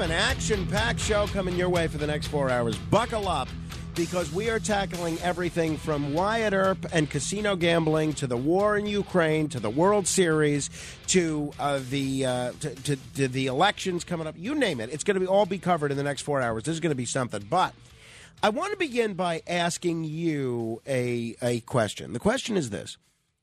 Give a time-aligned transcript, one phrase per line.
[0.00, 2.76] An action packed show coming your way for the next four hours?
[2.90, 3.48] Buckle up
[3.94, 8.86] because we are tackling everything from Wyatt Earp and casino gambling to the war in
[8.86, 10.70] Ukraine to the World Series
[11.08, 14.36] to uh, the uh, to, to, to the elections coming up.
[14.38, 14.90] You name it.
[14.92, 16.64] It's going to be all be covered in the next four hours.
[16.64, 17.46] This is going to be something.
[17.50, 17.74] But
[18.42, 22.14] I want to begin by asking you a, a question.
[22.14, 22.96] The question is this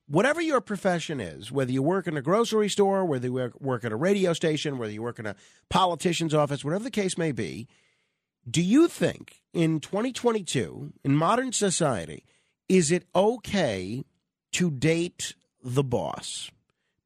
[0.07, 3.91] whatever your profession is, whether you work in a grocery store, whether you work- at
[3.91, 5.35] a radio station, whether you work in a
[5.69, 7.67] politician's office, whatever the case may be,
[8.49, 12.23] do you think in 2022, in modern society,
[12.69, 14.05] is it okay
[14.53, 16.49] to date the boss?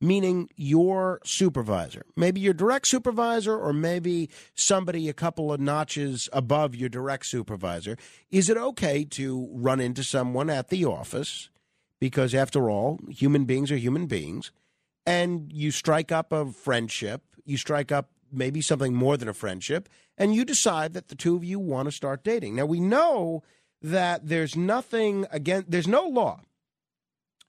[0.03, 6.75] Meaning your supervisor, maybe your direct supervisor, or maybe somebody a couple of notches above
[6.75, 7.97] your direct supervisor.
[8.31, 11.49] Is it okay to run into someone at the office
[12.01, 14.51] because after all, human beings are human beings,
[15.05, 19.87] and you strike up a friendship, you strike up maybe something more than a friendship,
[20.17, 22.55] and you decide that the two of you want to start dating.
[22.55, 23.43] Now we know
[23.81, 26.41] that there's nothing against there's no law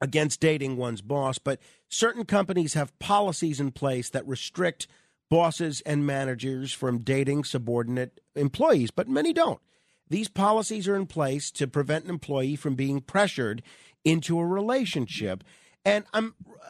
[0.00, 4.86] against dating one's boss, but certain companies have policies in place that restrict
[5.30, 9.60] bosses and managers from dating subordinate employees, but many don't.
[10.10, 13.62] These policies are in place to prevent an employee from being pressured
[14.04, 15.44] into a relationship.
[15.84, 16.68] And I'm uh,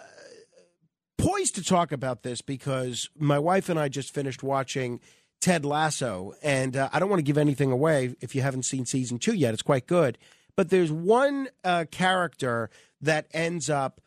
[1.19, 5.01] poised to talk about this because my wife and I just finished watching
[5.41, 8.87] Ted Lasso, and uh, I don't want to give anything away if you haven't seen
[8.87, 9.53] season two yet.
[9.53, 10.17] It's quite good.
[10.57, 12.71] But there's one uh, character
[13.01, 14.01] that ends up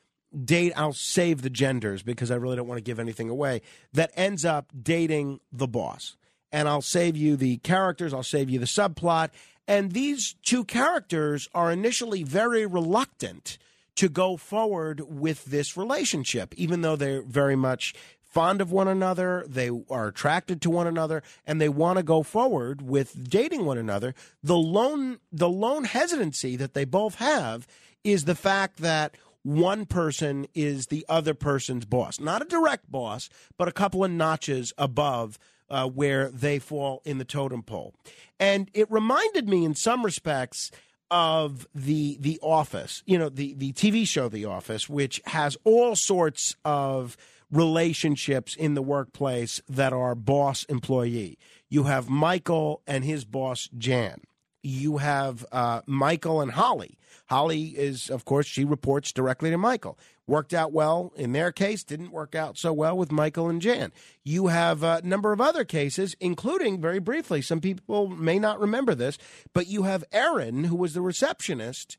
[0.44, 3.62] date I'll save the genders because I really don't want to give anything away
[3.94, 6.18] that ends up dating the boss.
[6.52, 9.30] And I'll save you the characters, I'll save you the subplot.
[9.68, 13.58] And these two characters are initially very reluctant
[13.96, 17.94] to go forward with this relationship, even though they're very much
[18.36, 22.22] fond of one another, they are attracted to one another, and they want to go
[22.22, 24.14] forward with dating one another.
[24.44, 27.66] The lone the lone hesitancy that they both have
[28.04, 32.20] is the fact that one person is the other person's boss.
[32.20, 35.40] Not a direct boss, but a couple of notches above
[35.70, 37.94] uh, where they fall in the totem pole.
[38.40, 40.72] And it reminded me in some respects
[41.12, 45.96] of the the office you know the the tv show the office which has all
[45.96, 47.16] sorts of
[47.52, 51.38] relationships in the workplace that are boss employee
[51.70, 54.20] you have michael and his boss jan
[54.66, 56.98] you have uh, michael and holly.
[57.28, 59.98] Holly is of course she reports directly to michael.
[60.28, 61.14] Worked out well.
[61.16, 63.92] In their case didn't work out so well with michael and jan.
[64.24, 68.96] You have a number of other cases including very briefly some people may not remember
[68.96, 69.18] this
[69.54, 71.98] but you have erin who was the receptionist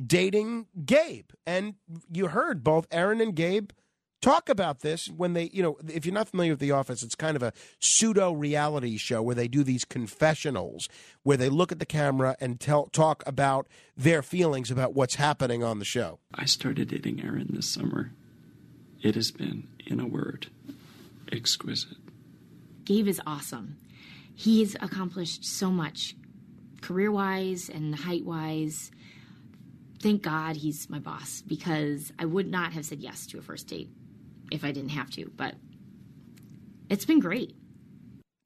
[0.00, 1.30] dating gabe.
[1.46, 1.74] And
[2.10, 3.70] you heard both erin and gabe
[4.20, 7.14] talk about this when they you know if you're not familiar with the office it's
[7.14, 10.88] kind of a pseudo reality show where they do these confessionals
[11.22, 13.66] where they look at the camera and tell talk about
[13.96, 18.12] their feelings about what's happening on the show I started dating Erin this summer.
[19.02, 20.48] It has been, in a word,
[21.32, 21.96] exquisite.
[22.84, 23.76] Gabe is awesome.
[24.34, 26.14] He's accomplished so much
[26.82, 28.90] career wise and height wise.
[30.02, 33.66] Thank God he's my boss because I would not have said yes to a first
[33.68, 33.90] date
[34.50, 35.30] if I didn't have to.
[35.36, 35.54] But
[36.88, 37.54] it's been great.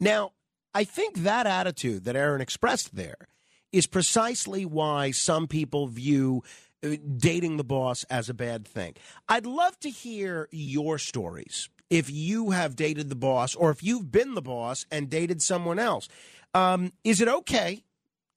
[0.00, 0.32] Now,
[0.74, 3.28] I think that attitude that Erin expressed there
[3.72, 6.42] is precisely why some people view
[6.84, 8.94] uh, dating the boss as a bad thing.
[9.28, 14.10] I'd love to hear your stories if you have dated the boss or if you've
[14.10, 16.08] been the boss and dated someone else.
[16.52, 17.84] Um, is it okay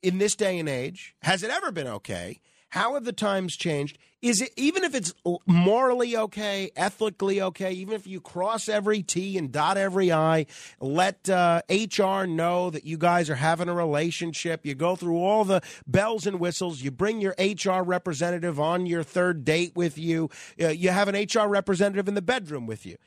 [0.02, 1.16] in this day and age?
[1.22, 2.40] Has it ever been okay?
[2.70, 3.98] How have the times changed?
[4.22, 5.14] Is it even if it's
[5.46, 10.48] morally okay, ethically okay, even if you cross every T and dot every I,
[10.82, 14.66] let uh, HR know that you guys are having a relationship.
[14.66, 16.82] You go through all the bells and whistles.
[16.82, 20.30] You bring your HR representative on your third date with you.
[20.62, 22.98] Uh, you have an HR representative in the bedroom with you.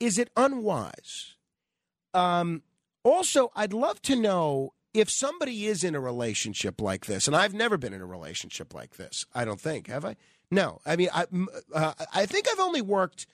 [0.00, 1.36] Is it unwise?
[2.14, 2.62] Um,
[3.04, 7.54] also, I'd love to know if somebody is in a relationship like this, and I've
[7.54, 10.16] never been in a relationship like this, I don't think, have I?
[10.50, 11.26] No, I mean, I,
[11.74, 13.26] uh, I think I've only worked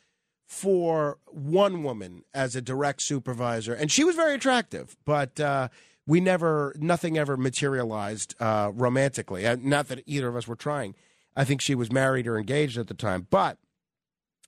[0.47, 5.69] for one woman as a direct supervisor, and she was very attractive, but uh,
[6.07, 9.45] we never, nothing ever materialized uh, romantically.
[9.63, 10.95] Not that either of us were trying.
[11.37, 13.27] I think she was married or engaged at the time.
[13.31, 13.59] But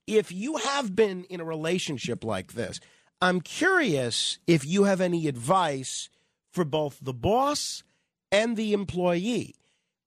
[0.06, 2.79] if you have been in a relationship like this,
[3.20, 6.08] I'm curious if you have any advice
[6.56, 7.85] for both the boss
[8.32, 9.55] and the employee.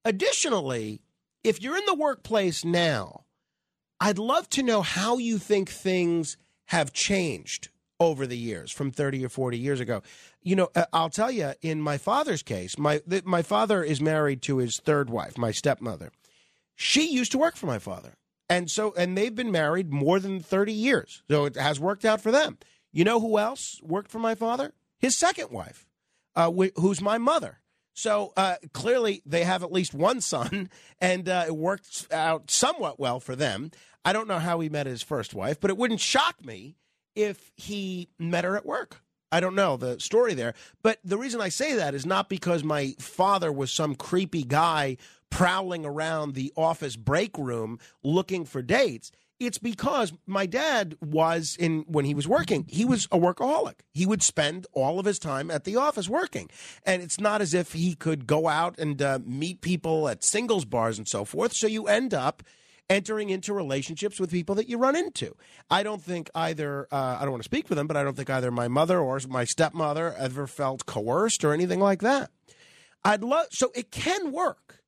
[0.03, 0.99] Additionally,
[1.43, 3.25] if you're in the workplace now,
[3.99, 7.69] I'd love to know how you think things have changed
[7.99, 10.01] over the years from 30 or 40 years ago.
[10.41, 14.41] You know, uh, I'll tell you in my father's case, my my father is married
[14.43, 16.11] to his third wife, my stepmother.
[16.75, 18.15] She used to work for my father.
[18.49, 21.21] And so and they've been married more than 30 years.
[21.29, 22.57] So it has worked out for them.
[22.91, 24.73] You know who else worked for my father?
[24.97, 25.85] His second wife,
[26.39, 27.59] uh, who's my mother.
[27.93, 30.69] So uh, clearly, they have at least one son,
[31.01, 33.71] and uh, it worked out somewhat well for them.
[34.05, 36.77] I don't know how he met his first wife, but it wouldn't shock me
[37.13, 39.01] if he met her at work.
[39.33, 40.53] I don't know the story there.
[40.81, 44.95] But the reason I say that is not because my father was some creepy guy
[45.29, 49.11] prowling around the office break room looking for dates.
[49.39, 53.79] It's because my dad was in when he was working, he was a workaholic.
[53.93, 56.49] He would spend all of his time at the office working.
[56.83, 60.65] And it's not as if he could go out and uh, meet people at singles
[60.65, 61.53] bars and so forth.
[61.53, 62.43] So you end up
[62.89, 65.35] entering into relationships with people that you run into.
[65.69, 68.17] I don't think either, uh, I don't want to speak for them, but I don't
[68.17, 72.31] think either my mother or my stepmother ever felt coerced or anything like that.
[73.03, 74.81] I'd love, so it can work.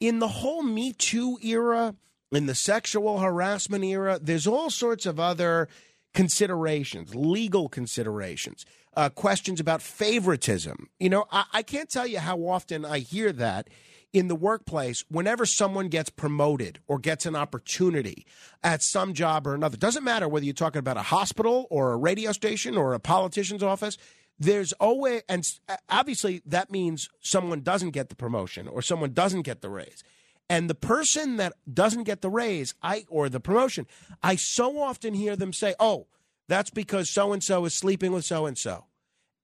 [0.00, 1.94] In the whole Me Too era,
[2.32, 5.68] in the sexual harassment era, there's all sorts of other
[6.14, 8.64] considerations, legal considerations,
[8.96, 10.88] uh, questions about favoritism.
[10.98, 13.68] You know, I, I can't tell you how often I hear that
[14.12, 18.24] in the workplace whenever someone gets promoted or gets an opportunity
[18.64, 19.76] at some job or another.
[19.76, 23.62] Doesn't matter whether you're talking about a hospital or a radio station or a politician's
[23.62, 23.98] office.
[24.38, 25.44] There's always, and
[25.90, 30.02] obviously that means someone doesn't get the promotion or someone doesn't get the raise.
[30.48, 33.86] And the person that doesn't get the raise, I or the promotion,
[34.22, 36.06] I so often hear them say, "Oh,
[36.48, 38.86] that's because so and so is sleeping with so and so."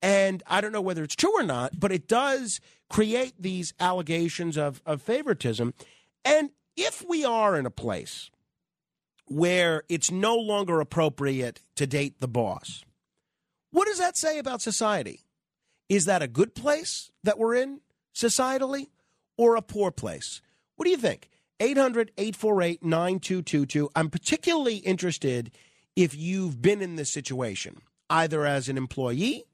[0.01, 2.61] And I don't know whether it's true or not, but it does
[2.91, 5.75] create these allegations of, of favoritism.
[6.25, 8.31] And if we are in a place
[9.27, 12.85] where it's no longer appropriate to date the boss,
[13.71, 15.21] what does that say about society?
[15.89, 17.81] Is that a good place that we're in
[18.15, 18.89] societally
[19.37, 20.43] or a poor place?
[20.77, 21.29] What do you think?
[21.61, 23.91] 800 848 9222.
[23.95, 25.53] I'm particularly interested
[25.95, 29.45] if you've been in this situation, either as an employee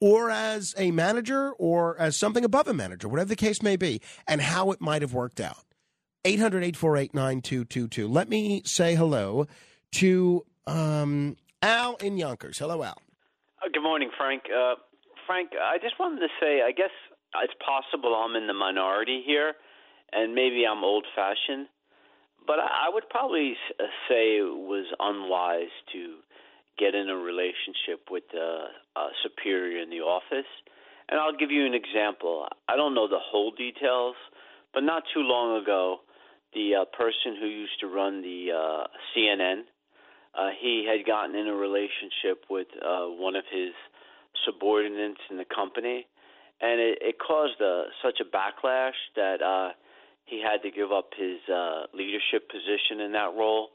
[0.00, 4.00] or as a manager or as something above a manager, whatever the case may be,
[4.28, 5.64] and how it might have worked out.
[6.24, 8.08] 800 848 9222.
[8.08, 9.46] Let me say hello
[9.92, 12.58] to um, Al in Yonkers.
[12.58, 12.98] Hello, Al.
[13.62, 14.42] Uh, good morning, Frank.
[14.44, 14.74] Uh,
[15.26, 16.90] Frank, I just wanted to say I guess
[17.42, 19.54] it's possible I'm in the minority here,
[20.12, 21.68] and maybe I'm old fashioned,
[22.46, 26.16] but I would probably uh, say it was unwise to
[26.78, 28.66] get in a relationship with a,
[28.96, 30.50] a superior in the office.
[31.08, 32.46] And I'll give you an example.
[32.68, 34.16] I don't know the whole details,
[34.72, 35.98] but not too long ago,
[36.54, 39.62] the uh, person who used to run the uh, CNN,
[40.36, 43.72] uh, he had gotten in a relationship with uh, one of his
[44.44, 46.06] subordinates in the company,
[46.60, 49.72] and it, it caused a, such a backlash that uh,
[50.24, 53.70] he had to give up his uh, leadership position in that role.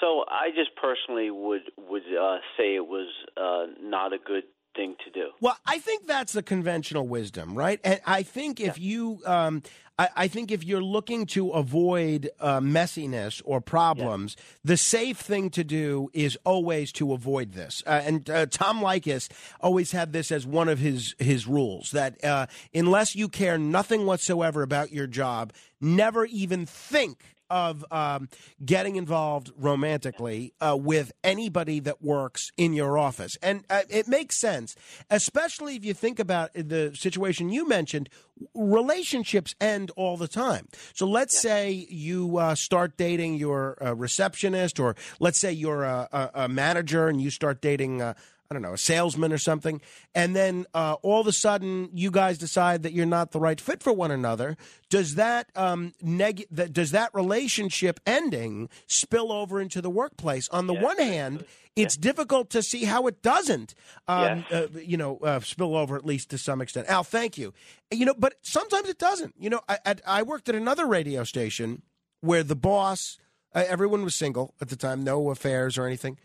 [0.00, 4.44] So I just personally would would uh, say it was uh, not a good
[4.76, 5.30] thing to do.
[5.40, 7.80] Well, I think that's the conventional wisdom, right?
[7.82, 8.88] And I think if yeah.
[8.90, 9.62] you, um,
[9.98, 14.44] I, I, think if you're looking to avoid uh, messiness or problems, yeah.
[14.64, 17.82] the safe thing to do is always to avoid this.
[17.86, 19.30] Uh, and uh, Tom Leykis
[19.60, 24.06] always had this as one of his his rules that uh, unless you care nothing
[24.06, 28.28] whatsoever about your job, never even think of um,
[28.64, 33.36] getting involved romantically uh, with anybody that works in your office.
[33.42, 34.76] And uh, it makes sense,
[35.10, 38.08] especially if you think about the situation you mentioned.
[38.54, 40.68] Relationships end all the time.
[40.92, 46.08] So let's say you uh, start dating your uh, receptionist, or let's say you're a,
[46.12, 48.12] a, a, manager and you start dating uh,
[48.50, 49.80] I don't know, a salesman or something,
[50.14, 53.60] and then uh, all of a sudden you guys decide that you're not the right
[53.60, 54.56] fit for one another,
[54.88, 60.48] does that um, neg- that, does that relationship ending spill over into the workplace?
[60.50, 63.74] On the Yes, one hand, it's difficult to see how it doesn't,
[64.08, 64.70] um, Yes.
[64.74, 66.88] uh, you know, uh, spill over at least to some extent.
[66.88, 67.52] Al, thank you.
[67.90, 69.34] You know, but sometimes it doesn't.
[69.38, 71.82] You know, I, I, I worked at another radio station
[72.20, 73.18] where the boss,
[73.54, 76.18] uh, everyone was single at the time, no affairs or anything.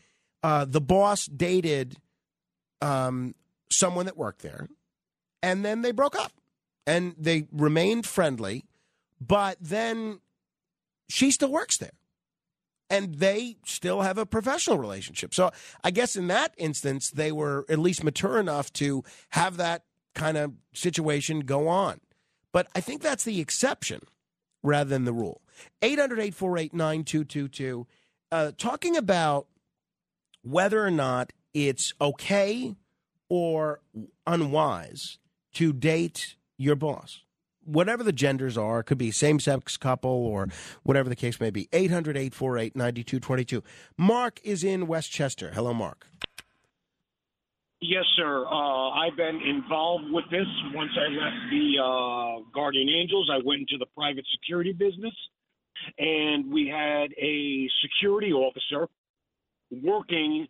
[0.43, 1.97] Uh, the boss dated
[2.81, 3.35] um,
[3.69, 4.67] someone that worked there,
[5.41, 6.33] and then they broke up,
[6.85, 8.65] and they remained friendly,
[9.19, 10.19] but then
[11.09, 11.91] she still works there
[12.91, 15.33] and they still have a professional relationship.
[15.33, 19.85] So I guess in that instance, they were at least mature enough to have that
[20.13, 22.01] kind of situation go on.
[22.51, 24.01] But I think that's the exception
[24.61, 25.41] rather than the rule.
[25.81, 27.88] 800 848 9222.
[28.29, 29.47] Uh, Talking about
[30.41, 32.75] whether or not it's okay
[33.29, 33.79] or
[34.25, 35.17] unwise
[35.53, 37.22] to date your boss
[37.63, 40.48] whatever the genders are, it could be same sex couple or
[40.84, 41.67] whatever the case may be.
[41.74, 43.63] 800 848 9222.
[43.98, 45.51] Mark is in Westchester.
[45.53, 46.08] Hello, Mark.
[47.79, 48.46] Yes, sir.
[48.46, 50.46] Uh, I've been involved with this.
[50.74, 55.13] Once I left the uh, Guardian Angels, I went into the private security business,
[55.98, 58.88] and we had a security officer
[59.72, 60.48] working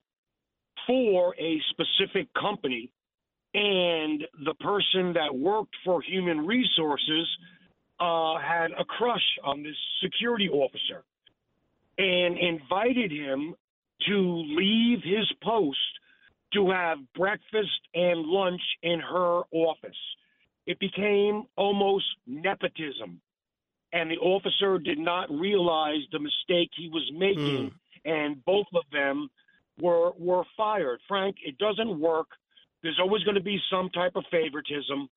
[0.91, 2.91] for a specific company,
[3.53, 7.29] and the person that worked for human resources
[8.01, 11.03] uh, had a crush on this security officer
[11.97, 13.55] and invited him
[14.05, 15.77] to leave his post
[16.53, 20.01] to have breakfast and lunch in her office.
[20.65, 23.21] It became almost nepotism.
[23.93, 27.71] And the officer did not realize the mistake he was making,
[28.03, 29.29] and both of them
[29.81, 30.99] were were fired.
[31.07, 32.27] Frank, it doesn't work.
[32.83, 35.09] There's always going to be some type of favoritism.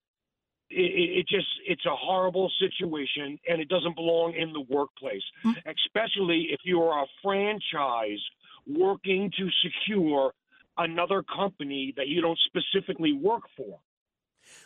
[0.71, 5.23] It, it, it just it's a horrible situation, and it doesn't belong in the workplace,
[5.42, 5.52] hmm.
[5.66, 8.21] especially if you are a franchise
[8.66, 10.33] working to secure
[10.78, 13.78] another company that you don't specifically work for.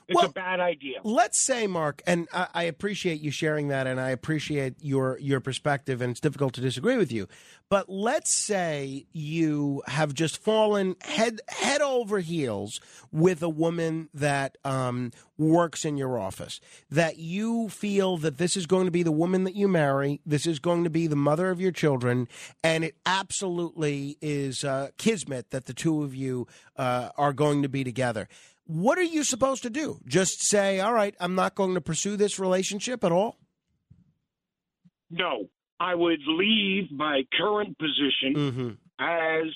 [0.08, 1.00] It's Well, a bad idea.
[1.04, 5.40] Let's say, Mark, and I, I appreciate you sharing that, and I appreciate your your
[5.40, 7.28] perspective, and it's difficult to disagree with you.
[7.68, 12.80] But let's say you have just fallen head head over heels
[13.12, 16.58] with a woman that um, works in your office.
[16.90, 20.23] That you feel that this is going to be the woman that you marry.
[20.25, 22.28] This is going to be the mother of your children,
[22.64, 27.68] and it absolutely is uh, kismet that the two of you uh, are going to
[27.68, 28.26] be together
[28.69, 29.99] what are you supposed to do?
[30.07, 33.39] Just say, all right, I'm not going to pursue this relationship at all?
[35.11, 35.47] No,
[35.81, 38.69] I would leave my current position Mm-hmm.
[39.01, 39.47] as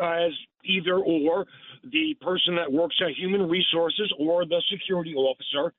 [0.00, 0.32] as
[0.64, 1.46] either or
[1.84, 5.72] the person that works at human resources or the security officer,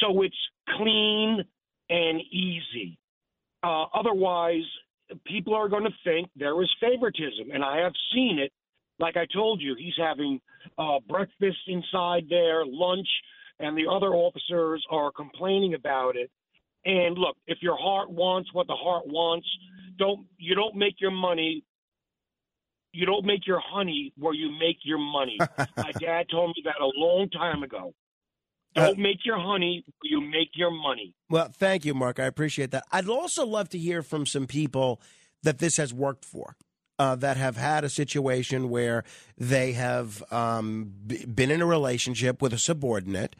[0.00, 0.36] so it's
[0.76, 1.44] clean
[1.88, 2.96] and easy.
[3.62, 4.62] Uh, otherwise,
[5.26, 8.52] people are going to think there is favoritism, and I have seen it.
[9.00, 10.40] Like I told you, he's having
[10.78, 13.08] uh, breakfast inside there, lunch,
[13.58, 16.30] and the other officers are complaining about it.
[16.84, 19.46] And look, if your heart wants what the heart wants,
[19.98, 21.64] don't you don't make your money.
[22.92, 25.38] You don't make your honey where you make your money.
[25.76, 27.94] My dad told me that a long time ago.
[28.74, 31.14] Don't make your honey where you make your money.
[31.28, 32.20] Well, thank you, Mark.
[32.20, 32.84] I appreciate that.
[32.92, 35.00] I'd also love to hear from some people
[35.42, 36.56] that this has worked for.
[37.00, 39.04] Uh, that have had a situation where
[39.38, 43.34] they have um, b- been in a relationship with a subordinate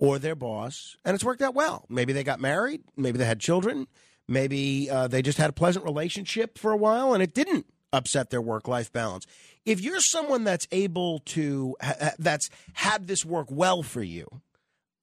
[0.00, 1.86] or their boss, and it's worked out well.
[1.88, 3.86] Maybe they got married, maybe they had children,
[4.26, 8.30] maybe uh, they just had a pleasant relationship for a while, and it didn't upset
[8.30, 9.26] their work life balance.
[9.64, 14.26] If you're someone that's able to, ha- that's had this work well for you,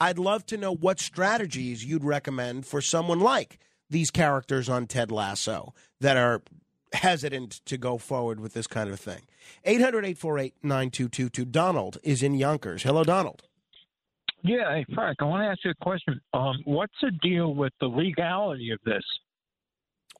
[0.01, 3.57] I'd love to know what strategies you'd recommend for someone like
[3.89, 6.41] these characters on Ted Lasso that are
[6.93, 9.21] hesitant to go forward with this kind of thing.
[9.65, 11.45] 800 848 9222.
[11.45, 12.83] Donald is in Yonkers.
[12.83, 13.43] Hello, Donald.
[14.43, 16.19] Yeah, hey, Frank, I want to ask you a question.
[16.33, 19.03] Um, what's the deal with the legality of this?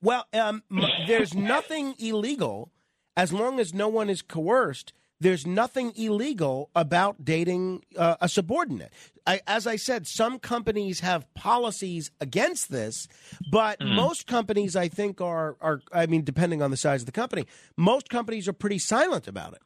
[0.02, 0.64] Well, um,
[1.08, 2.72] there's nothing illegal
[3.16, 4.94] as long as no one is coerced.
[5.22, 8.92] There's nothing illegal about dating uh, a subordinate.
[9.28, 13.08] I, as I said, some companies have policies against this,
[13.52, 15.82] but most companies, I think, are are.
[15.94, 17.46] I mean, depending on the size of the company,
[17.78, 19.62] most companies are pretty silent about it.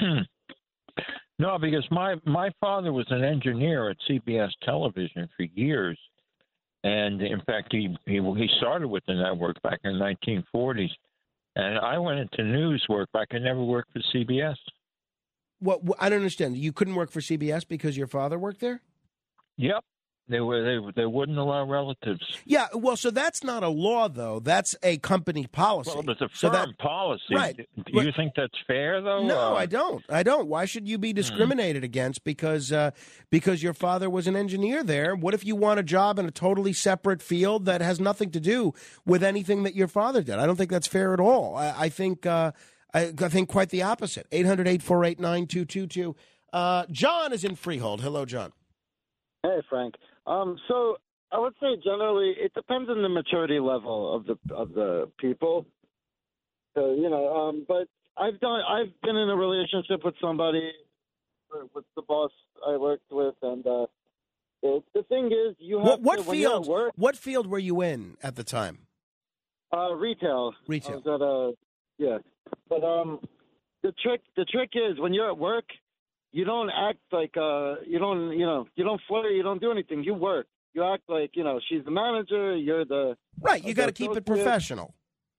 [0.00, 0.18] Hmm.
[1.38, 5.98] No, because my my father was an engineer at CBS Television for years,
[6.82, 10.14] and in fact, he he, he started with the network back in the
[10.52, 10.90] 1940s.
[11.56, 14.56] And I went into news work, but I could never work for CBS.
[15.58, 16.56] What I don't understand.
[16.56, 18.80] You couldn't work for CBS because your father worked there.
[19.56, 19.84] Yep.
[20.30, 22.20] They were they they wouldn't allow relatives.
[22.44, 24.38] Yeah, well, so that's not a law though.
[24.38, 25.90] That's a company policy.
[25.92, 27.34] Well, it's a So firm that- policy.
[27.34, 27.56] Right.
[27.56, 28.06] Do Right.
[28.06, 29.26] you think that's fair, though?
[29.26, 30.04] No, Uh, I don't.
[30.08, 30.46] I don't.
[30.46, 32.92] Why should you be discriminated against because uh,
[33.30, 35.16] because your father was an engineer there?
[35.16, 38.40] What if you want a job in a totally separate field that has nothing to
[38.40, 38.72] do
[39.04, 40.36] with anything that your father did?
[40.38, 41.56] I don't think that's fair at all.
[41.56, 42.52] I, I think uh,
[42.94, 44.28] I, I think quite the opposite.
[44.30, 46.14] 800-848-9222.
[46.52, 48.00] Uh, John is in Freehold.
[48.00, 48.52] Hello, John.
[49.42, 49.94] Hey, Frank.
[50.30, 50.96] Um, so
[51.32, 55.66] I would say generally it depends on the maturity level of the of the people.
[56.74, 60.70] So you know, um, but I've done I've been in a relationship with somebody
[61.74, 62.30] with the boss
[62.66, 63.86] I worked with, and uh,
[64.62, 66.68] it, the thing is, you have What, what to, when you're at field?
[66.68, 68.86] work, What field were you in at the time?
[69.72, 70.52] uh, retail.
[70.68, 70.92] Retail.
[70.92, 72.18] I was at a yeah,
[72.68, 73.18] but um,
[73.82, 75.64] the trick the trick is when you're at work,
[76.32, 79.70] you don't act like uh, you don't you know you don't flirt, you don't do
[79.70, 80.04] anything.
[80.04, 80.46] You work.
[80.74, 82.56] You act like you know she's the manager.
[82.56, 83.64] You're the Right.
[83.64, 84.94] You got to keep it professional.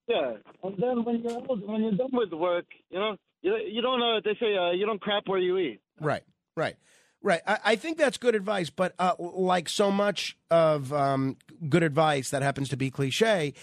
[0.08, 0.34] yeah.
[0.64, 4.20] And then when you're when you're done with work, you know you you don't uh,
[4.24, 5.80] they say uh, you don't crap where you eat.
[6.00, 6.24] Right,
[6.58, 6.76] right,
[7.22, 7.42] right.
[7.48, 11.38] I, I think that's good advice, but uh, like so much of um,
[11.70, 13.54] good advice that happens to be cliche,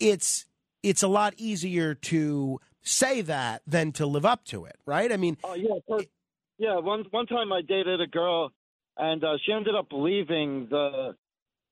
[0.00, 0.46] it's
[0.82, 5.12] it's a lot easier to say that than to live up to it, right?
[5.12, 5.74] I mean, Oh yeah,
[6.58, 6.78] yeah.
[6.78, 8.52] One one time I dated a girl,
[8.96, 11.14] and uh, she ended up leaving the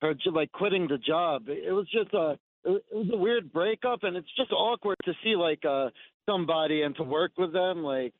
[0.01, 1.43] her j- like quitting the job.
[1.47, 5.35] It was just a it was- a weird breakup, and it's just awkward to see
[5.35, 5.89] like uh
[6.29, 7.83] somebody and to work with them.
[7.83, 8.13] Like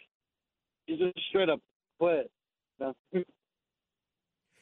[0.87, 1.59] you just straight up
[1.99, 2.29] quit.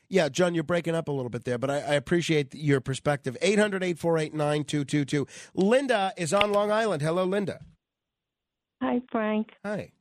[0.10, 3.36] yeah, John, you're breaking up a little bit there, but I, I appreciate your perspective.
[3.42, 5.28] 800 848 9222.
[5.56, 7.02] Linda is on Long Island.
[7.02, 7.60] Hello, Linda.
[8.82, 9.48] Hi, Frank.
[9.66, 9.92] Hi.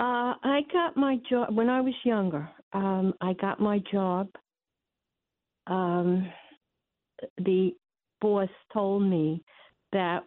[0.00, 2.48] Uh, I got my job when I was younger.
[2.72, 4.28] Um, I got my job.
[5.66, 6.26] Um,
[7.36, 7.72] the
[8.22, 9.44] boss told me
[9.92, 10.24] that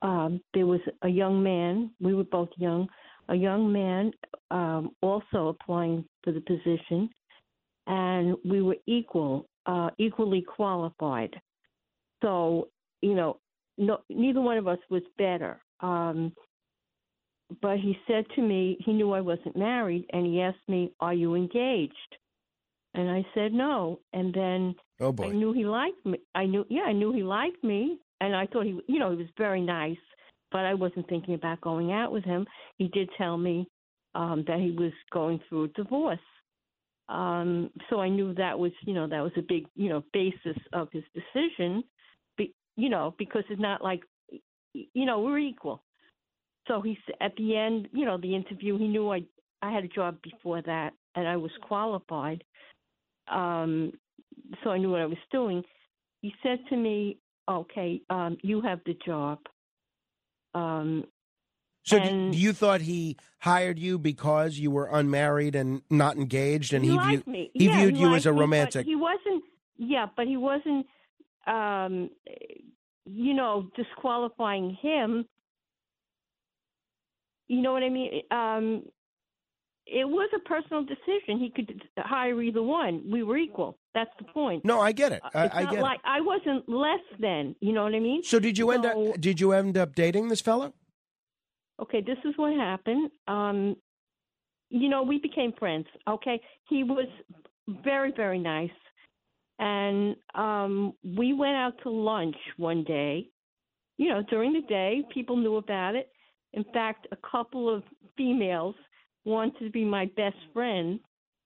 [0.00, 1.90] um, there was a young man.
[2.00, 2.86] We were both young.
[3.30, 4.12] A young man
[4.52, 7.10] um, also applying for the position,
[7.88, 11.34] and we were equal, uh, equally qualified.
[12.22, 12.68] So
[13.02, 13.38] you know,
[13.76, 15.60] no, neither one of us was better.
[15.80, 16.32] Um,
[17.62, 21.14] but he said to me he knew I wasn't married and he asked me, "Are
[21.14, 22.16] you engaged?"
[22.94, 24.00] And I said no.
[24.12, 25.28] And then Oh, boy.
[25.28, 26.18] I knew he liked me.
[26.34, 29.16] I knew yeah, I knew he liked me and I thought he you know, he
[29.16, 29.98] was very nice,
[30.52, 32.46] but I wasn't thinking about going out with him.
[32.76, 33.68] He did tell me
[34.14, 36.18] um that he was going through a divorce.
[37.08, 40.60] Um so I knew that was, you know, that was a big, you know, basis
[40.72, 41.84] of his decision.
[42.36, 44.02] Be, you know, because it's not like
[44.72, 45.82] you know, we're equal.
[46.70, 49.22] So he at the end, you know, the interview, he knew I
[49.60, 52.44] I had a job before that and I was qualified.
[53.28, 53.92] Um,
[54.62, 55.64] so I knew what I was doing.
[56.22, 59.40] He said to me, "Okay, um, you have the job."
[60.54, 61.06] Um,
[61.82, 66.72] So and- do you thought he hired you because you were unmarried and not engaged,
[66.72, 67.50] and he, he, viewed me.
[67.54, 68.86] he yeah, viewed he you as a me, romantic?
[68.86, 69.42] He wasn't.
[69.76, 70.86] Yeah, but he wasn't.
[71.46, 72.10] Um,
[73.06, 75.26] you know, disqualifying him.
[77.50, 78.10] You know what I mean?
[78.30, 78.82] Um,
[79.86, 81.40] it was a personal decision.
[81.40, 83.02] He could hire either one.
[83.10, 83.76] We were equal.
[83.92, 84.64] That's the point.
[84.64, 85.20] No, I get it.
[85.34, 87.56] I, it's I not get like I wasn't less than.
[87.60, 88.22] You know what I mean?
[88.22, 90.72] So did you end up did you end up dating this fellow?
[91.80, 93.10] okay, this is what happened.
[93.26, 93.76] Um,
[94.68, 95.86] you know, we became friends.
[96.08, 97.08] Okay, he was
[97.84, 98.70] very, very nice,
[99.58, 103.28] and um, we went out to lunch one day.
[103.96, 106.09] You know, during the day, people knew about it.
[106.54, 107.82] In fact, a couple of
[108.16, 108.74] females
[109.24, 111.00] wanted to be my best friend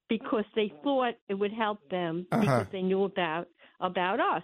[0.09, 2.41] because they thought it would help them Uh-huh.
[2.41, 3.47] because they knew about
[3.79, 4.43] about us.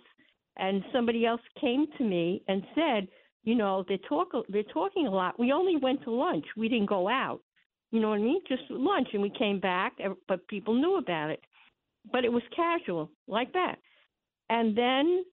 [0.58, 3.08] And somebody else came to me and said,
[3.43, 5.39] you know, they talk they're talking a lot.
[5.39, 6.45] We only went to lunch.
[6.58, 7.41] We didn't go out.
[7.91, 8.41] You know what I mean?
[8.47, 9.93] Just lunch, and we came back,
[10.28, 11.41] but people knew about it.
[12.12, 13.78] But it was casual, like that.
[14.50, 15.24] And then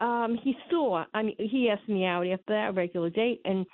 [0.00, 1.04] um he saw.
[1.14, 3.66] I mean, he asked me out after that regular date, and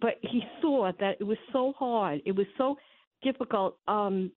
[0.00, 2.20] but he saw that it was so hard.
[2.24, 2.76] It was so
[3.22, 3.78] difficult.
[3.88, 4.32] Um,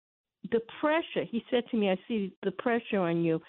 [0.52, 1.26] the pressure.
[1.30, 3.41] He said to me, "I see the pressure on you."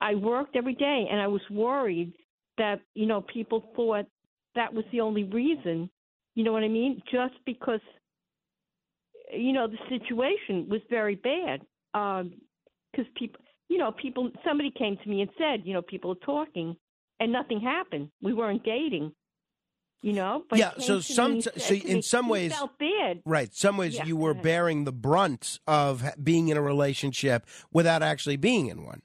[0.00, 2.12] I worked every day, and I was worried
[2.58, 4.06] that you know people thought
[4.54, 5.88] that was the only reason.
[6.34, 7.02] You know what I mean?
[7.10, 7.80] Just because
[9.32, 11.62] you know the situation was very bad.
[11.92, 14.30] Because people, you know, people.
[14.44, 16.76] Somebody came to me and said, you know, people are talking,
[17.20, 18.10] and nothing happened.
[18.20, 19.12] We weren't dating.
[20.02, 23.22] You know, but Yeah, so some- me, so in some ways- felt bad.
[23.24, 23.54] Right.
[23.54, 28.36] Some ways Yeah, you were bearing the brunt of being in a relationship without actually
[28.36, 29.02] being in one.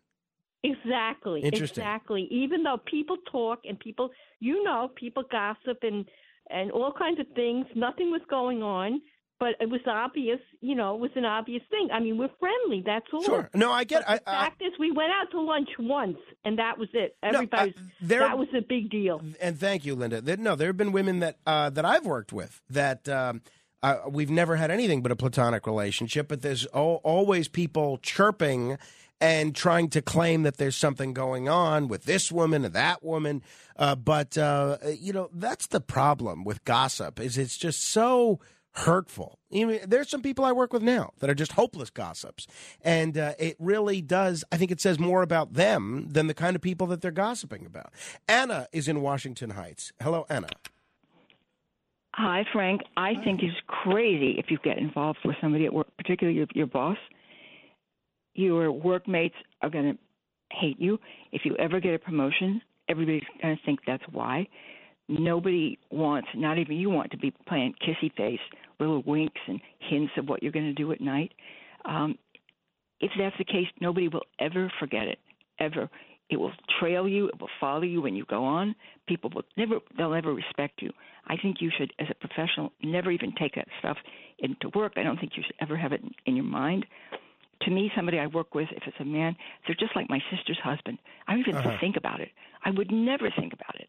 [0.64, 1.42] Exactly.
[1.42, 1.84] Interesting.
[1.84, 2.24] Exactly.
[2.32, 6.06] Even though people talk and people, you know, people gossip and
[6.50, 7.66] and all kinds of things.
[7.76, 9.02] Nothing was going on,
[9.40, 10.40] but it was obvious.
[10.62, 11.90] You know, it was an obvious thing.
[11.92, 12.84] I mean, we're friendly.
[12.86, 13.22] That's all.
[13.24, 13.50] Sure.
[13.54, 14.04] No, I get.
[14.08, 16.90] But I, the I, fact is, we went out to lunch once, and that was
[16.94, 17.16] it.
[17.24, 17.74] No, Everybody.
[18.02, 19.22] there- that was a big deal.
[19.42, 20.22] and thank you, Linda.
[20.38, 23.42] No, there have been women that uh, that I've worked with that um,
[23.84, 28.78] uh, we've never had anything but a platonic relationship, but there's al- always people chirping
[29.20, 33.42] and trying to claim that there's something going on with this woman and that woman.
[33.76, 37.20] Uh, but uh, you know, that's the problem with gossip.
[37.20, 38.40] Is it's just so
[38.78, 39.40] hurtful.
[39.52, 42.46] I mean, there's some people I work with now that are just hopeless gossips,
[42.82, 44.44] and uh, it really does.
[44.52, 47.66] I think it says more about them than the kind of people that they're gossiping
[47.66, 47.92] about.
[48.28, 49.94] Anna is in Washington Heights.
[50.02, 50.50] Hello, Anna.
[52.14, 52.82] Hi, Frank.
[52.96, 56.68] I think it's crazy if you get involved with somebody at work, particularly your, your
[56.68, 56.98] boss.
[58.34, 59.98] Your workmates are going to
[60.56, 61.00] hate you.
[61.32, 64.48] If you ever get a promotion, everybody's going to think that's why.
[65.10, 68.40] Nobody wants, not even you want to be playing kissy face,
[68.80, 71.32] little winks and hints of what you're going to do at night.
[71.86, 72.18] Um,
[73.00, 75.20] if that's the case, nobody will ever forget it,
[75.60, 75.90] ever.
[76.30, 77.28] It will trail you.
[77.28, 78.76] It will follow you when you go on.
[79.08, 80.92] People will never, they'll never respect you.
[81.28, 83.98] I think you should, as a professional, never even take that stuff
[84.40, 84.94] into work.
[84.98, 86.86] I don't think you should ever have it in, in your mind.
[87.62, 89.36] To me, somebody I work with, if it's a man,
[89.66, 90.98] they're just like my sister's husband.
[91.28, 91.78] I don't even Uh-huh.
[91.80, 92.30] think about it.
[92.64, 93.88] I would never think about it.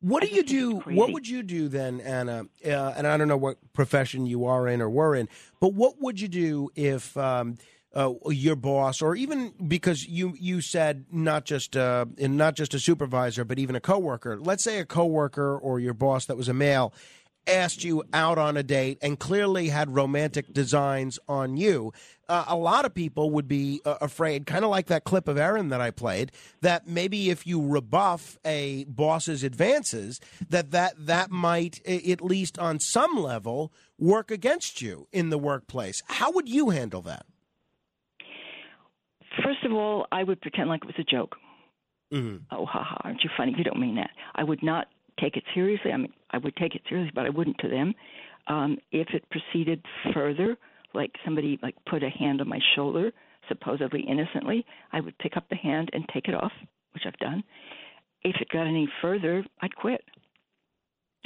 [0.00, 0.76] What do you do?
[0.80, 2.46] What would you do then, Anna?
[2.64, 5.28] Uh, and I don't know what profession you are in or were in,
[5.60, 7.56] but what would you do if um,
[7.96, 12.78] uh, your boss, or even because you you said not just uh, not just a
[12.78, 14.38] supervisor, but even a coworker.
[14.38, 16.92] Let's say a coworker or your boss that was a male
[17.46, 21.92] asked you out on a date and clearly had romantic designs on you.
[22.28, 25.38] Uh, a lot of people would be uh, afraid, kind of like that clip of
[25.38, 31.30] Erin that I played, that maybe if you rebuff a boss's advances, that that that
[31.30, 36.02] might, at least on some level, work against you in the workplace.
[36.08, 37.26] How would you handle that?
[39.44, 41.36] First of all, I would pretend like it was a joke.
[42.12, 42.54] Mm-hmm.
[42.54, 43.54] Oh, haha, aren't you funny?
[43.56, 44.10] You don't mean that.
[44.34, 44.86] I would not
[45.20, 45.92] take it seriously.
[45.92, 47.94] I mean, I would take it seriously, but I wouldn't to them.
[48.48, 50.56] Um, if it proceeded further,
[50.94, 53.12] like somebody like put a hand on my shoulder,
[53.48, 56.52] supposedly innocently, I would pick up the hand and take it off,
[56.92, 57.42] which I've done.
[58.22, 60.02] If it got any further, I'd quit.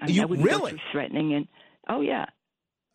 [0.01, 0.71] I, mean, You- I wouldn't go really?
[0.73, 1.49] through threatening and
[1.89, 2.27] oh yeah,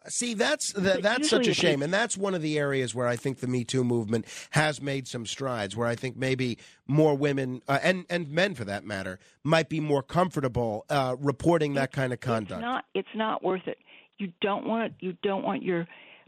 [0.08, 3.16] See, that's that, that's such a shame, and that's one of the areas where I
[3.16, 5.76] think the Me Too movement has made some strides.
[5.76, 9.80] Where I think maybe more women uh, and and men, for that matter, might be
[9.80, 12.60] more comfortable uh, reporting that kind of conduct.
[12.60, 12.86] It's not.
[12.94, 13.78] It's not worth it.
[14.18, 14.94] You don't want.
[15.00, 15.88] You don't want your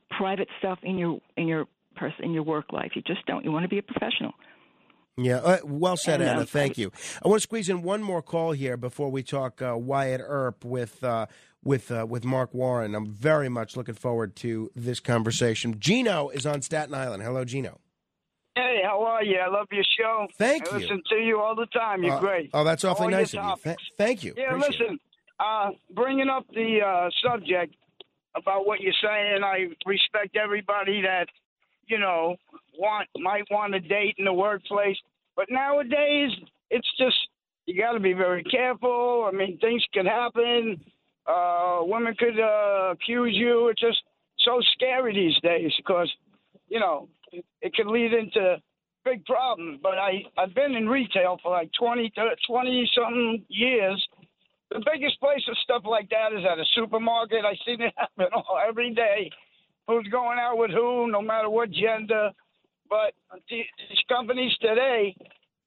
[0.10, 2.92] private stuff in your in your person in your work life.
[2.96, 3.44] You just don't.
[3.44, 4.34] You want to be a professional.
[5.20, 6.46] Yeah, uh, well said, And, Anna.
[6.46, 6.92] Thank you.
[7.26, 10.63] I want to squeeze in one more call here before we talk uh, Wyatt Earp
[10.63, 11.26] with uh,
[11.67, 12.95] with uh, with Mark Warren.
[12.95, 15.80] I'm very much looking forward to this conversation.
[15.80, 17.21] Gino is on Staten Island.
[17.21, 17.80] Hello, Gino.
[18.56, 19.38] Hey, how are you?
[19.38, 20.27] I love your show.
[20.38, 20.82] Thank I you.
[20.82, 22.03] listen to you all the time.
[22.03, 22.49] You're Uh, great.
[22.53, 23.56] Oh, that's awfully All nice of you.
[23.63, 24.34] Th- thank you.
[24.36, 24.99] Yeah, Appreciate listen,
[25.39, 27.75] uh, bringing up the uh, subject
[28.36, 31.27] about what you're saying, I respect everybody that
[31.88, 32.38] you know
[32.80, 34.97] want might want to date in the workplace,
[35.36, 36.32] but nowadays
[36.71, 37.17] it's just
[37.65, 39.30] you got to be very careful.
[39.32, 40.80] I mean, things can happen.
[41.28, 43.68] Uh, women could uh, accuse you.
[43.70, 44.02] It's just
[44.40, 46.12] so scary these days because
[46.70, 48.58] you know it, it lead into
[49.04, 49.80] big problems.
[49.82, 52.12] But I I've been in retail for like 20
[52.48, 54.06] 20 something years.
[54.72, 57.46] The biggest place for stuff like that is at a supermarket.
[57.46, 59.30] I see it happen all, every day.
[59.88, 62.32] Who's going out with who, no matter what gender.
[62.90, 63.13] But
[63.50, 65.16] the- these companies today,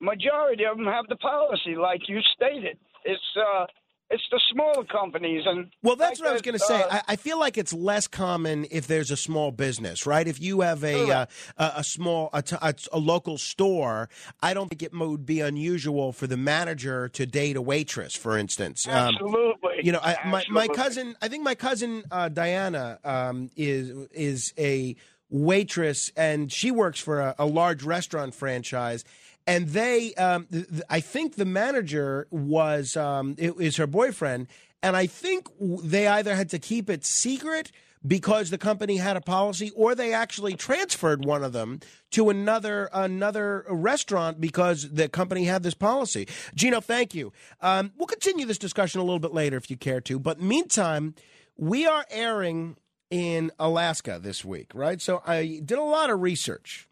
[0.01, 2.79] majority of them have the policy, like you stated.
[3.05, 3.64] It's uh,
[4.11, 6.83] it's the smaller companies, and Well, that's like what I was going to say.
[6.83, 10.27] uh, I, I feel like it's less common if there's a small business, right?
[10.27, 14.09] If you have a uh, a, a small a, t- a, a local store,
[14.42, 18.37] I don't think it would be unusual for the manager to date a waitress, for
[18.37, 18.87] instance.
[18.88, 19.75] Um, Absolutely.
[19.83, 24.53] you know, I, my my cousin, I think my cousin uh, Diana um, is is
[24.59, 24.96] a
[25.31, 29.05] waitress, and she works for a, a large restaurant franchise.
[29.46, 34.48] And they, um, th- th- I think the manager was um, it is her boyfriend,
[34.83, 37.72] and I think they either had to keep it secret,
[38.07, 41.81] because the company had a policy, or they actually transferred one of them
[42.12, 46.26] to another another restaurant because the company had this policy.
[46.55, 47.33] Gino, thank you.
[47.61, 50.18] Um, we'll continue this discussion a little bit later if you care to.
[50.18, 51.14] But meantime,
[51.57, 52.76] we are airing
[53.11, 55.00] in Alaska this week, right?
[55.00, 56.88] So I did a lot of research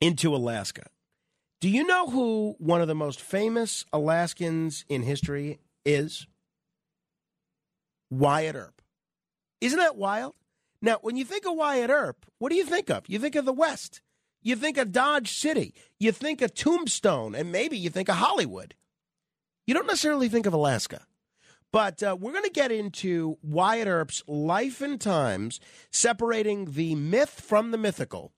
[0.00, 0.86] into Alaska.
[1.60, 6.26] Do you know who one of the most famous Alaskans in history is?
[8.10, 8.80] Wyatt Earp.
[9.60, 10.34] Isn't that wild?
[10.80, 13.08] Now, when you think of Wyatt Earp, what do you think of?
[13.08, 14.00] You think of the West.
[14.40, 15.74] You think of Dodge City.
[15.98, 18.76] You think of Tombstone, and maybe you think of Hollywood.
[19.66, 21.06] You don't necessarily think of Alaska.
[21.72, 25.58] But uh, we're going to get into Wyatt Earp's life and times,
[25.90, 28.32] separating the myth from the mythical,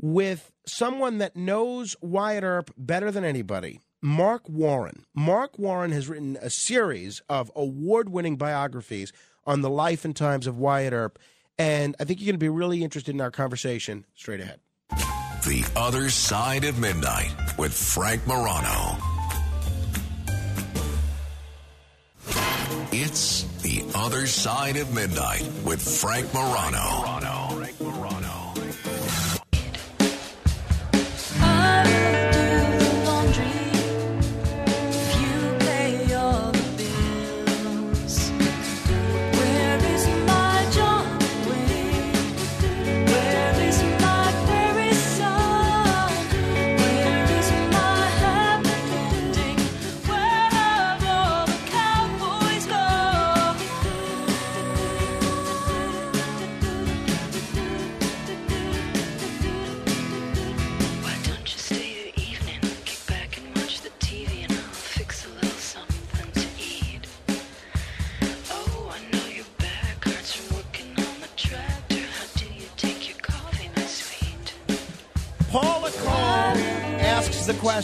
[0.00, 5.04] with someone that knows Wyatt Earp better than anybody, Mark Warren.
[5.14, 9.12] Mark Warren has written a series of award winning biographies
[9.44, 11.18] on the life and times of Wyatt Earp.
[11.58, 14.60] And I think you're going to be really interested in our conversation straight ahead.
[15.44, 18.96] The Other Side of Midnight with Frank Morano.
[22.92, 26.78] It's The Other Side of Midnight with Frank Morano.
[26.78, 27.41] Paula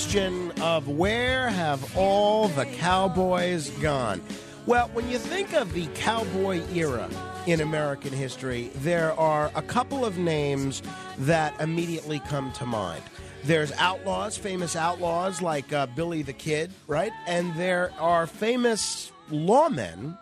[0.09, 4.23] question of where have all the cowboys gone?
[4.65, 7.11] Well, when you think of the cowboy era
[7.45, 10.81] in American history, there are a couple of names
[11.19, 13.03] that immediately come to mind.
[13.45, 17.13] There's outlaws, famous outlaws like uh, Billy the Kid, right?
[17.27, 20.19] And there are famous lawmen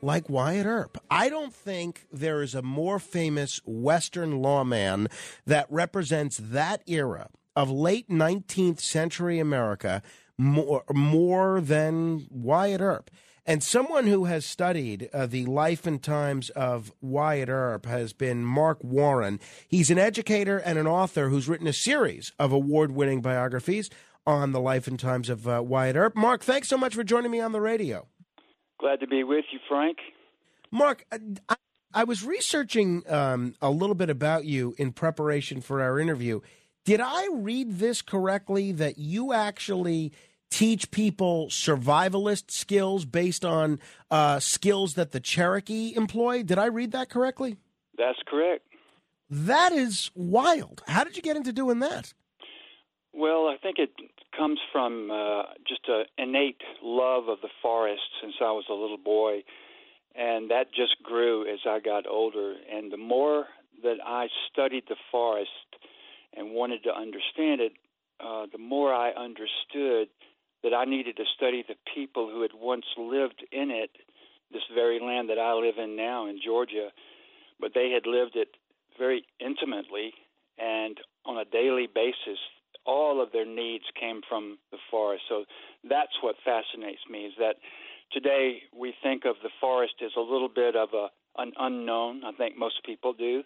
[0.00, 0.96] like Wyatt Earp.
[1.10, 5.08] I don't think there is a more famous Western lawman
[5.44, 10.02] that represents that era of late 19th century America
[10.38, 13.10] more, more than Wyatt Earp.
[13.44, 18.44] And someone who has studied uh, the life and times of Wyatt Earp has been
[18.44, 19.40] Mark Warren.
[19.66, 23.90] He's an educator and an author who's written a series of award winning biographies
[24.24, 26.14] on the life and times of uh, Wyatt Earp.
[26.14, 28.06] Mark, thanks so much for joining me on the radio.
[28.78, 29.98] Glad to be with you, Frank.
[30.70, 31.56] Mark, uh, I,
[31.92, 36.40] I was researching um, a little bit about you in preparation for our interview.
[36.84, 40.12] Did I read this correctly that you actually
[40.50, 43.78] teach people survivalist skills based on
[44.10, 46.42] uh, skills that the Cherokee employ?
[46.42, 47.56] Did I read that correctly?
[47.96, 48.66] That's correct.
[49.30, 50.82] That is wild.
[50.86, 52.12] How did you get into doing that?
[53.12, 53.90] Well, I think it
[54.36, 58.98] comes from uh, just an innate love of the forest since I was a little
[58.98, 59.44] boy,
[60.14, 62.56] and that just grew as I got older.
[62.70, 63.46] And the more
[63.82, 65.50] that I studied the forest
[66.36, 67.72] and wanted to understand it,
[68.20, 70.08] uh, the more I understood
[70.62, 73.90] that I needed to study the people who had once lived in it,
[74.52, 76.88] this very land that I live in now in Georgia,
[77.58, 78.48] but they had lived it
[78.98, 80.12] very intimately
[80.58, 82.38] and on a daily basis
[82.84, 85.24] all of their needs came from the forest.
[85.28, 85.44] So
[85.88, 87.56] that's what fascinates me is that
[88.12, 92.24] today we think of the forest as a little bit of a an unknown.
[92.24, 93.42] I think most people do,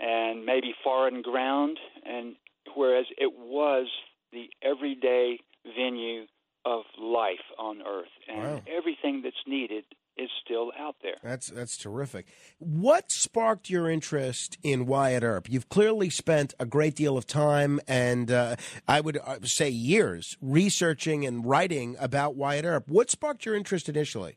[0.00, 1.78] and maybe foreign ground.
[2.04, 2.36] And
[2.74, 3.86] whereas it was
[4.32, 6.24] the everyday venue
[6.64, 8.62] of life on Earth, and Wow.
[8.66, 9.84] everything that's needed
[10.16, 11.16] is still out there.
[11.22, 12.26] That's that's terrific.
[12.58, 15.48] What sparked your interest in Wyatt Earp?
[15.48, 20.36] You've clearly spent a great deal of time and uh, I would uh, say years
[20.42, 22.88] researching and writing about Wyatt Earp.
[22.88, 24.36] What sparked your interest initially?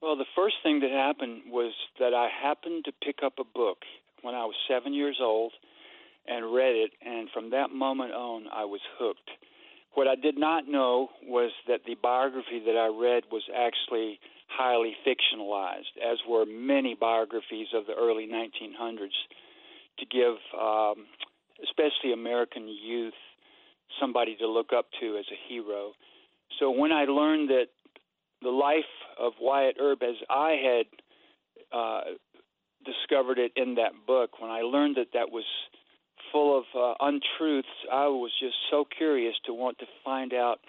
[0.00, 3.78] Well, the first thing that happened was that I happened to pick up a book
[4.22, 5.52] when I was seven years old
[6.26, 9.30] and read it, and from that moment on, I was hooked.
[9.94, 14.94] What I did not know was that the biography that I read was actually highly
[15.06, 19.10] fictionalized, as were many biographies of the early 1900s,
[19.98, 21.06] to give, um,
[21.62, 23.14] especially American youth,
[24.00, 25.92] somebody to look up to as a hero.
[26.58, 27.66] So when I learned that
[28.42, 28.84] the life
[29.18, 30.86] of Wyatt Earp, as I had
[31.76, 32.00] uh,
[32.84, 34.40] discovered it in that book.
[34.40, 35.44] When I learned that that was
[36.30, 40.60] full of uh, untruths, I was just so curious to want to find out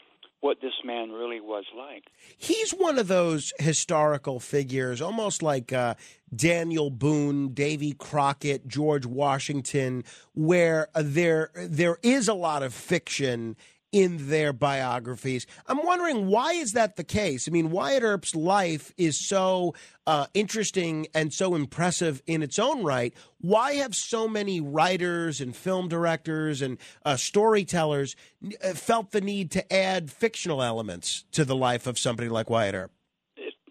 [0.44, 2.04] what this man really was like.
[2.38, 5.96] He's one of those historical figures, almost like uh,
[6.36, 13.56] Daniel Boone, Davy Crockett, George Washington, where uh, there there is a lot of fiction
[13.94, 15.46] in their biographies.
[15.68, 17.48] I'm wondering why is that the case?
[17.48, 19.76] I mean, Wyatt Earp's life is so
[20.06, 23.14] uh, interesting and so impressive in its own right.
[23.40, 28.16] Why have so many writers and film directors and uh, storytellers
[28.64, 32.76] uh, felt the need to add fictional elements to the life of somebody like Wyatt
[32.76, 32.92] Earp?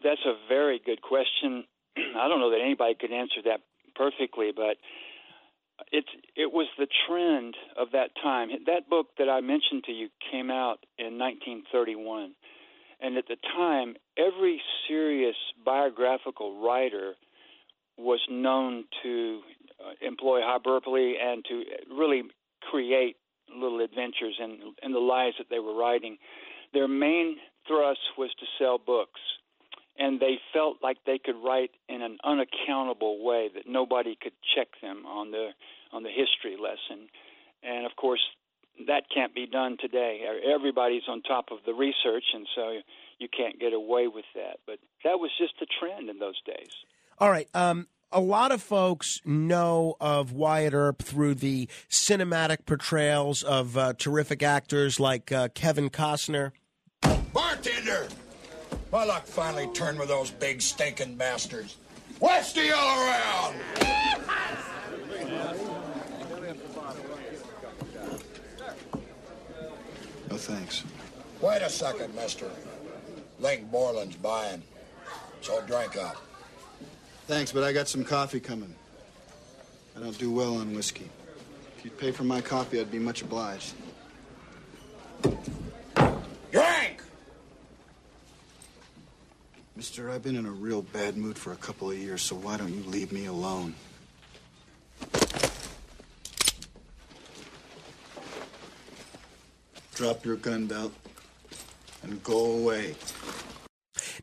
[0.04, 1.64] That's a very good question.
[1.96, 3.60] I don't know that anybody could answer that
[3.96, 4.76] perfectly, but
[5.90, 8.50] it's it was the trend of that time.
[8.66, 12.34] That book that I mentioned to you came out in 1931,
[13.00, 17.14] and at the time, every serious biographical writer
[17.98, 19.40] was known to
[19.80, 21.64] uh, employ hyperbole and to
[21.94, 22.22] really
[22.70, 23.16] create
[23.54, 26.18] little adventures in in the lives that they were writing.
[26.72, 29.20] Their main thrust was to sell books
[29.98, 34.68] and they felt like they could write in an unaccountable way that nobody could check
[34.80, 35.50] them on the
[35.92, 37.08] on the history lesson
[37.62, 38.22] and of course
[38.86, 42.78] that can't be done today everybody's on top of the research and so
[43.18, 46.72] you can't get away with that but that was just the trend in those days
[47.18, 53.42] all right um a lot of folks know of Wyatt Earp through the cinematic portrayals
[53.42, 56.52] of uh, terrific actors like uh, Kevin Costner.
[57.32, 58.08] Bartender!
[58.92, 61.76] My luck finally turned with those big stinking bastards.
[62.20, 63.56] Westy all around!
[70.30, 70.84] No thanks.
[71.40, 72.50] Wait a second, mister.
[73.40, 74.62] Link Borland's buying.
[75.40, 76.18] So drink up.
[77.26, 78.74] Thanks, but I got some coffee coming.
[79.96, 81.08] I don't do well on whiskey.
[81.78, 83.72] If you'd pay for my coffee, I'd be much obliged.
[89.74, 92.56] Mister, I've been in a real bad mood for a couple of years, so why
[92.56, 93.74] don't you leave me alone?
[99.94, 100.92] Drop your gun belt
[102.02, 102.94] and go away.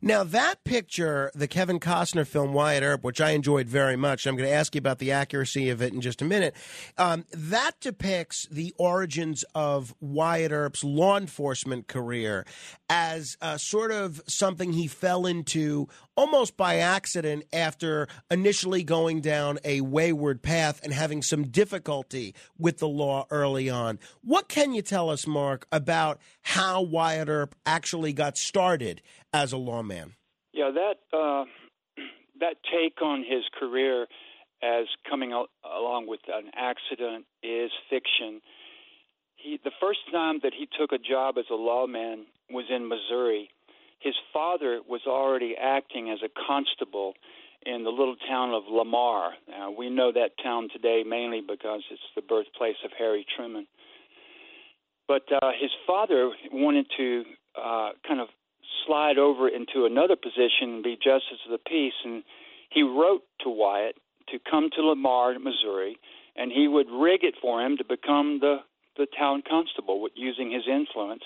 [0.02, 4.38] Now, that picture, the Kevin Costner film Wyatt Earp, which I enjoyed very much, I'm
[4.38, 6.56] going to ask you about the accuracy of it in just a minute.
[6.98, 12.46] Um, that depicts the origins of Wyatt Earp's law enforcement career
[12.90, 15.88] as uh, sort of something he fell into
[16.20, 22.80] almost by accident after initially going down a wayward path and having some difficulty with
[22.80, 23.98] the law early on.
[24.22, 29.02] What can you tell us, Mark, about how Wyatt Earp actually got started
[29.32, 30.16] as a lawman?
[30.52, 31.46] Yeah, that uh,
[32.42, 34.06] that take on his career
[34.62, 38.42] as coming al- along with an accident is fiction.
[39.38, 43.52] He the first time that he took a job as a lawman was in Missouri.
[44.00, 47.14] His father was already acting as a constable
[47.66, 49.34] in the little town of Lamar.
[49.48, 53.68] Now, we know that town today mainly because it's the birthplace of Harry Truman.
[55.08, 57.24] But uh, his father wanted to
[57.58, 58.30] uh, kind of
[58.86, 61.94] slide over into another position and be justice of the peace.
[62.06, 62.24] And
[62.70, 63.96] he wrote to Wyatt
[64.30, 65.98] to come to Lamar, Missouri,
[66.36, 68.58] and he would rig it for him to become the
[68.98, 71.24] the town constable using his influence.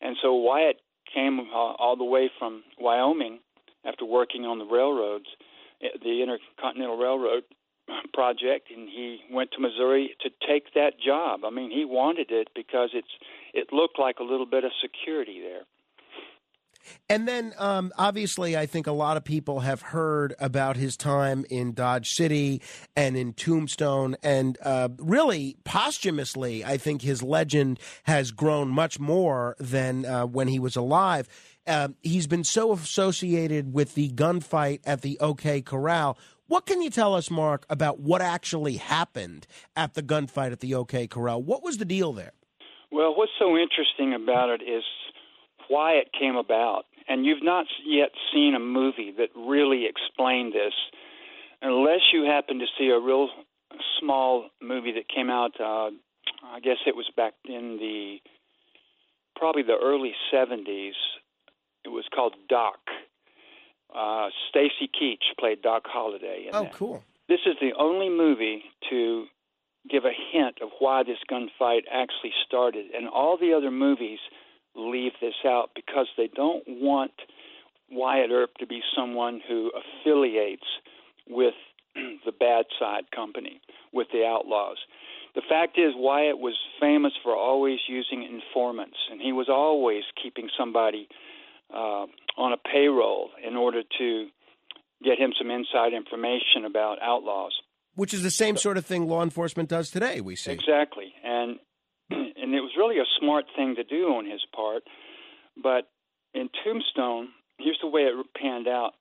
[0.00, 0.80] And so Wyatt
[1.14, 3.40] came all the way from Wyoming
[3.84, 5.26] after working on the railroads,
[5.82, 7.44] eh, the Intercontinental Railroad
[8.12, 11.44] project, and he went to Missouri to take that job.
[11.44, 13.14] I mean, he wanted it because it's
[13.52, 15.62] it looked like a little bit of security there.
[17.08, 21.44] And then, um, obviously, I think a lot of people have heard about his time
[21.50, 22.62] in Dodge City
[22.96, 24.16] and in Tombstone.
[24.22, 30.48] And uh, really, posthumously, I think his legend has grown much more than uh, when
[30.48, 31.28] he was alive.
[31.66, 36.18] Uh, he's been so associated with the gunfight at the OK Corral.
[36.46, 40.74] What can you tell us, Mark, about what actually happened at the gunfight at the
[40.74, 41.40] OK Corral?
[41.42, 42.32] What was the deal there?
[42.90, 44.82] Well, what's so interesting about it is
[45.70, 46.84] why it came about.
[47.08, 50.74] And you've not yet seen a movie that really explained this,
[51.62, 53.28] unless you happen to see a real
[53.98, 55.52] small movie that came out.
[55.58, 55.90] Uh,
[56.44, 58.18] I guess it was back in the
[59.36, 60.98] probably the early '70s.
[61.84, 62.78] It was called Doc.
[63.94, 66.46] Uh, Stacy Keach played Doc Holliday.
[66.48, 66.72] In oh, that.
[66.72, 67.02] cool!
[67.28, 69.26] This is the only movie to
[69.90, 74.18] give a hint of why this gunfight actually started, and all the other movies
[74.80, 77.12] leave this out because they don't want
[77.90, 80.66] Wyatt Earp to be someone who affiliates
[81.28, 81.54] with
[81.94, 83.60] the bad side company
[83.92, 84.78] with the outlaws.
[85.34, 90.48] The fact is, Wyatt was famous for always using informants, and he was always keeping
[90.58, 91.08] somebody
[91.72, 92.06] uh,
[92.36, 94.26] on a payroll in order to
[95.04, 97.52] get him some inside information about outlaws.
[97.94, 100.52] Which is the same sort of thing law enforcement does today, we see.
[100.52, 101.58] Exactly, and
[102.10, 104.82] and it was really a smart thing to do on his part.
[105.62, 105.88] But
[106.34, 108.92] in Tombstone, here's the way it panned out.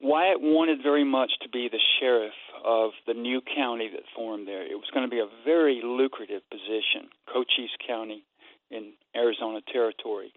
[0.00, 2.34] Wyatt wanted very much to be the sheriff
[2.64, 4.62] of the new county that formed there.
[4.62, 8.24] It was going to be a very lucrative position, Cochise County
[8.70, 10.32] in Arizona Territory.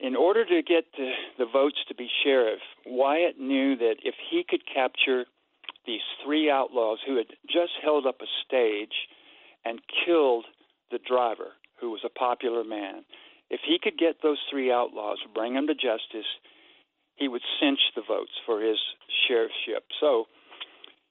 [0.00, 4.44] In order to get the, the votes to be sheriff, Wyatt knew that if he
[4.46, 5.24] could capture
[5.86, 8.92] these three outlaws who had just held up a stage
[9.66, 10.44] and killed
[10.90, 11.50] the driver,
[11.80, 13.04] who was a popular man,
[13.50, 16.26] if he could get those three outlaws, bring them to justice,
[17.16, 18.78] he would cinch the votes for his
[19.26, 19.84] sheriffship.
[20.00, 20.26] So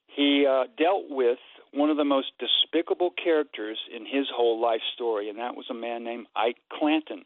[0.07, 1.39] he uh, dealt with
[1.73, 5.73] one of the most despicable characters in his whole life story, and that was a
[5.73, 7.25] man named Ike Clanton.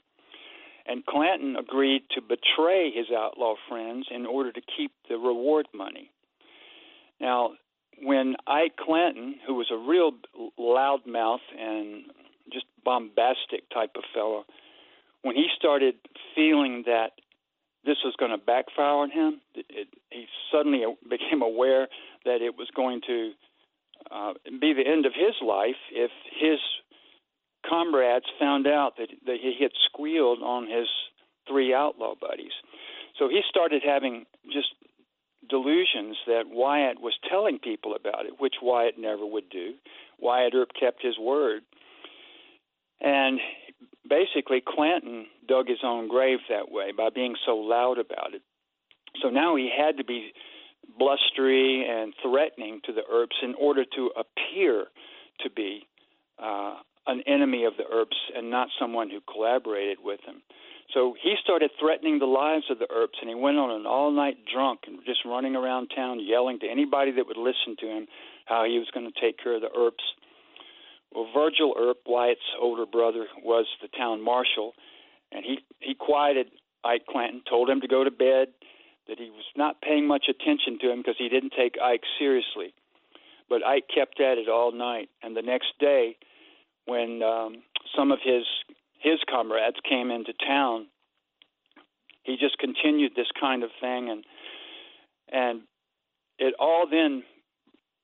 [0.88, 6.10] And Clanton agreed to betray his outlaw friends in order to keep the reward money.
[7.22, 7.52] Now,
[8.02, 10.12] when Ike Clanton, who was a real
[10.60, 12.04] loudmouth and
[12.52, 14.46] just bombastic type of fellow,
[15.22, 15.96] when he started
[16.36, 17.12] feeling that
[17.86, 21.88] this was going to backfire on him, it, it, he suddenly became aware
[22.26, 23.32] that it was going to
[24.12, 26.60] uh, be the end of his life if his
[27.68, 30.88] comrades found out that, that he had squealed on his
[31.48, 32.54] three outlaw buddies.
[33.18, 34.70] So he started having just
[35.48, 39.74] delusions that Wyatt was telling people about it, which Wyatt never would do.
[40.20, 41.62] Wyatt Earp kept his word.
[43.02, 43.40] And
[44.08, 48.42] basically, Clanton dug his own grave that way by being so loud about it.
[49.22, 50.32] So now he had to be
[50.98, 54.86] blustery and threatening to the Earps in order to appear
[55.42, 55.88] to be
[56.42, 56.76] uh,
[57.08, 60.42] an enemy of the Earps and not someone who collaborated with them.
[60.94, 64.38] So he started threatening the lives of the Earps, and he went on an all-night
[64.52, 68.08] drunk and just running around town yelling to anybody that would listen to him
[68.46, 70.04] how he was going to take care of the Earps.
[71.14, 74.74] Well, Virgil Earp, Wyatt's older brother, was the town marshal,
[75.32, 76.48] and he he quieted
[76.84, 78.50] Ike Clanton, told him to go to bed,
[79.08, 82.74] that he was not paying much attention to him because he didn't take Ike seriously.
[83.50, 86.18] But Ike kept at it all night, and the next day,
[86.86, 87.64] when um,
[87.98, 88.46] some of his
[89.00, 90.88] his comrades came into town,
[92.24, 94.24] he just continued this kind of thing, and
[95.32, 95.62] and
[96.38, 97.24] it all then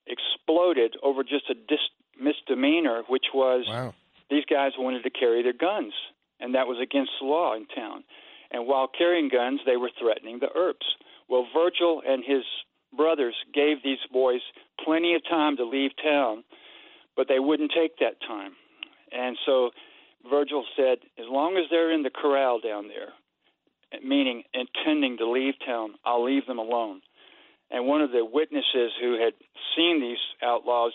[0.08, 1.80] exploded over just a dis-
[2.20, 3.94] misdemeanor, which was wow.
[4.30, 5.94] these guys wanted to carry their guns,
[6.40, 8.04] and that was against the law in town.
[8.52, 10.86] And while carrying guns, they were threatening the Earps.
[11.28, 12.44] Well, Virgil and his
[12.96, 14.42] brothers gave these boys
[14.84, 16.44] plenty of time to leave town,
[17.16, 18.54] but they wouldn't take that time.
[19.12, 19.72] And so
[20.30, 23.14] Virgil said, as long as they're in the corral down there,
[24.04, 27.02] meaning intending to leave town, I'll leave them alone.
[27.72, 29.34] And one of the witnesses who had
[29.76, 30.94] seen these outlaws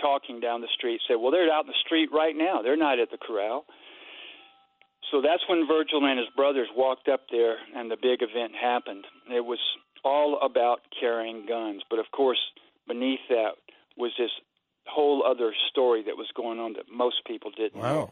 [0.00, 2.62] talking down the street said, Well, they're out in the street right now.
[2.62, 3.64] They're not at the corral.
[5.10, 9.04] So that's when Virgil and his brothers walked up there and the big event happened.
[9.30, 9.58] It was
[10.04, 11.82] all about carrying guns.
[11.88, 12.38] But of course,
[12.88, 13.52] beneath that
[13.96, 14.30] was this
[14.86, 17.92] whole other story that was going on that most people didn't wow.
[17.92, 18.10] know.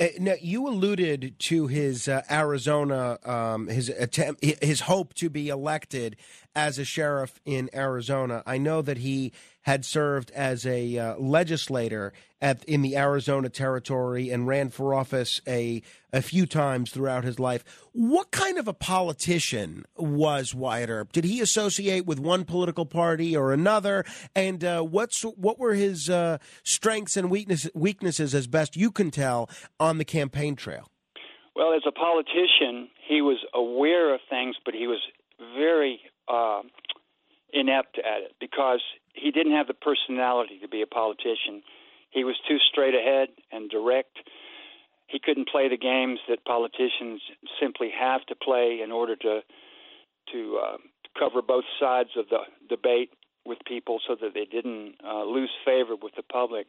[0.00, 5.48] Uh, now, you alluded to his uh, Arizona, um, his attempt, his hope to be
[5.48, 6.16] elected
[6.54, 8.42] as a sheriff in Arizona.
[8.46, 9.32] I know that he
[9.62, 15.40] had served as a uh, legislator at, in the Arizona territory and ran for office
[15.46, 17.62] a a few times throughout his life.
[17.92, 21.12] What kind of a politician was Wyatt Earp?
[21.12, 24.04] Did he associate with one political party or another?
[24.34, 29.10] And uh, what's what were his uh, strengths and weakness, weaknesses, as best you can
[29.10, 30.88] tell, on the campaign trail?
[31.54, 35.00] Well, as a politician, he was aware of things, but he was
[35.58, 36.62] very uh,
[37.52, 38.80] inept at it because
[39.14, 41.62] he didn't have the personality to be a politician.
[42.10, 44.18] He was too straight ahead and direct.
[45.06, 47.22] He couldn't play the games that politicians
[47.60, 49.40] simply have to play in order to
[50.32, 50.76] to uh,
[51.18, 53.10] cover both sides of the debate
[53.46, 56.66] with people, so that they didn't uh, lose favor with the public.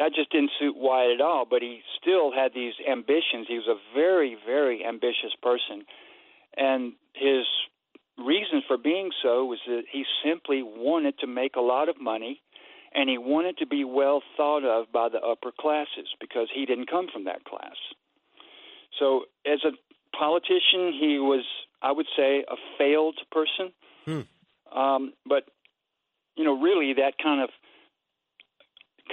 [0.00, 1.46] That just didn't suit Wyatt at all.
[1.48, 3.46] But he still had these ambitions.
[3.46, 5.84] He was a very, very ambitious person,
[6.56, 7.46] and his
[8.18, 12.40] reason for being so was that he simply wanted to make a lot of money
[12.94, 16.90] and he wanted to be well thought of by the upper classes because he didn't
[16.90, 17.76] come from that class.
[18.98, 19.72] So, as a
[20.16, 21.44] politician, he was,
[21.82, 23.72] I would say, a failed person.
[24.06, 24.78] Hmm.
[24.78, 25.44] Um, but
[26.36, 27.50] you know, really that kind of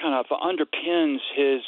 [0.01, 1.61] kind of underpins his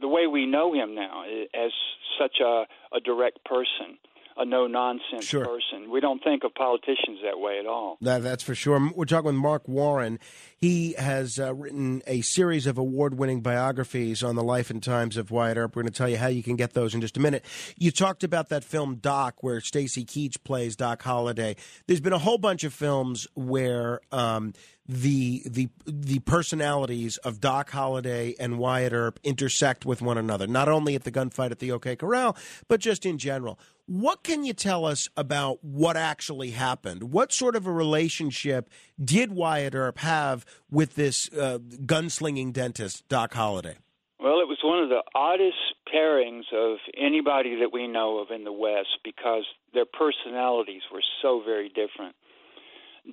[0.00, 1.72] the way we know him now as
[2.18, 2.64] such a,
[2.94, 3.98] a direct person,
[4.38, 5.44] a no nonsense Sure.
[5.44, 5.90] person.
[5.90, 7.96] We don't think of politicians that way at all.
[8.02, 8.90] That, that's for sure.
[8.94, 10.18] We're talking with Mark Warren.
[10.58, 15.16] He has uh, written a series of award winning biographies on the life and times
[15.16, 15.74] of Wyatt Earp.
[15.76, 17.44] We're going to tell you how you can get those in just a minute.
[17.78, 21.56] You talked about that film Doc, where Stacy Keach plays Doc Holliday.
[21.86, 24.52] There's been a whole bunch of films where um,
[24.88, 30.68] the the the personalities of Doc Holliday and Wyatt Earp intersect with one another, not
[30.68, 32.36] only at the gunfight at the OK Corral,
[32.68, 33.58] but just in general.
[33.86, 37.12] What can you tell us about what actually happened?
[37.12, 38.68] What sort of a relationship
[39.02, 43.76] did Wyatt Earp have with this uh, gunslinging dentist, Doc Holliday?
[44.18, 45.56] Well, it was one of the oddest
[45.86, 51.40] pairings of anybody that we know of in the West because their personalities were so
[51.44, 52.16] very different.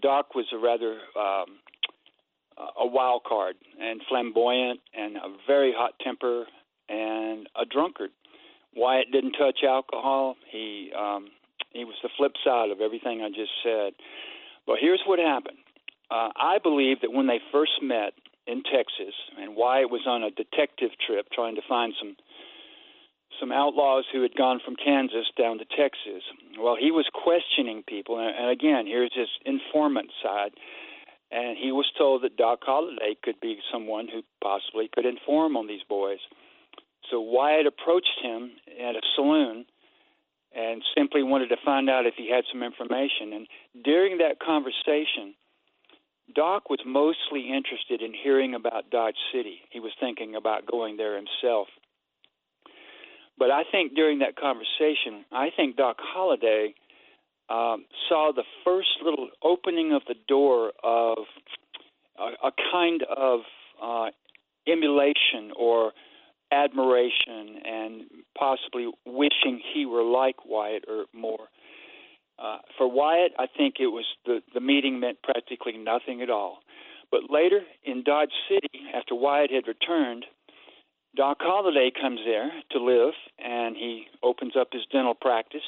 [0.01, 1.59] Doc was a rather um,
[2.57, 6.45] a wild card and flamboyant and a very hot temper
[6.89, 8.09] and a drunkard.
[8.76, 10.36] Wyatt didn't touch alcohol.
[10.51, 11.28] He um,
[11.71, 13.93] he was the flip side of everything I just said.
[14.65, 15.57] But here's what happened.
[16.11, 18.13] Uh, I believe that when they first met
[18.45, 22.15] in Texas, and Wyatt was on a detective trip trying to find some
[23.39, 26.24] some outlaws who had gone from Kansas down to Texas.
[26.59, 30.51] Well, he was questioning people, and, and again, here's his informant side.
[31.32, 35.65] And he was told that Doc Holliday could be someone who possibly could inform on
[35.65, 36.19] these boys.
[37.12, 39.66] So Wyatt approached him at a saloon
[40.56, 43.34] and simply wanted to find out if he had some information.
[43.34, 43.47] And
[43.84, 45.34] during that conversation,
[46.34, 49.60] Doc was mostly interested in hearing about Dodge City.
[49.72, 51.68] He was thinking about going there himself.
[53.38, 56.76] But I think during that conversation, I think Doc Holliday
[57.49, 61.18] um, saw the first little opening of the door of
[62.18, 63.39] a, a kind of
[63.82, 64.10] uh,
[64.68, 65.91] emulation or
[66.54, 68.01] admiration and
[68.38, 71.47] possibly wishing he were like Wyatt or more.
[72.39, 76.60] Uh, for Wyatt, I think it was the, the meeting meant practically nothing at all.
[77.12, 80.26] But later in Dodge City, after Wyatt had returned,
[81.16, 85.62] Doc Holliday comes there to live, and he opens up his dental practice.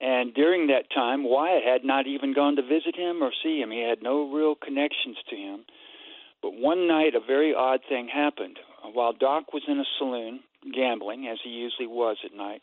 [0.00, 3.70] And during that time, Wyatt had not even gone to visit him or see him.
[3.70, 5.64] He had no real connections to him.
[6.42, 8.58] But one night, a very odd thing happened.
[8.92, 10.40] While Doc was in a saloon
[10.74, 12.62] gambling, as he usually was at night,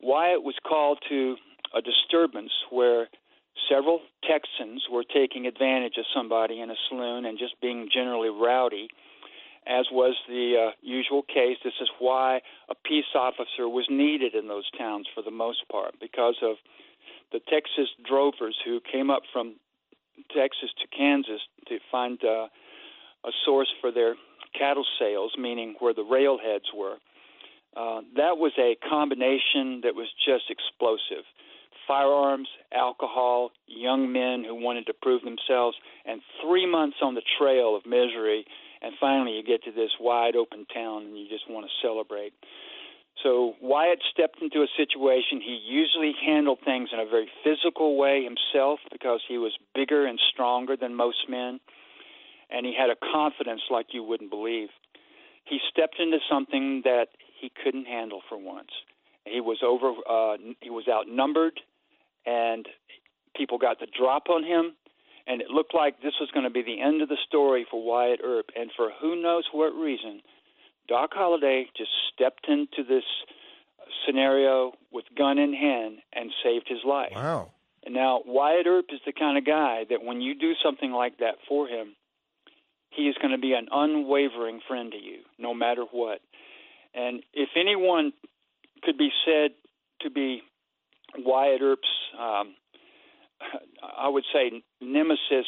[0.00, 1.36] Wyatt was called to
[1.74, 3.08] a disturbance where
[3.68, 8.88] several Texans were taking advantage of somebody in a saloon and just being generally rowdy
[9.66, 11.58] as was the uh, usual case.
[11.62, 12.40] This is why
[12.70, 16.56] a peace officer was needed in those towns for the most part, because of
[17.32, 19.56] the Texas drovers who came up from
[20.34, 22.48] Texas to Kansas to find uh,
[23.24, 24.14] a source for their
[24.56, 26.96] cattle sales, meaning where the railheads were.
[27.76, 31.24] Uh, that was a combination that was just explosive.
[31.86, 37.76] Firearms, alcohol, young men who wanted to prove themselves, and three months on the trail
[37.76, 38.44] of misery
[38.82, 42.32] and finally you get to this wide open town and you just want to celebrate.
[43.22, 45.40] So Wyatt stepped into a situation.
[45.42, 50.20] He usually handled things in a very physical way himself because he was bigger and
[50.32, 51.58] stronger than most men,
[52.50, 54.68] and he had a confidence like you wouldn't believe.
[55.44, 57.08] He stepped into something that
[57.40, 58.70] he couldn't handle for once.
[59.24, 59.92] He was over.
[60.08, 61.60] Uh, he was outnumbered,
[62.26, 62.66] and
[63.36, 64.74] people got the drop on him
[65.28, 67.84] and it looked like this was going to be the end of the story for
[67.84, 68.46] Wyatt Earp.
[68.56, 70.22] And for who knows what reason,
[70.88, 73.04] Doc Holliday just stepped into this
[74.06, 77.12] scenario with gun in hand and saved his life.
[77.14, 77.50] Wow.
[77.84, 81.18] And now Wyatt Earp is the kind of guy that when you do something like
[81.18, 81.94] that for him,
[82.98, 86.18] he is going to be an unwavering friend to you, no matter what.
[86.94, 88.12] And if anyone
[88.82, 89.52] could be said
[90.02, 90.42] to be
[91.16, 91.88] Wyatt Earp's
[92.18, 92.54] um,
[93.96, 95.46] I would say nemesis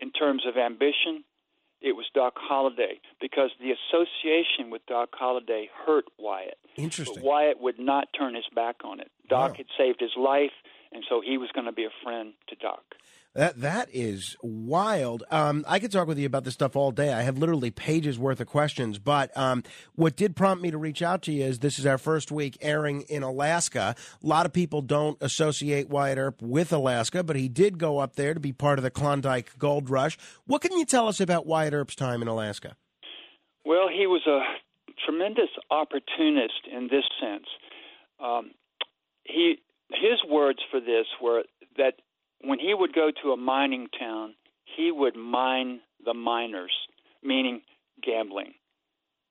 [0.00, 1.22] in terms of ambition,
[1.82, 6.56] it was Doc Holliday because the association with Doc Holliday hurt Wyatt.
[6.76, 7.16] Interesting.
[7.16, 9.10] But Wyatt would not turn his back on it.
[9.28, 9.56] Doc Wow.
[9.58, 10.52] had saved his life,
[10.92, 12.82] and so he was going to be a friend to Doc.
[13.36, 15.22] That that is wild.
[15.30, 17.12] Um, I could talk with you about this stuff all day.
[17.12, 18.98] I have literally pages worth of questions.
[18.98, 19.62] But um,
[19.94, 22.56] what did prompt me to reach out to you is this is our first week
[22.62, 23.94] airing in Alaska.
[24.24, 28.16] A lot of people don't associate Wyatt Earp with Alaska, but he did go up
[28.16, 30.16] there to be part of the Klondike Gold Rush.
[30.46, 32.74] What can you tell us about Wyatt Earp's time in Alaska?
[33.66, 34.40] Well, he was a
[35.04, 37.44] tremendous opportunist in this sense.
[38.18, 38.52] Um,
[39.24, 39.56] he
[39.90, 41.42] his words for this were
[41.76, 42.00] that
[42.48, 44.34] when he would go to a mining town,
[44.76, 46.72] he would mine the miners,
[47.22, 47.62] meaning
[48.02, 48.52] gambling.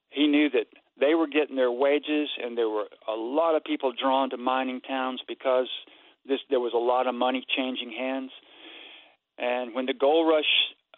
[0.10, 0.68] He knew that
[1.00, 4.82] they were getting their wages, and there were a lot of people drawn to mining
[4.82, 5.68] towns because
[6.28, 8.32] this there was a lot of money changing hands.
[9.38, 10.46] And when the gold rush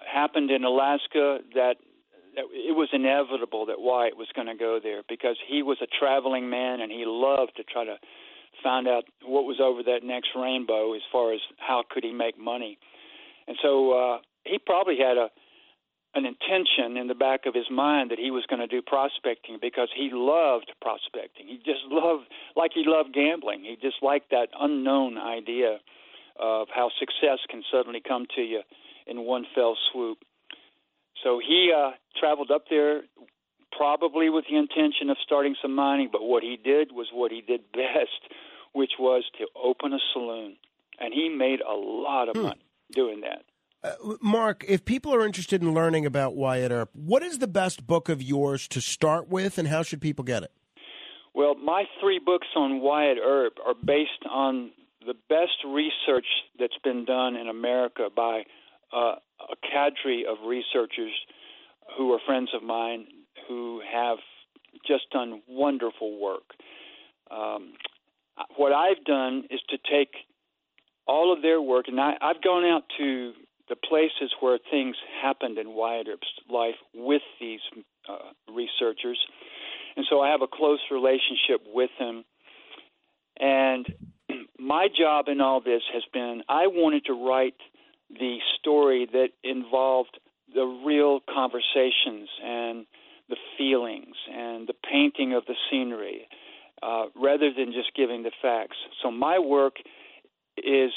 [0.05, 1.75] happened in Alaska, that
[2.35, 6.49] it was inevitable that Wyatt was going to go there because he was a traveling
[6.49, 7.95] man and he loved to try to
[8.67, 12.37] find out what was over that next rainbow as far as how could he make
[12.37, 12.77] money.
[13.47, 15.29] And so uh, he probably had a
[16.15, 19.59] an intention in the back of his mind that he was going to do prospecting
[19.61, 21.47] because he loved prospecting.
[21.47, 23.63] He just loved, like he loved gambling.
[23.63, 25.77] He just liked that unknown idea
[26.39, 28.61] of how success can suddenly come to you
[29.05, 30.17] in one fell swoop.
[31.23, 33.01] So he uh, traveled up there
[33.77, 37.41] probably with the intention of starting some mining, but what he did was what he
[37.41, 38.21] did best,
[38.77, 40.55] which was to open a saloon.
[40.99, 42.43] And he made a lot of Hmm.
[42.43, 42.61] money
[42.91, 43.43] doing that.
[43.83, 47.87] Uh, Mark, if people are interested in learning about Wyatt Earp, what is the best
[47.87, 50.51] book of yours to start with, and how should people get it?
[51.33, 54.71] Well, my three books on Wyatt Earp are based on
[55.05, 56.25] the best research
[56.59, 58.45] that's been done in America by
[58.91, 59.15] uh,
[59.53, 61.13] a cadre of researchers
[61.95, 63.07] who are friends of mine
[63.47, 64.17] who have
[64.85, 66.53] just done wonderful work.
[67.29, 67.73] Um,
[68.55, 70.09] what I've done is to take
[71.07, 73.33] all of their work, and I, I've gone out to
[73.69, 77.59] the places where things happened in Wyatt Earp's life with these
[78.09, 79.19] uh, researchers,
[79.95, 82.23] and so I have a close relationship with them.
[83.39, 83.85] And
[84.59, 87.55] my job in all this has been I wanted to write
[88.09, 90.17] the story that involved
[90.53, 92.85] the real conversations and
[93.29, 96.27] the feelings and the painting of the scenery
[96.81, 98.77] uh, rather than just giving the facts.
[99.01, 99.77] So my work
[100.57, 100.91] is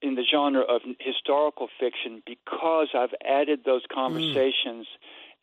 [0.00, 4.86] in the genre of historical fiction because I've added those conversations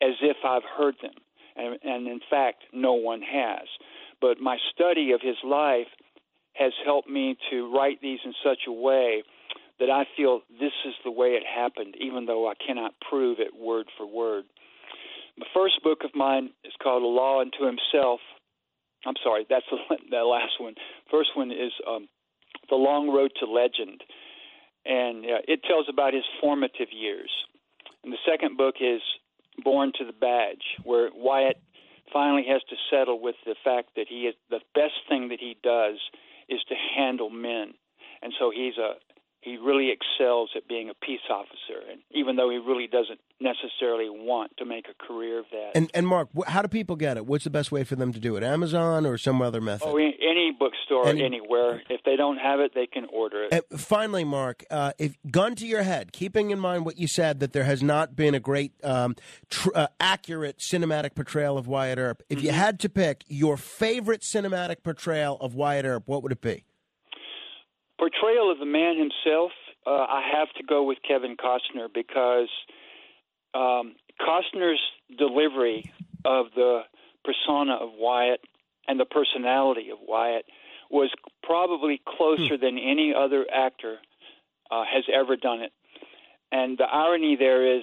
[0.00, 1.14] as if I've heard them.
[1.56, 3.66] And, and in fact, no one has.
[4.20, 5.88] But my study of his life
[6.54, 9.22] has helped me to write these in such a way
[9.78, 13.54] that I feel this is the way it happened, even though I cannot prove it
[13.58, 14.44] word for word.
[15.38, 18.20] The first book of mine is called A Law Unto Himself.
[19.06, 20.74] I'm sorry, that's the, the last one.
[21.10, 22.08] First one is um,
[22.68, 24.02] The Long Road to Legend,
[24.84, 27.30] and uh, it tells about his formative years.
[28.04, 29.00] And the second book is
[29.64, 31.60] Born to the Badge, where Wyatt
[32.12, 35.56] finally has to settle with the fact that he is the best thing that he
[35.62, 35.96] does
[36.48, 37.74] is to handle men,
[38.22, 38.94] and so he's a
[39.46, 44.08] he really excels at being a peace officer, and even though he really doesn't necessarily
[44.10, 45.70] want to make a career of that.
[45.74, 47.24] And and Mark, how do people get it?
[47.26, 48.42] What's the best way for them to do it?
[48.42, 49.86] Amazon or some other method?
[49.88, 51.82] Oh, any, bookstore, Any- anywhere.
[51.88, 53.52] If they don't have it, they can order it.
[53.72, 57.38] Uh, finally, Mark, uh, if gun to your head, keeping in mind what you said
[57.40, 59.14] that there has not been a great, um,
[59.50, 62.22] tr- uh, accurate cinematic portrayal of Wyatt Earp.
[62.28, 62.46] If Mm-hmm.
[62.46, 66.64] you had to pick your favorite cinematic portrayal of Wyatt Earp, what would it be?
[67.98, 69.52] Portrayal of the man himself,
[69.86, 72.48] uh, I have to go with Kevin Costner because
[73.54, 74.80] um, Costner's
[75.16, 75.92] delivery
[76.24, 76.82] of the
[77.24, 78.40] persona of Wyatt
[78.88, 80.44] and the personality of Wyatt
[80.90, 81.10] was
[81.42, 83.96] probably closer than any other actor
[84.70, 85.72] uh, has ever done it.
[86.52, 87.82] And the irony there is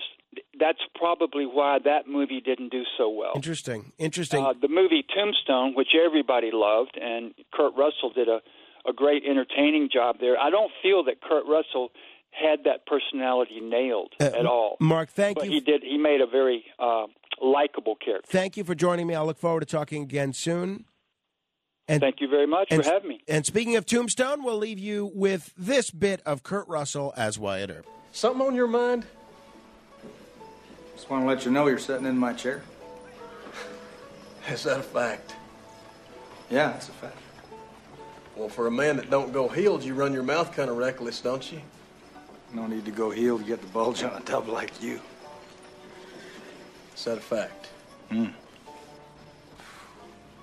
[0.59, 3.33] that's probably why that movie didn't do so well.
[3.35, 3.91] Interesting.
[3.99, 4.43] Interesting.
[4.43, 8.39] Uh, the movie Tombstone, which everybody loved, and Kurt Russell did a,
[8.87, 10.37] a great entertaining job there.
[10.39, 11.91] I don't feel that Kurt Russell
[12.31, 14.77] had that personality nailed Uh, at all.
[14.79, 15.51] Mark, thank but you.
[15.51, 15.83] he did.
[15.83, 17.05] He made a very uh,
[17.41, 18.27] likable character.
[18.31, 19.13] Thank you for joining me.
[19.15, 20.85] I look forward to talking again soon.
[21.87, 23.19] And Thank you very much and- for having me.
[23.27, 27.69] And speaking of Tombstone, we'll leave you with this bit of Kurt Russell as Wyatt
[27.69, 27.85] Earp.
[28.11, 29.05] Something on your mind?
[30.95, 32.63] Just want to let you know you're sitting in my chair.
[34.49, 35.35] Is that a fact?
[36.49, 37.17] Yeah, it's a fact.
[38.35, 41.21] Well, for a man that don't go heeled, you run your mouth kind of reckless,
[41.21, 41.61] don't you?
[42.53, 44.99] No need to go heel to get the bulge on a tub like you.
[46.95, 47.69] Is that a fact?
[48.09, 48.27] Hmm.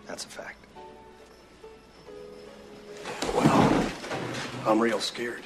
[0.07, 0.57] That's a fact.
[3.34, 3.93] Well,
[4.66, 5.45] I'm real scared.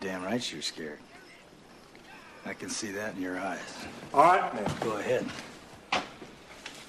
[0.00, 0.98] Damn right you're scared.
[2.46, 3.58] I can see that in your eyes.
[4.14, 4.54] All right.
[4.54, 5.26] Now, go ahead.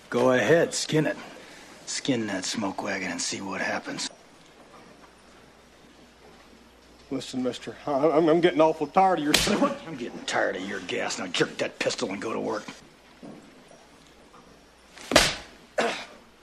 [0.10, 1.18] Go ahead, skin it.
[1.86, 4.10] Skin that smoke wagon and see what happens.
[7.12, 9.74] Listen, mister, I- I'm, I'm getting awful tired of your snort.
[9.88, 11.18] I'm getting tired of your gas.
[11.18, 12.64] Now jerk that pistol and go to work.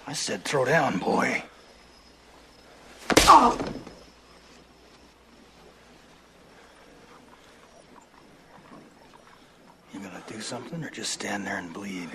[0.09, 1.43] I said throw down, boy.
[3.29, 3.59] Oh!
[9.93, 12.09] You gonna do something or just stand there and bleed?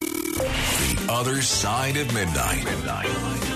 [0.00, 3.55] The other side of midnight.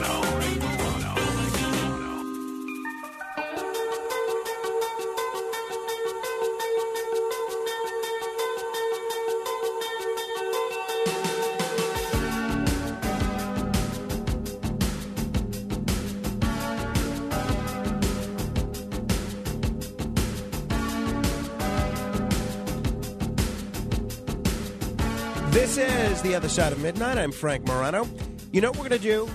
[26.31, 27.17] The Other Side of Midnight.
[27.17, 28.07] I'm Frank Morano.
[28.53, 29.29] You know what we're going to do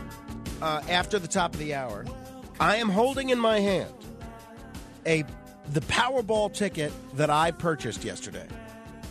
[0.63, 2.07] uh, after the top of the hour?
[2.59, 3.93] I am holding in my hand
[5.05, 5.23] a
[5.75, 8.47] the Powerball ticket that I purchased yesterday.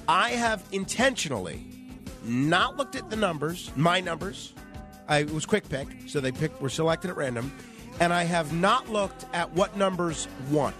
[0.07, 1.63] I have intentionally
[2.23, 4.53] not looked at the numbers, my numbers.
[5.07, 7.55] I, was quick pick, so they picked were selected at random,
[7.99, 10.73] and I have not looked at what numbers won.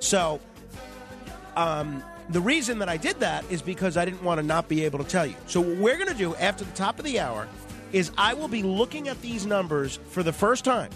[0.00, 0.40] So,
[1.54, 4.84] um, the reason that I did that is because I didn't want to not be
[4.84, 5.34] able to tell you.
[5.46, 7.48] So, what we're going to do after the top of the hour
[7.92, 10.90] is I will be looking at these numbers for the first time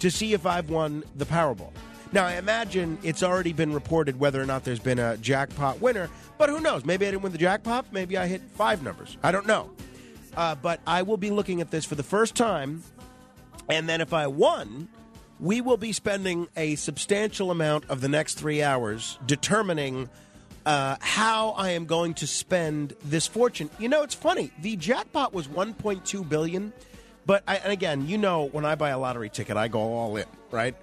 [0.00, 1.70] to see if I've won the Powerball.
[2.12, 6.10] Now, I imagine it's already been reported whether or not there's been a jackpot winner,
[6.38, 6.84] but who knows?
[6.84, 7.86] Maybe I didn't win the jackpot.
[7.92, 9.16] Maybe I hit five numbers.
[9.22, 9.70] I don't know.
[10.36, 12.82] Uh, but I will be looking at this for the first time,
[13.68, 14.88] and then if I won,
[15.38, 20.08] we will be spending a substantial amount of the next three hours determining
[20.66, 23.70] uh, how I am going to spend this fortune.
[23.78, 24.50] You know, it's funny.
[24.60, 26.72] The jackpot was 1.2 billion,
[27.26, 30.16] but I, and again, you know, when I buy a lottery ticket, I go all
[30.16, 30.74] in, right?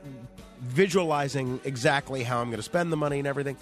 [0.61, 3.57] Visualizing exactly how I'm going to spend the money and everything.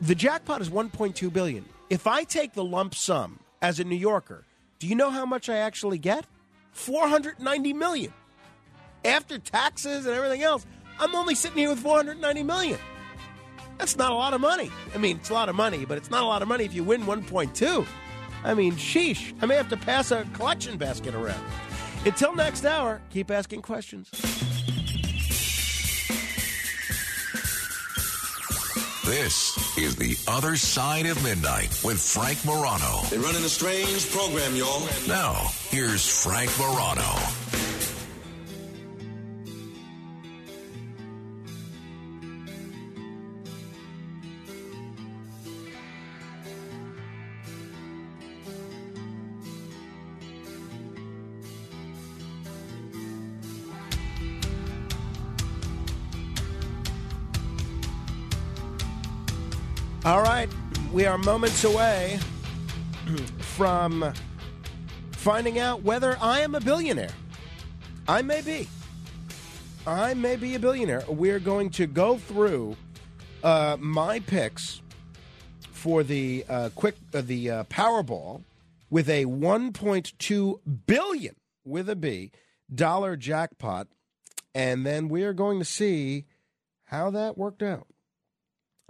[0.00, 1.64] The jackpot is 1.2 billion.
[1.90, 4.44] If I take the lump sum as a New Yorker,
[4.78, 6.24] do you know how much I actually get?
[6.72, 8.12] 490 million.
[9.04, 10.64] After taxes and everything else,
[11.00, 12.78] I'm only sitting here with 490 million.
[13.78, 14.70] That's not a lot of money.
[14.94, 16.74] I mean, it's a lot of money, but it's not a lot of money if
[16.74, 17.86] you win 1.2.
[18.44, 19.34] I mean, sheesh.
[19.40, 21.42] I may have to pass a collection basket around.
[22.04, 24.10] Until next hour, keep asking questions.
[29.04, 33.00] This is The Other Side of Midnight with Frank Morano.
[33.08, 34.86] They're running a strange program, y'all.
[35.08, 37.47] Now, here's Frank Morano.
[60.08, 60.48] All right,
[60.90, 62.18] we are moments away
[63.40, 64.14] from
[65.10, 67.12] finding out whether I am a billionaire.
[68.08, 68.66] I may be.
[69.86, 71.04] I may be a billionaire.
[71.10, 72.74] We're going to go through
[73.44, 74.80] uh, my picks
[75.72, 78.44] for the uh, quick uh, the uh, Powerball
[78.88, 81.36] with a 1.2 billion
[81.66, 82.32] with a B
[82.74, 83.88] dollar jackpot,
[84.54, 86.24] and then we are going to see
[86.84, 87.88] how that worked out.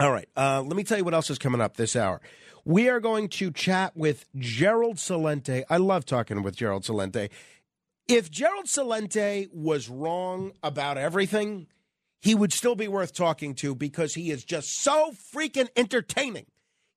[0.01, 0.29] All right.
[0.37, 2.21] Uh, let me tell you what else is coming up this hour.
[2.65, 5.65] We are going to chat with Gerald Celente.
[5.69, 7.31] I love talking with Gerald Celente.
[8.07, 11.67] If Gerald Celente was wrong about everything,
[12.21, 16.47] he would still be worth talking to because he is just so freaking entertaining.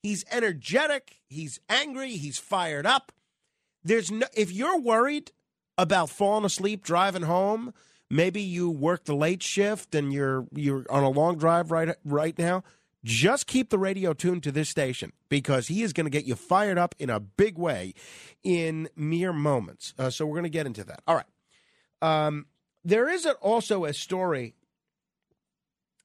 [0.03, 3.11] He's energetic, he's angry, he's fired up.
[3.83, 5.31] There's no if you're worried
[5.77, 7.73] about falling asleep driving home,
[8.11, 12.37] maybe you work the late shift and you're you're on a long drive right right
[12.37, 12.63] now
[13.03, 16.35] just keep the radio tuned to this station because he is going to get you
[16.35, 17.93] fired up in a big way
[18.43, 19.93] in mere moments.
[19.97, 21.01] Uh, so we're going to get into that.
[21.07, 21.25] All right.
[22.01, 22.45] Um,
[22.83, 24.55] there is also a story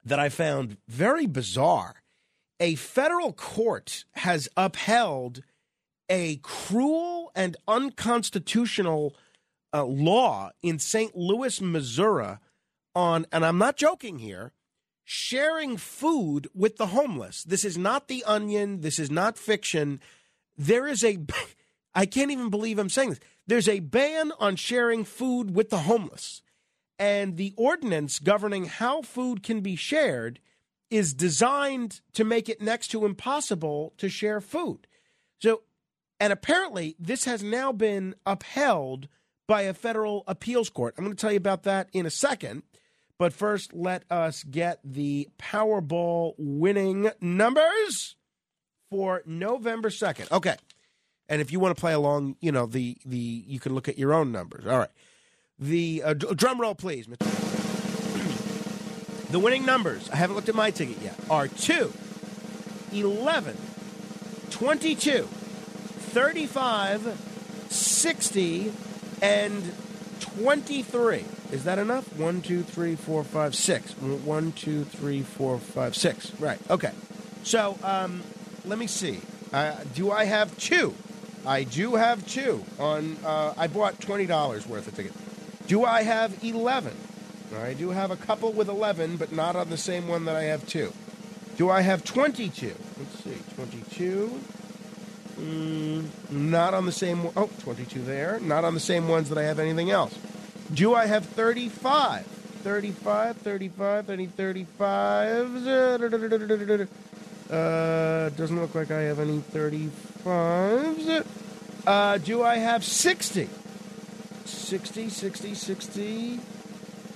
[0.04, 2.02] that I found very bizarre.
[2.60, 5.42] A federal court has upheld
[6.08, 9.14] a cruel and unconstitutional
[9.74, 11.16] uh, law in St.
[11.16, 12.38] Louis, Missouri
[12.94, 14.52] on, and I'm not joking here,
[15.08, 17.44] sharing food with the homeless.
[17.44, 18.80] This is not the onion.
[18.80, 20.00] This is not fiction.
[20.58, 21.18] There is a,
[21.94, 23.20] I can't even believe I'm saying this.
[23.46, 26.42] There's a ban on sharing food with the homeless.
[26.98, 30.40] And the ordinance governing how food can be shared
[30.90, 34.88] is designed to make it next to impossible to share food.
[35.40, 35.62] So,
[36.18, 39.06] and apparently, this has now been upheld
[39.46, 40.94] by a federal appeals court.
[40.98, 42.62] I'm going to tell you about that in a second.
[43.18, 48.16] But first, let us get the Powerball winning numbers
[48.90, 50.30] for November 2nd.
[50.30, 50.56] Okay.
[51.28, 53.98] And if you want to play along, you know, the the you can look at
[53.98, 54.66] your own numbers.
[54.66, 54.90] All right.
[55.58, 57.08] The uh, drum roll, please.
[59.28, 61.92] The winning numbers, I haven't looked at my ticket yet, are 2,
[62.92, 63.56] 11,
[64.50, 68.72] 22, 35, 60,
[69.20, 69.72] and
[70.20, 71.24] 23.
[71.52, 72.14] Is that enough?
[72.16, 73.92] 1, 2, 3, 4, 5, 6.
[73.92, 76.32] 1, 2, 3, 4, 5, 6.
[76.40, 76.90] Right, okay.
[77.44, 78.22] So, um,
[78.64, 79.20] let me see.
[79.52, 80.94] Uh, do I have two?
[81.46, 83.16] I do have two on.
[83.24, 85.16] Uh, I bought twenty dollars worth of tickets.
[85.68, 86.92] Do I have eleven?
[87.56, 90.42] I do have a couple with eleven, but not on the same one that I
[90.42, 90.92] have two.
[91.56, 92.74] Do I have twenty-two?
[92.98, 94.40] Let's see, twenty-two.
[95.40, 97.22] Mm, not on the same.
[97.22, 98.40] one- Oh, 22 there.
[98.40, 100.14] Not on the same ones that I have anything else.
[100.72, 102.26] Do I have 35?
[102.26, 105.66] 35, 35, any 35s?
[107.48, 111.24] Uh, doesn't look like I have any 35s.
[111.86, 113.48] Uh, do I have 60?
[114.44, 116.40] 60, 60, 60.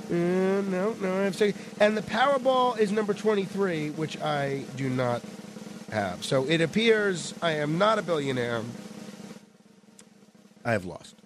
[0.08, 1.60] Uh, no, no, I have 60.
[1.80, 5.22] And the Powerball is number 23, which I do not
[5.90, 6.24] have.
[6.24, 8.62] So it appears I am not a billionaire.
[10.64, 11.16] I have lost.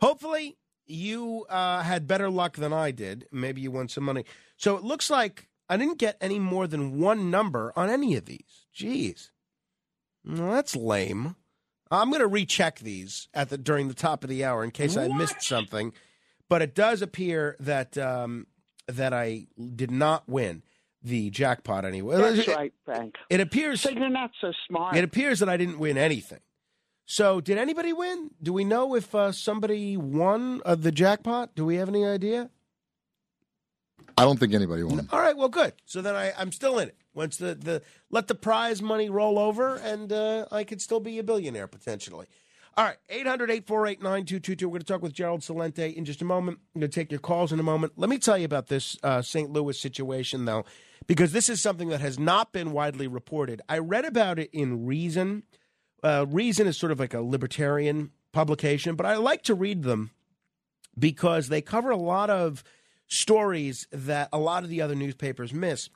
[0.00, 3.26] Hopefully, you uh, had better luck than I did.
[3.32, 4.24] Maybe you won some money.
[4.56, 8.26] So it looks like I didn't get any more than one number on any of
[8.26, 8.66] these.
[8.76, 9.30] Jeez.
[10.24, 11.36] Well, that's lame.
[11.90, 14.96] I'm going to recheck these at the during the top of the hour in case
[14.96, 15.92] I missed something.
[16.48, 18.46] But it does appear that um,
[18.86, 20.62] that I did not win
[21.02, 22.16] the jackpot anyway.
[22.16, 23.16] That's It- right, Frank.
[23.28, 24.96] It appears So you're not so smart.
[24.96, 26.40] it appears that I didn't win anything.
[27.12, 28.30] So, did anybody win?
[28.42, 31.54] Do we know if uh, somebody won uh, the jackpot?
[31.54, 32.48] Do we have any idea?
[34.16, 35.06] I don't think anybody won.
[35.12, 35.74] All right, well, good.
[35.84, 36.96] So then I, I'm still in it.
[37.12, 41.18] Once the, the let the prize money roll over, and uh, I could still be
[41.18, 42.28] a billionaire potentially.
[42.78, 44.66] All right, 800 848 9222.
[44.66, 46.60] We're going to talk with Gerald Celente in just a moment.
[46.74, 47.92] I'm going to take your calls in a moment.
[47.96, 49.50] Let me tell you about this uh, St.
[49.50, 50.64] Louis situation, though,
[51.06, 53.60] because this is something that has not been widely reported.
[53.68, 55.42] I read about it in Reason.
[56.02, 60.10] Uh, Reason is sort of like a libertarian publication, but I like to read them
[60.98, 62.64] because they cover a lot of
[63.06, 65.88] stories that a lot of the other newspapers miss.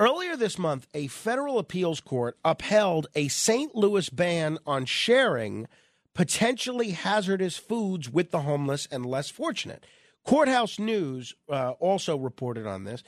[0.00, 3.74] Earlier this month, a federal appeals court upheld a St.
[3.74, 5.68] Louis ban on sharing
[6.14, 9.86] potentially hazardous foods with the homeless and less fortunate.
[10.24, 13.02] Courthouse News uh, also reported on this.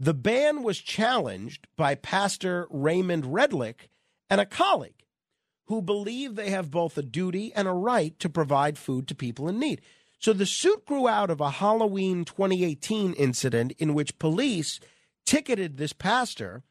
[0.00, 3.88] The ban was challenged by Pastor Raymond Redlich
[4.28, 5.01] and a colleague
[5.72, 9.48] who believe they have both a duty and a right to provide food to people
[9.48, 9.80] in need.
[10.18, 14.80] So the suit grew out of a Halloween 2018 incident in which police
[15.24, 16.62] ticketed this pastor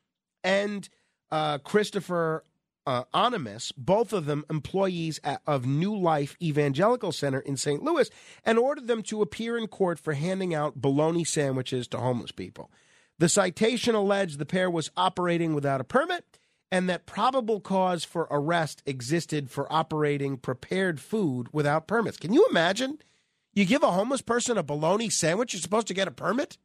[0.44, 0.88] and
[1.32, 2.46] uh, Christopher
[2.86, 7.82] uh, Onimus, both of them employees at, of New Life Evangelical Center in St.
[7.82, 8.08] Louis,
[8.46, 12.70] and ordered them to appear in court for handing out bologna sandwiches to homeless people.
[13.18, 16.38] The citation alleged the pair was operating without a permit
[16.72, 22.18] and that probable cause for arrest existed for operating prepared food without permits.
[22.18, 23.00] Can you imagine?
[23.54, 26.58] You give a homeless person a bologna sandwich, you're supposed to get a permit?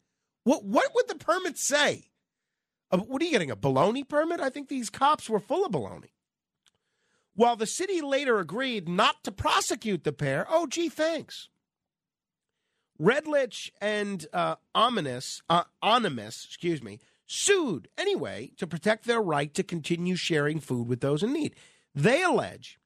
[0.45, 2.11] What what would the permit say?
[2.93, 4.41] Uh, what are you getting, a bologna permit?
[4.41, 6.13] I think these cops were full of bologna.
[7.35, 11.49] While the city later agreed not to prosecute the pair, oh, gee, thanks.
[13.01, 19.63] Redlich and uh, Ominous, uh, Onimus, excuse me, sued anyway to protect their right to
[19.63, 21.55] continue sharing food with those in need.
[21.95, 22.79] They allege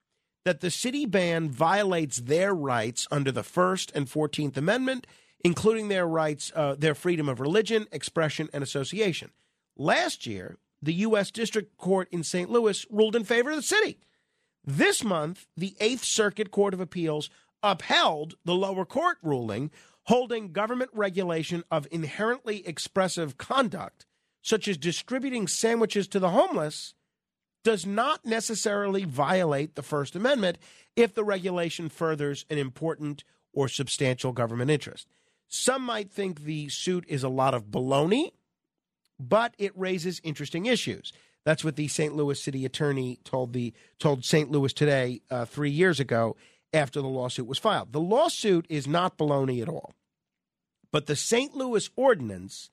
[0.45, 5.07] that the city ban violates their rights under the First and Fourteenth Amendment,
[5.45, 9.31] including their rights, uh, their freedom of religion, expression, and association.
[9.77, 11.31] Last year, the U.S.
[11.31, 12.51] District Court in St.
[12.51, 13.99] Louis ruled in favor of the city.
[14.65, 17.31] This month, the Eighth Circuit Court of Appeals
[17.63, 19.71] upheld the lower court ruling,
[20.05, 24.07] holding government regulation of inherently expressive conduct,
[24.43, 26.95] such as distributing sandwiches to the homeless,
[27.63, 30.59] does not necessarily violate the First Amendment
[30.97, 35.07] if the regulation furthers an important or substantial government interest.
[35.49, 38.31] Some might think the suit is a lot of baloney,
[39.19, 41.13] but it raises interesting issues.
[41.45, 42.15] That's what the St.
[42.15, 44.51] Louis city attorney told the told St.
[44.51, 46.37] Louis today uh, three years ago
[46.73, 47.93] after the lawsuit was filed.
[47.93, 49.93] The lawsuit is not baloney at all,
[50.93, 51.55] but the St.
[51.55, 52.71] Louis ordinance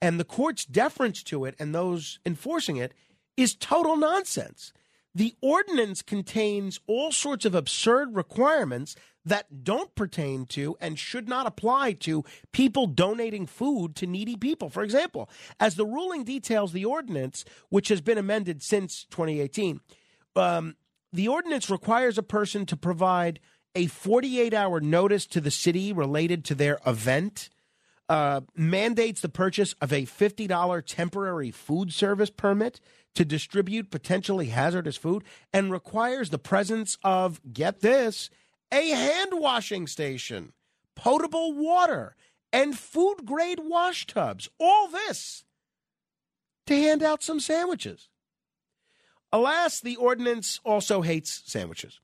[0.00, 2.92] and the court's deference to it and those enforcing it
[3.36, 4.72] is total nonsense.
[5.14, 8.94] The ordinance contains all sorts of absurd requirements
[9.24, 14.70] that don't pertain to and should not apply to people donating food to needy people.
[14.70, 15.28] For example,
[15.58, 19.80] as the ruling details the ordinance, which has been amended since 2018,
[20.36, 20.76] um,
[21.12, 23.40] the ordinance requires a person to provide
[23.74, 27.48] a 48 hour notice to the city related to their event,
[28.08, 32.80] uh, mandates the purchase of a $50 temporary food service permit
[33.14, 38.30] to distribute potentially hazardous food, and requires the presence of, get this,
[38.70, 40.52] a hand washing station,
[40.94, 42.14] potable water,
[42.52, 44.48] and food grade wash tubs.
[44.60, 45.44] All this
[46.66, 48.08] to hand out some sandwiches.
[49.32, 52.00] Alas, the ordinance also hates sandwiches.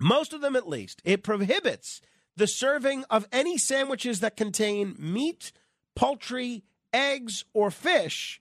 [0.00, 1.00] Most of them, at least.
[1.04, 2.00] It prohibits
[2.36, 5.52] the serving of any sandwiches that contain meat,
[5.94, 8.40] poultry, eggs, or fish.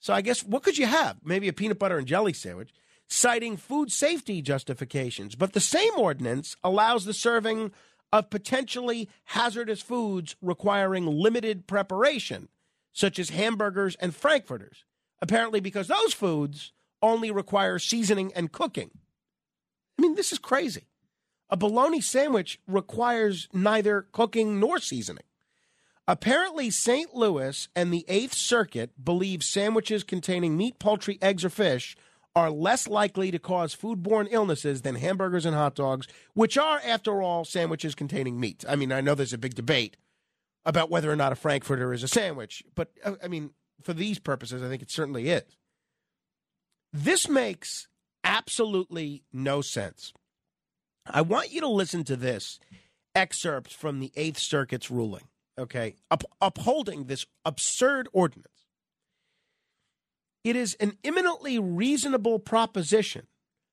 [0.00, 1.18] So I guess what could you have?
[1.24, 2.72] Maybe a peanut butter and jelly sandwich,
[3.08, 5.34] citing food safety justifications.
[5.34, 7.72] But the same ordinance allows the serving
[8.12, 12.48] of potentially hazardous foods requiring limited preparation,
[12.92, 14.84] such as hamburgers and frankfurters.
[15.20, 18.90] Apparently, because those foods only require seasoning and cooking.
[19.98, 20.84] I mean, this is crazy.
[21.50, 25.24] A bologna sandwich requires neither cooking nor seasoning.
[26.06, 27.14] Apparently, St.
[27.14, 31.96] Louis and the Eighth Circuit believe sandwiches containing meat, poultry, eggs, or fish
[32.36, 37.22] are less likely to cause foodborne illnesses than hamburgers and hot dogs, which are, after
[37.22, 38.64] all, sandwiches containing meat.
[38.68, 39.96] I mean, I know there's a big debate
[40.64, 43.50] about whether or not a Frankfurter is a sandwich, but uh, I mean,
[43.82, 45.56] for these purposes, I think it certainly is.
[46.92, 47.88] This makes
[48.24, 50.12] absolutely no sense.
[51.06, 52.58] I want you to listen to this
[53.14, 55.24] excerpt from the Eighth Circuit's ruling,
[55.58, 58.48] okay, up, upholding this absurd ordinance.
[60.42, 63.26] It is an eminently reasonable proposition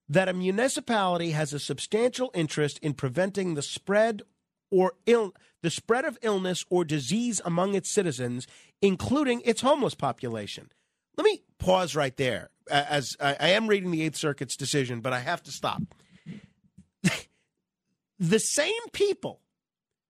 [0.07, 4.21] that a municipality has a substantial interest in preventing the spread
[4.69, 8.47] or Ill, the spread of illness or disease among its citizens,
[8.82, 10.71] including its homeless population.
[11.17, 15.13] Let me pause right there, as I, I am reading the Eighth Circuit's decision, but
[15.13, 15.82] I have to stop.
[18.22, 19.41] The same people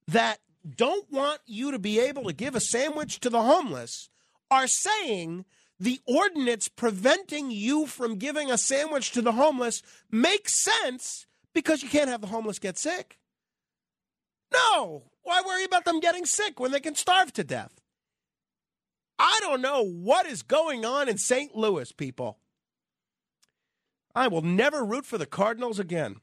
[0.10, 0.40] that
[0.76, 4.10] don't want you to be able to give a sandwich to the homeless
[4.52, 5.46] are saying
[5.80, 9.82] the ordinance preventing you from giving a sandwich to the homeless
[10.12, 13.18] makes sense because you can't have the homeless get sick.
[14.54, 15.04] No.
[15.24, 17.80] Why worry about them getting sick when they can starve to death?
[19.18, 21.56] I don't know what is going on in St.
[21.56, 22.40] Louis, people.
[24.14, 26.18] I will never root for the Cardinals again.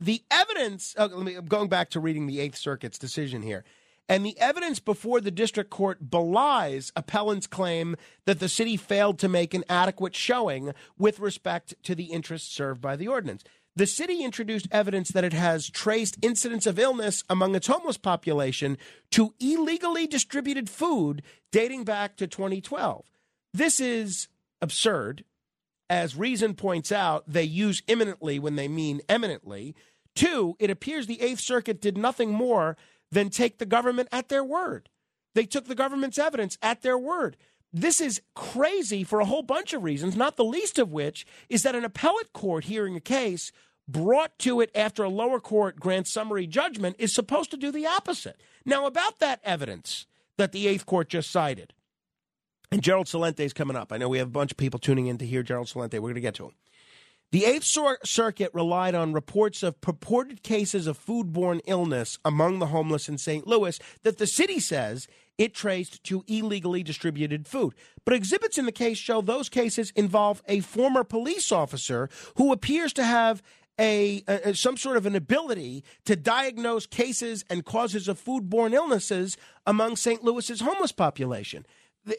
[0.00, 3.64] The evidence, uh, me, I'm going back to reading the Eighth Circuit's decision here.
[4.08, 9.28] And the evidence before the district court belies appellant's claim that the city failed to
[9.28, 13.42] make an adequate showing with respect to the interests served by the ordinance.
[13.74, 18.78] The city introduced evidence that it has traced incidents of illness among its homeless population
[19.10, 23.04] to illegally distributed food dating back to 2012.
[23.52, 24.28] This is
[24.62, 25.24] absurd.
[25.88, 29.74] As Reason points out, they use imminently when they mean eminently.
[30.14, 32.76] Two, it appears the Eighth Circuit did nothing more
[33.12, 34.88] than take the government at their word.
[35.34, 37.36] They took the government's evidence at their word.
[37.72, 41.62] This is crazy for a whole bunch of reasons, not the least of which is
[41.62, 43.52] that an appellate court hearing a case
[43.86, 47.86] brought to it after a lower court grants summary judgment is supposed to do the
[47.86, 48.40] opposite.
[48.64, 50.06] Now, about that evidence
[50.38, 51.72] that the Eighth Court just cited,
[52.70, 53.92] and Gerald Celente is coming up.
[53.92, 55.94] I know we have a bunch of people tuning in to hear Gerald Celente.
[55.94, 56.52] We're going to get to him.
[57.32, 57.64] The Eighth
[58.04, 63.46] Circuit relied on reports of purported cases of foodborne illness among the homeless in St.
[63.46, 67.74] Louis that the city says it traced to illegally distributed food.
[68.04, 72.92] But exhibits in the case show those cases involve a former police officer who appears
[72.94, 73.42] to have
[73.78, 79.36] a, a, some sort of an ability to diagnose cases and causes of foodborne illnesses
[79.66, 80.24] among St.
[80.24, 81.66] Louis's homeless population.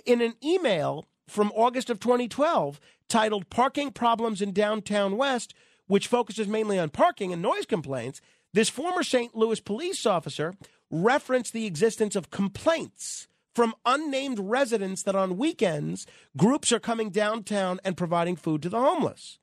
[0.05, 5.53] In an email from August of 2012 titled Parking Problems in Downtown West,
[5.87, 8.19] which focuses mainly on parking and noise complaints,
[8.53, 9.35] this former St.
[9.35, 10.55] Louis police officer
[10.89, 17.79] referenced the existence of complaints from unnamed residents that on weekends groups are coming downtown
[17.83, 19.39] and providing food to the homeless.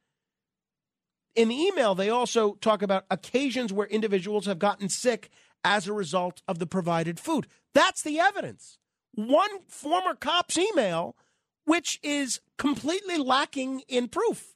[1.34, 5.30] In the email, they also talk about occasions where individuals have gotten sick
[5.64, 7.46] as a result of the provided food.
[7.72, 8.78] That's the evidence.
[9.14, 11.16] One former cop's email
[11.64, 14.54] which is completely lacking in proof.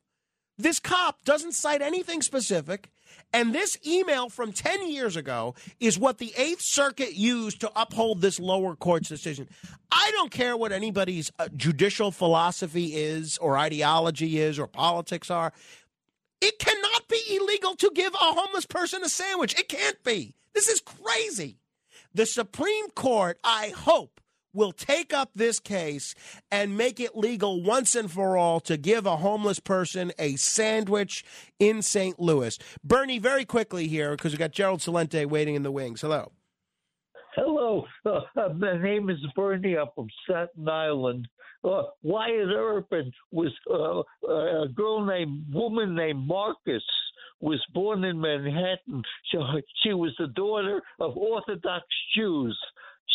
[0.57, 2.91] This cop doesn't cite anything specific.
[3.33, 8.21] And this email from 10 years ago is what the Eighth Circuit used to uphold
[8.21, 9.49] this lower court's decision.
[9.91, 15.53] I don't care what anybody's uh, judicial philosophy is, or ideology is, or politics are.
[16.41, 19.59] It cannot be illegal to give a homeless person a sandwich.
[19.59, 20.35] It can't be.
[20.55, 21.59] This is crazy.
[22.15, 24.21] The Supreme Court, I hope,
[24.53, 26.15] will take up this case
[26.51, 31.25] and make it legal once and for all to give a homeless person a sandwich
[31.59, 32.19] in St.
[32.19, 32.59] Louis.
[32.83, 36.01] Bernie, very quickly here, because we've got Gerald Celente waiting in the wings.
[36.01, 36.33] Hello.
[37.35, 38.21] Hello, uh,
[38.55, 39.77] my name is Bernie.
[39.77, 41.29] I'm from Staten Island.
[41.63, 42.93] Uh, Wyatt Earp
[43.33, 46.83] was uh, a girl named woman named Marcus
[47.41, 49.03] was born in Manhattan.
[49.31, 49.39] She,
[49.83, 51.85] she was the daughter of Orthodox
[52.17, 52.59] Jews.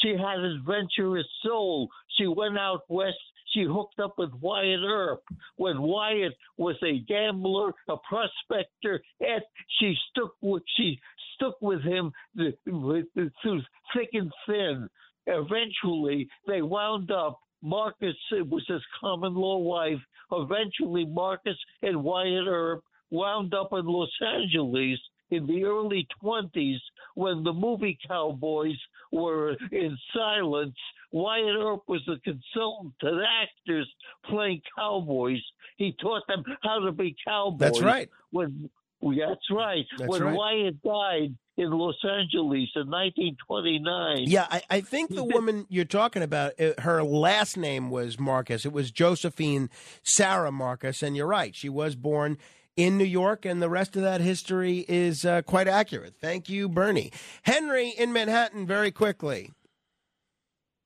[0.04, 1.90] She had an adventurous soul.
[2.18, 3.18] She went out west.
[3.54, 5.24] She hooked up with Wyatt Earp.
[5.56, 9.42] When Wyatt was a gambler, a prospector, and
[9.80, 11.00] she stuck with she
[11.36, 13.62] stuck with him through
[13.96, 14.90] thick and thin.
[15.28, 17.40] Eventually, they wound up.
[17.62, 20.00] Marcus was his common law wife.
[20.32, 25.00] Eventually, Marcus and Wyatt Earp wound up in Los Angeles
[25.34, 26.80] in the early 20s
[27.16, 28.78] when the movie Cowboys
[29.12, 30.76] were in silence.
[31.12, 33.90] Wyatt Earp was a consultant to actors
[34.26, 35.42] playing cowboys.
[35.78, 37.60] He taught them how to be cowboys.
[37.60, 38.10] That's right.
[38.32, 38.70] When
[39.02, 39.86] that's right.
[39.98, 40.36] That's when right.
[40.36, 44.26] Wyatt died in Los Angeles in 1929.
[44.28, 48.66] Yeah, I, I think the woman you're talking about, uh, her last name was Marcus.
[48.66, 49.70] It was Josephine
[50.04, 51.54] Sarah Marcus, and you're right.
[51.54, 52.38] She was born
[52.76, 56.16] in New York, and the rest of that history is uh, quite accurate.
[56.20, 57.12] Thank you, Bernie.
[57.44, 59.52] Henry in Manhattan, very quickly.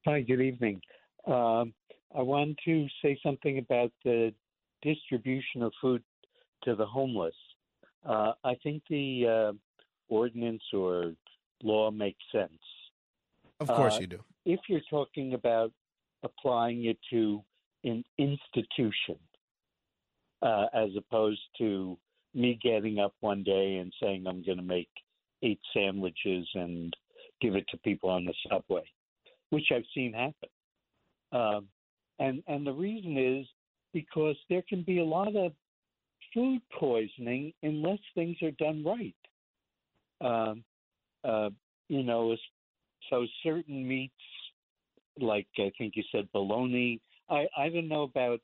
[0.06, 0.82] Hi, good evening.
[1.26, 1.74] Um,
[2.16, 4.34] I want to say something about the
[4.82, 6.04] distribution of food
[6.64, 7.36] to the homeless.
[8.06, 9.54] Uh, I think the uh,
[10.08, 11.14] ordinance or
[11.64, 12.60] law makes sense.
[13.60, 14.24] Of course Uh, you do.
[14.46, 15.72] If you're talking about
[16.24, 17.44] applying it to
[17.84, 19.18] an institution,
[20.42, 21.98] uh, as opposed to
[22.34, 24.90] me getting up one day and saying I'm going to make
[25.44, 26.96] eight sandwiches and
[27.42, 28.84] give it to people on the subway,
[29.50, 30.50] which I've seen happen.
[31.32, 31.68] Um,
[32.20, 33.46] and and the reason is
[33.94, 35.52] because there can be a lot of
[36.34, 39.16] food poisoning unless things are done right.
[40.22, 40.64] Um,
[41.24, 41.50] uh,
[41.90, 42.36] you know,
[43.10, 44.14] so certain meats,
[45.20, 47.00] like I think you said bologna.
[47.30, 48.40] I I don't know about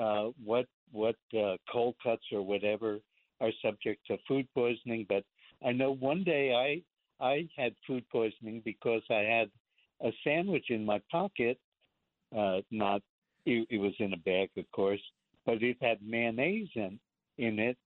[0.00, 2.98] uh, what what uh, cold cuts or whatever
[3.40, 5.24] are subject to food poisoning, but
[5.64, 6.82] I know one day I
[7.24, 9.50] I had food poisoning because I had
[10.02, 11.58] a sandwich in my pocket.
[12.36, 13.02] Uh, not
[13.46, 15.00] it, it was in a bag, of course,
[15.46, 16.98] but it had mayonnaise in
[17.38, 17.76] in it,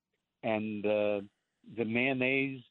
[0.43, 1.21] and uh,
[1.77, 2.63] the mayonnaise.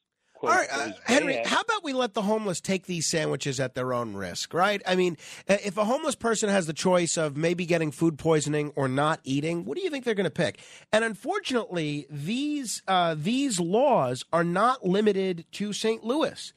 [0.42, 3.92] All right, uh, Henry, how about we let the homeless take these sandwiches at their
[3.92, 4.82] own risk, right?
[4.86, 5.16] I mean,
[5.48, 9.20] uh, if a homeless person has the choice of maybe getting food poisoning or not
[9.24, 10.60] eating, what do you think they're going to pick?
[10.92, 16.04] And unfortunately, these uh, these laws are not limited to St.
[16.04, 16.52] Louis.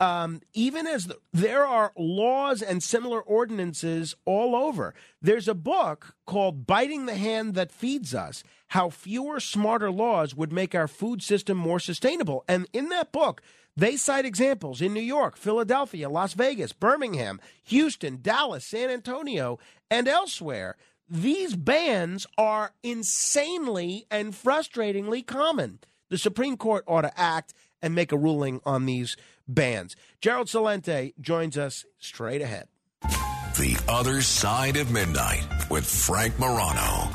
[0.00, 4.92] Um, even as the, there are laws and similar ordinances all over.
[5.22, 10.52] There's a book called Biting the Hand That Feeds Us How Fewer Smarter Laws Would
[10.52, 12.44] Make Our Food System More Sustainable.
[12.48, 13.40] And in that book,
[13.76, 19.58] they cite examples in New York, Philadelphia, Las Vegas, Birmingham, Houston, Dallas, San Antonio,
[19.90, 20.76] and elsewhere.
[21.08, 25.80] These bans are insanely and frustratingly common.
[26.08, 29.14] The Supreme Court ought to act and make a ruling on these
[29.46, 29.94] bans.
[30.22, 32.66] Gerald Celente joins us straight ahead.
[33.02, 37.10] The Other Side of Midnight with Frank Morano.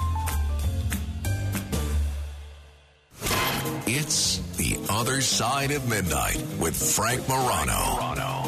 [3.87, 8.38] It's The Other Side of Midnight with Frank Morano.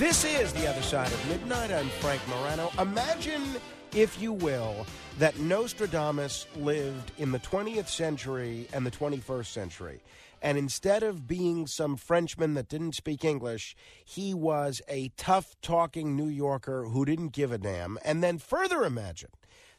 [0.00, 1.70] This is The Other Side of Midnight.
[1.70, 2.72] I'm Frank Morano.
[2.78, 3.42] Imagine,
[3.94, 4.86] if you will,
[5.18, 10.00] that Nostradamus lived in the 20th century and the 21st century.
[10.40, 16.16] And instead of being some Frenchman that didn't speak English, he was a tough talking
[16.16, 17.98] New Yorker who didn't give a damn.
[18.02, 19.28] And then further imagine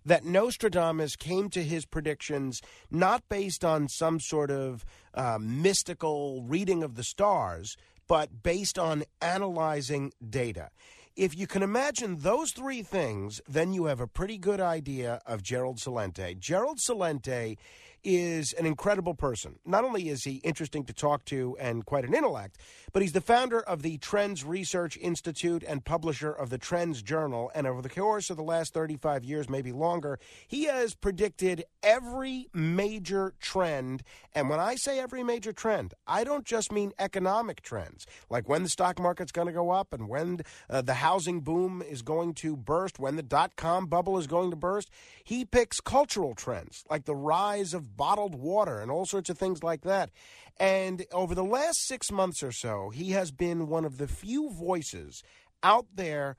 [0.06, 6.84] that Nostradamus came to his predictions not based on some sort of uh, mystical reading
[6.84, 7.76] of the stars,
[8.12, 10.70] but based on analyzing data.
[11.16, 15.42] If you can imagine those three things, then you have a pretty good idea of
[15.42, 16.38] Gerald Celente.
[16.38, 17.56] Gerald Celente
[18.04, 19.60] is an incredible person.
[19.66, 22.58] Not only is he interesting to talk to and quite an intellect,
[22.94, 27.52] but he's the founder of the Trends Research Institute and publisher of the Trends Journal.
[27.54, 32.48] And over the course of the last 35 years, maybe longer, he has predicted every
[32.54, 34.04] major trend.
[34.34, 38.64] And when I say every major trend, I don't just mean economic trends, like when
[38.64, 42.34] the stock market's going to go up and when uh, the housing boom is going
[42.36, 44.90] to burst, when the dot com bubble is going to burst.
[45.24, 49.64] He picks cultural trends like the rise of bottled water and all sorts of things
[49.64, 50.10] like that.
[50.58, 54.50] And over the last six months or so, he has been one of the few
[54.52, 55.24] voices
[55.64, 56.38] out there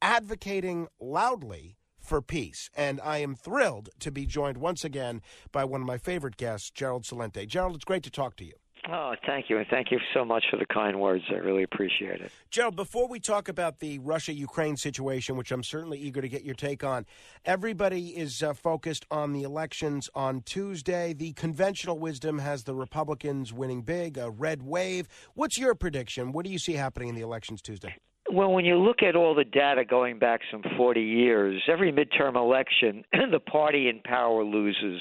[0.00, 2.68] advocating loudly for peace.
[2.76, 5.22] And I am thrilled to be joined once again
[5.52, 7.46] by one of my favorite guests, Gerald Celente.
[7.46, 8.54] Gerald, it's great to talk to you.
[8.90, 9.58] Oh, thank you.
[9.58, 11.22] And thank you so much for the kind words.
[11.30, 12.32] I really appreciate it.
[12.50, 16.42] Gerald, before we talk about the Russia Ukraine situation, which I'm certainly eager to get
[16.42, 17.06] your take on,
[17.44, 21.12] everybody is uh, focused on the elections on Tuesday.
[21.12, 25.06] The conventional wisdom has the Republicans winning big, a red wave.
[25.34, 26.32] What's your prediction?
[26.32, 27.94] What do you see happening in the elections Tuesday?
[28.32, 32.34] Well, when you look at all the data going back some 40 years, every midterm
[32.34, 35.00] election, the party in power loses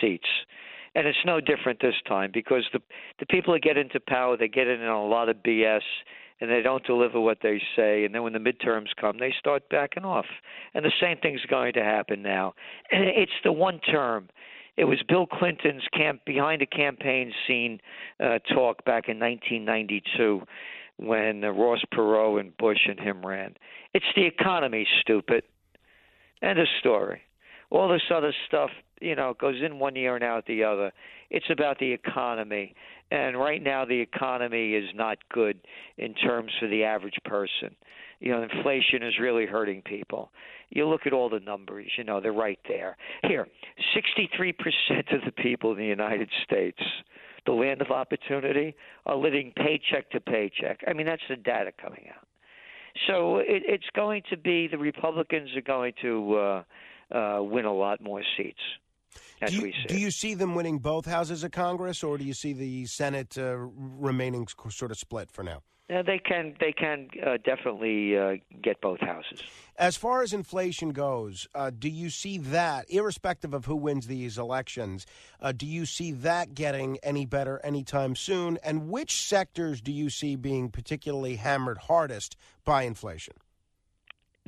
[0.00, 0.26] seats.
[0.94, 2.80] And it's no different this time because the
[3.18, 5.82] the people that get into power, they get in on a lot of BS
[6.40, 8.04] and they don't deliver what they say.
[8.04, 10.26] And then when the midterms come, they start backing off.
[10.74, 12.54] And the same thing's going to happen now.
[12.92, 14.28] It's the one term.
[14.76, 17.80] It was Bill Clinton's camp behind the campaign scene
[18.18, 20.42] uh, talk back in 1992
[20.96, 23.54] when uh, Ross Perot and Bush and him ran.
[23.92, 25.44] It's the economy, stupid.
[26.42, 27.22] End of story.
[27.70, 28.70] All this other stuff,
[29.04, 30.92] you know, it goes in one ear and out the other.
[31.30, 32.74] It's about the economy.
[33.10, 35.58] And right now, the economy is not good
[35.98, 37.74] in terms for the average person.
[38.20, 40.30] You know, inflation is really hurting people.
[40.70, 42.96] You look at all the numbers, you know, they're right there.
[43.22, 43.46] Here,
[43.94, 44.54] 63%
[45.14, 46.80] of the people in the United States
[47.46, 48.74] the land of opportunity,
[49.06, 50.80] are living paycheck to paycheck.
[50.86, 52.26] I mean, that's the data coming out.
[53.06, 56.62] So it, it's going to be the Republicans are going to uh,
[57.14, 58.58] uh, win a lot more seats.
[59.40, 59.86] As do you, we see.
[59.88, 63.36] do you see them winning both houses of Congress, or do you see the Senate
[63.36, 65.62] uh, remaining sort of split for now?
[65.92, 69.42] Uh, they can they can uh, definitely uh, get both houses.
[69.76, 74.38] As far as inflation goes, uh, do you see that, irrespective of who wins these
[74.38, 75.04] elections,
[75.42, 78.58] uh, do you see that getting any better anytime soon?
[78.64, 83.34] And which sectors do you see being particularly hammered hardest by inflation?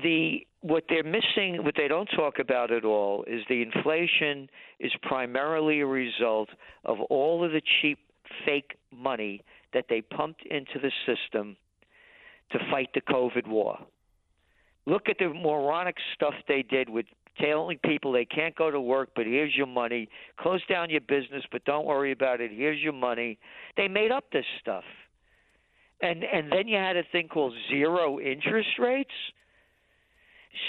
[0.02, 4.48] The what they're missing, what they don't talk about at all, is the inflation
[4.81, 6.48] is primarily a result
[6.85, 7.98] of all of the cheap
[8.44, 9.43] fake money
[9.73, 11.56] that they pumped into the system
[12.51, 13.78] to fight the COVID war.
[14.86, 17.06] Look at the moronic stuff they did with
[17.40, 20.09] telling people they can't go to work, but here's your money.
[20.39, 22.51] Close down your business, but don't worry about it.
[22.52, 23.39] Here's your money.
[23.77, 24.85] They made up this stuff.
[26.01, 29.10] And and then you had a thing called zero interest rates.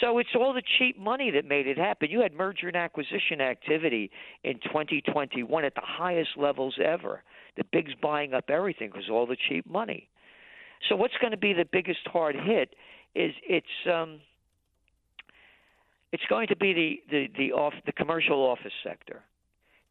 [0.02, 2.10] So it's all the cheap money that made it happen.
[2.12, 4.12] You had merger and acquisition activity
[4.44, 7.24] in 2021 at the highest levels ever.
[7.56, 10.10] The bigs buying up everything because all the cheap money.
[10.90, 12.76] So what's going to be the biggest hard hit
[13.16, 14.20] is it's um,
[16.12, 19.24] it's going to be the the the off the commercial office sector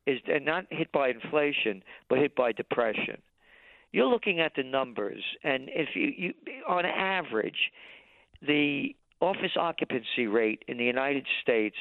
[0.07, 3.21] is not hit by inflation but hit by depression.
[3.93, 6.35] You're looking at the numbers, and if you, you
[6.69, 7.73] on average,
[8.47, 11.77] the office occupancy rate in the United States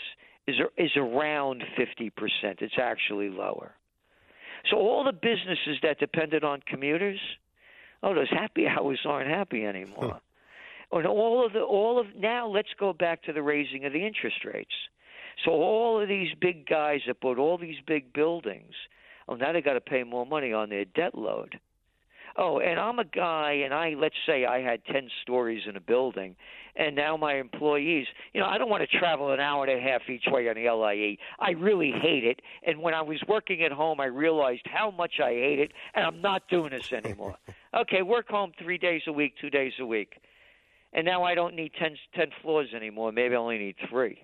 [0.48, 2.12] is is around 50%.
[2.62, 3.74] It's actually lower.
[4.70, 7.20] So all the businesses that depended on commuters,
[8.04, 10.20] oh, those happy hours aren't happy anymore.
[10.92, 14.06] and all of the all of now, let's go back to the raising of the
[14.06, 14.74] interest rates.
[15.44, 18.74] So all of these big guys that bought all these big buildings,
[19.28, 21.60] oh, now they got to pay more money on their debt load.
[22.38, 25.80] Oh, and I'm a guy, and I let's say I had ten stories in a
[25.80, 26.36] building,
[26.76, 29.82] and now my employees, you know, I don't want to travel an hour and a
[29.82, 31.18] half each way on the LIE.
[31.40, 35.14] I really hate it, and when I was working at home, I realized how much
[35.24, 37.36] I hate it, and I'm not doing this anymore.
[37.74, 40.16] okay, work home three days a week, two days a week,
[40.92, 43.14] and now I don't need ten ten floors anymore.
[43.14, 44.20] Maybe I only need three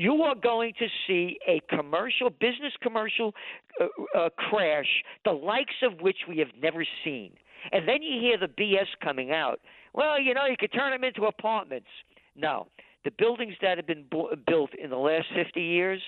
[0.00, 3.34] you are going to see a commercial, business commercial
[3.78, 4.86] uh, uh, crash,
[5.26, 7.32] the likes of which we have never seen.
[7.70, 9.60] And then you hear the BS coming out.
[9.92, 11.88] Well, you know, you could turn them into apartments.
[12.34, 12.68] No,
[13.04, 16.00] the buildings that have been bu- built in the last 50 years,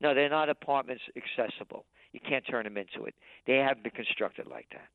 [0.00, 1.84] no, they're not apartments accessible.
[2.12, 3.14] You can't turn them into it.
[3.46, 4.88] They haven't been constructed like that.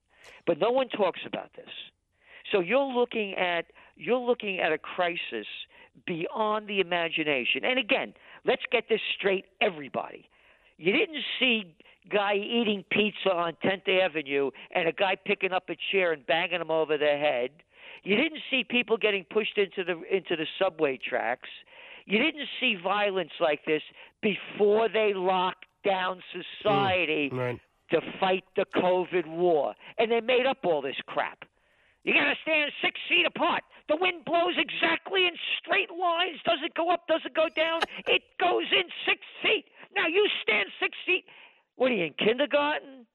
[0.48, 1.70] But no one talks about this.
[2.52, 3.66] So you're looking at
[3.96, 5.46] you're looking at a crisis
[6.06, 7.64] beyond the imagination.
[7.64, 8.14] And again,
[8.46, 10.30] let's get this straight, everybody.
[10.78, 11.76] You didn't see
[12.12, 16.60] guy eating pizza on 10th Avenue and a guy picking up a chair and banging
[16.62, 17.52] him over the head.
[18.04, 21.50] You didn't see people getting pushed into the into the subway tracks.
[22.06, 23.84] You didn't see violence like this
[24.22, 27.60] before they locked down society Mm, right.
[27.92, 29.76] to fight the COVID war.
[30.00, 31.46] And they made up all this crap.
[32.04, 33.64] You got to stand six feet apart.
[33.88, 36.40] The wind blows exactly in straight lines.
[36.46, 37.08] Does it go up?
[37.08, 37.82] Does it go down?
[38.08, 39.66] It goes in six feet.
[39.96, 41.26] Now you stand six feet.
[41.76, 43.06] What are you in kindergarten?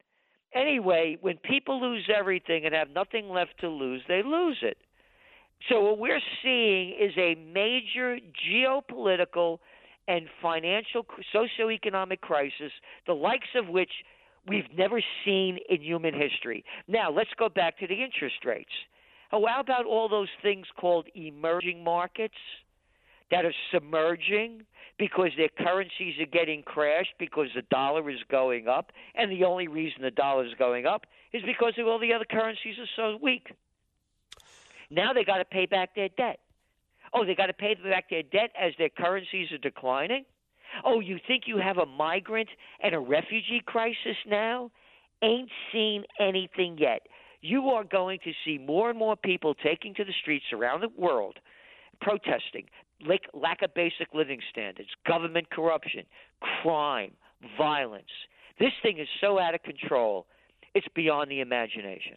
[0.54, 4.78] Anyway, when people lose everything and have nothing left to lose, they lose it.
[5.68, 8.18] So what we're seeing is a major
[8.48, 9.58] geopolitical
[10.08, 11.04] and financial
[11.34, 12.72] socioeconomic crisis,
[13.06, 13.90] the likes of which
[14.46, 16.64] we've never seen in human history.
[16.88, 18.72] Now, let's go back to the interest rates.
[19.32, 22.34] Oh, how about all those things called emerging markets
[23.30, 24.62] that are submerging
[24.98, 29.68] because their currencies are getting crashed because the dollar is going up, and the only
[29.68, 33.48] reason the dollar is going up is because all the other currencies are so weak.
[34.90, 36.38] Now they got to pay back their debt.
[37.12, 40.24] Oh, they got to pay back their debt as their currencies are declining.
[40.84, 42.48] Oh, you think you have a migrant
[42.82, 44.70] and a refugee crisis now?
[45.22, 47.06] Ain't seen anything yet.
[47.40, 50.88] You are going to see more and more people taking to the streets around the
[50.96, 51.38] world
[52.00, 52.66] protesting
[53.34, 56.04] lack of basic living standards, government corruption,
[56.62, 57.12] crime,
[57.58, 58.04] violence.
[58.58, 60.26] This thing is so out of control,
[60.74, 62.14] it's beyond the imagination.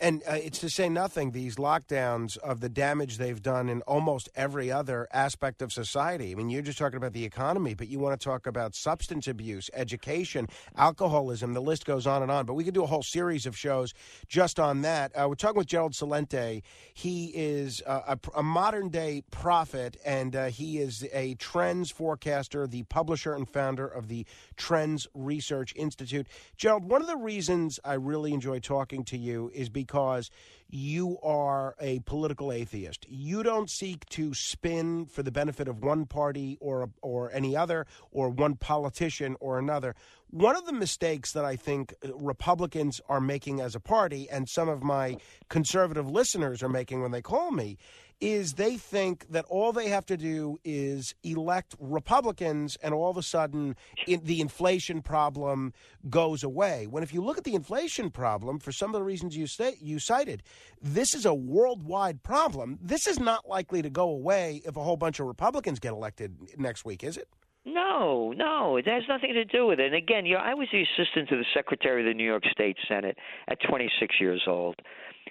[0.00, 4.28] And uh, it's to say nothing, these lockdowns of the damage they've done in almost
[4.34, 6.32] every other aspect of society.
[6.32, 9.28] I mean, you're just talking about the economy, but you want to talk about substance
[9.28, 12.44] abuse, education, alcoholism, the list goes on and on.
[12.44, 13.94] But we could do a whole series of shows
[14.26, 15.12] just on that.
[15.14, 16.62] Uh, we're talking with Gerald Celente.
[16.92, 22.66] He is uh, a, a, modern day prophet, and uh, he is a trends forecaster,
[22.66, 24.26] the publisher and founder of the
[24.56, 26.26] Trends Research Institute.
[26.56, 30.30] Gerald, one of the reasons I really enjoy talking to you is because because
[30.68, 33.06] you are a political atheist.
[33.08, 37.86] You don't seek to spin for the benefit of one party or or any other
[38.10, 39.94] or one politician or another.
[40.30, 44.48] One of the mistakes that I think uh, Republicans are making as a party and
[44.48, 47.78] some of my conservative listeners are making when they call me
[48.20, 53.16] is they think that all they have to do is elect Republicans and all of
[53.16, 53.76] a sudden
[54.06, 55.72] in, the inflation problem
[56.08, 56.86] goes away.
[56.86, 59.76] When if you look at the inflation problem, for some of the reasons you, say,
[59.80, 60.42] you cited,
[60.80, 62.78] this is a worldwide problem.
[62.80, 66.36] This is not likely to go away if a whole bunch of Republicans get elected
[66.58, 67.28] next week, is it?
[67.66, 69.86] No, no, it has nothing to do with it.
[69.86, 72.44] And again, you know, I was the assistant to the secretary of the New York
[72.52, 73.16] State Senate
[73.48, 74.76] at 26 years old.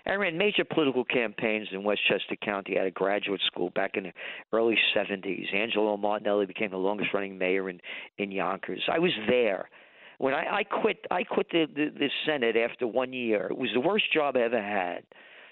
[0.06, 4.14] I ran major political campaigns in Westchester County at a graduate school back in the
[4.52, 5.54] early 70s.
[5.54, 7.80] Angelo Martinelli became the longest running mayor in,
[8.18, 8.82] in Yonkers.
[8.92, 9.70] I was there.
[10.18, 13.48] When I, I quit, I quit the, the, the Senate after one year.
[13.50, 15.04] It was the worst job I ever had.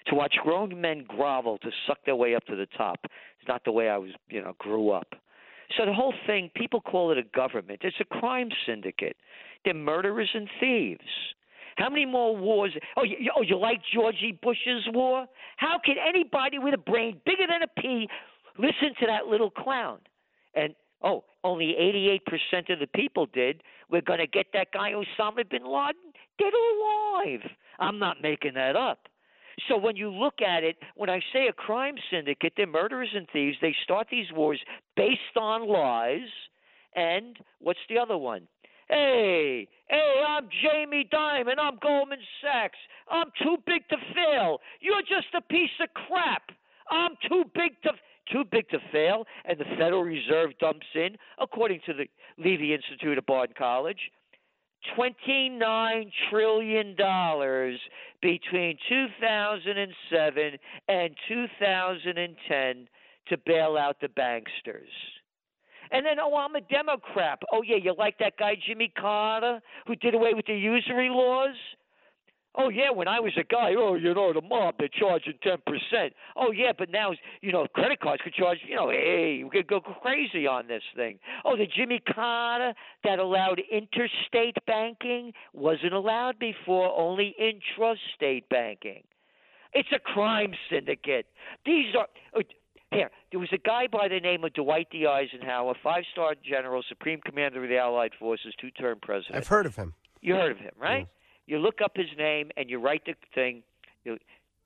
[0.08, 2.98] To watch grown men grovel to suck their way up to the top.
[3.04, 5.14] It's not the way I was, you know, grew up.
[5.76, 7.80] So the whole thing, people call it a government.
[7.82, 9.16] It's a crime syndicate.
[9.64, 11.00] They're murderers and thieves.
[11.76, 12.72] How many more wars?
[12.96, 15.26] Oh, you, oh, you like Georgie Bush's war?
[15.56, 18.08] How can anybody with a brain bigger than a pea
[18.58, 19.98] listen to that little clown?
[20.54, 21.74] And oh, only
[22.54, 23.62] 88% of the people did.
[23.90, 27.50] We're going to get that guy Osama bin Laden dead alive.
[27.78, 29.08] I'm not making that up.
[29.68, 33.26] So when you look at it, when I say a crime syndicate, they're murderers and
[33.32, 33.56] thieves.
[33.60, 34.60] They start these wars
[34.96, 36.28] based on lies.
[36.94, 38.48] And what's the other one?
[38.92, 41.58] Hey, hey, I'm Jamie Dimon.
[41.58, 42.76] I'm Goldman Sachs.
[43.10, 44.58] I'm too big to fail.
[44.82, 46.42] You're just a piece of crap.
[46.90, 47.92] I'm too big to
[48.30, 52.04] too big to fail, and the Federal Reserve dumps in, according to the
[52.36, 54.10] Levy Institute of Bard College,
[54.94, 56.94] $29 trillion
[58.20, 60.58] between 2007
[60.88, 62.88] and 2010
[63.28, 65.21] to bail out the banksters.
[65.92, 67.38] And then, oh, I'm a Democrat.
[67.52, 71.54] Oh, yeah, you like that guy, Jimmy Carter, who did away with the usury laws?
[72.54, 75.56] Oh yeah, when I was a guy, oh you know the mob they're charging ten
[75.66, 76.12] percent.
[76.36, 78.58] Oh yeah, but now you know credit cards could charge.
[78.68, 81.18] You know, hey, we could go crazy on this thing.
[81.46, 82.74] Oh, the Jimmy Carter
[83.04, 89.02] that allowed interstate banking wasn't allowed before, only intrastate banking.
[89.72, 91.26] It's a crime syndicate.
[91.64, 92.08] These are.
[92.38, 92.42] Uh,
[92.92, 95.06] Here, there was a guy by the name of Dwight D.
[95.06, 99.36] Eisenhower, five star general, supreme commander of the Allied forces, two term president.
[99.36, 99.94] I've heard of him.
[100.20, 101.08] You heard of him, right?
[101.46, 103.62] You look up his name and you write the thing,
[104.04, 104.18] you,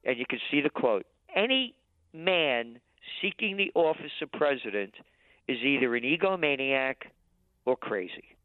[0.04, 1.06] and you can see the quote.
[1.34, 1.74] Any
[2.12, 2.80] man
[3.22, 4.94] seeking the office of president
[5.48, 6.96] is either an egomaniac
[7.64, 8.35] or crazy.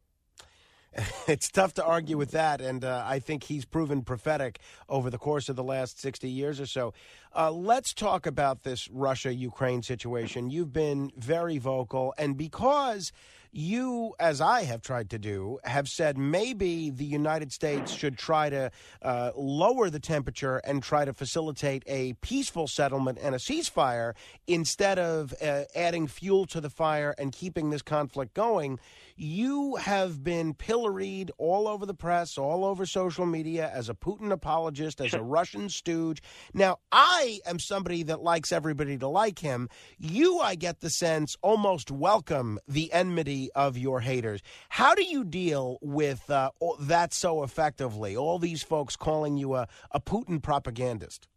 [1.27, 4.59] it's tough to argue with that, and uh, I think he's proven prophetic
[4.89, 6.93] over the course of the last 60 years or so.
[7.35, 10.49] Uh, let's talk about this Russia Ukraine situation.
[10.49, 13.13] You've been very vocal, and because
[13.53, 18.49] you, as I have tried to do, have said maybe the United States should try
[18.49, 24.13] to uh, lower the temperature and try to facilitate a peaceful settlement and a ceasefire
[24.47, 28.80] instead of uh, adding fuel to the fire and keeping this conflict going.
[29.23, 34.31] You have been pilloried all over the press, all over social media as a Putin
[34.31, 36.23] apologist, as a Russian stooge.
[36.56, 39.69] Now, I am somebody that likes everybody to like him.
[39.99, 44.41] You, I get the sense, almost welcome the enmity of your haters.
[44.69, 46.49] How do you deal with uh,
[46.80, 48.18] that so effectively?
[48.18, 51.27] All these folks calling you a, a Putin propagandist.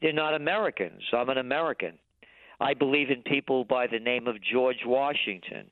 [0.00, 1.02] They're not Americans.
[1.12, 1.98] I'm an American.
[2.60, 5.68] I believe in people by the name of George Washington,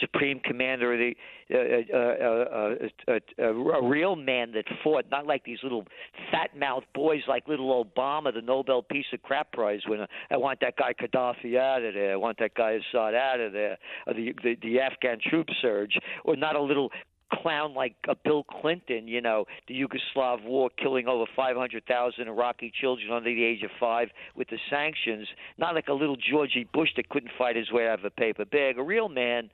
[0.00, 1.14] Supreme Commander of the
[1.50, 5.86] uh, uh, uh, uh, uh, a real man that fought, not like these little
[6.30, 10.06] fat mouthed boys like little Obama, the Nobel Peace of Crap Prize winner.
[10.30, 12.12] I want that guy Gaddafi out of there.
[12.12, 13.78] I want that guy Assad out of there.
[14.06, 16.90] The, the the Afghan troop surge, or not a little
[17.32, 23.12] clown like uh, Bill Clinton, you know, the Yugoslav war killing over 500,000 Iraqi children
[23.12, 25.28] under the age of five with the sanctions,
[25.58, 28.44] not like a little Georgie Bush that couldn't fight his way out of a paper
[28.44, 28.78] bag.
[28.78, 29.50] A real man,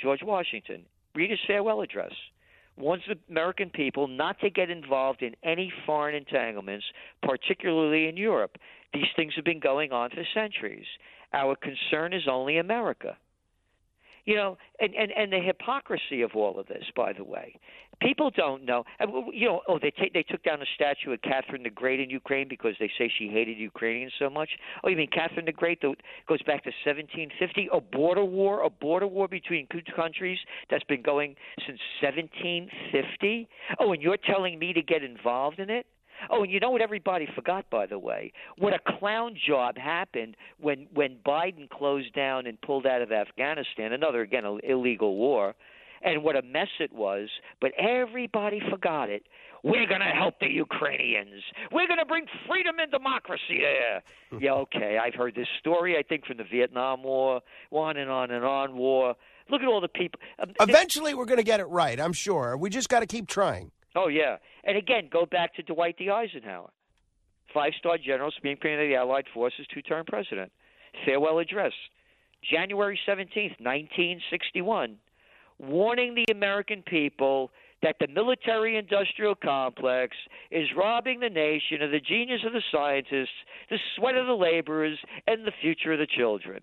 [0.00, 0.82] George Washington.
[1.14, 2.12] Read his farewell address.
[2.76, 6.84] Warns the American people not to get involved in any foreign entanglements,
[7.22, 8.58] particularly in Europe.
[8.92, 10.86] These things have been going on for centuries.
[11.32, 13.16] Our concern is only America
[14.26, 17.58] you know and and and the hypocrisy of all of this by the way
[18.00, 18.84] people don't know.
[19.32, 22.48] You know oh they they took down a statue of Catherine the Great in Ukraine
[22.48, 24.50] because they say she hated Ukrainians so much.
[24.84, 25.96] Oh you mean Catherine the Great that
[26.28, 30.38] goes back to 1750 a border war a border war between two countries
[30.70, 31.34] that's been going
[31.66, 33.48] since 1750
[33.80, 35.86] oh and you're telling me to get involved in it?
[36.30, 38.32] Oh, and you know what everybody forgot, by the way?
[38.58, 43.92] What a clown job happened when when Biden closed down and pulled out of Afghanistan,
[43.92, 45.54] another again illegal war,
[46.02, 47.28] and what a mess it was.
[47.60, 49.24] But everybody forgot it.
[49.62, 51.42] We're going to help the Ukrainians.
[51.72, 54.02] We're going to bring freedom and democracy there.
[54.40, 54.98] yeah, okay.
[55.02, 55.96] I've heard this story.
[55.98, 57.40] I think from the Vietnam War,
[57.72, 59.14] on and on and on war.
[59.50, 60.20] Look at all the people.
[60.38, 62.56] Um, Eventually, we're going to get it right, I'm sure.
[62.56, 63.70] We just got to keep trying.
[63.94, 66.10] Oh yeah, and again, go back to Dwight D.
[66.10, 66.68] Eisenhower,
[67.54, 70.52] five-star general, Supreme Commander of the Allied Forces, two-term president.
[71.06, 71.72] Farewell address,
[72.52, 74.98] January seventeenth, nineteen sixty-one,
[75.58, 77.50] warning the American people
[77.82, 80.16] that the military-industrial complex
[80.50, 83.28] is robbing the nation of the genius of the scientists,
[83.70, 86.60] the sweat of the laborers, and the future of the children.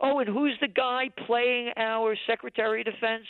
[0.00, 3.24] Oh, and who's the guy playing our Secretary of Defense?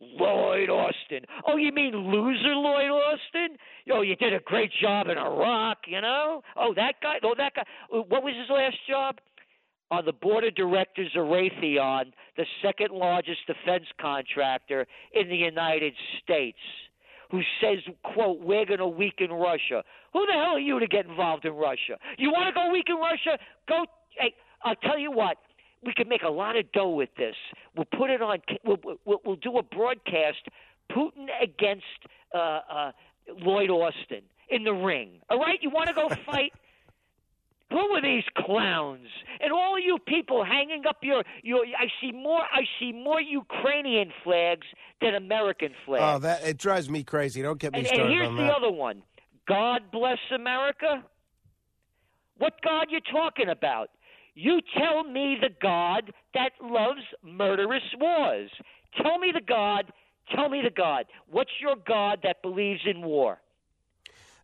[0.00, 1.24] Lloyd Austin.
[1.46, 3.56] Oh, you mean loser Lloyd Austin?
[3.92, 6.42] Oh, you did a great job in Iraq, you know?
[6.56, 7.16] Oh, that guy.
[7.22, 7.62] Oh, that guy.
[7.90, 9.16] What was his last job?
[9.94, 12.06] On the board of directors of Raytheon,
[12.36, 16.58] the second largest defense contractor in the United States,
[17.30, 19.84] who says, quote, we're going to weaken Russia.
[20.12, 21.96] Who the hell are you to get involved in Russia?
[22.18, 23.38] You want to go weaken Russia?
[23.68, 23.84] Go.
[24.18, 24.34] Hey,
[24.64, 25.36] I'll tell you what
[25.86, 27.36] we can make a lot of dough with this.
[27.76, 28.38] We'll put it on.
[28.64, 30.48] We'll, we'll, we'll do a broadcast.
[30.90, 31.84] Putin against
[32.34, 32.38] uh,
[32.68, 32.92] uh,
[33.38, 35.20] Lloyd Austin in the ring.
[35.30, 36.52] All right, you want to go fight?
[37.74, 39.08] Who are these clowns?
[39.40, 41.64] And all of you people hanging up your your.
[41.66, 42.42] I see more.
[42.42, 44.64] I see more Ukrainian flags
[45.00, 46.04] than American flags.
[46.04, 47.42] Oh, that it drives me crazy.
[47.42, 48.54] Don't get me and, started and here's on the that.
[48.54, 49.02] other one.
[49.48, 51.02] God bless America.
[52.38, 53.90] What God you talking about?
[54.36, 58.50] You tell me the God that loves murderous wars.
[59.02, 59.92] Tell me the God.
[60.32, 61.06] Tell me the God.
[61.28, 63.40] What's your God that believes in war?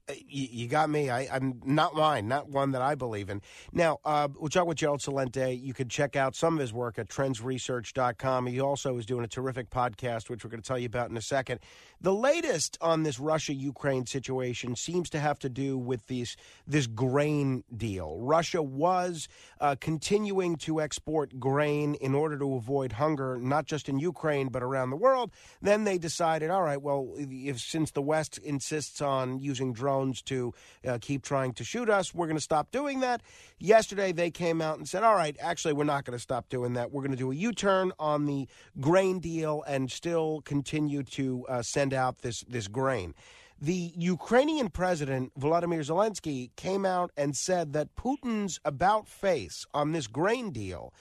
[0.09, 1.11] You, you got me.
[1.11, 3.43] I, I'm not mine, not one that I believe in.
[3.73, 5.61] Now, uh, we'll talk with Gerald Celente.
[5.61, 8.47] You can check out some of his work at trendsresearch.com.
[8.47, 11.17] He also is doing a terrific podcast, which we're going to tell you about in
[11.17, 11.61] a second.
[12.01, 16.37] The latest on this Russia Ukraine situation seems to have to do with these,
[16.67, 18.19] this grain deal.
[18.21, 19.29] Russia was
[19.61, 24.63] uh, continuing to export grain in order to avoid hunger, not just in Ukraine, but
[24.63, 25.31] around the world.
[25.61, 30.55] Then they decided, all right, well, if, since the West insists on using drones, to
[30.87, 32.15] uh, keep trying to shoot us.
[32.15, 33.23] We're going to stop doing that.
[33.59, 36.75] Yesterday, they came out and said, all right, actually, we're not going to stop doing
[36.75, 36.93] that.
[36.93, 38.47] We're going to do a U turn on the
[38.81, 43.15] grain deal and still continue to uh, send out this, this grain.
[43.61, 50.07] The Ukrainian president, Volodymyr Zelensky, came out and said that Putin's about face on this
[50.07, 50.95] grain deal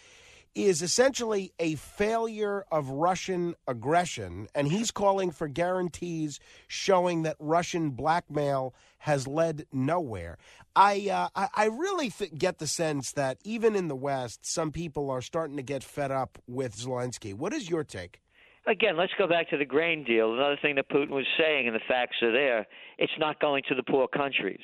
[0.55, 7.91] is essentially a failure of Russian aggression, and he's calling for guarantees showing that Russian
[7.91, 10.37] blackmail has led nowhere.
[10.75, 15.09] I uh, I, really th- get the sense that even in the West, some people
[15.09, 17.33] are starting to get fed up with Zelensky.
[17.33, 18.21] What is your take?
[18.67, 20.33] Again, let's go back to the grain deal.
[20.33, 22.67] Another thing that Putin was saying, and the facts are there,
[22.97, 24.61] it's not going to the poor countries.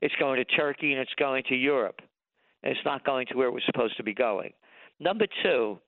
[0.00, 2.00] It's going to Turkey and it's going to Europe.
[2.62, 4.52] And it's not going to where it was supposed to be going.
[5.02, 5.78] Number two,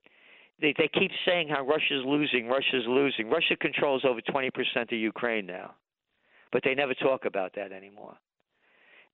[0.61, 3.31] they, they keep saying how Russia's losing, Russia's losing.
[3.31, 4.51] Russia controls over 20%
[4.83, 5.75] of Ukraine now,
[6.53, 8.15] but they never talk about that anymore.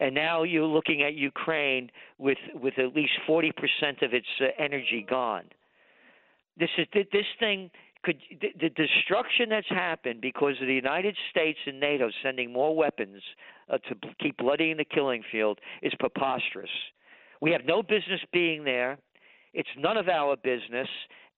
[0.00, 3.50] And now you're looking at Ukraine with with at least 40%
[4.02, 5.44] of its uh, energy gone.
[6.56, 7.70] This is this thing
[8.02, 12.74] could the, the destruction that's happened because of the United States and NATO sending more
[12.74, 13.22] weapons
[13.68, 16.70] uh, to keep bloodying the killing field is preposterous.
[17.42, 18.98] We have no business being there.
[19.52, 20.88] It's none of our business.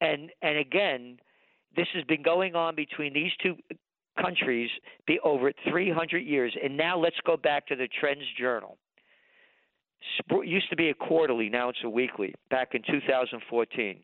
[0.01, 1.19] And and again,
[1.77, 3.57] this has been going on between these two
[4.21, 4.71] countries
[5.07, 6.55] be over 300 years.
[6.63, 8.77] And now let's go back to the Trends Journal.
[10.19, 12.35] Sp- used to be a quarterly, now it's a weekly.
[12.51, 14.03] Back in 2014,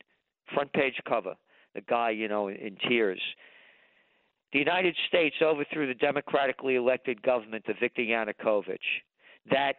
[0.54, 1.34] front page cover.
[1.74, 3.20] The guy, you know, in tears.
[4.52, 8.78] The United States overthrew the democratically elected government of Viktor Yanukovych.
[9.50, 9.74] That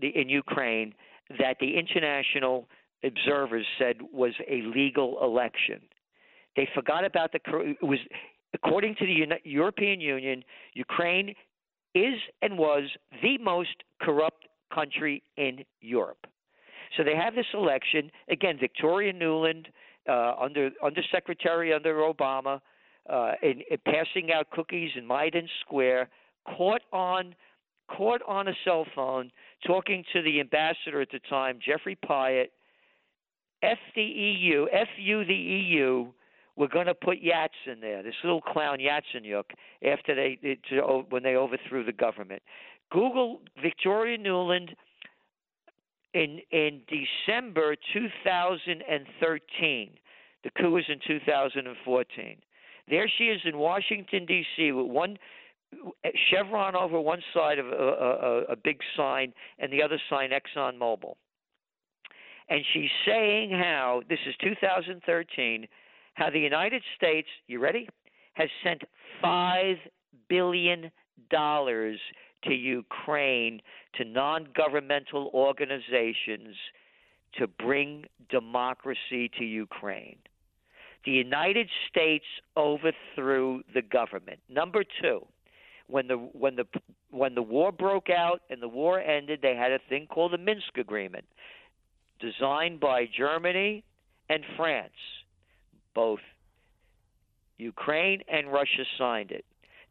[0.00, 0.94] the, in Ukraine,
[1.38, 2.66] that the international
[3.04, 5.80] observers said was a legal election.
[6.56, 7.98] They forgot about the it was
[8.54, 11.34] according to the European Union, Ukraine
[11.94, 12.84] is and was
[13.22, 16.26] the most corrupt country in Europe.
[16.96, 18.58] So they have this election again.
[18.58, 19.66] Victoria Nuland,
[20.08, 22.60] uh, under undersecretary under Obama,
[23.08, 26.08] uh, in, in passing out cookies in Maidan Square,
[26.56, 27.34] caught on
[27.96, 29.30] caught on a cell phone
[29.66, 32.48] talking to the ambassador at the time, Jeffrey Pyatt.
[33.62, 36.06] F the EU, FU the EU,
[36.56, 38.02] we're going to put Yats in there.
[38.02, 39.44] This little clown Yatsenyuk
[39.86, 40.38] after they
[41.08, 42.42] when they overthrew the government.
[42.90, 44.74] Google Victoria Nuland
[46.12, 49.90] in in December 2013.
[50.44, 52.36] The coup was in 2014.
[52.88, 54.72] There she is in Washington D.C.
[54.72, 55.16] with one
[56.30, 60.76] chevron over one side of a, a, a big sign and the other sign Exxon
[60.78, 61.14] Mobil.
[62.52, 65.66] And she's saying how this is 2013
[66.12, 67.88] how the United States, you ready,
[68.34, 68.82] has sent
[69.24, 69.76] $5
[70.28, 70.90] billion
[71.30, 73.62] to Ukraine,
[73.94, 76.54] to non governmental organizations
[77.38, 80.18] to bring democracy to Ukraine.
[81.06, 82.26] The United States
[82.58, 84.40] overthrew the government.
[84.50, 85.26] Number two,
[85.86, 86.64] when the when the
[87.10, 90.38] when the war broke out and the war ended, they had a thing called the
[90.38, 91.24] Minsk Agreement,
[92.22, 93.84] designed by Germany
[94.30, 94.92] and France
[95.94, 96.20] both
[97.58, 99.44] Ukraine and Russia signed it.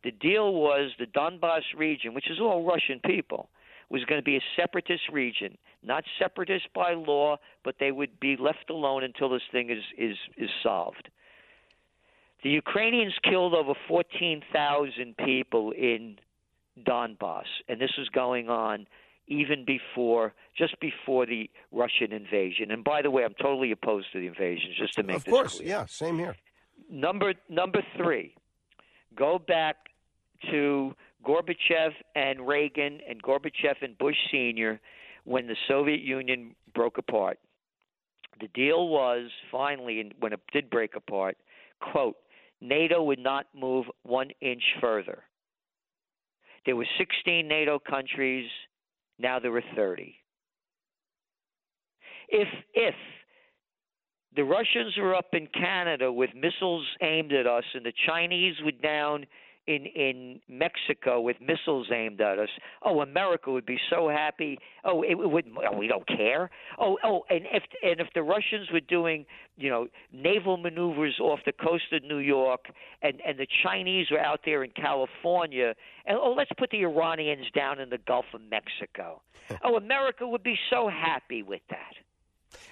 [0.03, 3.49] The deal was the Donbass region, which is all Russian people,
[3.89, 8.35] was going to be a separatist region, not separatist by law, but they would be
[8.37, 11.09] left alone until this thing is is is solved.
[12.43, 16.17] The Ukrainians killed over 14,000 people in
[16.83, 18.87] Donbass, and this was going on
[19.31, 22.69] even before, just before the Russian invasion.
[22.69, 24.71] And by the way, I'm totally opposed to the invasion.
[24.77, 25.69] Just to make of this course, clear.
[25.69, 26.35] yeah, same here.
[26.89, 28.35] Number number three,
[29.15, 29.77] go back
[30.51, 30.93] to
[31.25, 34.81] Gorbachev and Reagan and Gorbachev and Bush Senior
[35.23, 37.39] when the Soviet Union broke apart.
[38.41, 41.37] The deal was finally, and when it did break apart,
[41.79, 42.15] quote,
[42.59, 45.23] NATO would not move one inch further.
[46.65, 48.49] There were 16 NATO countries.
[49.21, 50.15] Now there are 30.
[52.29, 52.95] If if
[54.35, 58.71] the Russians were up in Canada with missiles aimed at us, and the Chinese were
[58.71, 59.25] down
[59.67, 62.49] in in Mexico with missiles aimed at us.
[62.83, 64.57] Oh, America would be so happy.
[64.83, 65.45] Oh, it, would.
[65.69, 66.49] Oh, we don't care.
[66.79, 69.25] Oh, oh, and if and if the Russians were doing,
[69.57, 72.65] you know, naval maneuvers off the coast of New York,
[73.01, 75.75] and and the Chinese were out there in California,
[76.05, 79.21] and oh, let's put the Iranians down in the Gulf of Mexico.
[79.63, 81.93] oh, America would be so happy with that.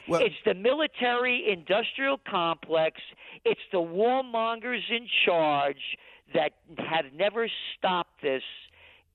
[0.08, 3.00] Well, it's the military industrial complex.
[3.46, 5.78] It's the warmongers in charge
[6.34, 7.48] that have never
[7.78, 8.44] stopped this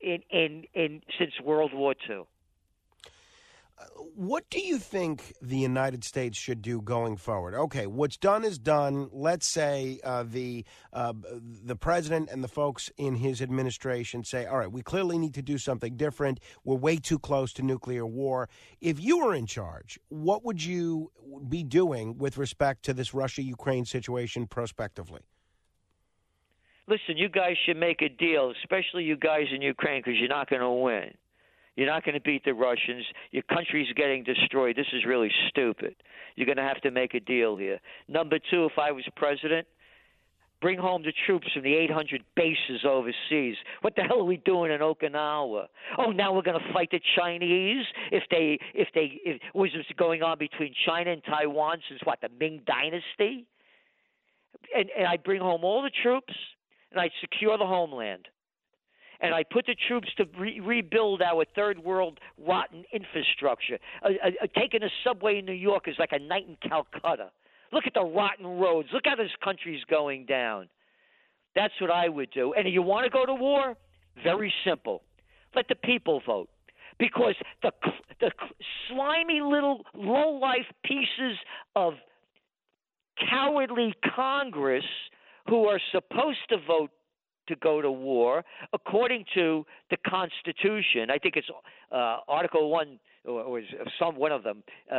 [0.00, 2.22] in in, in since World War II.
[4.14, 7.54] What do you think the United States should do going forward?
[7.54, 9.08] Okay, what's done is done.
[9.12, 11.12] Let's say uh, the uh,
[11.64, 15.42] the president and the folks in his administration say, "All right, we clearly need to
[15.42, 16.38] do something different.
[16.64, 18.48] We're way too close to nuclear war."
[18.80, 21.10] If you were in charge, what would you
[21.48, 25.22] be doing with respect to this Russia-Ukraine situation prospectively?
[26.86, 30.50] Listen, you guys should make a deal, especially you guys in Ukraine, because you're not
[30.50, 31.10] going to win.
[31.76, 33.04] You're not going to beat the Russians.
[33.32, 34.76] Your country's getting destroyed.
[34.76, 35.96] This is really stupid.
[36.36, 37.80] You're going to have to make a deal here.
[38.06, 39.66] Number two, if I was president,
[40.60, 43.56] bring home the troops from the 800 bases overseas.
[43.80, 45.66] What the hell are we doing in Okinawa?
[45.98, 50.22] Oh, now we're going to fight the Chinese if they if they if was going
[50.22, 53.46] on between China and Taiwan since what the Ming Dynasty?
[54.76, 56.34] And and I bring home all the troops
[56.94, 58.28] and I secure the homeland
[59.20, 63.78] and I put the troops to re- rebuild our third world rotten infrastructure.
[64.02, 67.30] Uh, uh, uh, taking a subway in New York is like a night in Calcutta.
[67.72, 68.88] Look at the rotten roads.
[68.92, 70.68] Look how this country's going down.
[71.54, 72.52] That's what I would do.
[72.52, 73.76] And you want to go to war?
[74.22, 75.02] Very simple.
[75.54, 76.48] Let the people vote.
[76.98, 77.72] Because the
[78.20, 78.30] the
[78.88, 81.36] slimy little low life pieces
[81.74, 81.94] of
[83.28, 84.84] cowardly Congress
[85.48, 86.90] who are supposed to vote
[87.48, 91.10] to go to war according to the Constitution.
[91.10, 91.48] I think it's
[91.92, 93.60] uh, Article One or, or
[93.98, 94.96] some one of them, uh,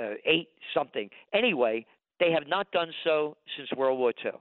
[0.00, 1.10] uh, eight something.
[1.32, 1.86] Anyway,
[2.18, 4.32] they have not done so since World War II.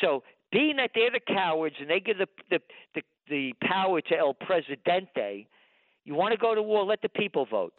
[0.00, 2.60] So, being that they're the cowards and they give the the
[2.94, 5.48] the, the power to El Presidente,
[6.04, 6.84] you want to go to war?
[6.84, 7.72] Let the people vote.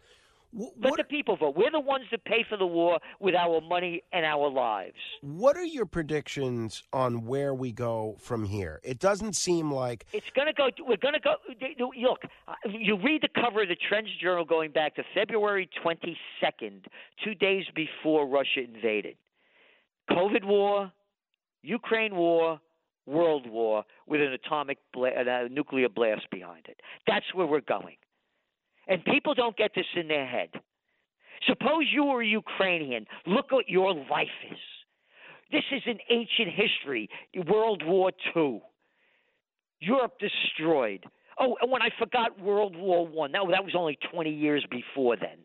[0.51, 1.55] What, Let the people vote.
[1.55, 4.95] We're the ones that pay for the war with our money and our lives.
[5.21, 8.79] What are your predictions on where we go from here?
[8.83, 10.69] It doesn't seem like it's going to go.
[10.79, 11.35] We're going to go.
[11.79, 16.85] Look, uh, you read the cover of the Trends Journal going back to February 22nd,
[17.23, 19.17] two days before Russia invaded.
[20.09, 20.91] COVID war,
[21.61, 22.61] Ukraine war,
[23.05, 26.79] world war with an atomic bla- uh, nuclear blast behind it.
[27.05, 27.95] That's where we're going.
[28.87, 30.49] And people don't get this in their head.
[31.47, 33.05] Suppose you were a Ukrainian.
[33.25, 34.59] Look what your life is.
[35.51, 37.09] This is an ancient history,
[37.47, 38.61] World War II.
[39.79, 41.05] Europe destroyed.
[41.39, 45.15] Oh, and when I forgot World War One, that, that was only 20 years before
[45.15, 45.37] then.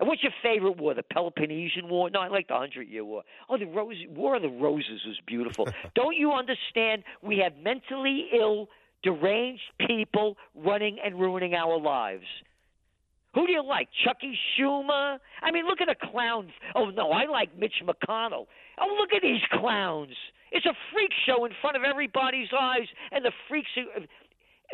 [0.00, 0.94] And what's your favorite war?
[0.94, 2.08] The Peloponnesian War?
[2.08, 3.22] No, I like the Hundred Year War.
[3.50, 5.68] Oh, the Rose, War of the Roses was beautiful.
[5.94, 7.04] Don't you understand?
[7.22, 8.70] We have mentally ill,
[9.02, 12.24] deranged people running and ruining our lives.
[13.34, 13.88] Who do you like?
[14.04, 15.18] Chucky Schumer?
[15.42, 16.50] I mean, look at the clowns.
[16.74, 18.46] Oh, no, I like Mitch McConnell.
[18.80, 20.14] Oh, look at these clowns.
[20.50, 24.00] It's a freak show in front of everybody's eyes, and the freaks are,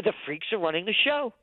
[0.02, 1.34] the freaks are running the show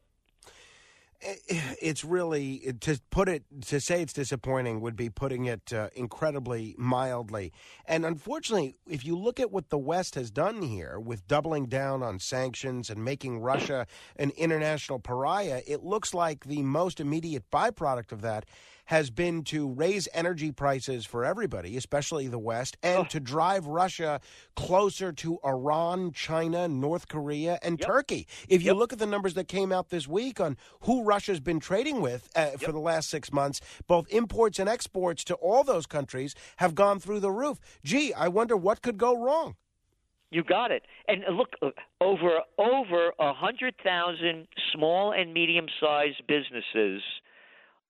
[1.48, 6.76] it's really to put it to say it's disappointing would be putting it uh, incredibly
[6.78, 7.52] mildly.
[7.86, 12.04] And unfortunately, if you look at what the West has done here with doubling down
[12.04, 13.88] on sanctions and making Russia
[14.18, 18.46] an international pariah, it looks like the most immediate byproduct of that
[18.86, 23.04] has been to raise energy prices for everybody, especially the West, and oh.
[23.06, 24.20] to drive Russia
[24.56, 27.88] closer to Iran, China, North Korea, and yep.
[27.88, 28.28] Turkey.
[28.50, 28.78] If you yep.
[28.78, 32.30] look at the numbers that came out this week on who Russia's been trading with
[32.36, 32.62] uh, yep.
[32.62, 37.00] for the last six months, both imports and exports to all those countries have gone
[37.00, 37.60] through the roof.
[37.84, 39.56] Gee, I wonder what could go wrong.
[40.34, 40.84] You got it.
[41.08, 41.70] And uh, look, uh,
[42.02, 47.04] over over a hundred thousand small and medium sized businesses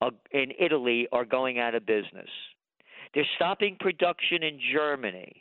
[0.03, 2.31] Uh, in Italy are going out of business.
[3.13, 5.31] They're stopping production in Germany.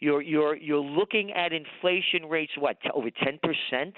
[0.00, 3.94] You're you're you're looking at inflation rates what over ten percent,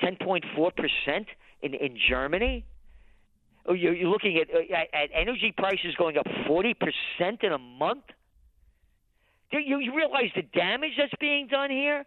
[0.00, 1.26] ten point four percent
[1.62, 2.64] in in Germany.
[3.66, 7.52] Oh, you're, you're looking at, uh, at at energy prices going up forty percent in
[7.52, 8.06] a month.
[9.52, 12.04] You, you realize the damage that's being done here?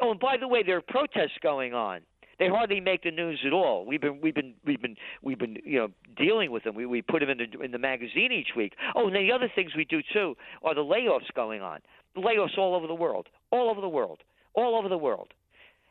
[0.00, 2.00] Oh, and by the way, there are protests going on.
[2.38, 3.86] They hardly make the news at all.
[3.86, 6.74] We've been we've been we've been we've been you know dealing with them.
[6.74, 8.74] We we put them in the in the magazine each week.
[8.94, 11.80] Oh, and the other things we do too are the layoffs going on.
[12.14, 14.18] The layoffs all over the world, all over the world,
[14.54, 15.28] all over the world.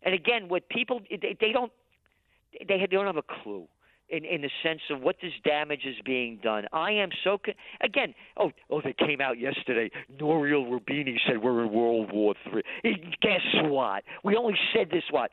[0.04, 1.72] And again, what people they, they don't
[2.68, 3.68] they don't have a clue
[4.10, 6.66] in in the sense of what this damage is being done.
[6.72, 7.40] I am so
[7.82, 8.14] again.
[8.38, 9.90] Oh, oh, they came out yesterday.
[10.20, 12.64] Nouriel Roubini said we're in World War Three.
[13.22, 14.04] Guess what?
[14.24, 15.32] We only said this what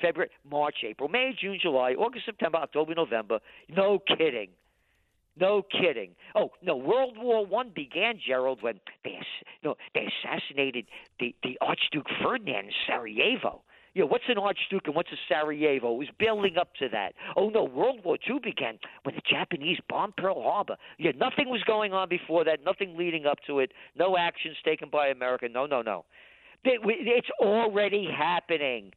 [0.00, 3.40] February, March, April, May, June, July, August, September, October, November.
[3.68, 4.48] No kidding.
[5.38, 6.10] No kidding.
[6.34, 9.18] Oh no, World War One began, Gerald, when they
[9.62, 10.86] no they assassinated
[11.20, 13.62] the the Archduke Ferdinand in Sarajevo.
[13.98, 15.92] You know, what's an Archduke and what's a Sarajevo?
[15.94, 17.14] It was building up to that.
[17.36, 20.76] Oh no, World War II began when the Japanese bombed Pearl Harbor.
[20.98, 22.60] Yeah, nothing was going on before that.
[22.64, 23.72] Nothing leading up to it.
[23.96, 25.48] No actions taken by America.
[25.52, 26.04] No, no, no.
[26.62, 28.92] It's already happening.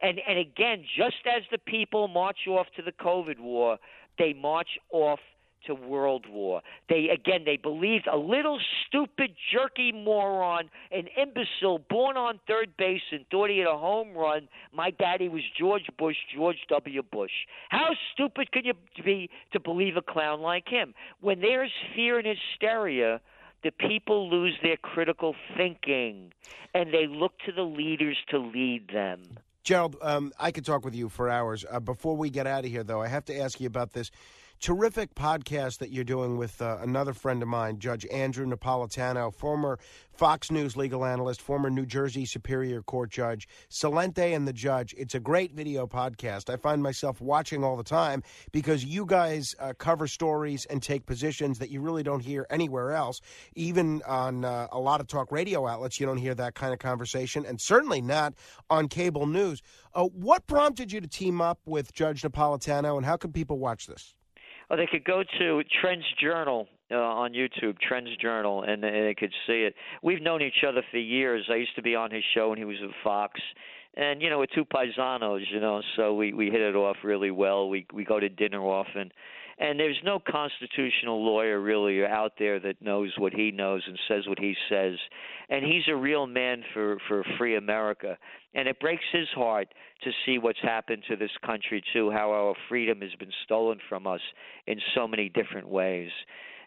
[0.00, 3.76] And and again, just as the people march off to the COVID war,
[4.18, 5.20] they march off
[5.66, 6.62] to world war.
[6.88, 13.02] They again they believed a little stupid jerky moron, an imbecile born on third base
[13.10, 14.48] and thought he had a home run.
[14.72, 17.02] My daddy was George Bush, George W.
[17.02, 17.32] Bush.
[17.70, 18.74] How stupid can you
[19.04, 20.94] be to believe a clown like him?
[21.20, 23.20] When there's fear and hysteria,
[23.62, 26.32] the people lose their critical thinking
[26.74, 29.22] and they look to the leaders to lead them.
[29.64, 31.64] Gerald, um, I could talk with you for hours.
[31.68, 34.12] Uh, before we get out of here, though, I have to ask you about this
[34.60, 39.78] terrific podcast that you're doing with uh, another friend of mine, Judge Andrew Napolitano, former
[40.12, 44.94] Fox News legal analyst, former New Jersey Superior Court judge, Celente and the Judge.
[44.96, 46.48] It's a great video podcast.
[46.48, 51.04] I find myself watching all the time because you guys uh, cover stories and take
[51.04, 53.20] positions that you really don't hear anywhere else.
[53.54, 56.78] Even on uh, a lot of talk radio outlets, you don't hear that kind of
[56.78, 58.34] conversation, and certainly not
[58.70, 59.60] on cable news.
[59.94, 63.86] Uh, what prompted you to team up with Judge Napolitano, and how can people watch
[63.86, 64.14] this?
[64.70, 69.14] Oh, they could go to Trends Journal uh, on YouTube, Trends Journal, and they they
[69.16, 69.74] could see it.
[70.02, 71.46] We've known each other for years.
[71.50, 73.40] I used to be on his show when he was at Fox,
[73.96, 77.30] and you know we're two paisanos, you know, so we we hit it off really
[77.30, 77.68] well.
[77.68, 79.10] We we go to dinner often,
[79.58, 84.26] and there's no constitutional lawyer really out there that knows what he knows and says
[84.28, 84.94] what he says,
[85.48, 88.18] and he's a real man for for free America,
[88.54, 89.68] and it breaks his heart
[90.04, 94.06] to see what's happened to this country too, how our freedom has been stolen from
[94.06, 94.20] us
[94.66, 96.10] in so many different ways.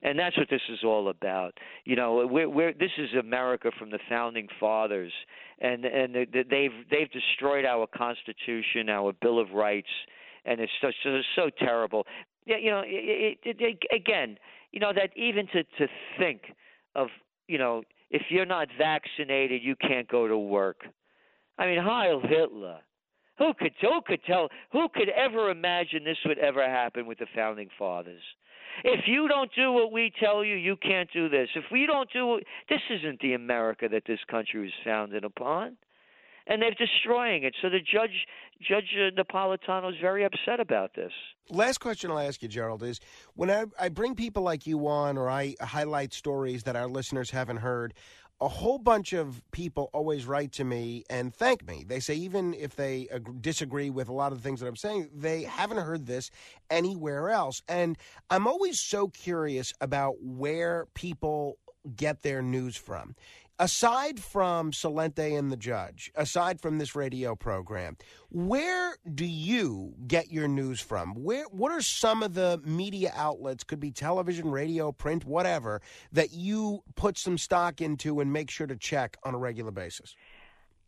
[0.01, 1.57] And that's what this is all about.
[1.83, 5.11] You know, we're, we're this is America from the founding fathers,
[5.59, 9.89] and and they've they've destroyed our Constitution, our Bill of Rights,
[10.45, 10.91] and it's so,
[11.35, 12.05] so terrible.
[12.57, 14.37] You know, it, it, it, again,
[14.71, 16.41] you know that even to to think
[16.95, 17.07] of
[17.47, 20.81] you know if you're not vaccinated, you can't go to work.
[21.57, 22.79] I mean, Heil Hitler.
[23.37, 27.27] Who could who could tell who could ever imagine this would ever happen with the
[27.33, 28.21] founding fathers?
[28.83, 31.49] If you don't do what we tell you, you can't do this.
[31.55, 32.39] If we don't do
[32.69, 35.77] this isn't the America that this country was founded upon.
[36.49, 37.55] And they're destroying it.
[37.61, 38.25] So the judge,
[38.59, 41.11] Judge uh, Napolitano, is very upset about this.
[41.49, 42.99] Last question I'll ask you, Gerald, is
[43.35, 47.29] when I, I bring people like you on or I highlight stories that our listeners
[47.29, 47.93] haven't heard,
[48.41, 51.83] a whole bunch of people always write to me and thank me.
[51.85, 53.07] They say even if they
[53.41, 56.31] disagree with a lot of the things that I'm saying, they haven't heard this
[56.69, 57.61] anywhere else.
[57.67, 57.97] And
[58.29, 61.57] I'm always so curious about where people
[61.95, 63.15] get their news from.
[63.61, 67.97] Aside from Celente and the Judge, aside from this radio program,
[68.29, 71.13] where do you get your news from?
[71.13, 75.81] Where what are some of the media outlets, could be television, radio, print, whatever,
[76.13, 80.15] that you put some stock into and make sure to check on a regular basis?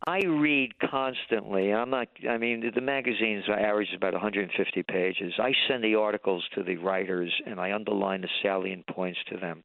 [0.08, 1.72] I read constantly.
[1.72, 2.08] I'm not.
[2.28, 5.34] I mean, the magazines average about 150 pages.
[5.38, 9.64] I send the articles to the writers, and I underline the salient points to them.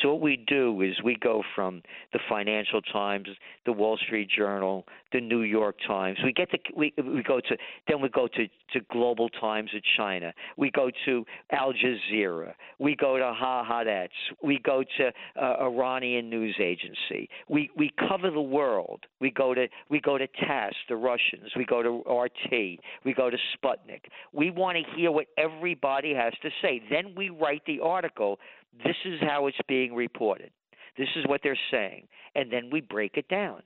[0.00, 1.82] So what we do is we go from
[2.12, 3.26] the Financial Times,
[3.66, 6.16] the Wall Street Journal, the New York Times.
[6.24, 7.56] We get the we we go to
[7.88, 10.32] then we go to to Global Times of China.
[10.56, 12.54] We go to Al Jazeera.
[12.78, 14.08] We go to Ha Haaretz.
[14.44, 17.28] We go to uh, Iranian news agency.
[17.48, 19.00] We we cover the world.
[19.20, 21.50] We go to we go to TASS, the Russians.
[21.56, 22.80] We go to RT.
[23.04, 24.04] We go to Sputnik.
[24.32, 26.82] We want to hear what everybody has to say.
[26.90, 28.38] Then we write the article.
[28.84, 30.50] This is how it's being reported.
[30.96, 33.62] This is what they're saying, and then we break it down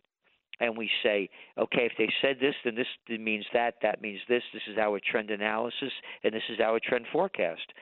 [0.61, 1.29] and we say,
[1.59, 2.87] okay, if they said this, then this
[3.19, 4.43] means that, that means this.
[4.53, 5.93] This is our trend analysis,
[6.25, 7.73] and this is our trend forecast.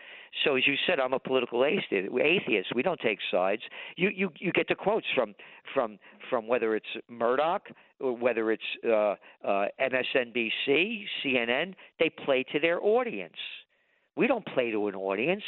[0.43, 2.75] So, as you said, I'm a political atheist.
[2.75, 3.63] We don't take sides.
[3.97, 5.35] You you you get the quotes from
[5.73, 5.99] from
[6.29, 7.69] from whether it's Murdoch
[8.01, 9.15] or whether it's uh,
[9.47, 11.75] uh, MSNBC, CNN.
[12.01, 13.37] They play to their audience.
[14.17, 15.45] We don't play to an audience.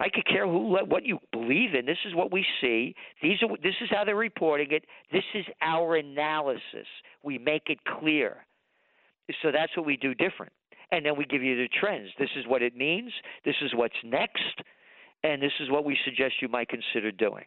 [0.00, 1.86] I could care who what you believe in.
[1.86, 2.94] This is what we see.
[3.22, 4.84] These are this is how they're reporting it.
[5.12, 6.86] This is our analysis.
[7.22, 8.46] We make it clear.
[9.42, 10.52] So that's what we do different.
[10.90, 12.08] And then we give you the trends.
[12.18, 13.12] This is what it means.
[13.44, 14.62] This is what's next.
[15.22, 17.44] And this is what we suggest you might consider doing.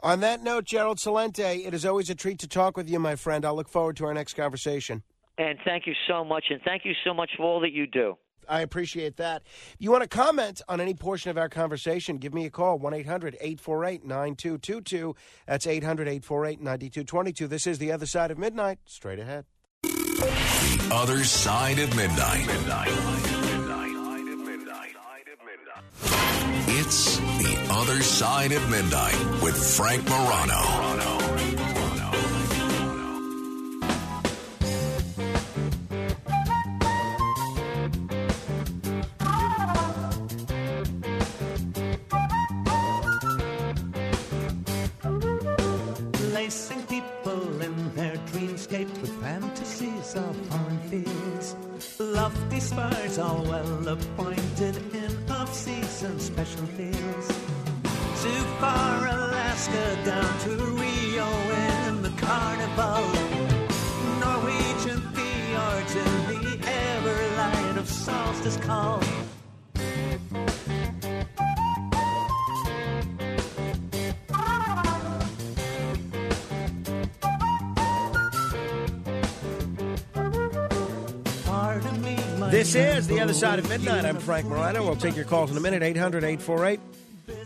[0.00, 3.14] On that note, Gerald Celente, it is always a treat to talk with you, my
[3.14, 3.44] friend.
[3.44, 5.02] I'll look forward to our next conversation.
[5.38, 6.46] And thank you so much.
[6.50, 8.16] And thank you so much for all that you do.
[8.48, 9.42] I appreciate that.
[9.44, 12.78] If you want to comment on any portion of our conversation, give me a call
[12.78, 15.14] 1 800 848 9222.
[15.46, 17.46] That's 800 848 9222.
[17.46, 18.78] This is The Other Side of Midnight.
[18.86, 19.44] Straight ahead.
[19.82, 22.46] The Other Side of Midnight.
[22.46, 23.32] Midnight.
[26.74, 30.91] It's The Other Side of Midnight with Frank Morano.
[52.62, 57.28] Spires all well appointed in off-season special fields.
[58.22, 61.28] Too far Alaska down to Rio
[61.68, 63.02] in the carnival.
[64.20, 69.02] Norwegian fjords in the ever light of solstice call.
[82.62, 84.04] This is The Other Side of Midnight.
[84.04, 84.84] I'm Frank Morano.
[84.84, 86.78] We'll take your calls in a minute 800 848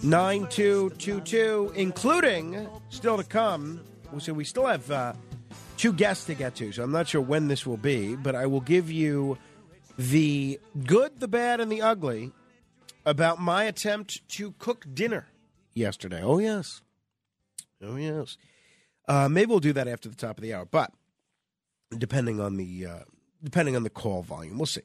[0.02, 3.80] 9222, including still to come.
[4.18, 5.14] So we still have uh,
[5.78, 8.44] two guests to get to, so I'm not sure when this will be, but I
[8.44, 9.38] will give you
[9.96, 12.32] the good, the bad, and the ugly
[13.06, 15.28] about my attempt to cook dinner
[15.72, 16.20] yesterday.
[16.22, 16.82] Oh, yes.
[17.82, 18.36] Oh, yes.
[19.08, 20.92] Uh, maybe we'll do that after the top of the hour, but
[21.96, 22.98] depending on the uh,
[23.42, 24.82] depending on the call volume, we'll see.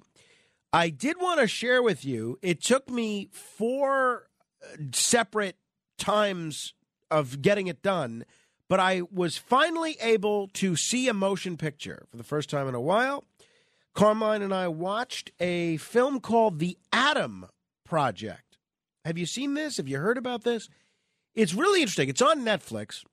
[0.73, 2.39] I did want to share with you.
[2.41, 4.27] It took me four
[4.64, 5.57] uh, separate
[5.98, 6.73] times
[7.10, 8.26] of getting it done,
[8.69, 12.76] but I was finally able to see a motion picture for the first time in
[12.76, 13.26] a while.
[13.93, 17.48] Carmine and I watched a film called The Adam
[17.84, 18.57] Project.
[19.03, 19.76] Have you seen this?
[19.76, 20.69] Have you heard about this?
[21.35, 22.07] It's really interesting.
[22.07, 23.03] It's on Netflix.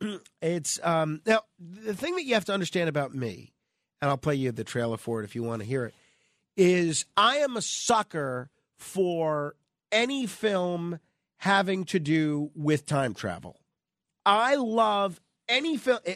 [0.42, 3.52] it's um, now the thing that you have to understand about me,
[4.00, 5.94] and I'll play you the trailer for it if you want to hear it.
[6.56, 9.56] Is I am a sucker for
[9.90, 11.00] any film
[11.38, 13.60] having to do with time travel.
[14.24, 15.98] I love any film.
[16.06, 16.14] eh,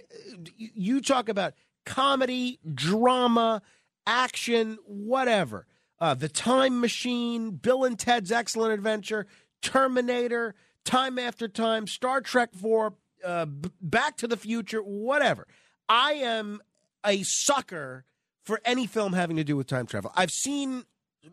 [0.56, 1.54] You talk about
[1.84, 3.62] comedy, drama,
[4.06, 5.66] action, whatever.
[6.00, 9.26] Uh, the Time Machine, Bill and Ted's Excellent Adventure,
[9.60, 10.54] Terminator,
[10.84, 12.94] Time After Time, Star Trek 4,
[13.24, 13.46] uh,
[13.80, 15.46] Back to the Future, whatever.
[15.88, 16.60] I am
[17.04, 18.04] a sucker
[18.48, 20.10] for any film having to do with time travel.
[20.16, 20.84] I've seen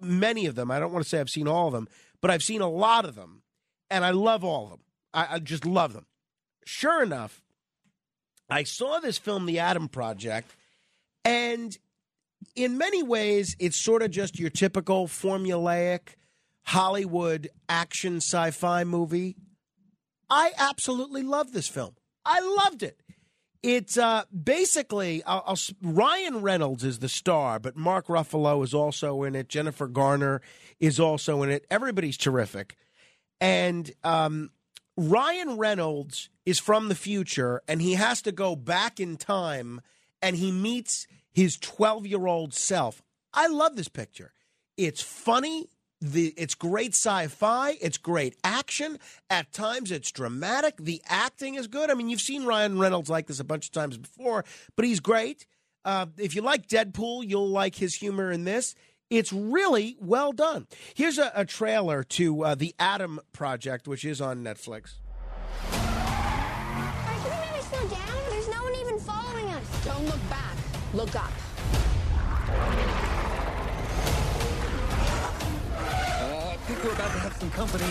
[0.02, 0.70] many of them.
[0.70, 1.88] I don't want to say I've seen all of them,
[2.22, 3.42] but I've seen a lot of them,
[3.90, 4.80] and I love all of them.
[5.14, 6.08] I, I just love them.
[6.66, 7.42] Sure enough,
[8.50, 10.52] I saw this film, The Adam Project,
[11.24, 11.78] and
[12.54, 16.16] in many ways, it's sort of just your typical formulaic
[16.64, 19.38] Hollywood action sci fi movie.
[20.30, 21.96] I absolutely love this film.
[22.26, 23.00] I loved it.
[23.68, 29.24] It's uh, basically I'll, I'll, Ryan Reynolds is the star, but Mark Ruffalo is also
[29.24, 29.50] in it.
[29.50, 30.44] Jennifer Garner
[30.80, 31.66] is also in it.
[31.72, 32.76] Everybody's terrific,
[33.42, 34.52] and um,
[34.96, 39.82] Ryan Reynolds is from the future, and he has to go back in time,
[40.22, 43.02] and he meets his twelve-year-old self.
[43.34, 44.34] I love this picture.
[44.78, 45.70] It's funny.
[46.02, 47.78] The, it's great sci-fi.
[47.82, 49.00] It's great action.
[49.30, 50.78] At times, it's dramatic.
[50.78, 51.90] The acting is good.
[51.90, 54.46] I mean, you've seen Ryan Reynolds like this a bunch of times before,
[54.76, 55.46] but he's great.
[55.84, 58.76] Uh, if you like Deadpool, you'll like his humor in this.
[59.10, 60.68] It's really well done.
[60.96, 64.96] Here's a, a trailer to uh, the Adam Project, which is on Netflix.
[67.70, 68.30] Slow down?
[68.30, 69.86] There's no one even following us.
[69.86, 70.56] Don't look back.
[70.94, 71.32] Look up.
[76.66, 77.86] I think we're about to have some company.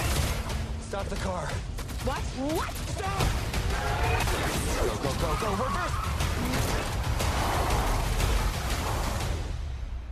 [0.81, 1.47] Stop the car.
[2.03, 2.19] What?
[2.59, 2.75] What?
[2.99, 3.23] Stop!
[4.83, 5.95] Go, go, go, go, reverse!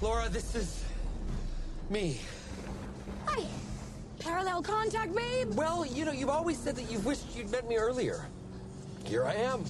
[0.00, 0.84] Laura, this is
[1.90, 2.20] me.
[3.26, 3.44] Hi.
[4.20, 5.52] Parallel contact, babe.
[5.54, 8.28] Well, you know, you've always said that you've wished you'd met me earlier.
[9.02, 9.64] Here I am.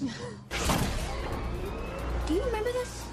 [2.27, 3.07] Do you remember this?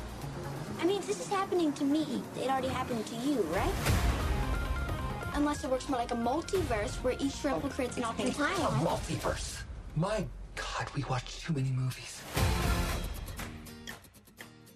[0.81, 4.19] I mean, if this is happening to me, it already happened to you, right?
[5.34, 8.41] Unless it works more like a multiverse where each replicates an alternate A
[8.84, 9.61] multiverse.
[9.95, 10.26] My
[10.56, 12.22] God, we watch too many movies.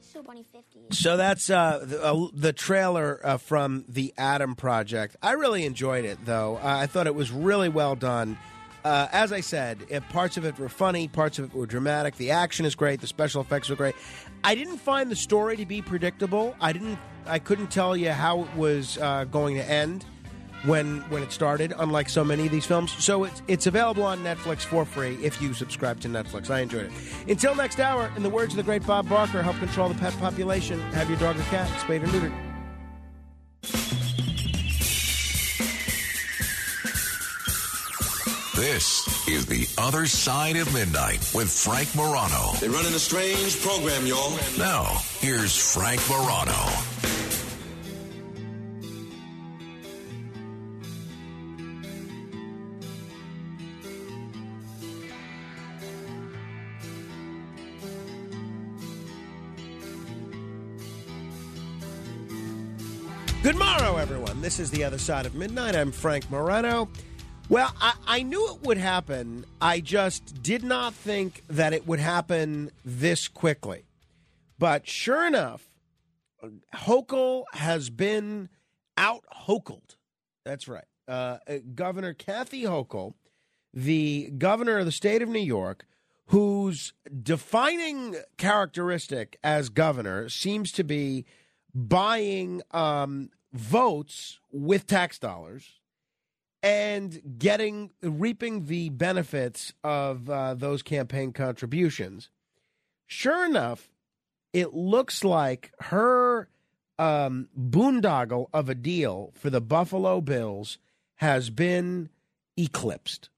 [0.02, 0.80] So Bunny 50.
[0.92, 5.16] So that's uh, the, uh, the trailer uh, from the Adam Project.
[5.24, 6.58] I really enjoyed it, though.
[6.58, 8.38] Uh, I thought it was really well done.
[8.84, 12.18] Uh, as I said, it, parts of it were funny, parts of it were dramatic.
[12.18, 13.96] The action is great, the special effects were great.
[14.44, 16.56] I didn't find the story to be predictable.
[16.60, 17.00] I didn't.
[17.26, 20.06] I couldn't tell you how it was uh, going to end.
[20.66, 22.92] When when it started, unlike so many of these films.
[23.04, 26.50] So it's it's available on Netflix for free if you subscribe to Netflix.
[26.50, 26.92] I enjoyed it.
[27.28, 30.14] Until next hour, in the words of the great Bob Barker, help control the pet
[30.20, 30.80] population.
[30.94, 32.34] Have your dog or cat spayed or neutered.
[38.56, 42.54] This is The Other Side of Midnight with Frank Morano.
[42.60, 44.32] They're running a strange program, y'all.
[44.58, 46.93] Now, here's Frank Morano.
[63.54, 64.42] Good morrow, everyone.
[64.42, 65.76] This is The Other Side of Midnight.
[65.76, 66.90] I'm Frank Morano.
[67.50, 69.46] Well, I, I knew it would happen.
[69.62, 73.86] I just did not think that it would happen this quickly.
[74.58, 75.70] But sure enough,
[76.74, 78.50] Hochul has been
[78.98, 79.98] out Hochuled.
[80.44, 80.86] That's right.
[81.08, 83.14] Uh, uh, Governor Kathy Hochul,
[83.72, 85.86] the governor of the state of New York,
[86.26, 91.28] whose defining characteristic as governor seems to be
[91.76, 95.80] buying um, votes with tax dollars
[96.64, 102.30] and getting reaping the benefits of uh, those campaign contributions.
[103.06, 103.90] Sure enough,
[104.54, 106.48] it looks like her
[106.98, 110.78] um, boondoggle of a deal for the Buffalo Bills
[111.16, 112.10] has been
[112.58, 113.30] eclipsed.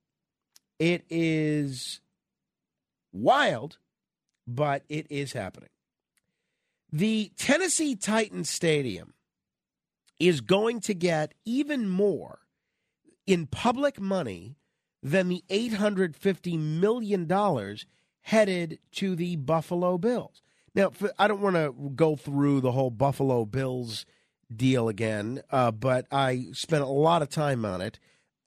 [0.77, 1.99] It is
[3.11, 3.77] wild,
[4.45, 5.69] but it is happening.
[6.91, 9.14] The Tennessee Titans Stadium
[10.19, 12.39] is going to get even more
[13.27, 14.57] in public money
[15.01, 17.77] than the $850 million
[18.21, 20.41] headed to the Buffalo Bills.
[20.73, 24.05] Now, I don't want to go through the whole Buffalo Bills
[24.53, 27.99] deal again, uh, but I spent a lot of time on it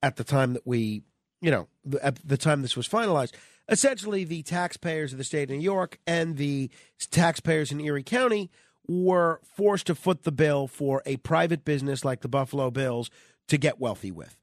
[0.02, 1.02] at the time that we,
[1.40, 1.68] you know,
[2.02, 3.32] at the time this was finalized.
[3.68, 6.70] Essentially, the taxpayers of the state of New York and the
[7.10, 8.50] taxpayers in Erie County
[8.88, 13.10] were forced to foot the bill for a private business like the Buffalo Bills
[13.48, 14.38] to get wealthy with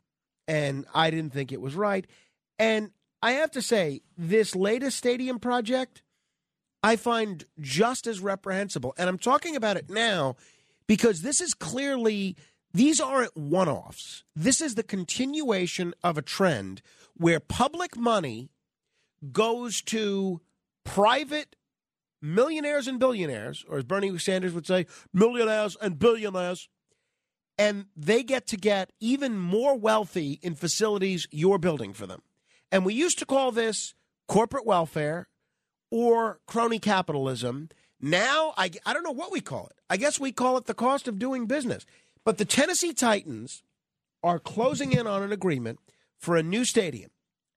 [0.48, 2.06] and I didn't think it was right.
[2.60, 2.92] And
[3.22, 6.04] I have to say, this latest stadium project,
[6.84, 8.94] I find just as reprehensible.
[8.98, 10.36] And I'm talking about it now
[10.88, 12.36] because this is clearly,
[12.74, 14.24] these aren't one offs.
[14.36, 16.82] This is the continuation of a trend
[17.16, 18.50] where public money
[19.32, 20.42] goes to
[20.84, 21.56] private
[22.22, 26.70] millionaires and billionaires, or as Bernie Sanders would say, millionaires and billionaires
[27.58, 32.22] and they get to get even more wealthy in facilities you're building for them.
[32.72, 33.94] And we used to call this
[34.28, 35.30] corporate welfare
[35.92, 37.70] or crony capitalism.
[38.02, 39.78] Now, I, I don't know what we call it.
[39.90, 41.86] I guess we call it the cost of doing business.
[42.26, 43.64] But the Tennessee Titans
[44.24, 45.80] are closing in on an agreement
[46.18, 47.12] for a new stadium.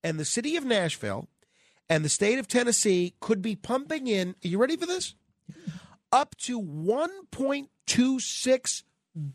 [0.05, 1.29] And the city of Nashville
[1.89, 5.15] and the state of Tennessee could be pumping in, are you ready for this?
[6.13, 8.83] Up to 1.26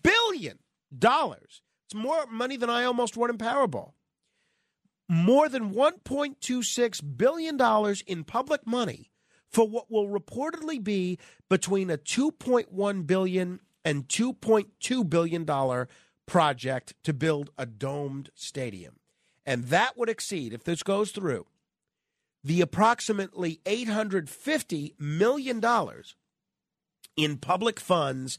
[0.02, 0.60] billion
[0.98, 1.62] dollars.
[1.86, 3.94] It's more money than I almost won in Powerball.
[5.10, 9.12] More than 1.26 billion dollars in public money
[9.52, 11.20] for what will reportedly be
[11.50, 15.88] between a $2.1 billion and $2.2 billion
[16.26, 18.96] project to build a domed stadium.
[19.46, 21.46] And that would exceed if this goes through
[22.44, 26.16] the approximately 850 million dollars
[27.16, 28.38] in public funds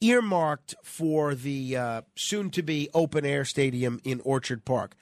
[0.00, 4.94] earmarked for the uh, soon to be open air stadium in Orchard Park.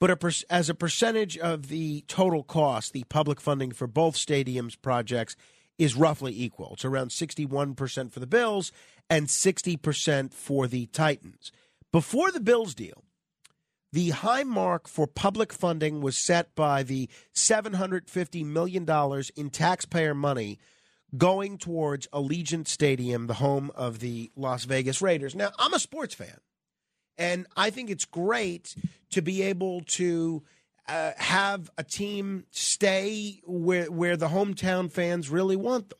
[0.00, 4.14] But a per- as a percentage of the total cost, the public funding for both
[4.14, 5.36] stadiums projects
[5.76, 6.74] is roughly equal.
[6.74, 8.72] It's around 61% for the Bills
[9.10, 11.52] and 60% for the Titans.
[11.92, 13.04] Before the Bills deal,
[13.92, 18.86] the high mark for public funding was set by the $750 million
[19.36, 20.58] in taxpayer money
[21.16, 25.34] going towards Allegiant Stadium, the home of the Las Vegas Raiders.
[25.34, 26.38] Now, I'm a sports fan,
[27.16, 28.74] and I think it's great
[29.10, 30.42] to be able to
[30.86, 35.98] uh, have a team stay where where the hometown fans really want them.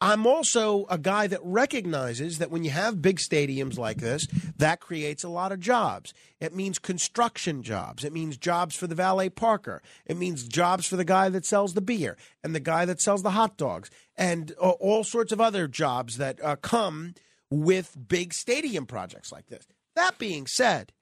[0.00, 4.80] I'm also a guy that recognizes that when you have big stadiums like this, that
[4.80, 6.14] creates a lot of jobs.
[6.40, 8.04] It means construction jobs.
[8.04, 9.82] It means jobs for the valet parker.
[10.06, 13.24] It means jobs for the guy that sells the beer and the guy that sells
[13.24, 17.14] the hot dogs and uh, all sorts of other jobs that uh, come
[17.50, 19.66] with big stadium projects like this.
[19.96, 20.92] That being said,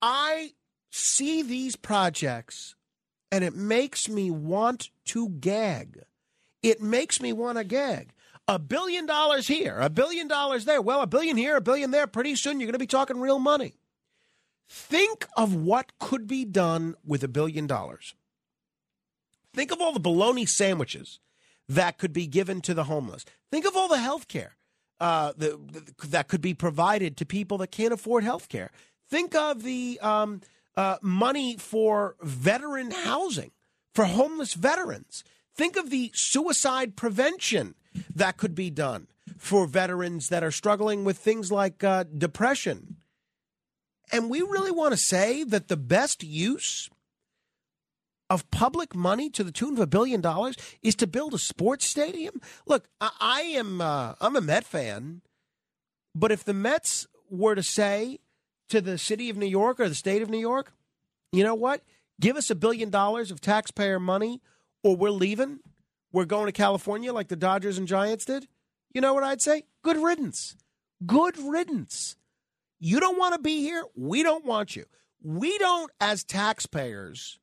[0.00, 0.52] I
[0.92, 2.76] see these projects
[3.32, 6.02] and it makes me want to gag
[6.62, 8.12] it makes me want to gag.
[8.48, 10.82] A billion dollars here, a billion dollars there.
[10.82, 12.06] Well, a billion here, a billion there.
[12.06, 13.74] Pretty soon you're going to be talking real money.
[14.68, 18.14] Think of what could be done with a billion dollars.
[19.54, 21.20] Think of all the bologna sandwiches
[21.68, 23.24] that could be given to the homeless.
[23.50, 24.56] Think of all the health care
[24.98, 28.70] uh, that could be provided to people that can't afford health care.
[29.10, 30.40] Think of the um,
[30.76, 33.50] uh, money for veteran housing,
[33.94, 35.22] for homeless veterans.
[35.54, 37.74] Think of the suicide prevention
[38.14, 42.96] that could be done for veterans that are struggling with things like uh, depression.
[44.10, 46.88] And we really want to say that the best use
[48.30, 51.84] of public money to the tune of a billion dollars is to build a sports
[51.86, 52.40] stadium.
[52.66, 55.20] Look, I, I am uh, I'm a Met fan,
[56.14, 58.20] but if the Mets were to say
[58.68, 60.72] to the city of New York or the state of New York,
[61.30, 61.82] you know what?
[62.20, 64.40] Give us a billion dollars of taxpayer money,
[64.82, 65.60] or we're leaving.
[66.12, 68.46] We're going to California like the Dodgers and Giants did.
[68.92, 69.64] You know what I'd say?
[69.82, 70.56] Good riddance.
[71.04, 72.16] Good riddance.
[72.78, 73.84] You don't want to be here.
[73.96, 74.84] We don't want you.
[75.22, 77.38] We don't, as taxpayers,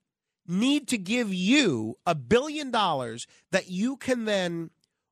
[0.48, 4.70] need to give you a billion dollars that you can then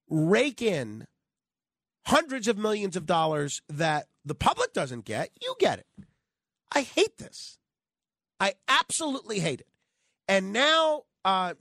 [0.10, 1.08] rake in
[2.08, 5.30] hundreds of millions of dollars that the public doesn't get.
[5.42, 5.88] You get it.
[6.72, 7.58] I hate this.
[8.40, 9.68] I absolutely hate it.
[10.28, 11.54] And now, uh,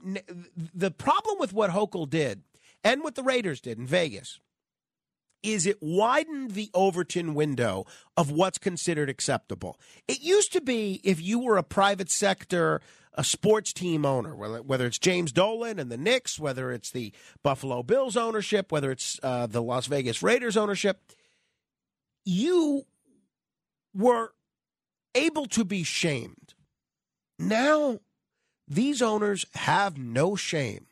[0.73, 2.43] the problem with what Hochul did
[2.85, 4.39] and what the Raiders did in Vegas
[5.43, 7.85] is it widened the Overton window
[8.15, 9.77] of what's considered acceptable.
[10.07, 12.79] It used to be if you were a private sector
[13.13, 17.11] a sports team owner, whether it's James Dolan and the Knicks, whether it's the
[17.43, 21.01] Buffalo Bills ownership, whether it's uh, the Las Vegas Raiders ownership,
[22.23, 22.83] you
[23.93, 24.33] were
[25.15, 26.53] able to be shamed.
[27.39, 27.99] Now,
[28.67, 30.87] these owners have no shame.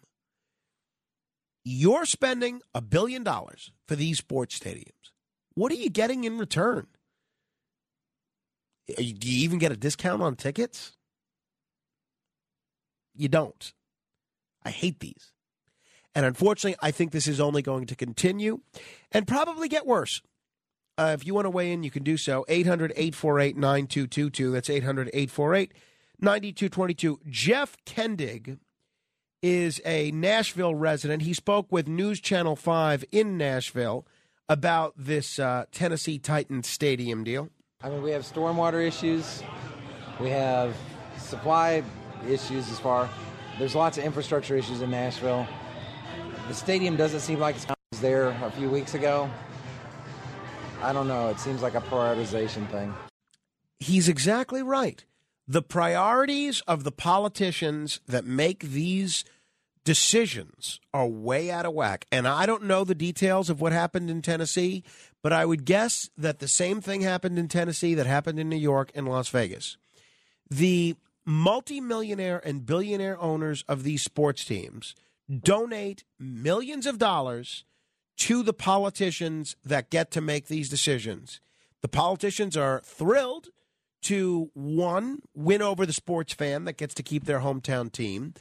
[1.63, 5.11] You're spending a billion dollars for these sports stadiums.
[5.55, 6.87] What are you getting in return?
[8.87, 10.91] Do you even get a discount on tickets?
[13.15, 13.73] You don't.
[14.63, 15.31] I hate these.
[16.13, 18.61] And unfortunately, I think this is only going to continue
[19.11, 20.21] and probably get worse.
[20.97, 22.45] Uh, if you want to weigh in, you can do so.
[22.47, 24.51] 800 848 9222.
[24.51, 25.73] That's 800 848
[26.19, 27.19] 9222.
[27.29, 28.59] Jeff Kendig
[29.41, 31.21] is a Nashville resident.
[31.23, 34.05] He spoke with News Channel 5 in Nashville
[34.49, 37.49] about this uh, Tennessee Titans stadium deal.
[37.81, 39.43] I mean, we have stormwater issues,
[40.19, 40.75] we have
[41.17, 41.83] supply
[42.27, 43.09] issues as far.
[43.59, 45.47] There's lots of infrastructure issues in Nashville.
[46.47, 47.65] The stadium doesn't seem like it's
[47.95, 49.29] was there a few weeks ago.
[50.81, 51.29] I don't know.
[51.29, 52.93] It seems like a prioritization thing.
[53.79, 55.05] He's exactly right.
[55.47, 59.23] The priorities of the politicians that make these
[59.83, 62.05] decisions are way out of whack.
[62.11, 64.83] And I don't know the details of what happened in Tennessee,
[65.21, 68.57] but I would guess that the same thing happened in Tennessee that happened in New
[68.57, 69.77] York and Las Vegas.
[70.49, 70.95] The
[71.25, 74.95] multimillionaire and billionaire owners of these sports teams
[75.41, 77.63] donate millions of dollars
[78.17, 81.39] to the politicians that get to make these decisions.
[81.81, 83.49] The politicians are thrilled
[84.05, 88.33] to one, win over the sports fan that gets to keep their hometown team.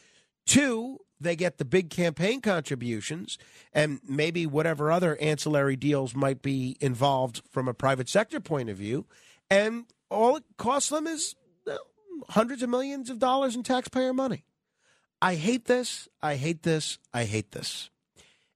[0.46, 3.38] Two, they get the big campaign contributions
[3.72, 8.76] and maybe whatever other ancillary deals might be involved from a private sector point of
[8.76, 9.06] view.
[9.48, 11.34] And all it costs them is
[12.28, 14.44] hundreds of millions of dollars in taxpayer money.
[15.22, 16.08] I hate this.
[16.20, 16.98] I hate this.
[17.14, 17.88] I hate this.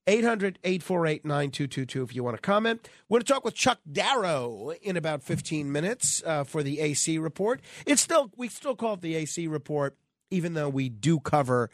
[0.09, 2.89] 800 848 9222 if you want to comment.
[3.09, 7.19] We're going to talk with Chuck Darrow in about 15 minutes uh, for the AC
[7.19, 7.61] report.
[7.85, 9.97] It's still, we still call it the AC report,
[10.31, 11.69] even though we do cover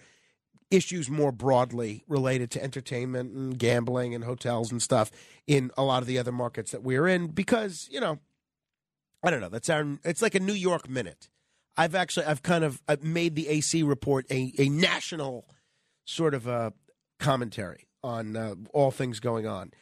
[0.69, 5.12] issues more broadly related to entertainment and gambling and hotels and stuff
[5.47, 8.19] in a lot of the other markets that we're in because, you know,
[9.23, 9.48] I don't know.
[9.48, 11.28] That's our, it's like a New York minute.
[11.77, 15.47] I've actually I've kind of I've made the AC report a, a national
[16.05, 16.73] sort of a
[17.20, 19.72] commentary on uh, all things going on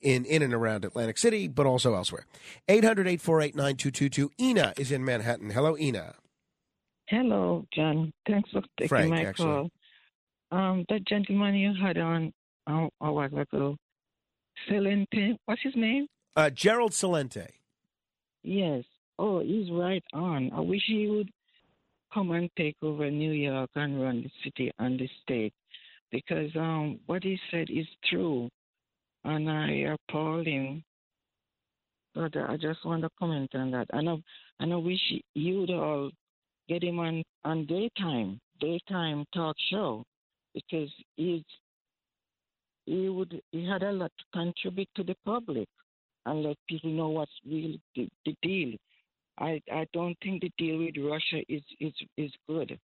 [0.00, 2.26] in in and around Atlantic City, but also elsewhere.
[2.68, 4.30] 800-848-9222.
[4.40, 5.50] Ina is in Manhattan.
[5.50, 6.14] Hello, Ina.
[7.08, 8.12] Hello, John.
[8.26, 9.46] Thanks for taking Frank, my actually.
[9.46, 9.70] call.
[10.50, 12.32] Um, that gentleman you had on
[12.66, 13.76] um, a while ago,
[14.68, 16.06] Celente, what's his name?
[16.36, 17.48] Uh, Gerald Celente.
[18.42, 18.84] Yes.
[19.18, 20.50] Oh, he's right on.
[20.54, 21.30] I wish he would
[22.12, 25.54] come and take over New York and run the city and the state
[26.12, 28.48] because um, what he said is true,
[29.24, 30.84] and I applaud him.
[32.14, 33.86] But I just want to comment on that.
[33.92, 34.16] And I,
[34.60, 35.00] and I wish
[35.34, 36.10] you'd all
[36.68, 40.04] get him on, on daytime, daytime talk show,
[40.54, 41.42] because he's,
[42.84, 45.68] he would he had a lot to contribute to the public
[46.26, 48.76] and let people know what's really the, the deal
[49.38, 52.78] I I don't think the deal with Russia is is is good.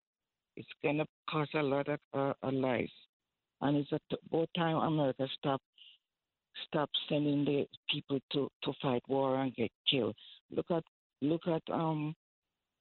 [0.56, 2.92] It's gonna cost a lot of uh, lives,
[3.66, 5.62] and it's about time America stop
[6.68, 10.16] stop sending the people to to fight war and get killed.
[10.52, 10.84] Look at
[11.22, 12.16] look at um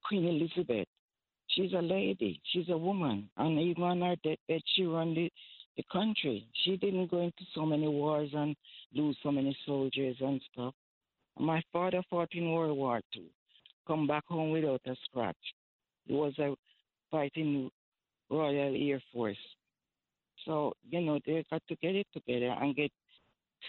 [0.04, 0.86] Queen Elizabeth.
[1.48, 2.40] She's a lady.
[2.52, 5.30] She's a woman, and even on her deathbed, she run the
[5.76, 6.46] the country.
[6.62, 8.54] She didn't go into so many wars and
[8.92, 10.74] lose so many soldiers and stuff.
[11.38, 13.26] My father fought in World War Two,
[13.86, 15.44] come back home without a scratch.
[16.06, 16.54] He was a
[17.10, 17.70] fighting
[18.30, 19.36] Royal Air Force.
[20.44, 22.90] So, you know, they got to get it together and get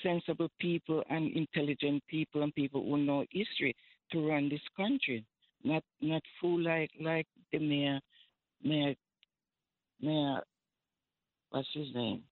[0.04, 3.76] sensible people and intelligent people and people who know history
[4.12, 5.26] to run this country.
[5.64, 8.00] Not not fool like like the mayor
[8.64, 8.94] mayor
[10.02, 10.42] mayor
[11.50, 12.24] what's his name?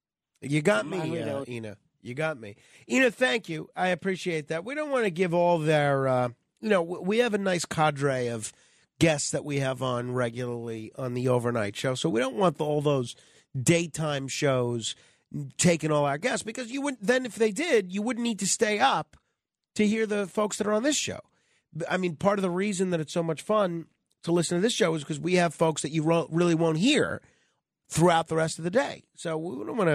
[0.41, 1.77] You got me, uh, Ina.
[2.01, 2.55] You got me.
[2.89, 3.69] Ina, thank you.
[3.75, 4.65] I appreciate that.
[4.65, 6.29] We don't want to give all their, uh,
[6.59, 8.51] you know, we have a nice cadre of
[8.99, 11.95] guests that we have on regularly on the overnight show.
[11.95, 13.15] So we don't want all those
[13.59, 14.95] daytime shows
[15.57, 18.47] taking all our guests because you wouldn't, then if they did, you wouldn't need to
[18.47, 19.17] stay up
[19.75, 21.19] to hear the folks that are on this show.
[21.89, 23.85] I mean, part of the reason that it's so much fun
[24.23, 26.77] to listen to this show is because we have folks that you ro- really won't
[26.77, 27.21] hear
[27.89, 29.03] throughout the rest of the day.
[29.15, 29.89] So we don't want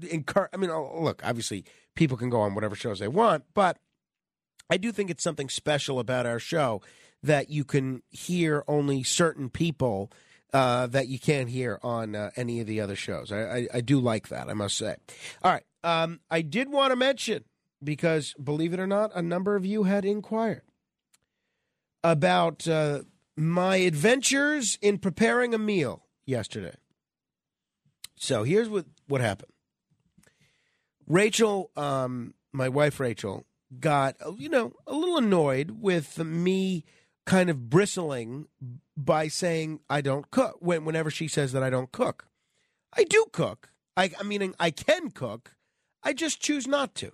[0.00, 0.50] to encourage.
[0.52, 1.64] I mean, oh, look, obviously
[1.94, 3.78] people can go on whatever shows they want, but
[4.70, 6.82] I do think it's something special about our show
[7.22, 10.10] that you can hear only certain people
[10.54, 13.32] uh, that you can't hear on uh, any of the other shows.
[13.32, 14.94] I, I, I do like that, I must say.
[15.42, 15.64] All right.
[15.82, 17.44] Um, I did want to mention,
[17.82, 20.62] because believe it or not, a number of you had inquired
[22.04, 23.00] about uh,
[23.36, 26.76] my adventures in preparing a meal yesterday.
[28.16, 29.52] So here's what, what happened.
[31.06, 33.44] Rachel, um, my wife Rachel,
[33.80, 36.84] got you know a little annoyed with me
[37.26, 38.46] kind of bristling
[38.96, 42.26] by saying I don't cook when whenever she says that I don't cook.
[42.96, 43.70] I do cook.
[43.96, 45.56] I I mean I can cook.
[46.02, 47.12] I just choose not to.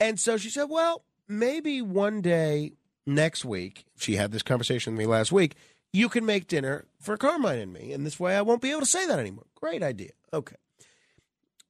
[0.00, 2.72] And so she said, "Well, maybe one day
[3.06, 5.54] next week." She had this conversation with me last week.
[5.92, 8.80] You can make dinner for Carmine and me, and this way I won't be able
[8.80, 9.46] to say that anymore.
[9.54, 10.10] Great idea.
[10.32, 10.56] Okay.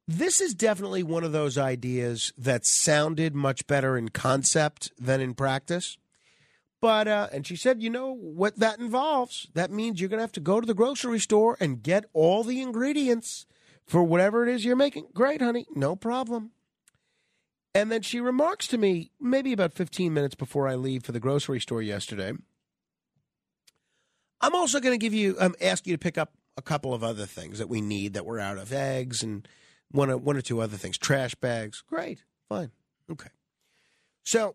[0.08, 5.34] This is definitely one of those ideas that sounded much better in concept than in
[5.34, 5.98] practice.
[6.86, 9.48] But, uh, and she said, you know what that involves?
[9.54, 12.44] That means you're going to have to go to the grocery store and get all
[12.44, 13.44] the ingredients
[13.84, 15.08] for whatever it is you're making.
[15.12, 15.66] Great, honey.
[15.74, 16.52] No problem.
[17.74, 21.18] And then she remarks to me, maybe about 15 minutes before I leave for the
[21.18, 22.34] grocery store yesterday,
[24.40, 27.02] I'm also going to give you, um, ask you to pick up a couple of
[27.02, 29.48] other things that we need that we're out of eggs and
[29.90, 31.82] one or, one or two other things, trash bags.
[31.88, 32.70] Great, fine,
[33.10, 33.30] okay.
[34.22, 34.54] So,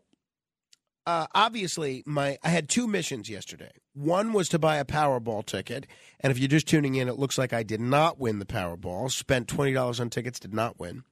[1.05, 3.71] uh, obviously, my I had two missions yesterday.
[3.93, 5.87] One was to buy a Powerball ticket,
[6.19, 9.11] and if you're just tuning in, it looks like I did not win the Powerball.
[9.11, 11.03] Spent twenty dollars on tickets, did not win.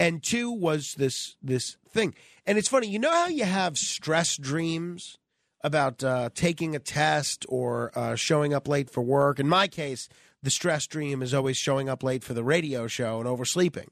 [0.00, 2.14] And two was this this thing,
[2.46, 2.88] and it's funny.
[2.88, 5.18] You know how you have stress dreams
[5.64, 9.40] about uh, taking a test or uh, showing up late for work.
[9.40, 10.08] In my case,
[10.42, 13.90] the stress dream is always showing up late for the radio show and oversleeping.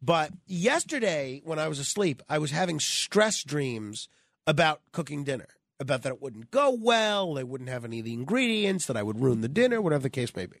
[0.00, 4.08] But yesterday, when I was asleep, I was having stress dreams
[4.48, 5.46] about cooking dinner,
[5.78, 9.02] about that it wouldn't go well, they wouldn't have any of the ingredients, that I
[9.02, 10.56] would ruin the dinner, whatever the case may be.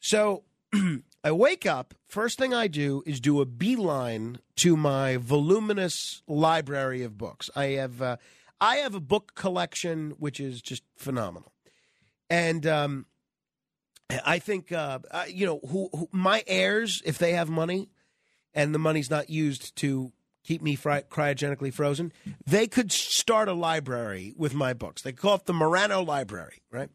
[0.00, 0.44] So
[1.24, 1.94] I wake up.
[2.06, 7.48] First thing I do is do a beeline to my voluminous library of books.
[7.56, 8.16] I have uh,
[8.60, 11.52] I have a book collection which is just phenomenal,
[12.28, 13.06] and um,
[14.24, 17.88] I think uh, you know who, who my heirs, if they have money,
[18.52, 20.12] and the money's not used to
[20.48, 22.10] keep me fri- cryogenically frozen,
[22.46, 25.02] they could start a library with my books.
[25.02, 26.88] They call it the Morano Library, right?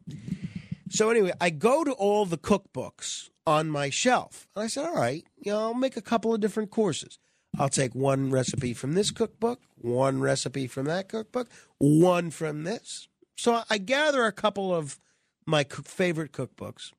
[0.90, 4.96] So anyway, I go to all the cookbooks on my shelf, and I said, "All
[4.96, 7.20] right, you know, I'll make a couple of different courses.
[7.56, 11.48] I'll take one recipe from this cookbook, one recipe from that cookbook,
[11.78, 13.06] one from this."
[13.36, 14.98] So I gather a couple of
[15.46, 16.90] my favorite cookbooks.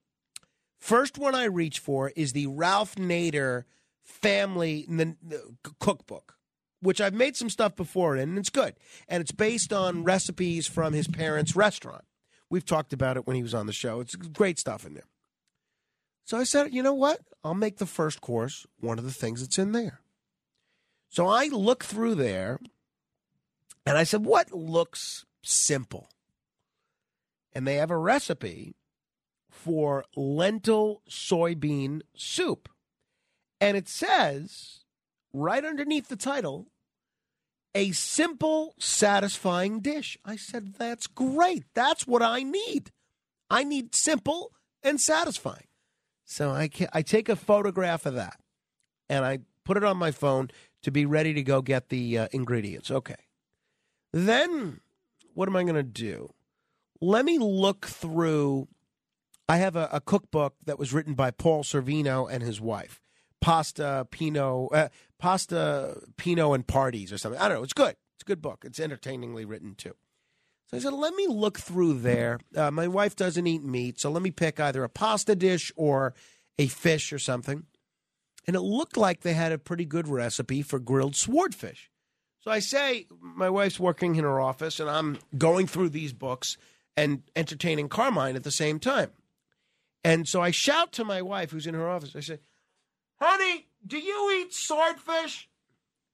[0.79, 3.65] First one I reach for is the Ralph Nader
[4.03, 4.87] family
[5.79, 6.37] cookbook,
[6.85, 8.75] which I've made some stuff before in, and it's good.
[9.07, 12.05] And it's based on recipes from his parents' restaurant.
[12.49, 13.99] We've talked about it when he was on the show.
[13.99, 15.07] It's great stuff in there.
[16.25, 17.21] So I said, you know what?
[17.43, 20.01] I'll make the first course one of the things that's in there.
[21.09, 22.59] So I look through there
[23.85, 26.09] and I said, what looks simple?
[27.53, 28.75] And they have a recipe
[29.49, 32.69] for lentil soybean soup.
[33.61, 34.83] And it says
[35.33, 36.67] right underneath the title
[37.75, 40.17] a simple, satisfying dish.
[40.25, 41.65] I said, That's great.
[41.75, 42.91] That's what I need.
[43.49, 45.67] I need simple and satisfying.
[46.23, 48.39] So I, ca- I take a photograph of that
[49.07, 50.49] and I put it on my phone
[50.81, 52.89] to be ready to go get the uh, ingredients.
[52.89, 53.15] Okay.
[54.11, 54.79] Then
[55.35, 56.33] what am I going to do?
[57.01, 58.67] Let me look through.
[59.47, 63.01] I have a, a cookbook that was written by Paul Sorvino and his wife.
[63.41, 64.89] Pasta Pinot, uh,
[65.19, 67.39] Pasta Pinot and Parties or something.
[67.39, 67.63] I don't know.
[67.63, 67.95] It's good.
[68.15, 68.63] It's a good book.
[68.65, 69.95] It's entertainingly written too.
[70.67, 72.39] So I said, let me look through there.
[72.55, 76.15] Uh, my wife doesn't eat meat, so let me pick either a pasta dish or
[76.57, 77.65] a fish or something.
[78.47, 81.91] And it looked like they had a pretty good recipe for grilled swordfish.
[82.39, 86.57] So I say, my wife's working in her office, and I'm going through these books
[86.95, 89.11] and entertaining Carmine at the same time.
[90.03, 92.39] And so I shout to my wife, who's in her office, I say,
[93.19, 95.49] Honey, do you eat swordfish?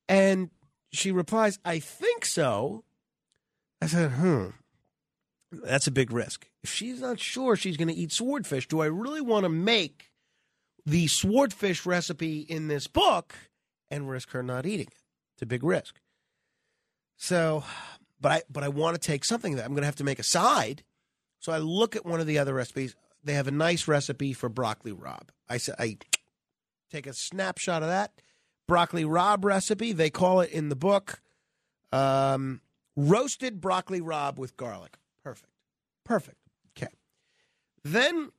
[0.07, 0.49] And
[0.91, 2.83] she replies, I think so.
[3.81, 4.47] I said, hmm,
[5.51, 6.47] that's a big risk.
[6.63, 10.11] If she's not sure she's going to eat swordfish, do I really want to make
[10.85, 13.33] the swordfish recipe in this book
[13.89, 15.01] and risk her not eating it?
[15.35, 15.99] It's a big risk.
[17.17, 17.63] So,
[18.19, 20.19] but I but I want to take something that I'm going to have to make
[20.19, 20.83] a side.
[21.39, 22.95] So I look at one of the other recipes.
[23.23, 25.29] They have a nice recipe for broccoli rabe.
[25.49, 25.97] I said I
[26.91, 28.11] take a snapshot of that
[28.67, 29.91] broccoli rabe recipe.
[29.91, 31.21] They call it in the book
[31.91, 32.61] um,
[32.95, 34.97] roasted broccoli rabe with garlic.
[35.23, 35.51] Perfect.
[36.05, 36.37] Perfect.
[36.77, 36.93] Okay.
[37.83, 38.31] Then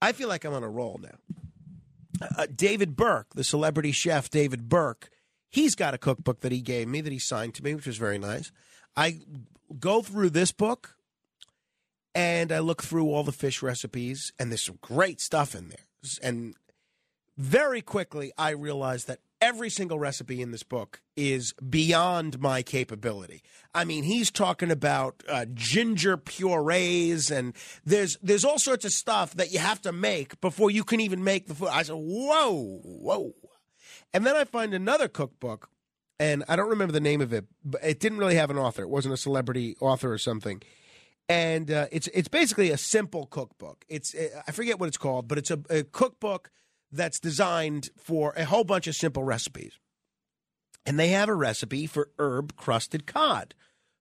[0.00, 2.28] I feel like I'm on a roll now.
[2.36, 5.10] Uh, David Burke, the celebrity chef David Burke,
[5.50, 7.98] he's got a cookbook that he gave me that he signed to me, which was
[7.98, 8.52] very nice.
[8.96, 9.20] I
[9.78, 10.96] go through this book
[12.14, 15.84] and I look through all the fish recipes, and there's some great stuff in there.
[16.22, 16.54] And
[17.36, 23.42] very quickly, I realized that every single recipe in this book is beyond my capability.
[23.74, 27.54] I mean, he's talking about uh, ginger purees, and
[27.84, 31.22] there's there's all sorts of stuff that you have to make before you can even
[31.22, 31.68] make the food.
[31.70, 33.32] I said, "Whoa, whoa!"
[34.14, 35.68] And then I find another cookbook,
[36.18, 38.82] and I don't remember the name of it, but it didn't really have an author.
[38.82, 40.62] It wasn't a celebrity author or something.
[41.28, 43.84] And uh, it's it's basically a simple cookbook.
[43.88, 44.14] It's
[44.46, 46.50] I forget what it's called, but it's a, a cookbook
[46.92, 49.78] that's designed for a whole bunch of simple recipes.
[50.84, 53.54] And they have a recipe for herb crusted cod.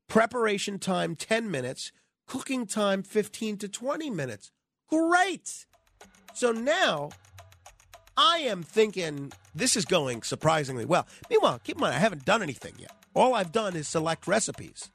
[0.07, 1.91] Preparation time 10 minutes,
[2.27, 4.51] cooking time 15 to 20 minutes.
[4.87, 5.65] Great.
[6.33, 7.09] So now
[8.15, 11.07] I am thinking this is going surprisingly well.
[11.29, 12.91] Meanwhile, keep in mind, I haven't done anything yet.
[13.15, 14.91] All I've done is select recipes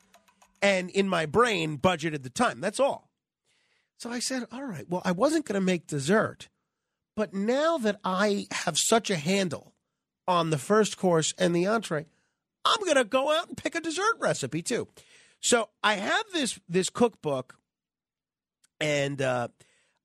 [0.63, 2.61] and in my brain budgeted the time.
[2.61, 3.11] That's all.
[3.97, 6.49] So I said, all right, well, I wasn't going to make dessert.
[7.17, 9.75] But now that I have such a handle
[10.27, 12.07] on the first course and the entree,
[12.65, 14.89] I'm going to go out and pick a dessert recipe too.
[15.41, 17.59] So I have this this cookbook,
[18.79, 19.49] and uh,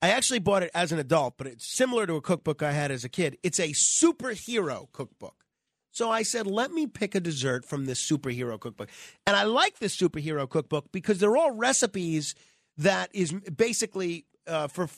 [0.02, 2.92] I actually bought it as an adult, but it's similar to a cookbook I had
[2.92, 3.38] as a kid.
[3.44, 5.46] It's a superhero cookbook.
[5.92, 8.90] So I said, let me pick a dessert from this superhero cookbook.
[9.26, 12.36] And I like this superhero cookbook because they're all recipes
[12.78, 14.90] that is basically uh, for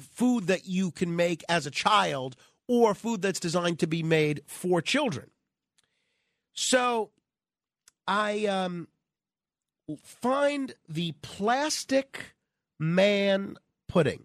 [0.00, 2.36] food that you can make as a child
[2.68, 5.30] or food that's designed to be made for children.
[6.52, 7.10] So
[8.06, 8.88] I um,
[10.02, 12.34] find the plastic
[12.78, 13.56] man
[13.88, 14.24] pudding.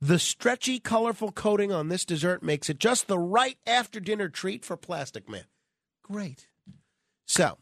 [0.00, 4.64] The stretchy, colorful coating on this dessert makes it just the right after dinner treat
[4.64, 5.44] for Plastic Man.
[6.02, 6.48] Great.
[7.24, 7.56] So,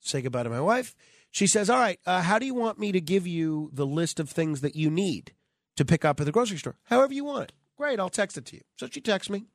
[0.00, 0.96] say goodbye to my wife.
[1.30, 4.18] She says, All right, uh, how do you want me to give you the list
[4.18, 5.32] of things that you need
[5.78, 6.76] to pick up at the grocery store?
[6.84, 7.52] However you want it.
[7.76, 8.62] Great, I'll text it to you.
[8.76, 9.46] So she texts me.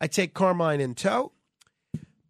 [0.00, 1.32] I take Carmine in tow,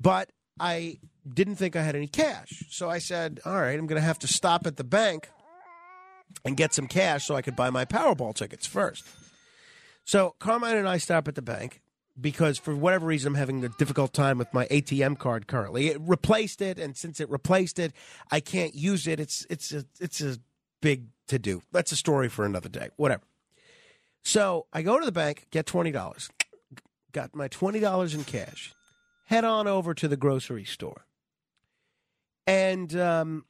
[0.00, 2.64] but I didn't think I had any cash.
[2.70, 5.28] So I said, All right, I'm going to have to stop at the bank
[6.44, 9.04] and get some cash so I could buy my Powerball tickets first.
[10.04, 11.82] So Carmine and I stop at the bank
[12.20, 15.88] because for whatever reason I'm having a difficult time with my ATM card currently.
[15.88, 17.92] It replaced it, and since it replaced it,
[18.30, 19.20] I can't use it.
[19.20, 20.38] It's it's a, it's a
[20.80, 21.62] big to do.
[21.72, 22.88] That's a story for another day.
[22.96, 23.22] Whatever.
[24.22, 26.28] So I go to the bank, get twenty dollars,
[27.12, 28.74] got my twenty dollars in cash,
[29.26, 31.06] head on over to the grocery store,
[32.46, 33.44] and um,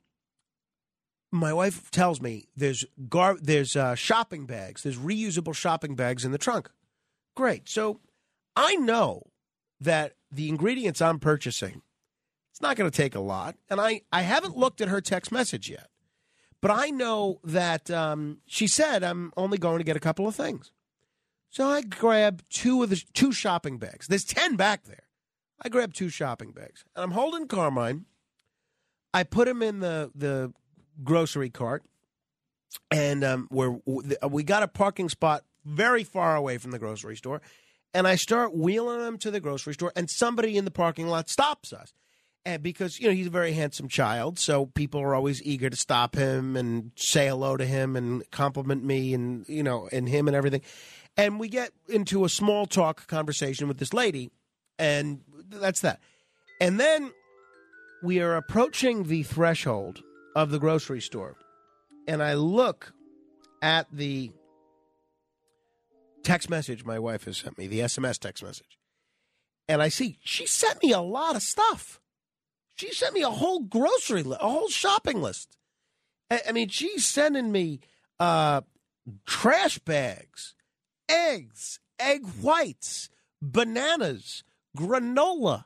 [1.32, 6.32] my wife tells me there's gar- there's uh, shopping bags, there's reusable shopping bags in
[6.32, 6.70] the trunk.
[7.34, 7.68] Great.
[7.68, 8.00] So
[8.55, 9.22] I know
[9.80, 11.82] that the ingredients I'm purchasing,
[12.50, 15.32] it's not going to take a lot, and I I haven't looked at her text
[15.32, 15.88] message yet,
[16.60, 20.35] but I know that um, she said I'm only going to get a couple of
[20.35, 20.72] things.
[21.51, 24.06] So I grab two of the two shopping bags.
[24.06, 25.05] There's ten back there.
[25.60, 28.05] I grab two shopping bags, and I'm holding Carmine.
[29.14, 30.52] I put him in the the
[31.02, 31.85] grocery cart,
[32.90, 33.78] and um, we're
[34.28, 37.40] we got a parking spot very far away from the grocery store,
[37.94, 41.28] and I start wheeling him to the grocery store, and somebody in the parking lot
[41.28, 41.93] stops us.
[42.48, 45.76] And because you know he's a very handsome child, so people are always eager to
[45.76, 50.28] stop him and say hello to him and compliment me and you know and him
[50.28, 50.62] and everything.
[51.18, 54.30] And we get into a small talk conversation with this lady,
[54.78, 55.20] and
[55.50, 56.00] that's that.
[56.58, 57.12] And then
[58.02, 60.00] we are approaching the threshold
[60.34, 61.36] of the grocery store,
[62.06, 62.94] and I look
[63.60, 64.32] at the
[66.22, 68.78] text message my wife has sent me, the SMS text message,
[69.68, 72.00] and I see she sent me a lot of stuff.
[72.78, 75.56] She sent me a whole grocery list, a whole shopping list.
[76.30, 77.80] I, I mean, she's sending me
[78.20, 78.60] uh,
[79.26, 80.55] trash bags,
[81.09, 83.09] eggs, egg whites,
[83.42, 84.44] bananas,
[84.76, 85.64] granola.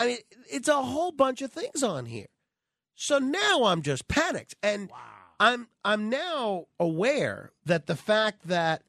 [0.00, 0.18] I mean,
[0.50, 2.28] it's a whole bunch of things on here.
[2.94, 4.90] So now I'm just panicked, and
[5.38, 8.82] I'm I'm now aware that the fact that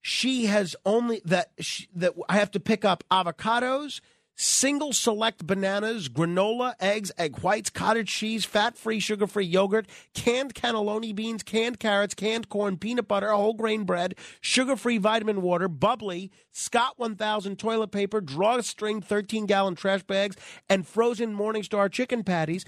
[0.00, 4.00] she has only that she, that I have to pick up avocados,
[4.38, 11.42] single select bananas, granola, eggs, egg whites, cottage cheese, fat-free, sugar-free yogurt, canned cannelloni beans,
[11.42, 17.58] canned carrots, canned corn, peanut butter, whole grain bread, sugar-free vitamin water, bubbly, Scott 1000
[17.58, 20.36] toilet paper, drawstring 13-gallon trash bags,
[20.68, 22.64] and frozen Morningstar chicken patties.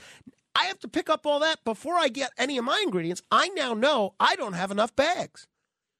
[0.56, 3.22] I have to pick up all that before I get any of my ingredients.
[3.30, 5.46] I now know I don't have enough bags.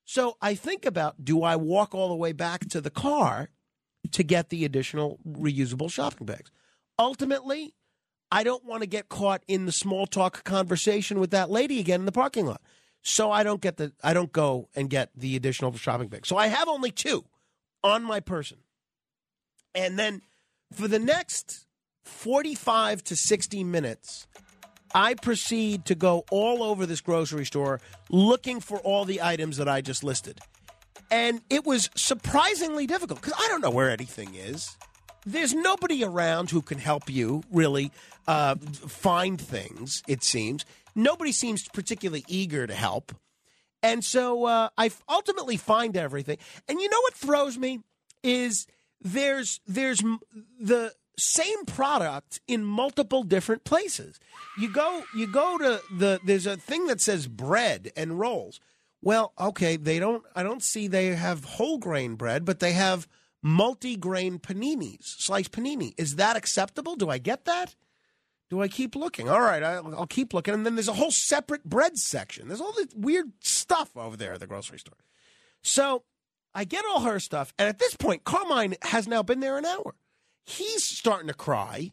[0.05, 3.51] So I think about do I walk all the way back to the car
[4.13, 6.51] to get the additional reusable shopping bags?
[6.99, 7.75] Ultimately,
[8.33, 12.01] I don't want to get caught in the small talk conversation with that lady again
[12.01, 12.63] in the parking lot.
[13.03, 16.29] So I don't get the I don't go and get the additional shopping bags.
[16.29, 17.25] So I have only two
[17.83, 18.59] on my person.
[19.75, 20.23] And then
[20.73, 21.67] for the next
[22.05, 24.27] 45 to 60 minutes,
[24.95, 29.69] I proceed to go all over this grocery store looking for all the items that
[29.69, 30.41] I just listed.
[31.11, 34.77] And it was surprisingly difficult because I don't know where anything is.
[35.27, 37.91] There's nobody around who can help you really
[38.27, 40.65] uh, find things, it seems.
[40.95, 43.13] Nobody seems particularly eager to help.
[43.83, 46.39] And so uh, I ultimately find everything.
[46.69, 47.81] And you know what throws me
[48.23, 48.67] is
[49.01, 50.03] there's there's
[50.61, 54.19] the same product in multiple different places.
[54.59, 58.61] You go you go to the there's a thing that says bread and rolls.
[59.03, 63.09] Well, okay, they don't I don't see they have whole grain bread, but they have
[63.43, 65.95] multi-grain paninis, sliced panini.
[65.97, 66.97] Is that acceptable?
[66.97, 67.75] Do I get that?
[68.51, 69.29] Do I keep looking?
[69.29, 70.53] All right, I'll, keep looking.
[70.53, 72.49] And then there's a whole separate bread section.
[72.49, 74.97] There's all this weird stuff over there at the grocery store.
[75.63, 76.03] So
[76.53, 77.55] I get all her stuff.
[77.61, 79.95] And at this point, Carmine has now been there an hour.
[80.43, 81.93] He's starting to cry.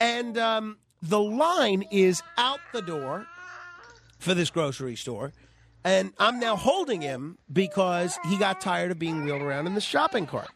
[0.00, 3.26] And um, the line is out the door
[4.18, 5.34] for this grocery store.
[5.84, 9.80] And I'm now holding him because he got tired of being wheeled around in the
[9.80, 10.50] shopping cart.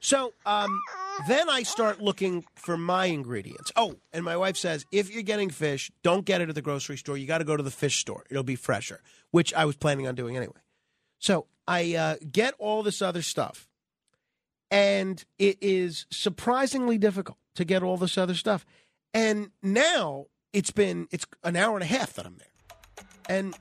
[0.00, 0.80] So um,
[1.28, 3.72] then I start looking for my ingredients.
[3.74, 6.98] Oh, and my wife says if you're getting fish, don't get it at the grocery
[6.98, 7.16] store.
[7.16, 8.24] You got to go to the fish store.
[8.28, 10.60] It'll be fresher, which I was planning on doing anyway.
[11.18, 13.66] So I uh, get all this other stuff,
[14.70, 18.66] and it is surprisingly difficult to get all this other stuff.
[19.14, 23.54] And now it's been it's an hour and a half that I'm there, and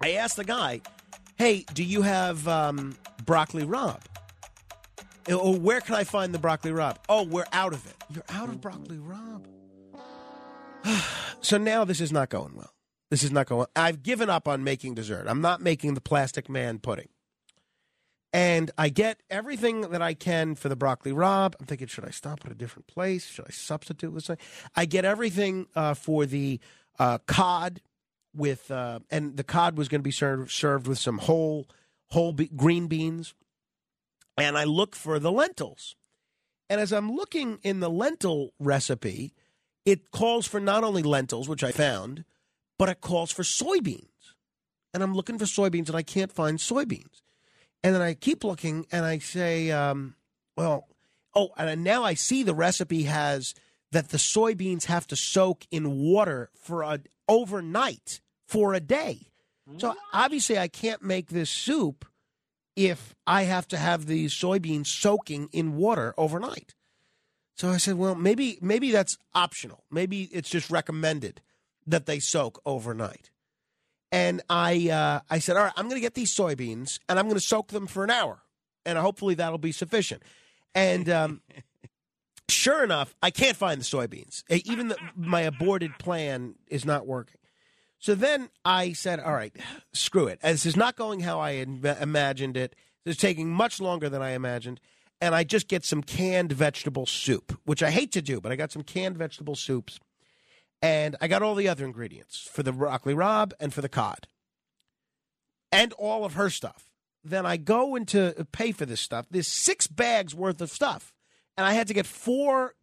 [0.00, 0.80] I asked the guy,
[1.36, 4.00] "Hey, do you have um, broccoli rabe?"
[5.32, 6.96] Or where can I find the broccoli rabe?
[7.08, 7.94] Oh, we're out of it.
[8.10, 9.46] You're out of broccoli rabe.
[11.40, 12.72] so now this is not going well.
[13.10, 13.66] This is not going.
[13.74, 15.26] I've given up on making dessert.
[15.28, 17.08] I'm not making the plastic man pudding.
[18.32, 21.54] And I get everything that I can for the broccoli rabe.
[21.58, 23.26] I'm thinking, should I stop at a different place?
[23.26, 24.44] Should I substitute with something?
[24.74, 26.58] I get everything uh, for the
[26.98, 27.80] uh, cod
[28.34, 31.68] with, uh, and the cod was going to be served served with some whole
[32.08, 33.34] whole be- green beans
[34.36, 35.96] and I look for the lentils.
[36.68, 39.34] And as I'm looking in the lentil recipe,
[39.84, 42.24] it calls for not only lentils, which I found,
[42.78, 44.08] but it calls for soybeans.
[44.92, 47.20] And I'm looking for soybeans and I can't find soybeans.
[47.82, 50.14] And then I keep looking and I say, um,
[50.56, 50.88] well,
[51.34, 53.54] oh, and now I see the recipe has
[53.92, 59.30] that the soybeans have to soak in water for a overnight for a day.
[59.78, 62.04] So obviously I can't make this soup
[62.76, 66.74] if I have to have these soybeans soaking in water overnight.
[67.56, 69.84] So I said, well, maybe maybe that's optional.
[69.90, 71.40] Maybe it's just recommended
[71.86, 73.30] that they soak overnight.
[74.10, 77.26] And I uh, I said, all right, I'm going to get these soybeans and I'm
[77.26, 78.42] going to soak them for an hour,
[78.84, 80.22] and hopefully that'll be sufficient.
[80.74, 81.42] And um,
[82.48, 84.44] Sure enough, I can't find the soybeans.
[84.50, 87.38] Eh, Even the, my aborted plan is not working.
[87.98, 89.56] So then I said, all right,
[89.94, 90.40] screw it.
[90.42, 92.76] This is not going how I im- imagined it.
[93.06, 94.80] It's taking much longer than I imagined.
[95.20, 98.56] And I just get some canned vegetable soup, which I hate to do, but I
[98.56, 99.98] got some canned vegetable soups.
[100.82, 104.26] And I got all the other ingredients for the broccoli rabe and for the cod
[105.72, 106.90] and all of her stuff.
[107.24, 109.24] Then I go into pay for this stuff.
[109.30, 111.13] There's six bags worth of stuff.
[111.56, 112.74] And I had to get four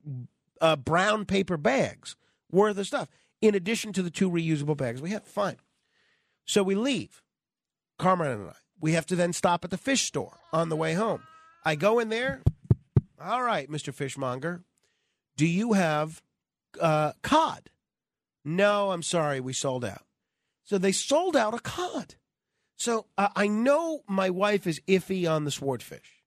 [0.59, 2.15] uh, brown paper bags
[2.51, 3.09] worth of stuff
[3.41, 5.25] in addition to the two reusable bags we have.
[5.25, 5.57] Fine.
[6.45, 7.21] So we leave,
[7.97, 8.55] Carmine and I.
[8.79, 11.23] We have to then stop at the fish store on the way home.
[11.63, 12.41] I go in there.
[13.23, 13.93] All right, Mr.
[13.93, 14.63] Fishmonger,
[15.37, 16.23] do you have
[16.79, 17.69] uh, cod?
[18.43, 20.03] No, I'm sorry, we sold out.
[20.63, 22.15] So they sold out a cod.
[22.75, 26.20] So uh, I know my wife is iffy on the swordfish.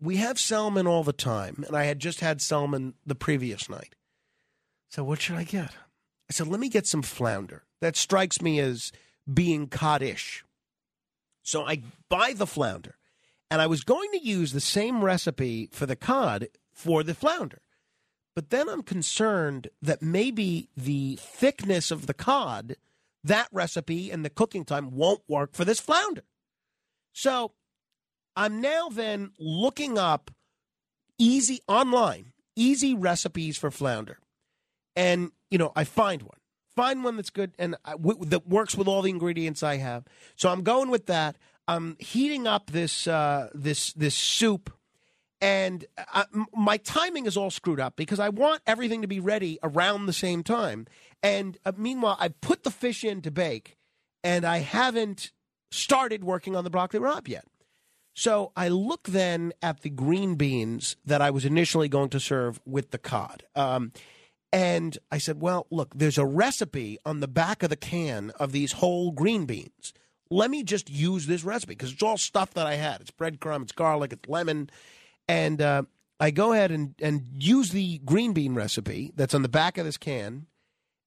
[0.00, 3.94] We have salmon all the time, and I had just had salmon the previous night.
[4.88, 5.72] So what should I get?
[6.28, 7.64] I said, let me get some flounder.
[7.80, 8.92] That strikes me as
[9.32, 10.44] being coddish.
[11.42, 12.96] So I buy the flounder,
[13.50, 17.60] and I was going to use the same recipe for the cod for the flounder.
[18.34, 22.76] But then I'm concerned that maybe the thickness of the cod,
[23.22, 26.22] that recipe and the cooking time won't work for this flounder.
[27.12, 27.52] So
[28.36, 30.30] I'm now then looking up
[31.18, 34.18] easy online, easy recipes for flounder.
[34.96, 36.38] And, you know, I find one.
[36.74, 40.04] Find one that's good and I- w- that works with all the ingredients I have.
[40.36, 41.36] So I'm going with that.
[41.68, 44.72] I'm heating up this uh, this this soup,
[45.40, 45.84] and
[46.34, 50.06] m- my timing is all screwed up because I want everything to be ready around
[50.06, 50.86] the same time.
[51.22, 53.76] And uh, meanwhile, I put the fish in to bake,
[54.24, 55.30] and I haven't
[55.70, 57.44] started working on the broccoli rabe yet.
[58.14, 62.60] So I look then at the green beans that I was initially going to serve
[62.64, 63.44] with the cod.
[63.54, 63.92] Um,
[64.52, 68.52] and I said, well, look, there's a recipe on the back of the can of
[68.52, 69.92] these whole green beans.
[70.28, 73.00] Let me just use this recipe because it's all stuff that I had.
[73.00, 74.70] It's breadcrumb, it's garlic, it's lemon.
[75.28, 75.82] And uh,
[76.18, 79.84] I go ahead and, and use the green bean recipe that's on the back of
[79.84, 80.46] this can.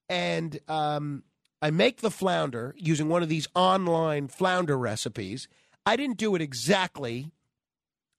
[0.09, 1.23] And um,
[1.61, 5.47] I make the flounder using one of these online flounder recipes.
[5.85, 7.31] I didn't do it exactly.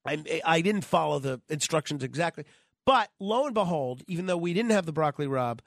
[0.07, 2.45] I, I didn't follow the instructions exactly.
[2.85, 5.61] But lo and behold, even though we didn't have the broccoli rabe,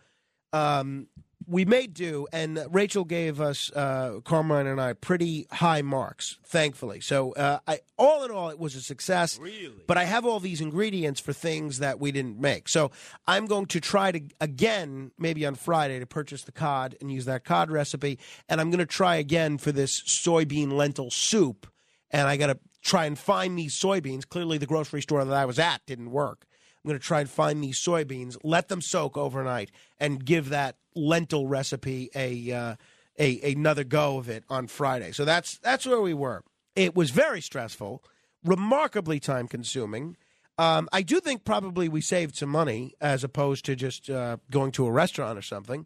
[0.54, 1.08] um,
[1.48, 7.00] we made do, and Rachel gave us uh, Carmine and I pretty high marks, thankfully.
[7.00, 9.40] So, uh, I all in all, it was a success.
[9.40, 12.68] Really, but I have all these ingredients for things that we didn't make.
[12.68, 12.92] So,
[13.28, 17.26] I'm going to try to again, maybe on Friday, to purchase the cod and use
[17.26, 18.20] that cod recipe,
[18.50, 21.66] and I'm going to try again for this soybean lentil soup,
[22.12, 24.28] and I got to try and find these soybeans.
[24.28, 26.46] Clearly, the grocery store that I was at didn't work.
[26.84, 30.78] I'm going to try and find these soybeans, let them soak overnight, and give that
[30.96, 32.76] lentil recipe a, uh,
[33.20, 35.12] a another go of it on Friday.
[35.12, 36.44] So that's that's where we were.
[36.76, 38.04] It was very stressful,
[38.44, 40.16] remarkably time consuming.
[40.60, 44.72] Um, I do think probably we saved some money as opposed to just uh, going
[44.74, 45.86] to a restaurant or something.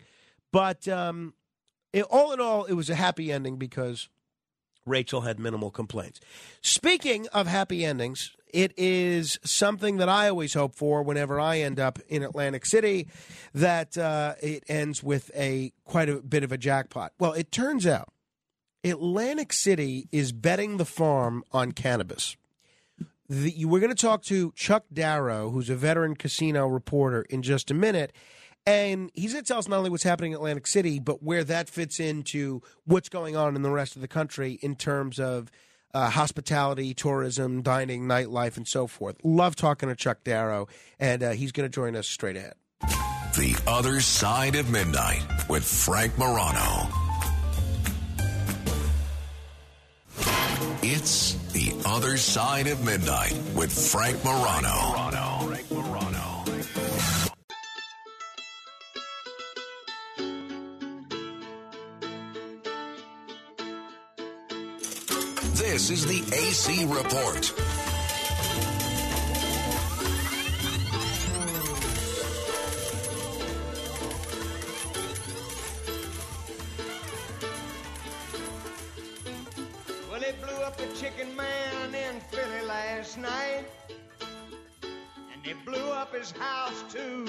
[0.51, 1.33] But um,
[1.93, 4.07] it, all in all, it was a happy ending because
[4.85, 6.19] Rachel had minimal complaints.
[6.61, 11.79] Speaking of happy endings, it is something that I always hope for whenever I end
[11.79, 13.07] up in Atlantic City
[13.53, 17.13] that uh, it ends with a quite a bit of a jackpot.
[17.19, 18.09] Well, it turns out
[18.83, 22.35] Atlantic City is betting the farm on cannabis.
[23.29, 27.71] The, we're going to talk to Chuck Darrow, who's a veteran casino reporter, in just
[27.71, 28.11] a minute.
[28.65, 31.43] And he's going to tell us not only what's happening in Atlantic City, but where
[31.43, 35.49] that fits into what's going on in the rest of the country in terms of
[35.93, 39.17] uh, hospitality, tourism, dining, nightlife, and so forth.
[39.23, 40.67] Love talking to Chuck Darrow,
[40.99, 42.53] and uh, he's going to join us straight ahead.
[43.35, 46.87] The Other Side of Midnight with Frank Morano.
[50.83, 55.09] It's The Other Side of Midnight with Frank Morano.
[55.47, 56.00] Frank Morano.
[65.61, 67.53] This is the AC Report.
[80.09, 83.65] Well, they blew up the chicken man in Philly last night.
[84.01, 87.25] And they blew up his house, too.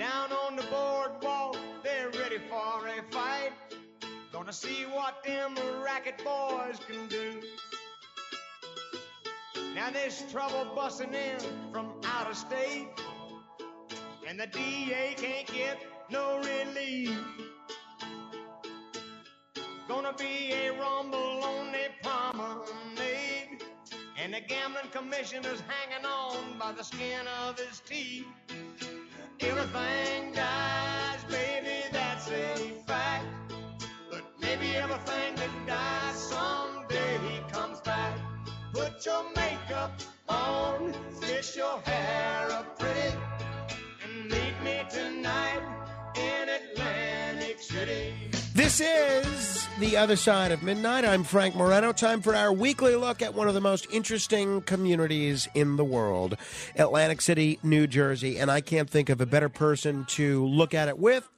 [0.00, 3.43] Down on the boardwalk, they're ready for a fight.
[4.44, 7.40] Gonna see what them racket boys can do.
[9.74, 11.40] Now there's trouble busting in
[11.72, 12.88] from out of state,
[14.28, 17.18] and the DA can't get no relief.
[19.88, 23.64] Gonna be a rumble on the promenade,
[24.18, 28.26] and the gambling commissioner's hanging on by the skin of his teeth.
[29.40, 31.53] Everything dies, baby,
[34.94, 38.16] everything that dies someday comes back.
[38.72, 40.94] Put your makeup on,
[41.56, 43.16] your hair up pretty,
[44.04, 45.62] and meet me tonight
[46.16, 48.14] in Atlantic City.
[48.54, 51.04] This is The Other Side of Midnight.
[51.04, 51.92] I'm Frank Morano.
[51.92, 56.36] Time for our weekly look at one of the most interesting communities in the world,
[56.76, 58.38] Atlantic City, New Jersey.
[58.38, 61.28] And I can't think of a better person to look at it with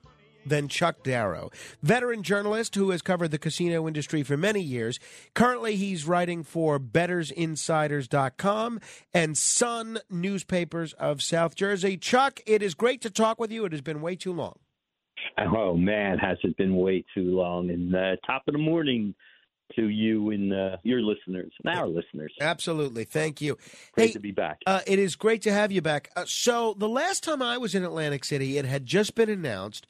[0.47, 1.51] than Chuck Darrow,
[1.83, 4.99] veteran journalist who has covered the casino industry for many years.
[5.35, 8.81] Currently, he's writing for BettorsInsiders.com
[9.13, 11.97] and Sun newspapers of South Jersey.
[11.97, 13.65] Chuck, it is great to talk with you.
[13.65, 14.59] It has been way too long.
[15.39, 17.71] Oh man, has it been way too long?
[17.71, 19.15] And uh, top of the morning
[19.75, 22.33] to you and uh, your listeners and our listeners.
[22.41, 23.59] Absolutely, thank you.
[23.93, 24.59] Great Hey, to be back.
[24.67, 26.11] Uh, it is great to have you back.
[26.15, 29.87] Uh, so, the last time I was in Atlantic City, it had just been announced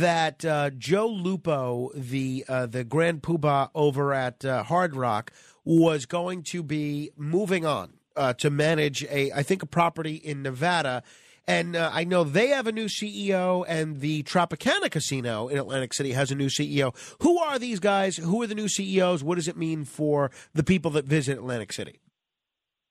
[0.00, 5.32] that uh, Joe Lupo, the uh, the Grand Poobah over at uh, Hard Rock,
[5.64, 10.42] was going to be moving on uh, to manage a, I think, a property in
[10.42, 11.02] Nevada.
[11.46, 15.92] And uh, I know they have a new CEO, and the Tropicana Casino in Atlantic
[15.92, 16.94] City has a new CEO.
[17.20, 18.16] Who are these guys?
[18.16, 19.24] Who are the new CEOs?
[19.24, 21.98] What does it mean for the people that visit Atlantic City?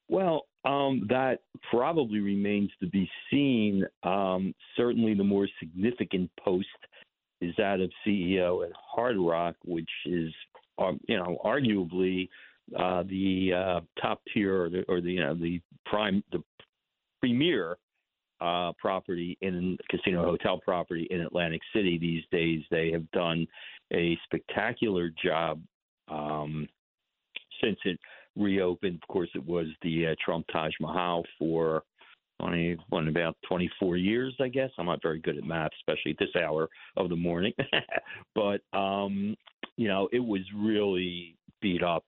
[0.09, 1.39] Well, um, that
[1.71, 3.85] probably remains to be seen.
[4.03, 6.67] Um, certainly, the more significant post
[7.41, 10.31] is that of CEO at Hard Rock, which is,
[10.77, 12.29] um, you know, arguably
[12.77, 16.41] uh, the uh, top tier or the, or the you know the prime the
[17.19, 17.77] premier
[18.39, 22.61] uh, property in casino hotel property in Atlantic City these days.
[22.71, 23.47] They have done
[23.93, 25.61] a spectacular job
[26.07, 26.67] um,
[27.61, 27.99] since it
[28.35, 28.99] reopened.
[29.01, 31.83] Of course, it was the uh, Trump Taj Mahal for
[32.41, 34.69] 20, what, about 24 years, I guess.
[34.77, 37.53] I'm not very good at math, especially at this hour of the morning.
[38.35, 39.35] but, um,
[39.77, 42.05] you know, it was really beat up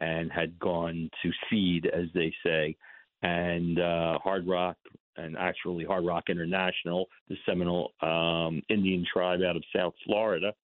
[0.00, 2.76] and had gone to seed, as they say.
[3.22, 4.76] And uh, Hard Rock,
[5.16, 10.54] and actually Hard Rock International, the Seminole um, Indian tribe out of South Florida,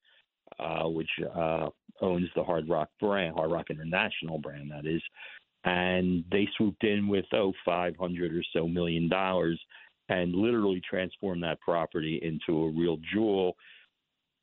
[0.59, 1.69] uh, which uh,
[2.01, 5.03] owns the Hard Rock brand, Hard Rock International brand, that is.
[5.65, 9.61] And they swooped in with, oh, 500 or so million dollars
[10.09, 13.57] and literally transformed that property into a real jewel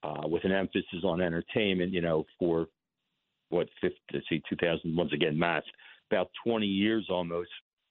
[0.03, 2.67] uh, with an emphasis on entertainment, you know, for
[3.49, 5.63] what, 50, let's see, 2000, once again, math,
[6.11, 7.49] about 20 years almost,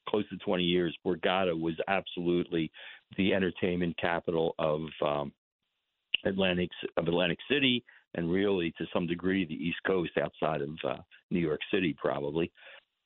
[0.08, 2.70] close to 20 years, Borgata was absolutely
[3.16, 5.32] the entertainment capital of um,
[6.24, 7.84] Atlantic of Atlantic City,
[8.14, 10.96] and really to some degree the East Coast outside of uh,
[11.30, 12.50] New York City, probably.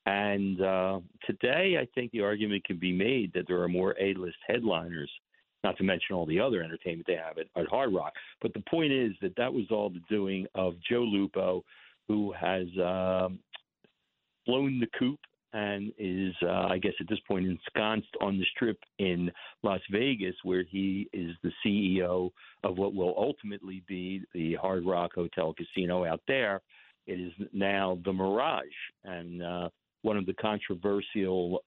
[0.09, 4.39] And uh, today, I think the argument can be made that there are more A-list
[4.47, 5.11] headliners,
[5.65, 8.15] not to mention all the other entertainment they have at, at Hard Rock.
[8.41, 11.63] But the point is that that was all the doing of Joe Lupo,
[12.09, 13.39] who has um,
[14.47, 15.21] flown the coop
[15.53, 19.31] and is, uh, I guess, at this point ensconced on the strip in
[19.63, 22.31] Las Vegas, where he is the CEO
[22.65, 26.63] of what will ultimately be the Hard Rock Hotel Casino out there.
[27.07, 28.65] It is now the Mirage,
[29.05, 29.69] and uh,
[30.03, 31.63] one of the controversial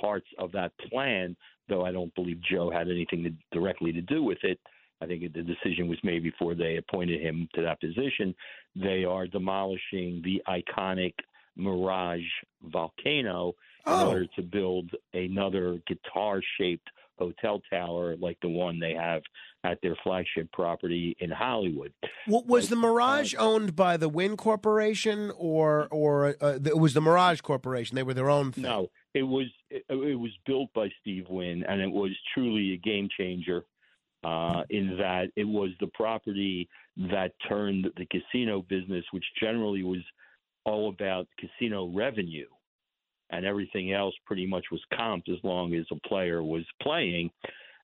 [0.00, 1.36] parts of that plan,
[1.68, 4.58] though I don't believe Joe had anything to, directly to do with it.
[5.02, 8.34] I think the decision was made before they appointed him to that position.
[8.76, 11.14] They are demolishing the iconic
[11.56, 12.20] Mirage
[12.64, 13.54] Volcano
[13.86, 14.08] in Oh.
[14.08, 19.22] order to build another guitar shaped hotel tower like the one they have
[19.64, 21.92] at their flagship property in Hollywood.
[22.26, 27.40] Was the Mirage owned by the Wynn Corporation or or uh, it was the Mirage
[27.40, 27.94] Corporation?
[27.94, 28.64] They were their own thing.
[28.64, 32.76] No, it was it, it was built by Steve Wynn, and it was truly a
[32.76, 33.64] game changer.
[34.22, 36.68] Uh, in that it was the property
[37.10, 40.02] that turned the casino business, which generally was
[40.66, 42.46] all about casino revenue,
[43.30, 47.30] and everything else pretty much was comped as long as a player was playing.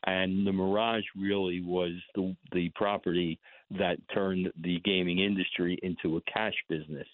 [0.07, 3.39] And the Mirage really was the the property
[3.73, 7.09] that turned the gaming industry into a cash business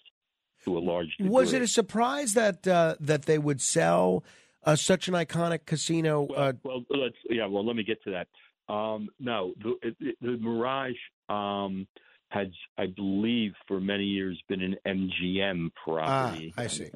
[0.65, 1.31] to a large degree.
[1.31, 4.23] Was it a surprise that uh, that they would sell
[4.63, 6.27] uh, such an iconic casino?
[6.27, 7.47] uh, well, let's yeah.
[7.47, 8.27] Well, let me get to that.
[8.73, 10.93] Um, no, the, it, the Mirage
[11.29, 11.87] um,
[12.29, 12.47] has,
[12.77, 16.53] I believe, for many years been an MGM property.
[16.57, 16.89] Ah, I see.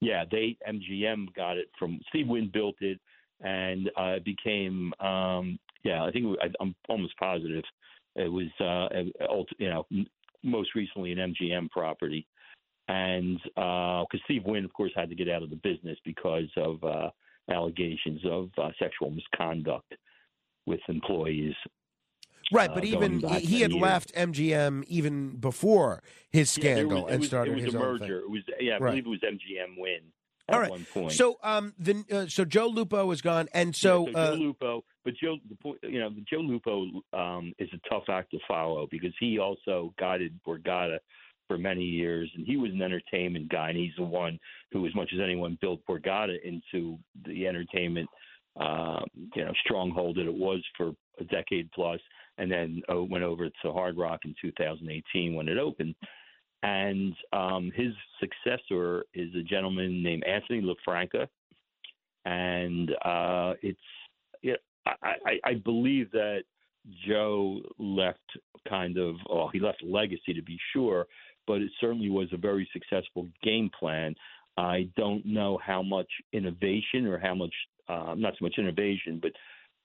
[0.00, 3.00] yeah, they MGM got it from Steve Wynn built it,
[3.44, 7.62] and uh, it became um, yeah, I think I, I'm almost positive
[8.16, 8.88] it was uh,
[9.58, 9.86] you know
[10.42, 12.26] most recently an MGM property,
[12.88, 16.82] and because Steve Wynn, of course, had to get out of the business because of
[16.84, 17.10] uh,
[17.50, 19.94] allegations of uh, sexual misconduct
[20.66, 21.54] with employees.
[22.52, 23.82] Right, uh, but going even he had years.
[23.82, 27.74] left MGM even before his Yeah, scandal was- it and was- started it was his
[27.74, 27.98] a own merger.
[28.20, 28.24] thing.
[28.26, 28.90] It was yeah, I Right.
[28.90, 30.02] believe it was MGM Wynn at
[30.48, 30.70] All right.
[30.70, 31.12] one point.
[31.12, 34.42] So um the uh, so Joe Lupo is gone and so, Yeah, so uh, Joe
[34.42, 38.38] Lupo, but Joe, the point, you know, Joe Lupo um, is a tough act to
[38.48, 40.98] follow because he also guided Borgata
[41.46, 44.38] for many years, and he was an entertainment guy, and he's the one
[44.72, 48.08] who, as much as anyone, built Borgata into the entertainment,
[48.56, 52.00] um, you know, stronghold that it was for a decade plus,
[52.38, 55.94] and then uh, went over to Hard Rock in 2018 when it opened.
[56.64, 61.28] And um, his successor is a gentleman named Anthony LaFranca,
[62.24, 63.78] and uh, it's
[64.42, 64.54] yeah,
[64.86, 66.44] I, I, I believe that
[67.06, 68.18] Joe left
[68.66, 71.06] kind of oh he left legacy to be sure,
[71.46, 74.14] but it certainly was a very successful game plan.
[74.56, 77.52] I don't know how much innovation or how much
[77.90, 79.32] uh, not so much innovation, but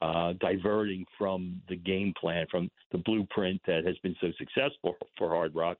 [0.01, 5.32] uh, diverting from the game plan, from the blueprint that has been so successful for
[5.32, 5.80] Hard Rock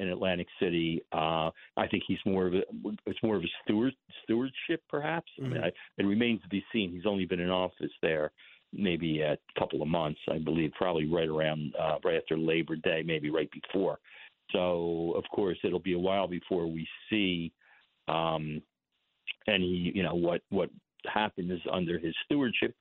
[0.00, 1.02] in Atlantic City.
[1.12, 2.62] Uh, I think he's more of a
[3.06, 5.30] it's more of a steward stewardship, perhaps.
[5.38, 6.90] I mean, I, it remains to be seen.
[6.90, 8.32] He's only been in office there
[8.72, 13.02] maybe a couple of months, I believe, probably right around uh, right after Labor Day,
[13.04, 13.98] maybe right before.
[14.52, 17.52] So of course it'll be a while before we see
[18.08, 18.62] um,
[19.48, 20.70] any you know what what
[21.12, 22.74] happens under his stewardship.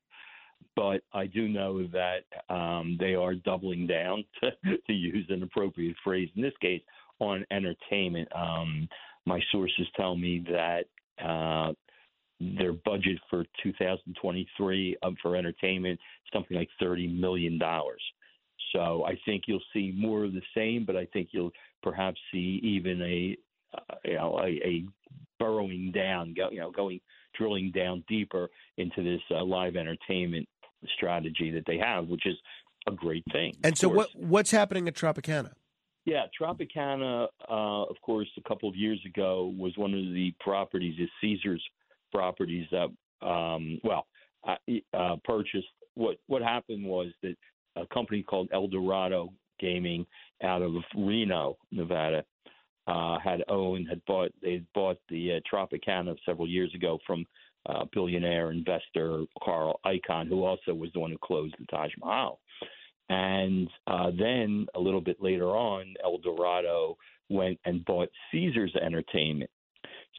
[0.75, 5.95] But I do know that um, they are doubling down, to, to use an appropriate
[6.03, 6.81] phrase in this case,
[7.19, 8.27] on entertainment.
[8.35, 8.87] Um,
[9.25, 10.85] my sources tell me that
[11.23, 11.73] uh,
[12.39, 15.99] their budget for 2023 um, for entertainment
[16.33, 18.01] something like 30 million dollars.
[18.73, 22.59] So I think you'll see more of the same, but I think you'll perhaps see
[22.63, 23.37] even a
[23.75, 24.85] uh, you know a, a
[25.39, 26.99] burrowing down, go, you know, going
[27.37, 30.47] drilling down deeper into this uh, live entertainment
[30.95, 32.35] strategy that they have, which is
[32.87, 33.53] a great thing.
[33.63, 34.07] and so course.
[34.15, 35.53] what what's happening at Tropicana?
[36.09, 40.95] Yeah, Tropicana, uh, of course, a couple of years ago was one of the properties,
[40.99, 41.63] is Caesar's
[42.11, 42.87] properties that,
[43.23, 44.07] um, well,
[44.43, 45.67] uh, purchased.
[45.93, 47.35] What what happened was that
[47.75, 50.03] a company called Eldorado Gaming
[50.41, 52.23] out of Reno, Nevada,
[52.87, 57.23] uh, had owned, had bought, they had bought the uh, Tropicana several years ago from
[57.67, 62.39] uh, billionaire investor Carl Icahn, who also was the one who closed the Taj Mahal.
[63.09, 66.97] And uh, then a little bit later on, Eldorado
[67.29, 69.49] went and bought Caesars Entertainment.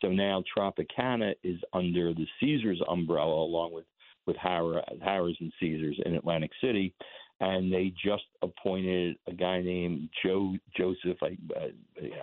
[0.02, 3.84] So now Tropicana is under the Caesars umbrella, along with
[4.26, 6.94] with Harrah's and Caesars in Atlantic City,
[7.40, 11.16] and they just appointed a guy named Joe Joseph.
[11.22, 11.68] I, uh,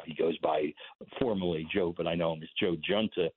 [0.05, 0.73] he goes by
[1.19, 3.29] formally Joe, but I know him as Joe Giunta,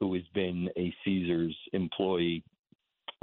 [0.00, 2.42] who has been a Caesars employee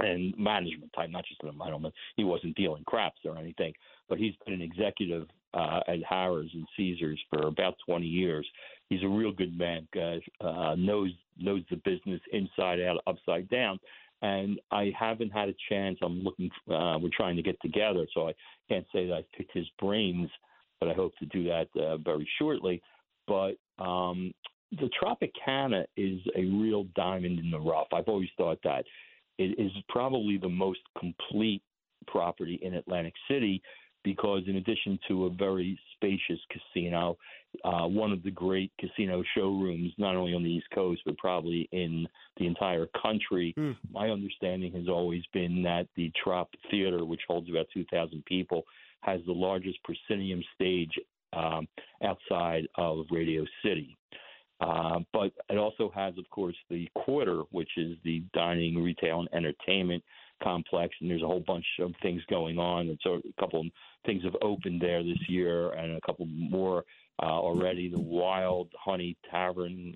[0.00, 3.72] and management type, not just an know, he wasn't dealing craps or anything,
[4.08, 8.46] but he's been an executive uh, at Harrah's and Caesars for about 20 years.
[8.88, 10.20] He's a real good man, guys.
[10.40, 13.78] Uh, knows knows the business inside out, upside down.
[14.22, 15.98] And I haven't had a chance.
[16.02, 16.50] I'm looking.
[16.70, 18.34] Uh, we're trying to get together, so I
[18.68, 20.30] can't say that I picked his brains,
[20.80, 22.82] but I hope to do that uh, very shortly.
[23.26, 24.32] But um,
[24.72, 27.88] the Tropicana is a real diamond in the rough.
[27.92, 28.84] I've always thought that
[29.38, 31.62] it is probably the most complete
[32.06, 33.62] property in Atlantic City
[34.04, 37.18] because, in addition to a very spacious casino,
[37.64, 41.68] uh, one of the great casino showrooms, not only on the East Coast, but probably
[41.72, 42.06] in
[42.36, 43.52] the entire country.
[43.92, 48.62] My understanding has always been that the Trop Theater, which holds about 2,000 people,
[49.00, 50.92] has the largest proscenium stage
[51.32, 51.66] um,
[52.04, 53.96] outside of Radio City.
[54.60, 59.28] Uh, but it also has, of course, the quarter, which is the dining, retail, and
[59.34, 60.02] entertainment
[60.42, 60.94] complex.
[61.00, 62.88] And there's a whole bunch of things going on.
[62.88, 63.66] And so a couple of
[64.06, 66.84] things have opened there this year, and a couple more
[67.22, 67.90] uh, already.
[67.90, 69.94] The Wild Honey Tavern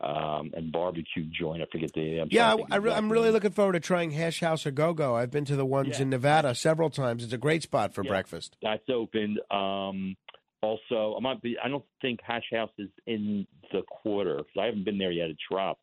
[0.00, 1.62] um, and barbecue joint.
[1.62, 2.20] I forget the.
[2.20, 4.64] I'm Yeah, trying to think I, I re- really looking forward to trying Hash House
[4.64, 5.16] a Go Go.
[5.16, 7.24] I've been to the ones in Nevada several times.
[7.24, 8.10] It's a great spot for Yeah.
[8.10, 8.56] breakfast.
[8.62, 9.40] That's opened.
[9.50, 10.16] Um,
[10.62, 11.56] also, I might be.
[11.62, 15.30] I don't think Hash House is in the quarter because I haven't been there yet
[15.30, 15.78] at Trop.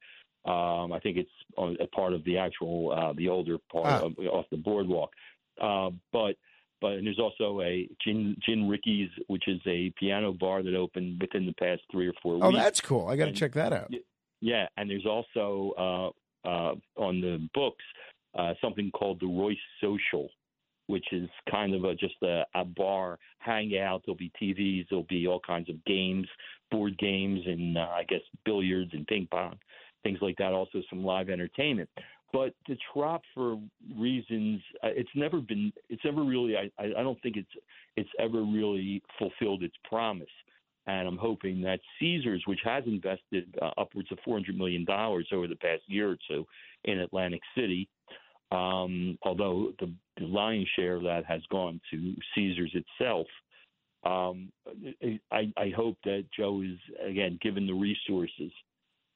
[0.45, 4.05] Um, I think it's on, a part of the actual uh, the older part Ah.
[4.05, 5.11] of, off the boardwalk.
[5.61, 6.35] Uh, but
[6.81, 11.21] but and there's also a Gin Gin Ricky's, which is a piano bar that opened
[11.21, 12.59] within the past three or four Oh, weeks.
[12.59, 13.07] Oh that's cool.
[13.07, 13.91] I got to check that out.
[14.41, 16.13] Yeah, and there's also
[16.45, 17.83] uh, uh, on the books
[18.37, 20.29] uh, something called the Royce Social,
[20.87, 24.03] which is kind of a, just a, a bar hangout.
[24.05, 26.27] There'll be TVs, there'll be all kinds of games,
[26.71, 29.57] board games, and uh, I guess billiards and ping pong,
[30.03, 30.53] things like that.
[30.53, 31.89] Also, some live entertainment.
[32.33, 33.57] But the Trop, for
[33.97, 36.57] reasons, uh, it's never been, it's never really.
[36.57, 37.49] I, I don't think it's
[37.95, 40.27] it's ever really fulfilled its promise.
[40.87, 45.55] And I'm hoping that Caesars, which has invested uh, upwards of $400 million over the
[45.55, 46.45] past year or two
[46.83, 47.89] in Atlantic City,
[48.51, 53.27] um, although the, the lion's share of that has gone to Caesars itself,
[54.05, 54.51] um,
[55.31, 58.51] I, I hope that Joe is, again, given the resources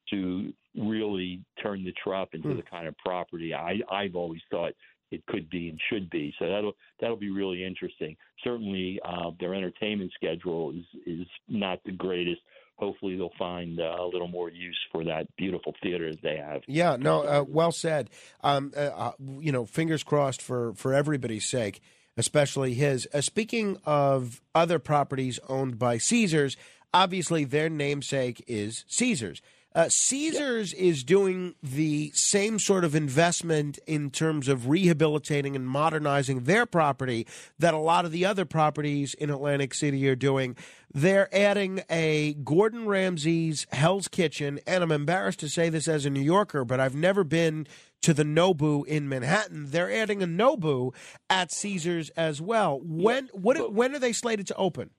[0.09, 2.57] to really turn the Trop into Hmm.
[2.57, 4.73] the kind of property I, I've always thought
[5.11, 6.33] it could be and should be.
[6.39, 8.15] So that'll that'll be really interesting.
[8.43, 12.41] Certainly, uh, their entertainment schedule is is not the greatest.
[12.79, 16.61] Hopefully, they'll find uh, a little more use for that beautiful theater that they have.
[16.65, 18.09] Yeah, no, uh, well said.
[18.41, 21.81] Um, uh, uh, you know, fingers crossed for for everybody's sake,
[22.15, 23.07] especially his.
[23.13, 26.55] Uh, speaking of other properties owned by Caesars,
[26.93, 29.41] obviously their namesake is Caesars.
[29.75, 36.45] Uh, Caesars is doing the same sort of investment in terms of rehabilitating and modernizing
[36.45, 37.27] their property
[37.59, 40.55] that a lot of the other properties in Atlantic City are doing.
[40.91, 46.09] They're adding a Gordon Ramsay's Hell's Kitchen, and I'm embarrassed to say this as a
[46.09, 47.67] New Yorker, but I've never been
[48.01, 49.69] to the Nobu in Manhattan.
[49.69, 50.95] They're adding a Nobu
[51.29, 52.79] at Caesars as well.
[52.81, 54.89] When what when are they slated to open?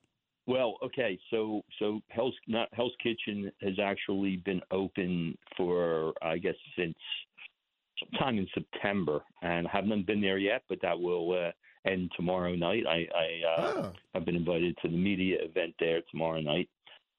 [0.51, 6.55] Well, okay, so so Hell's not Hell's Kitchen has actually been open for I guess
[6.77, 6.97] since
[7.97, 12.53] sometime in September, and I haven't been there yet, but that will uh, end tomorrow
[12.53, 12.83] night.
[12.85, 16.67] I, I uh, have been invited to the media event there tomorrow night,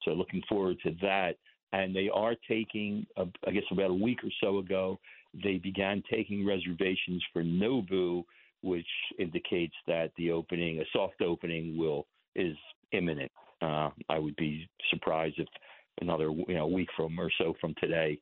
[0.02, 1.36] so looking forward to that.
[1.72, 4.98] And they are taking, uh, I guess, about a week or so ago,
[5.42, 8.24] they began taking reservations for Nobu,
[8.60, 12.56] which indicates that the opening, a soft opening, will is
[12.92, 13.30] imminent.
[13.60, 15.48] Uh, I would be surprised if
[16.00, 18.18] another you know week from or so from today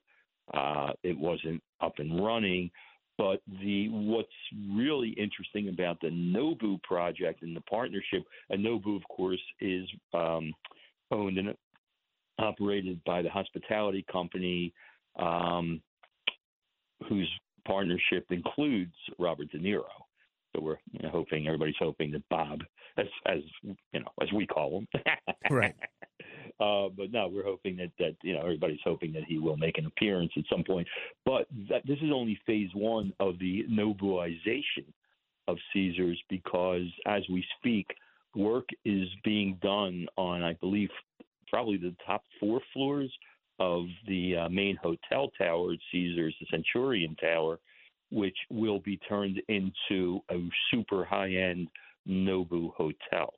[0.55, 2.70] uh, it wasn't up and running.
[3.18, 4.28] But the what's
[4.74, 10.55] really interesting about the Nobu project and the partnership, and Nobu, of course, is um,
[11.10, 11.55] owned and
[12.39, 14.73] operated by the hospitality company,
[15.18, 15.82] um,
[17.08, 17.28] whose
[17.66, 19.84] partnership includes Robert De Niro.
[20.55, 22.61] So we're you know, hoping everybody's hoping that Bob,
[22.97, 24.89] as as you know, as we call him,
[25.51, 25.75] right.
[26.61, 29.79] Uh, but no, we're hoping that that you know everybody's hoping that he will make
[29.79, 30.87] an appearance at some point.
[31.25, 34.85] But that this is only phase one of the Nobuization
[35.49, 37.87] of Caesars because as we speak,
[38.35, 40.91] work is being done on I believe
[41.49, 43.11] probably the top four floors
[43.59, 47.59] of the uh, main hotel tower at Caesars, the Centurion Tower,
[48.11, 50.37] which will be turned into a
[50.71, 51.69] super high end
[52.09, 53.35] Nobu hotel.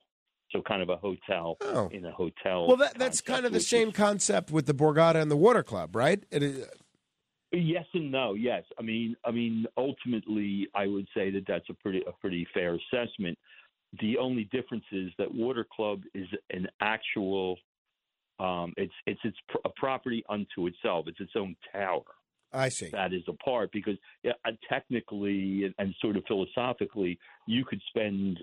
[0.50, 1.88] So kind of a hotel Oh.
[1.92, 2.66] in a hotel.
[2.68, 5.96] Well, that, that's kind of the same concept with the Borgata and the Water Club,
[5.96, 6.22] right?
[6.30, 6.66] It is,
[7.54, 8.32] Yes and no.
[8.32, 12.46] Yes, I mean, I mean, ultimately, I would say that that's a pretty a pretty
[12.54, 13.38] fair assessment.
[14.00, 17.58] The only difference is that Water Club is an actual.
[18.40, 21.06] Um, it's it's it's pr- a property unto itself.
[21.08, 22.00] It's its own tower.
[22.52, 22.88] I see.
[22.92, 28.38] That is apart because yeah, uh, technically and, sort of philosophically, you could spend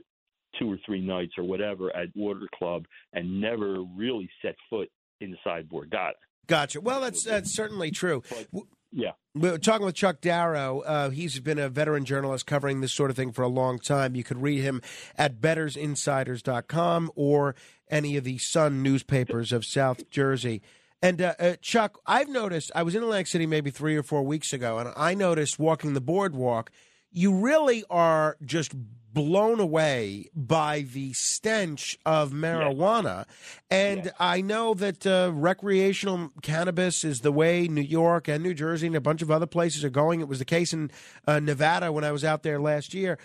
[0.57, 4.89] two or three nights or whatever at Water Club and never really set foot
[5.21, 6.13] inside Borgata.
[6.47, 6.81] Gotcha.
[6.81, 8.23] Well, that's that's certainly true.
[8.51, 9.11] W- Yeah.
[9.35, 10.79] We We're talking with Chuck Darrow.
[10.79, 14.15] Uh, he's been a veteran journalist covering this sort of thing for a long time.
[14.15, 14.81] You could read him
[15.15, 17.55] at bettorsinsiders.com or
[17.89, 20.61] any of the Sun newspapers of South Jersey.
[21.01, 24.23] And uh, uh, Chuck, I've noticed, I was in Atlantic City maybe three or four
[24.23, 26.71] weeks ago, and I noticed walking the boardwalk,
[27.11, 28.73] you really are just
[29.11, 33.25] blown away by the stench of marijuana.
[33.69, 38.87] And I know that uh, recreational cannabis is the way New York and New Jersey
[38.87, 40.21] and a bunch of other places are going.
[40.21, 40.91] It was the case in
[41.25, 43.17] uh, Nevada when I was out there last year.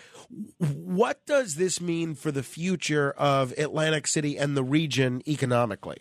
[0.57, 5.97] What does this mean for the future of Atlantic City and the region economically?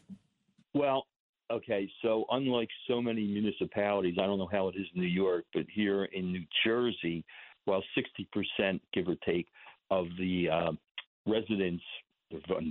[0.73, 1.07] Well,
[1.51, 5.45] okay, so unlike so many municipalities, I don't know how it is in New York,
[5.53, 7.25] but here in New Jersey,
[7.65, 7.83] while
[8.61, 9.47] 60%, give or take,
[9.91, 10.73] of the uh,
[11.27, 11.83] residents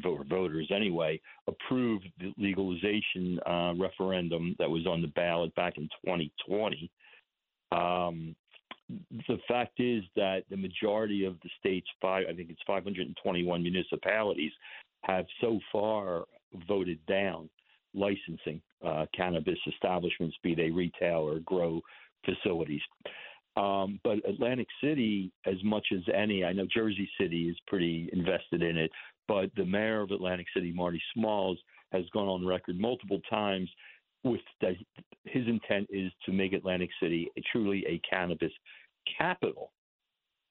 [0.05, 5.83] or voters anyway approved the legalization uh, referendum that was on the ballot back in
[6.05, 6.91] 2020.
[7.71, 8.35] Um,
[9.27, 14.51] the fact is that the majority of the state's five, I think it's 521 municipalities,
[15.01, 16.25] have so far
[16.67, 17.49] voted down
[17.93, 21.81] licensing uh, cannabis establishments, be they retail or grow
[22.25, 22.81] facilities.
[23.55, 28.63] Um, but Atlantic City, as much as any, I know Jersey City is pretty invested
[28.63, 28.91] in it,
[29.27, 31.59] but the mayor of Atlantic City, Marty Smalls,
[31.91, 33.69] has gone on record multiple times
[34.23, 34.73] with that
[35.25, 38.51] his intent is to make Atlantic City a, truly a cannabis
[39.17, 39.71] capital.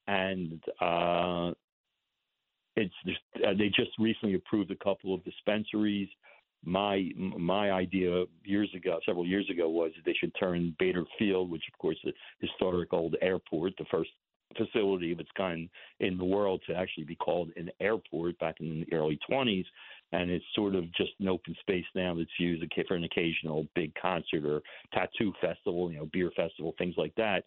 [0.06, 1.52] And uh,
[2.76, 2.94] it's
[3.36, 6.08] uh, they just recently approved a couple of dispensaries.
[6.64, 11.50] My my idea years ago, several years ago, was that they should turn Bader Field,
[11.50, 14.10] which of course is a historic old airport, the first
[14.56, 15.68] facility of its kind
[16.00, 19.64] in the world, to actually be called an airport back in the early 20s,
[20.12, 23.92] and it's sort of just an open space now that's used for an occasional big
[24.00, 24.60] concert or
[24.92, 27.44] tattoo festival, you know, beer festival, things like that.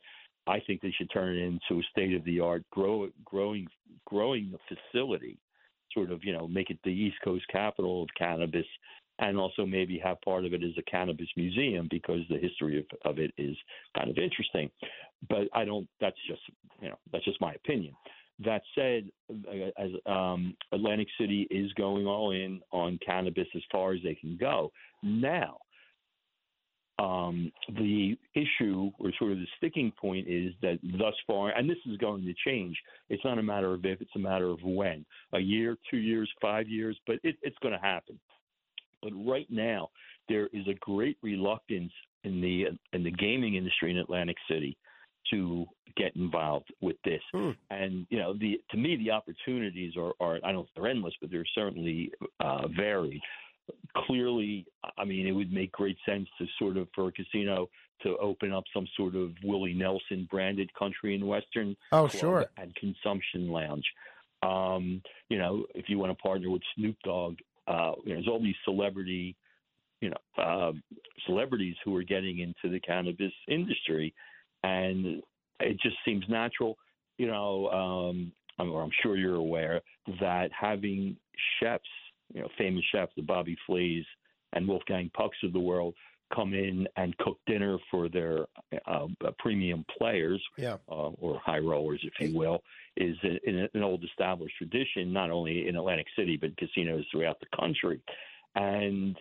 [0.47, 3.67] I think they should turn it into a state of the art grow, growing
[4.05, 5.37] growing facility,
[5.91, 8.65] sort of you know make it the East Coast capital of cannabis,
[9.19, 12.85] and also maybe have part of it as a cannabis museum because the history of,
[13.09, 13.55] of it is
[13.97, 14.69] kind of interesting.
[15.29, 15.87] But I don't.
[16.01, 16.41] That's just
[16.81, 17.93] you know that's just my opinion.
[18.43, 19.09] That said,
[19.77, 24.35] as um, Atlantic City is going all in on cannabis as far as they can
[24.37, 24.71] go
[25.01, 25.57] now
[26.97, 31.77] um, the issue or sort of the sticking point is that thus far, and this
[31.85, 32.77] is going to change.
[33.09, 35.05] It's not a matter of if; it's a matter of when.
[35.33, 38.19] A year, two years, five years, but it, it's going to happen.
[39.05, 39.89] But right now,
[40.27, 41.91] there is a great reluctance
[42.23, 44.75] in the in the gaming industry in Atlantic City
[45.31, 47.21] to get involved with this.
[47.31, 47.51] Hmm.
[47.69, 50.89] And you know, the to me the opportunities are, are I don't know if they're
[50.89, 53.21] endless, but they're certainly uh, varied
[53.97, 54.65] clearly,
[54.97, 57.69] I mean, it would make great sense to sort of for a casino
[58.03, 62.45] to open up some sort of Willie Nelson branded country and western Oh, sure.
[62.57, 63.85] and consumption lounge.
[64.43, 67.37] Um, you know, if you want to partner with Snoop Dogg,
[67.67, 69.35] uh, you know, there's all these celebrity,
[70.01, 70.71] you know, uh,
[71.25, 74.13] celebrities who are getting into the cannabis industry,
[74.63, 75.21] and
[75.59, 76.77] it just seems natural.
[77.17, 79.81] You know, um, I'm, or I'm sure you're aware
[80.19, 81.17] that having
[81.59, 81.83] chefs
[82.33, 84.05] you know, famous chefs, the Bobby Flays
[84.53, 85.93] and Wolfgang Pucks of the world,
[86.33, 88.45] come in and cook dinner for their
[88.87, 89.07] uh,
[89.39, 90.77] premium players Yeah.
[90.89, 92.63] uh, or high rollers, if you will,
[92.97, 97.57] is an, an old established tradition, not only in Atlantic City but casinos throughout the
[97.57, 98.01] country.
[98.55, 99.17] And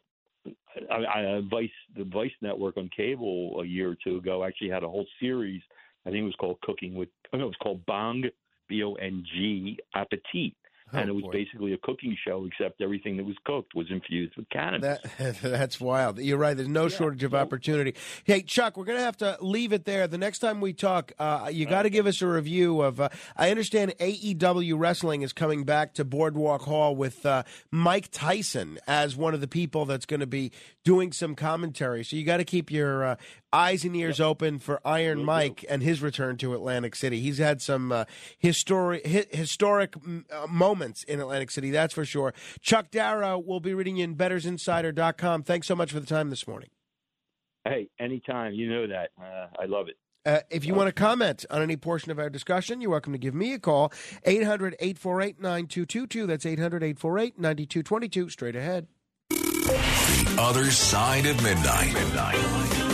[0.91, 4.71] I, I, uh, Vice, the Vice Network on cable a year or two ago actually
[4.71, 5.63] had a whole series.
[6.07, 7.09] I think it was called Cooking with.
[7.33, 8.25] I know it was called Bong,
[8.69, 10.55] B O N G Appetit.
[10.95, 11.33] And Oh, it was boy.
[11.33, 14.99] basically a cooking show, except everything that was cooked was infused with cannabis.
[15.19, 16.19] That, that's wild.
[16.19, 16.57] You're right.
[16.57, 17.95] There's no shortage of opportunity.
[18.25, 20.07] Hey, Chuck, we're going to have to leave it there.
[20.07, 23.01] The next time we talk, uh, you got to give us a review of.
[23.01, 28.79] Uh, I understand AEW Wrestling is coming back to Boardwalk Hall with uh, Mike Tyson
[28.87, 30.53] as one of the people that's going to be
[30.85, 32.05] doing some commentary.
[32.05, 33.17] So you got to keep your uh,
[33.55, 37.21] eyes and ears open for Iron Mike and his return to Atlantic City.
[37.21, 38.05] He's had some uh,
[38.39, 42.35] historic hi- historic mm, uh, moments in Atlantic City, that's for sure.
[42.61, 45.45] Chuck Darrow will be reading you in bettorsinsider.com.
[45.45, 46.71] Thanks so much for the time this morning.
[47.65, 49.11] Hey, anytime, you know that.
[49.19, 49.97] Uh, I love it.
[50.27, 53.19] Uh, if you want to comment on any portion of our discussion, you're welcome to
[53.19, 53.93] give me a call.
[54.25, 56.27] 800 848 9222.
[56.27, 58.31] That's 800 848 9222.
[58.31, 58.87] Straight ahead.
[59.31, 62.94] The other side of midnight.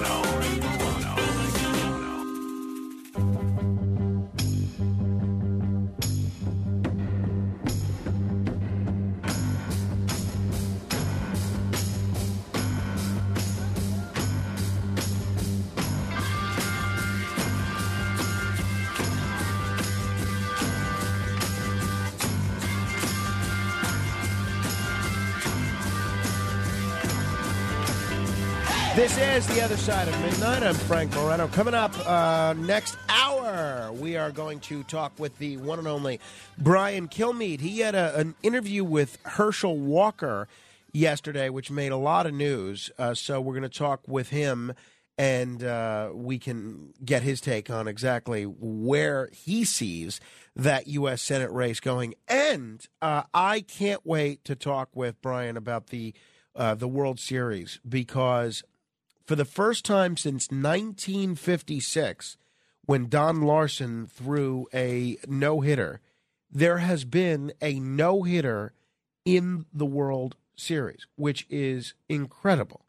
[29.01, 30.61] This is The Other Side of Midnight.
[30.61, 31.47] I'm Frank Morano.
[31.47, 36.19] Coming up uh, next hour, we are going to talk with the one and only
[36.59, 37.61] Brian Kilmeade.
[37.61, 40.47] He had a, an interview with Herschel Walker
[40.93, 42.91] yesterday, which made a lot of news.
[42.99, 44.71] Uh, so we're going to talk with him
[45.17, 50.21] and uh, we can get his take on exactly where he sees
[50.55, 51.23] that U.S.
[51.23, 52.13] Senate race going.
[52.27, 56.13] And uh, I can't wait to talk with Brian about the
[56.55, 58.61] uh, the World Series because
[59.25, 62.37] for the first time since 1956,
[62.85, 66.01] when Don Larsen threw a no hitter,
[66.51, 68.73] there has been a no hitter
[69.23, 72.85] in the World Series, which is incredible.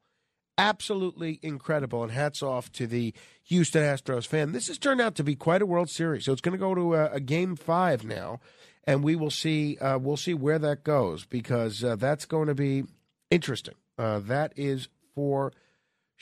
[0.59, 2.03] absolutely incredible.
[2.03, 4.53] And hats off to the Houston Astros fan.
[4.53, 6.25] This has turned out to be quite a World Series.
[6.25, 8.41] So it's going to go to a, a game five now,
[8.85, 9.79] and we will see.
[9.79, 12.85] Uh, we'll see where that goes because uh, that's going to be
[13.31, 13.75] interesting.
[13.99, 15.53] Uh, that is for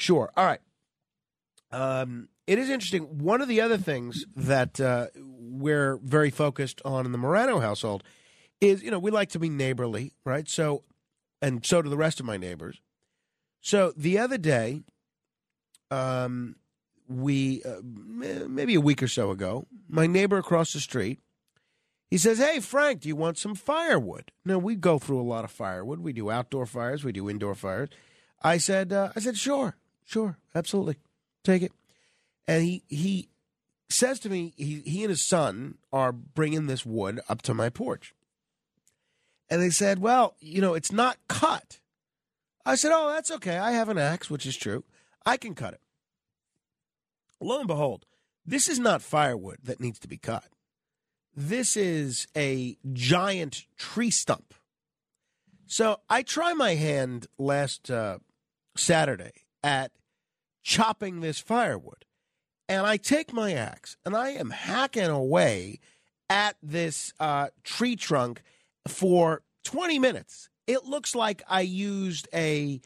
[0.00, 0.30] sure.
[0.36, 0.60] All right.
[1.72, 3.18] Um, it is interesting.
[3.18, 8.02] One of the other things that uh, we're very focused on in the Morano household
[8.60, 10.48] is, you know, we like to be neighborly, right?
[10.48, 10.82] So,
[11.40, 12.80] and so do the rest of my neighbors.
[13.60, 14.82] So the other day,
[15.90, 16.56] um,
[17.08, 21.20] we uh, maybe a week or so ago, my neighbor across the street,
[22.08, 25.44] he says, "Hey Frank, do you want some firewood?" Now we go through a lot
[25.44, 26.00] of firewood.
[26.00, 27.88] We do outdoor fires, we do indoor fires.
[28.42, 30.96] I said, uh, "I said sure, sure, absolutely,
[31.44, 31.72] take it."
[32.46, 33.28] And he he
[33.88, 37.68] says to me, he he and his son are bringing this wood up to my
[37.68, 38.14] porch.
[39.48, 41.80] And they said, "Well, you know, it's not cut."
[42.64, 43.58] I said, "Oh, that's okay.
[43.58, 44.84] I have an axe, which is true.
[45.26, 45.80] I can cut it."
[47.40, 48.06] Lo and behold,
[48.44, 50.44] this is not firewood that needs to be cut.
[51.34, 54.54] This is a giant tree stump.
[55.66, 58.18] So I try my hand last uh,
[58.76, 59.32] Saturday
[59.62, 59.92] at
[60.62, 62.04] chopping this firewood.
[62.68, 65.80] And I take my axe and I am hacking away
[66.28, 68.42] at this uh, tree trunk
[68.86, 70.48] for 20 minutes.
[70.66, 72.80] It looks like I used a,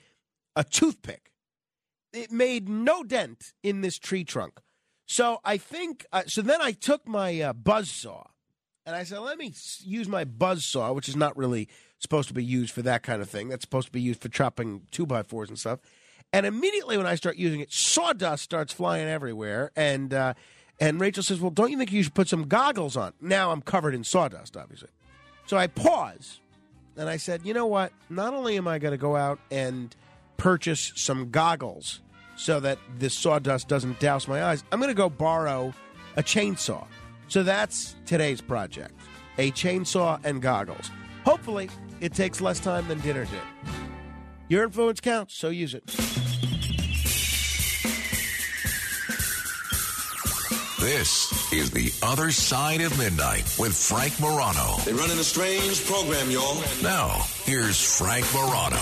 [0.56, 1.32] a toothpick.
[2.14, 4.60] It made no dent in this tree trunk.
[5.06, 8.24] So I think, uh, so then I took my uh, buzz saw
[8.86, 12.34] and I said, let me use my buzz saw, which is not really supposed to
[12.34, 13.48] be used for that kind of thing.
[13.48, 15.80] That's supposed to be used for chopping two by fours and stuff.
[16.34, 19.70] And immediately when I start using it, sawdust starts flying everywhere.
[19.76, 20.34] And uh,
[20.80, 23.62] and Rachel says, "Well, don't you think you should put some goggles on?" Now I'm
[23.62, 24.88] covered in sawdust, obviously.
[25.46, 26.40] So I pause,
[26.96, 27.92] and I said, "You know what?
[28.10, 29.94] Not only am I going to go out and
[30.36, 32.00] purchase some goggles
[32.34, 35.72] so that this sawdust doesn't douse my eyes, I'm going to go borrow
[36.16, 36.84] a chainsaw."
[37.28, 39.00] So that's today's project:
[39.38, 40.90] a chainsaw and goggles.
[41.24, 43.83] Hopefully, it takes less time than dinner did.
[44.48, 45.84] Your influence counts, so use it.
[50.84, 54.76] This is The Other Side of Midnight with Frank Morano.
[54.84, 56.62] They're running a strange program, y'all.
[56.82, 58.76] Now, here's Frank Morano.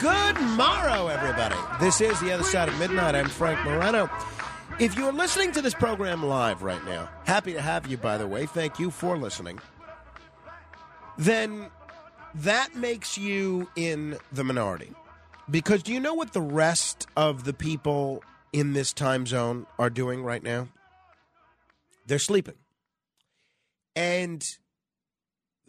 [0.00, 1.56] Good morrow, everybody.
[1.78, 3.14] This is The Other Side of Midnight.
[3.14, 4.08] I'm Frank Morano.
[4.78, 8.26] If you're listening to this program live right now, happy to have you, by the
[8.26, 8.46] way.
[8.46, 9.58] Thank you for listening.
[11.18, 11.66] Then
[12.34, 14.90] that makes you in the minority.
[15.50, 19.90] Because do you know what the rest of the people in this time zone are
[19.90, 20.68] doing right now?
[22.06, 22.56] They're sleeping.
[23.94, 24.42] And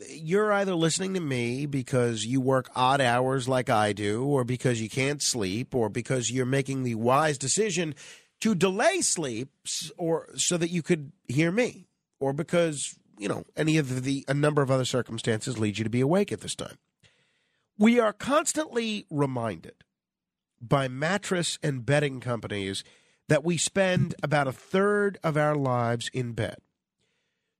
[0.10, 4.82] you're either listening to me because you work odd hours like I do, or because
[4.82, 7.96] you can't sleep, or because you're making the wise decision
[8.42, 9.50] to delay sleep,
[9.98, 11.88] or so that you could hear me,
[12.20, 15.90] or because you know any of the a number of other circumstances lead you to
[15.90, 16.78] be awake at this time.
[17.78, 19.84] We are constantly reminded
[20.62, 22.84] by mattress and bedding companies
[23.28, 26.58] that we spend about a third of our lives in bed.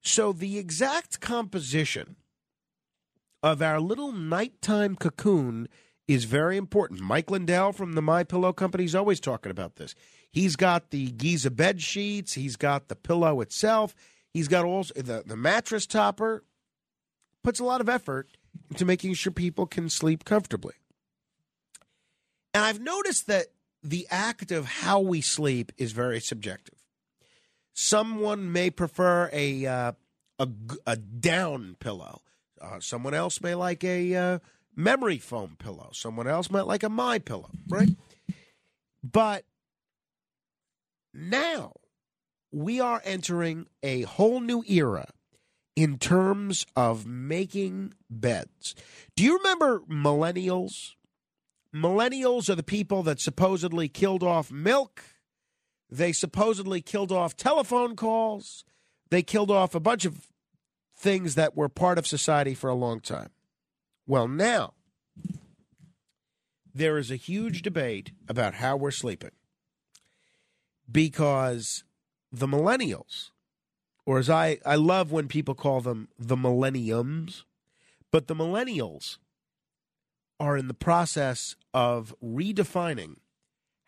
[0.04, 2.18] So the exact composition
[3.44, 5.68] of our little nighttime cocoon
[6.08, 7.00] is very important.
[7.02, 9.96] Mike Lindell from the My Pillow Company is always talking about this.
[10.32, 12.34] He's got the Giza bed sheets.
[12.34, 13.96] He's got the pillow itself.
[14.34, 16.44] He's got also the, the mattress topper.
[17.44, 18.30] Puts a lot of effort
[18.70, 20.76] into making sure people can sleep comfortably.
[22.54, 23.48] And I've noticed that
[23.82, 26.78] the act of how we sleep is very subjective.
[27.74, 29.92] Someone may prefer a uh,
[30.38, 30.48] a,
[30.86, 32.22] a down pillow.
[32.62, 34.40] Uh, someone else may like a uh,
[34.76, 35.90] memory foam pillow.
[35.94, 37.90] Someone else might like a my pillow, right?
[39.04, 39.46] But
[41.14, 41.74] now
[42.52, 45.08] we are entering a whole new era
[45.76, 48.76] in terms of making beds.
[49.16, 50.92] Do you remember millennials?
[51.74, 55.04] Millennials are the people that supposedly killed off milk.
[55.90, 58.64] They supposedly killed off telephone calls.
[59.10, 60.28] They killed off a bunch of
[61.02, 63.32] things that were part of society for a long time.
[64.06, 64.74] Well, now
[66.74, 69.32] there is a huge debate about how we're sleeping
[70.90, 71.84] because
[72.32, 73.32] the millennials,
[74.06, 77.46] or as I, I love when people call them the millenniums,
[78.12, 79.18] but the millennials
[80.40, 83.16] are in the process of redefining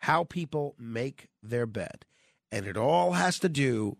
[0.00, 2.04] how people make their bed.
[2.50, 3.98] And it all has to do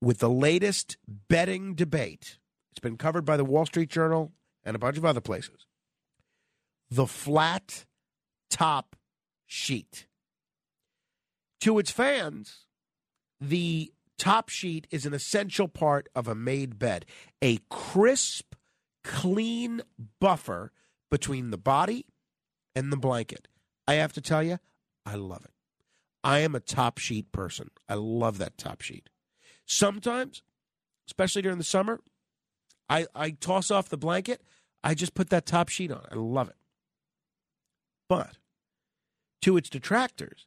[0.00, 0.96] with the latest
[1.28, 2.38] betting debate.
[2.70, 4.32] It's been covered by the Wall Street Journal
[4.64, 5.66] and a bunch of other places.
[6.90, 7.84] The flat
[8.50, 8.96] top
[9.46, 10.06] sheet.
[11.60, 12.66] To its fans,
[13.40, 17.06] the top sheet is an essential part of a made bed,
[17.42, 18.54] a crisp,
[19.02, 19.82] clean
[20.20, 20.72] buffer
[21.10, 22.06] between the body
[22.74, 23.48] and the blanket.
[23.88, 24.58] I have to tell you,
[25.04, 25.52] I love it.
[26.24, 27.70] I am a top sheet person.
[27.88, 29.08] I love that top sheet.
[29.66, 30.42] Sometimes,
[31.08, 32.00] especially during the summer,
[32.88, 34.42] I, I toss off the blanket.
[34.82, 36.04] I just put that top sheet on.
[36.10, 36.56] I love it.
[38.08, 38.38] But
[39.42, 40.46] to its detractors,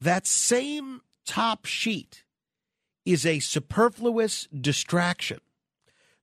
[0.00, 2.24] that same top sheet
[3.04, 5.40] is a superfluous distraction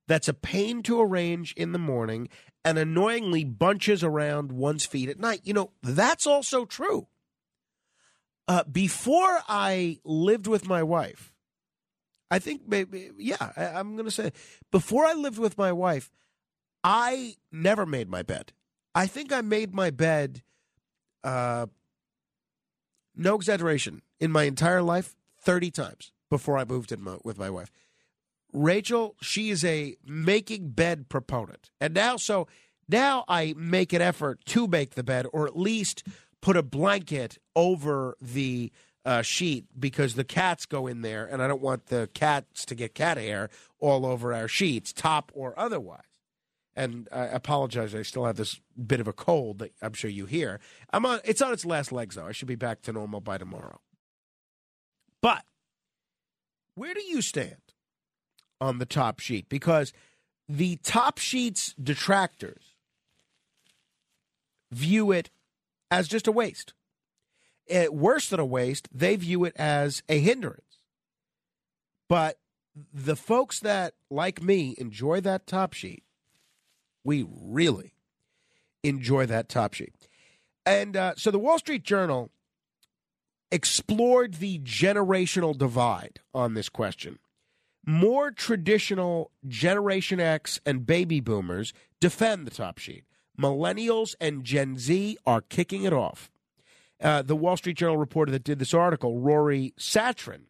[0.08, 2.28] that's a pain to arrange in the morning
[2.64, 5.40] and annoyingly bunches around one's feet at night.
[5.44, 7.06] You know, that's also true.
[8.48, 11.31] Uh, before I lived with my wife,
[12.32, 14.32] I think maybe, yeah, I, I'm going to say,
[14.70, 16.10] before I lived with my wife,
[16.82, 18.54] I never made my bed.
[18.94, 20.42] I think I made my bed,
[21.22, 21.66] uh,
[23.14, 27.50] no exaggeration, in my entire life, 30 times before I moved in my, with my
[27.50, 27.70] wife.
[28.50, 31.70] Rachel, she is a making bed proponent.
[31.82, 32.48] And now, so
[32.88, 36.02] now I make an effort to make the bed or at least
[36.40, 38.72] put a blanket over the
[39.04, 42.74] uh, sheet because the cats go in there and I don't want the cats to
[42.74, 46.00] get cat hair all over our sheets, top or otherwise.
[46.74, 50.24] And I apologize, I still have this bit of a cold that I'm sure you
[50.24, 50.58] hear.
[50.90, 52.26] I'm on, it's on its last legs, though.
[52.26, 53.80] I should be back to normal by tomorrow.
[55.20, 55.44] But
[56.74, 57.56] where do you stand
[58.60, 59.48] on the top sheet?
[59.50, 59.92] Because
[60.48, 62.74] the top sheet's detractors
[64.70, 65.30] view it
[65.90, 66.72] as just a waste.
[67.90, 70.78] Worse than a waste, they view it as a hindrance.
[72.08, 72.38] But
[72.92, 76.04] the folks that, like me, enjoy that top sheet,
[77.04, 77.94] we really
[78.82, 79.94] enjoy that top sheet.
[80.64, 82.30] And uh, so the Wall Street Journal
[83.50, 87.18] explored the generational divide on this question.
[87.84, 93.04] More traditional Generation X and baby boomers defend the top sheet.
[93.38, 96.30] Millennials and Gen Z are kicking it off.
[97.02, 100.42] Uh, the Wall Street Journal reporter that did this article, Rory Satran,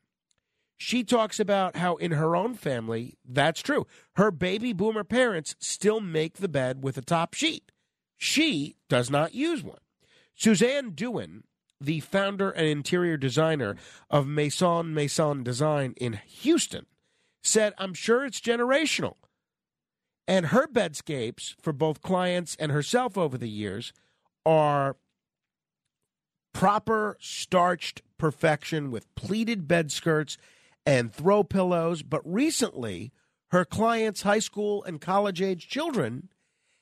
[0.77, 3.87] she talks about how in her own family, that's true.
[4.17, 7.71] Her baby boomer parents still make the bed with a top sheet.
[8.17, 9.79] She does not use one.
[10.35, 11.45] Suzanne Dewan,
[11.81, 13.77] the founder and interior designer
[14.11, 16.87] of Maison Maison Design in Houston,
[17.43, 19.15] said, I'm sure it's generational.
[20.27, 23.93] And her bedscapes for both clients and herself over the years
[24.45, 24.97] are
[26.53, 30.37] proper starched perfection with pleated bed skirts
[30.87, 32.03] and throw pillows.
[32.03, 33.13] But recently,
[33.51, 36.29] her clients' high school and college age children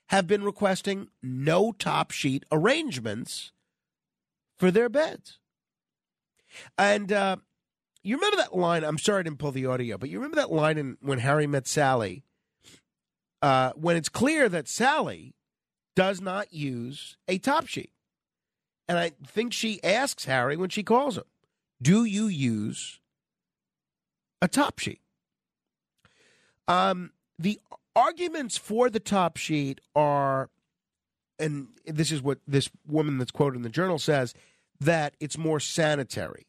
[0.09, 3.53] have been requesting no top sheet arrangements
[4.59, 5.39] for their beds.
[6.77, 7.37] And uh,
[8.03, 8.85] you remember that line?
[8.85, 11.47] I'm sorry I didn't pull the audio, but you remember that line in When Harry
[11.47, 12.25] Met Sally?
[13.43, 15.35] Uh, when it's clear that Sally
[15.97, 17.91] does not use a top sheet.
[18.91, 21.23] And I think she asks Harry when she calls him,
[21.81, 22.99] Do you use
[24.43, 25.01] a top sheet?
[26.67, 27.61] Um, the
[27.95, 30.51] arguments for the top sheet are,
[31.39, 34.35] and this is what this woman that's quoted in the journal says,
[34.81, 36.49] that it's more sanitary.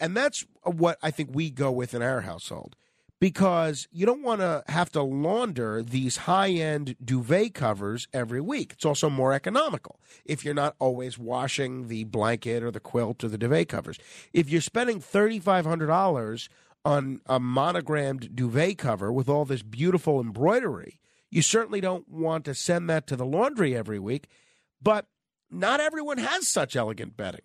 [0.00, 2.76] and that's what I think we go with in our household
[3.20, 8.72] because you don't want to have to launder these high end duvet covers every week.
[8.74, 13.28] It's also more economical if you're not always washing the blanket or the quilt or
[13.28, 13.98] the duvet covers.
[14.32, 16.48] If you're spending $3,500
[16.84, 22.54] on a monogrammed duvet cover with all this beautiful embroidery, you certainly don't want to
[22.54, 24.28] send that to the laundry every week.
[24.80, 25.06] But
[25.50, 27.42] not everyone has such elegant bedding.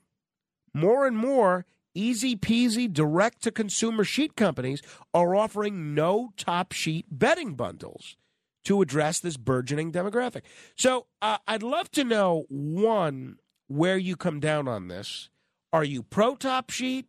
[0.74, 4.82] More and more, easy peasy direct to consumer sheet companies
[5.14, 8.18] are offering no top sheet bedding bundles
[8.66, 10.42] to address this burgeoning demographic.
[10.76, 15.30] So uh, I'd love to know one, where you come down on this.
[15.72, 17.08] Are you pro top sheet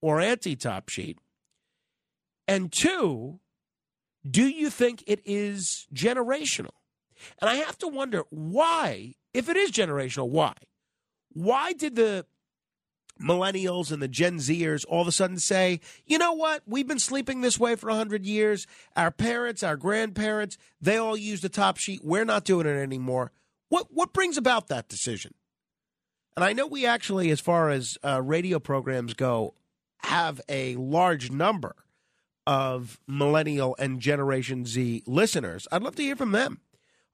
[0.00, 1.18] or anti top sheet?
[2.46, 3.40] And two,
[4.28, 6.74] do you think it is generational?
[7.40, 10.54] And I have to wonder why, if it is generational, why?
[11.32, 12.26] Why did the
[13.20, 16.62] millennials and the Gen Zers all of a sudden say, you know what?
[16.66, 18.66] We've been sleeping this way for 100 years.
[18.96, 22.00] Our parents, our grandparents, they all used the top sheet.
[22.04, 23.32] We're not doing it anymore.
[23.68, 25.34] What, what brings about that decision?
[26.36, 29.54] And I know we actually, as far as uh, radio programs go,
[29.98, 31.76] have a large number
[32.46, 35.68] of millennial and Generation Z listeners.
[35.70, 36.60] I'd love to hear from them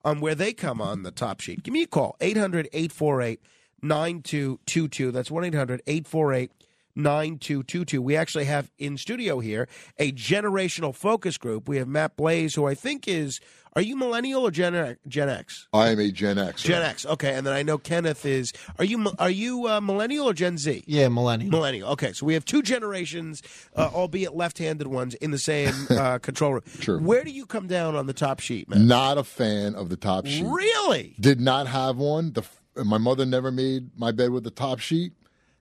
[0.03, 1.63] on where they come on the top sheet.
[1.63, 3.41] Give me a call, 800 848
[3.81, 5.11] 9222.
[5.11, 6.51] That's 1 800 848
[6.95, 8.01] 9222.
[8.01, 9.67] We actually have in studio here
[9.97, 11.67] a generational focus group.
[11.67, 13.39] We have Matt Blaze, who I think is,
[13.73, 15.67] are you millennial or Gen, Gen X?
[15.71, 16.63] I am a Gen X.
[16.63, 17.05] Gen X.
[17.05, 18.51] Okay, and then I know Kenneth is.
[18.79, 20.83] Are you are you uh, millennial or Gen Z?
[20.87, 21.51] Yeah, millennial.
[21.51, 21.89] Millennial.
[21.91, 23.43] Okay, so we have two generations,
[23.75, 26.63] uh, albeit left-handed ones, in the same uh, control room.
[26.79, 26.99] True.
[26.99, 28.87] Where do you come down on the top sheet, man?
[28.87, 30.45] Not a fan of the top sheet.
[30.45, 31.15] Really?
[31.19, 32.33] Did not have one.
[32.33, 32.43] The
[32.85, 35.13] my mother never made my bed with the top sheet,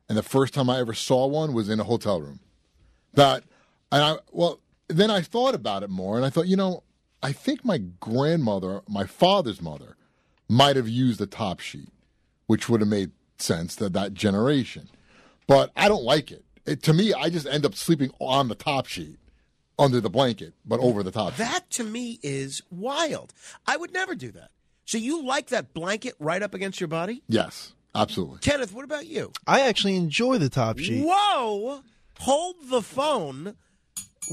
[0.09, 2.41] and the first time I ever saw one was in a hotel room.
[3.15, 3.45] That
[3.91, 6.83] and I well then I thought about it more, and I thought you know
[7.23, 9.97] I think my grandmother, my father's mother,
[10.49, 11.91] might have used the top sheet,
[12.47, 14.89] which would have made sense to that generation.
[15.47, 16.45] But I don't like it.
[16.67, 16.83] it.
[16.85, 19.19] To me, I just end up sleeping on the top sheet,
[19.79, 21.37] under the blanket, but over the top.
[21.37, 23.33] That to me is wild.
[23.67, 24.51] I would never do that.
[24.89, 27.23] So you like that blanket right up against your body?
[27.29, 28.39] Yes, absolutely.
[28.39, 29.33] Kenneth, what about you?
[29.47, 31.05] I actually enjoy the top sheet.
[31.07, 31.83] Whoa!
[32.21, 33.55] Hold the phone.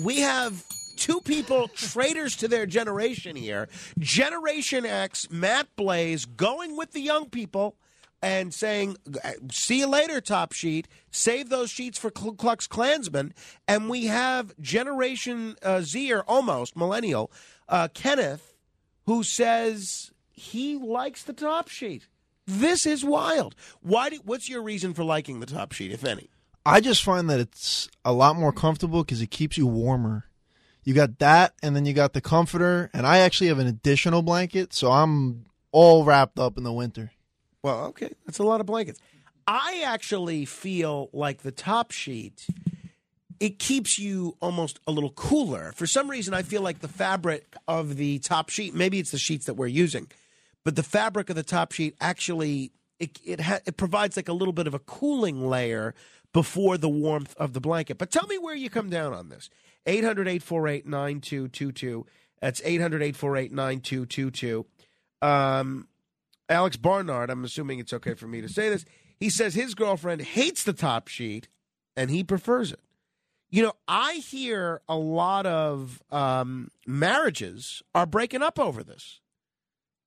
[0.02, 0.64] We have
[0.96, 3.68] two people traitors to their generation here.
[4.00, 7.76] Generation X, Matt Blaze, going with the young people
[8.22, 8.96] and saying,
[9.52, 10.88] "See you later, top sheet.
[11.12, 13.34] Save those sheets for Ku Klux Klansmen."
[13.68, 17.30] And we have Generation uh, Z or almost millennial
[17.68, 18.54] uh, Kenneth,
[19.06, 22.08] who says he likes the top sheet.
[22.46, 23.56] This is wild.
[23.82, 24.10] Why?
[24.10, 26.30] Do, what's your reason for liking the top sheet, if any?
[26.66, 30.26] I just find that it's a lot more comfortable because it keeps you warmer.
[30.84, 34.22] You got that, and then you got the comforter, and I actually have an additional
[34.22, 37.12] blanket, so I'm all wrapped up in the winter.
[37.64, 39.00] Well, okay, that's a lot of blankets.
[39.48, 42.46] I actually feel like the top sheet
[43.40, 45.74] it keeps you almost a little cooler.
[45.76, 49.18] For some reason, I feel like the fabric of the top sheet, maybe it's the
[49.18, 50.08] sheets that we're using,
[50.66, 54.34] but the fabric of the top sheet actually it it, ha- it provides like a
[54.34, 55.96] little bit of a cooling layer
[56.34, 57.98] before the warmth of the blanket.
[57.98, 59.50] But tell me where you come down on this.
[59.88, 62.04] 800-848-9222.
[62.42, 64.66] That's 800-848-9222.
[65.22, 65.88] Um,
[66.50, 68.84] Alex Barnard, I'm assuming it's okay for me to say this.
[69.18, 71.48] He says his girlfriend hates the top sheet
[71.96, 72.82] and he prefers it.
[73.50, 79.22] You know, I hear a lot of um, marriages are breaking up over this.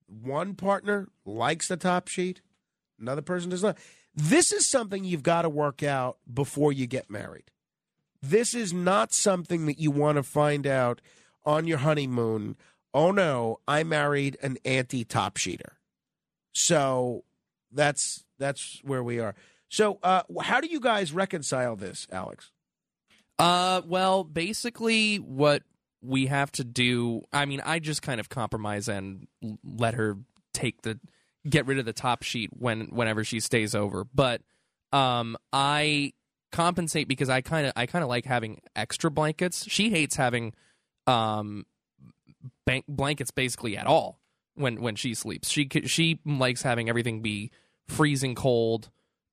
[0.08, 2.40] One partner likes the top sheet,
[2.98, 3.76] another person does not.
[4.14, 7.50] This is something you've got to work out before you get married.
[8.20, 11.00] This is not something that you want to find out
[11.44, 12.56] on your honeymoon.
[12.92, 15.72] Oh no, I married an anti top sheeter.
[16.52, 17.24] So
[17.70, 19.34] that's that's where we are.
[19.68, 22.50] So uh, how do you guys reconcile this, Alex?
[23.38, 25.62] Uh, well, basically, what
[26.02, 27.22] we have to do.
[27.32, 29.26] I mean, I just kind of compromise and
[29.64, 30.16] let her
[30.52, 30.98] take the
[31.48, 34.04] get rid of the top sheet when whenever she stays over.
[34.04, 34.42] But
[34.92, 36.12] um, I
[36.52, 39.64] compensate because I kind of I kind of like having extra blankets.
[39.68, 40.54] She hates having
[41.06, 41.64] um
[42.66, 44.20] bank blankets basically at all
[44.54, 45.48] when when she sleeps.
[45.48, 47.50] She she likes having everything be
[47.86, 48.90] freezing cold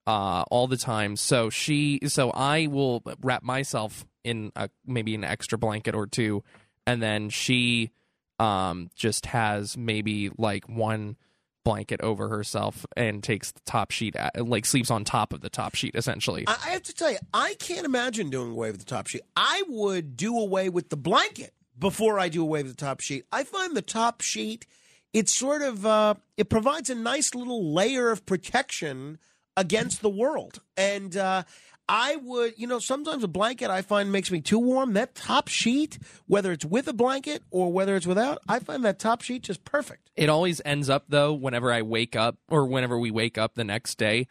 [0.08, 1.16] uh, all the time.
[1.16, 6.44] So she, so I will wrap myself in a, maybe an extra blanket or two,
[6.88, 7.92] and then she
[8.40, 11.16] um, just has maybe like one
[11.64, 15.50] blanket over herself and takes the top sheet, at, like sleeps on top of the
[15.50, 16.44] top sheet essentially.
[16.48, 19.22] I I have to tell you, I can't imagine doing away with the top sheet.
[19.36, 23.26] I would do away with the blanket before I do away with the top sheet.
[23.32, 24.68] I find the top sheet,
[25.14, 29.18] it sort of, uh, it provides a nice little layer of protection
[29.58, 30.62] against the world.
[30.78, 31.44] And uh,
[31.88, 34.94] I would, you know, sometimes a blanket I find makes me too warm.
[34.94, 39.00] That top sheet, whether it's with a blanket or whether it's without, I find that
[39.00, 40.10] top sheet just perfect.
[40.16, 43.64] It always ends up though whenever I wake up or whenever we wake up the
[43.64, 44.28] next day,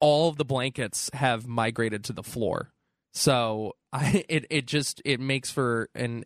[0.00, 2.72] all of the blankets have migrated to the floor.
[3.12, 6.24] So I it it just it makes for an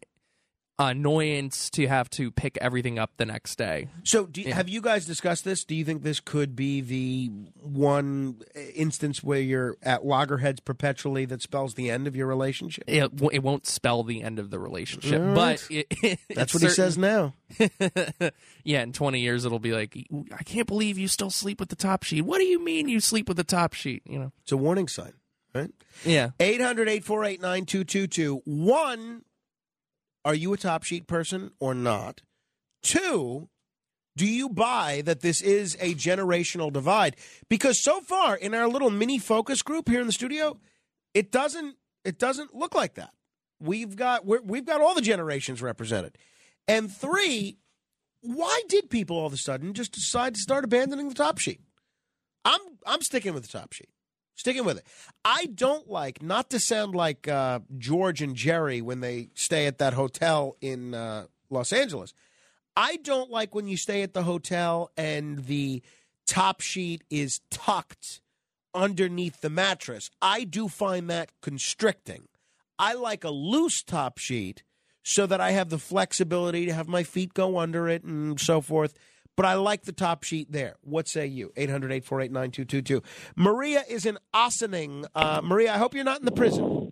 [0.78, 3.88] annoyance to have to pick everything up the next day.
[4.04, 5.64] So, do you, have you guys discussed this?
[5.64, 7.30] Do you think this could be the
[7.62, 8.42] one
[8.74, 12.84] instance where you're at loggerheads perpetually that spells the end of your relationship?
[12.86, 15.86] It, it won't spell the end of the relationship, All but right.
[16.02, 17.34] it, That's what he says now.
[18.64, 19.96] yeah, in 20 years it'll be like,
[20.32, 22.22] I can't believe you still sleep with the top sheet.
[22.22, 24.02] What do you mean you sleep with the top sheet?
[24.06, 25.12] You know, it's a warning sign,
[25.54, 25.70] right?
[26.04, 26.30] Yeah.
[26.38, 28.42] 800 848 9222.
[28.44, 29.22] One,
[30.26, 32.22] are you a top sheet person or not?
[32.82, 33.48] Two,
[34.16, 37.14] do you buy that this is a generational divide?
[37.48, 40.58] Because so far in our little mini focus group here in the studio,
[41.14, 43.10] it doesn't it doesn't look like that.
[43.60, 46.18] We've got we're, we've got all the generations represented.
[46.66, 47.58] And three,
[48.20, 51.60] why did people all of a sudden just decide to start abandoning the top sheet?
[52.44, 53.90] I'm I'm sticking with the top sheet.
[54.36, 54.86] Sticking with it.
[55.24, 59.78] I don't like not to sound like uh, George and Jerry when they stay at
[59.78, 62.12] that hotel in uh, Los Angeles.
[62.76, 65.82] I don't like when you stay at the hotel and the
[66.26, 68.20] top sheet is tucked
[68.74, 70.10] underneath the mattress.
[70.20, 72.28] I do find that constricting.
[72.78, 74.62] I like a loose top sheet
[75.02, 78.60] so that I have the flexibility to have my feet go under it and so
[78.60, 78.92] forth.
[79.36, 80.76] But I like the top sheet there.
[80.80, 81.52] What say you?
[81.56, 83.02] 800 848 9222.
[83.36, 85.04] Maria is in Ossining.
[85.14, 86.90] Uh, Maria, I hope you're not in the prison.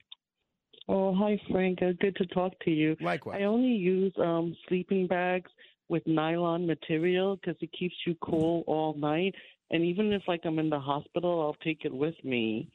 [0.86, 1.80] Oh, hi, Frank.
[1.82, 2.96] Uh, good to talk to you.
[3.00, 3.40] Likewise.
[3.40, 5.50] I only use um, sleeping bags
[5.88, 9.34] with nylon material because it keeps you cool all night.
[9.70, 12.70] And even if like I'm in the hospital, I'll take it with me.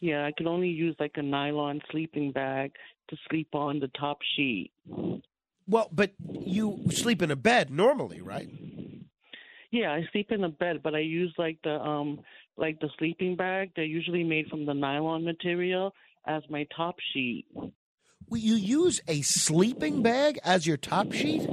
[0.00, 2.72] Yeah, I can only use like a nylon sleeping bag
[3.08, 4.70] to sleep on the top sheet.
[5.66, 8.48] Well, but you sleep in a bed normally, right?
[9.70, 12.20] Yeah, I sleep in a bed, but I use like the um
[12.56, 13.72] like the sleeping bag.
[13.74, 15.94] They're usually made from the nylon material
[16.26, 17.46] as my top sheet.
[18.28, 21.48] Will you use a sleeping bag as your top sheet?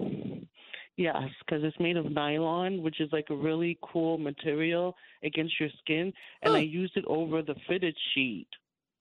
[0.97, 5.69] Yes, because it's made of nylon, which is like a really cool material against your
[5.79, 8.47] skin, and I use it over the fitted sheet.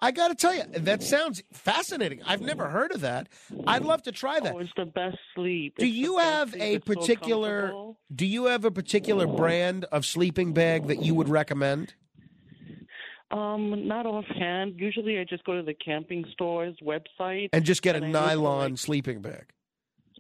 [0.02, 2.20] I got to tell you, that sounds fascinating.
[2.26, 3.28] I've never heard of that.
[3.66, 4.54] I'd love to try that.
[4.54, 5.74] Oh, it's the best sleep.
[5.78, 7.98] Do It's you have a so particular comfortable.
[8.14, 11.94] Do you have a particular brand of sleeping bag that you would recommend?
[13.30, 14.74] Um, not offhand.
[14.80, 18.30] Usually, I just go to the camping store's website And just get a and I
[18.34, 19.52] nylon like- sleeping bag.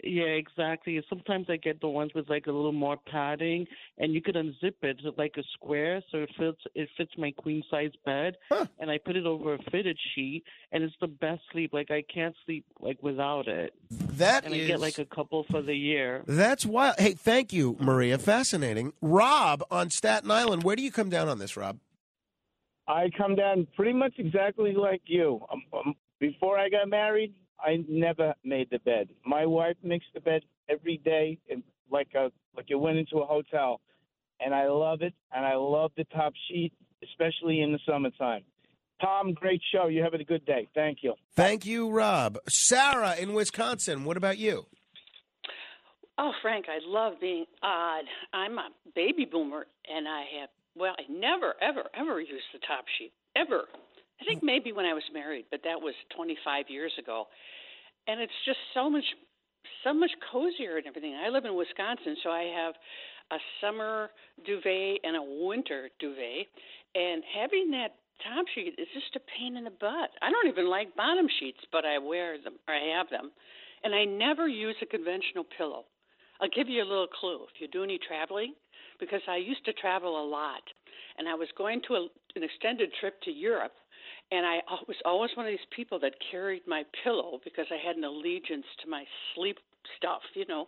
[0.02, 1.02] Yeah, exactly.
[1.08, 3.66] Sometimes I get the ones with like a little more padding,
[3.98, 7.32] and you could unzip it to like a square, so it fits it fits my
[7.32, 8.36] queen size bed.
[8.78, 11.72] And I put it over a fitted sheet, and it's the best sleep.
[11.72, 13.74] Like I can't sleep like without it.
[13.90, 16.22] That and I get like a couple for the year.
[16.26, 16.96] That's wild.
[16.98, 18.18] Hey, thank you, Maria.
[18.18, 18.92] Fascinating.
[19.02, 20.62] Rob on Staten Island.
[20.62, 21.78] Where do you come down on this, Rob?
[22.88, 25.40] I come down pretty much exactly like you.
[25.52, 27.32] Um, um, before I got married,
[27.64, 29.08] I never made the bed.
[29.24, 33.26] My wife makes the bed every day, and like a like you went into a
[33.26, 33.80] hotel,
[34.40, 35.14] and I love it.
[35.32, 36.72] And I love the top sheet,
[37.02, 38.42] especially in the summertime.
[39.00, 39.86] Tom, great show.
[39.86, 40.68] You having a good day.
[40.74, 41.14] Thank you.
[41.34, 42.38] Thank you, Rob.
[42.48, 44.04] Sarah in Wisconsin.
[44.04, 44.66] What about you?
[46.18, 48.04] Oh, Frank, I love being odd.
[48.34, 52.84] I'm a baby boomer, and I have, well, I never, ever, ever used the top
[52.98, 53.12] sheet.
[53.34, 53.64] Ever.
[54.20, 57.26] I think maybe when I was married, but that was 25 years ago.
[58.06, 59.04] And it's just so much,
[59.82, 61.14] so much cozier and everything.
[61.14, 62.74] I live in Wisconsin, so I have
[63.32, 64.10] a summer
[64.44, 66.46] duvet and a winter duvet.
[66.94, 70.10] And having that top sheet is just a pain in the butt.
[70.20, 73.30] I don't even like bottom sheets, but I wear them, or I have them.
[73.84, 75.84] And I never use a conventional pillow.
[76.40, 78.54] I'll give you a little clue if you do any traveling,
[78.98, 80.62] because I used to travel a lot,
[81.18, 83.72] and I was going to a, an extended trip to Europe,
[84.30, 87.96] and I was always one of these people that carried my pillow because I had
[87.96, 89.58] an allegiance to my sleep
[89.96, 90.66] stuff, you know.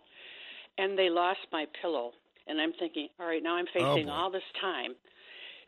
[0.77, 2.11] And they lost my pillow,
[2.47, 4.11] and I'm thinking, all right, now I'm oh, facing boy.
[4.11, 4.95] all this time.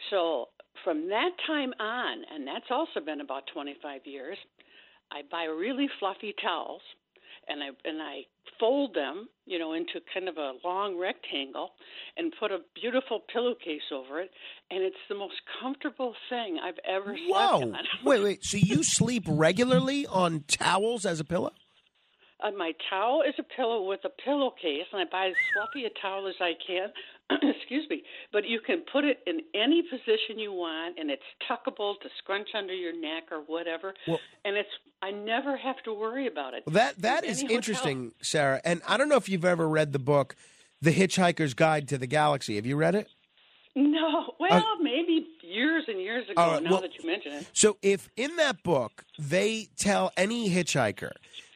[0.09, 0.49] So
[0.83, 4.37] from that time on, and that's also been about 25 years,
[5.11, 6.81] I buy really fluffy towels
[7.47, 8.21] and I and I
[8.59, 11.71] fold them, you know, into kind of a long rectangle
[12.17, 14.31] and put a beautiful pillowcase over it,
[14.71, 17.59] and it's the most comfortable thing I've ever Whoa.
[17.59, 17.77] slept on.
[18.03, 18.43] wait, wait.
[18.43, 21.51] So you sleep regularly on towels as a pillow?
[22.43, 25.89] Uh, my towel is a pillow with a pillowcase, and I buy as fluffy a
[26.01, 26.89] towel as I can.
[27.41, 31.99] Excuse me, but you can put it in any position you want, and it's tuckable
[32.01, 33.93] to scrunch under your neck or whatever.
[34.07, 34.69] Well- and it's
[35.01, 36.63] I never have to worry about it.
[36.65, 37.55] Well, that that In is any hotel.
[37.57, 38.61] interesting, Sarah.
[38.63, 40.35] And I don't know if you've ever read the book,
[40.81, 42.55] The Hitchhiker's Guide to the Galaxy.
[42.55, 43.07] Have you read it?
[43.75, 46.41] No, well, uh, maybe years and years ago.
[46.41, 50.49] Right, now well- that you mention it, So if in that book they tell any
[50.49, 51.11] hitchhiker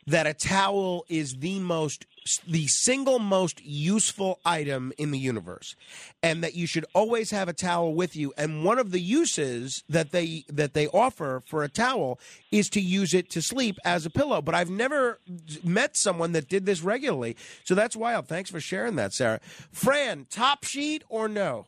[0.07, 2.06] that a towel is the most
[2.48, 5.75] the single most useful item in the universe
[6.22, 8.33] and that you should always have a towel with you.
[8.38, 12.19] And one of the uses that they that they offer for a towel
[12.51, 14.41] is to use it to sleep as a pillow.
[14.41, 15.19] But I've never
[15.64, 17.35] met someone that did this regularly.
[17.64, 18.27] So that's wild.
[18.27, 19.39] Thanks for sharing that Sarah.
[19.72, 21.67] Fran top sheet or no?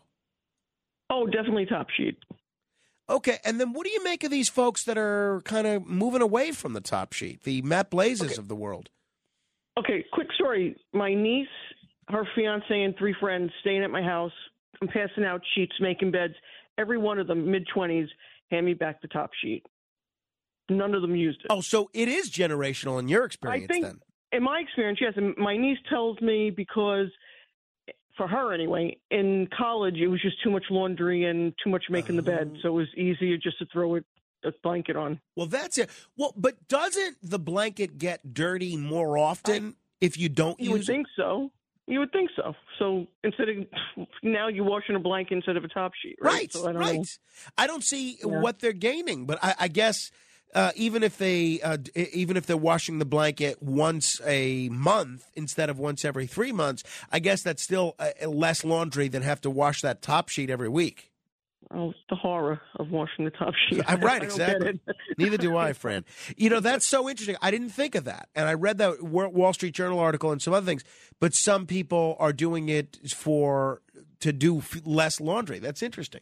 [1.09, 2.17] Oh, definitely top sheet.
[3.09, 6.21] Okay, and then what do you make of these folks that are kind of moving
[6.21, 8.89] away from the top sheet, the Matt Blazes of the world?
[9.77, 10.75] Okay, quick story.
[10.93, 11.47] My niece,
[12.09, 14.31] her fiance, and three friends staying at my house.
[14.81, 16.33] I'm passing out sheets, making beds.
[16.77, 18.07] Every one of them, mid 20s,
[18.49, 19.63] hand me back the top sheet.
[20.69, 21.47] None of them used it.
[21.49, 23.99] Oh, so it is generational in your experience I think, then.
[24.31, 25.13] in my experience, yes.
[25.15, 27.07] And my niece tells me because,
[28.17, 32.15] for her anyway, in college it was just too much laundry and too much making
[32.15, 32.59] the bed, oh.
[32.61, 34.05] so it was easier just to throw it
[34.43, 35.19] a blanket on.
[35.35, 35.89] Well, that's it.
[36.17, 41.07] Well, but doesn't the blanket get dirty more often if you don't You would think
[41.15, 41.51] so.
[41.87, 42.53] You would think so.
[42.79, 46.33] So instead of now you're washing a blanket instead of a top sheet, right?
[46.33, 47.19] Right, So I don't right.
[47.57, 48.39] I don't see Yeah.
[48.39, 50.11] what they're gaining, but I, I guess
[50.53, 55.69] uh, even if they uh, even if they're washing the blanket once a month instead
[55.69, 59.49] of once every three months, I guess that's still uh, less laundry than have to
[59.49, 61.10] wash that top sheet every week.
[61.73, 63.81] Oh, the horror of washing the top sheet.
[63.87, 64.79] I'm right, exactly.
[65.17, 66.03] Neither do I, Fran.
[66.35, 67.37] You know, that's so interesting.
[67.41, 68.29] I didn't think of that.
[68.35, 70.83] And I read that Wall Street Journal article and some other things,
[71.19, 73.81] but some people are doing it for
[74.19, 75.59] to do less laundry.
[75.59, 76.21] That's interesting.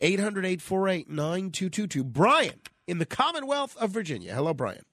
[0.00, 2.04] 800 848 9222.
[2.04, 4.34] Brian in the Commonwealth of Virginia.
[4.34, 4.84] Hello, Brian.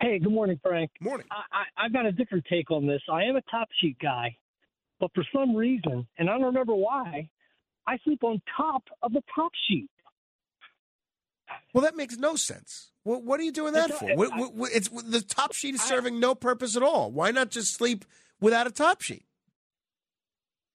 [0.00, 0.90] Hey, good morning, Frank.
[1.00, 1.26] Morning.
[1.30, 3.00] I, I, I've got a different take on this.
[3.10, 4.36] I am a top sheet guy,
[5.00, 7.30] but for some reason, and I don't remember why,
[7.86, 9.88] I sleep on top of the top sheet.
[11.72, 12.90] Well, that makes no sense.
[13.04, 14.14] What, what are you doing that It's- for?
[14.16, 17.12] What- it's the top sheet is serving no purpose at all.
[17.12, 18.04] Why not just sleep
[18.40, 19.24] without a top sheet?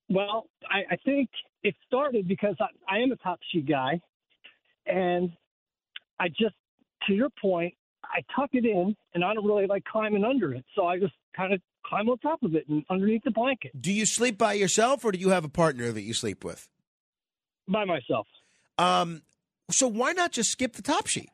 [0.10, 1.30] Well, I, I think
[1.64, 4.02] it started because I, I am a top sheet guy,
[4.86, 5.32] and
[6.20, 6.56] I just,
[7.08, 7.74] to your point,
[8.04, 11.14] I tuck it in, and I don't really like climbing under it, so I just
[11.36, 14.54] kind of climb on top of it and underneath the blanket Do you sleep by
[14.54, 16.68] yourself or do you have a partner that you sleep with?
[17.72, 18.28] By myself.
[18.78, 19.22] Um,
[19.70, 21.30] so why not just skip the top sheet?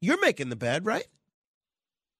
[0.00, 1.06] You're making the bed, right?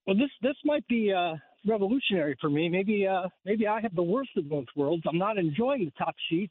[0.07, 1.35] Well, this this might be uh,
[1.67, 2.69] revolutionary for me.
[2.69, 5.05] Maybe uh, maybe I have the worst of both worlds.
[5.09, 6.51] I'm not enjoying the top sheet,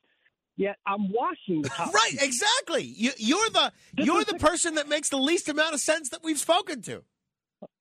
[0.57, 1.93] yet I'm washing the top.
[1.93, 2.83] Right, exactly.
[2.83, 6.39] You, you're the you're the person that makes the least amount of sense that we've
[6.39, 7.03] spoken to.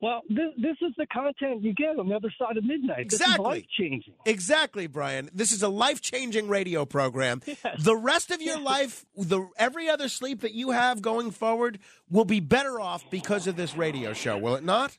[0.01, 3.01] Well, this, this is the content you get on the other side of midnight.
[3.01, 3.45] Exactly.
[3.45, 4.15] life changing.
[4.27, 5.31] Exactly, Brian.
[5.33, 7.41] This is a life changing radio program.
[7.47, 7.59] Yes.
[7.83, 11.79] The rest of your life, the every other sleep that you have going forward,
[12.11, 14.37] will be better off because of this radio show.
[14.39, 14.99] Will it not?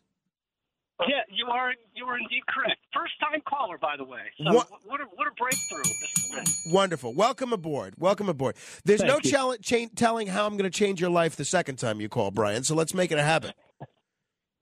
[1.08, 2.80] Yeah, you are you are indeed correct.
[2.94, 4.20] First time caller, by the way.
[4.38, 5.82] So What- what, a what a breakthrough!
[5.84, 6.74] This has been.
[6.74, 7.16] Wonderful.
[7.16, 7.96] Welcome aboard.
[7.98, 8.56] Welcome aboard.
[8.86, 9.32] There's no Thank you.
[9.32, 12.30] chal- cha- telling how I'm going to change your life the second time you call,
[12.30, 12.64] Brian.
[12.64, 13.56] So let's make it a habit.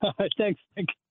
[0.38, 0.61] Thanks.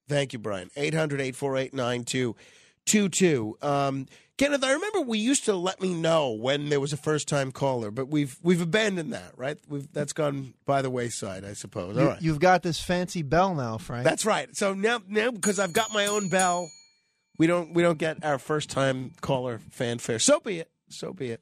[0.08, 0.70] Thank you, Brian.
[0.76, 3.58] 800 848 9222.
[3.62, 4.06] Um,
[4.38, 7.50] Kenneth, I remember we used to let me know when there was a first time
[7.50, 9.58] caller, but we've we've abandoned that, right?
[9.68, 11.96] We've That's gone by the wayside, I suppose.
[11.96, 12.22] All You, right.
[12.22, 14.04] You've got this fancy bell now, Frank.
[14.04, 14.56] That's right.
[14.56, 16.70] So now, now because I've got my own bell,
[17.36, 20.20] we don't we don't get our first time caller fanfare.
[20.20, 20.70] So be it.
[20.88, 21.40] So be it.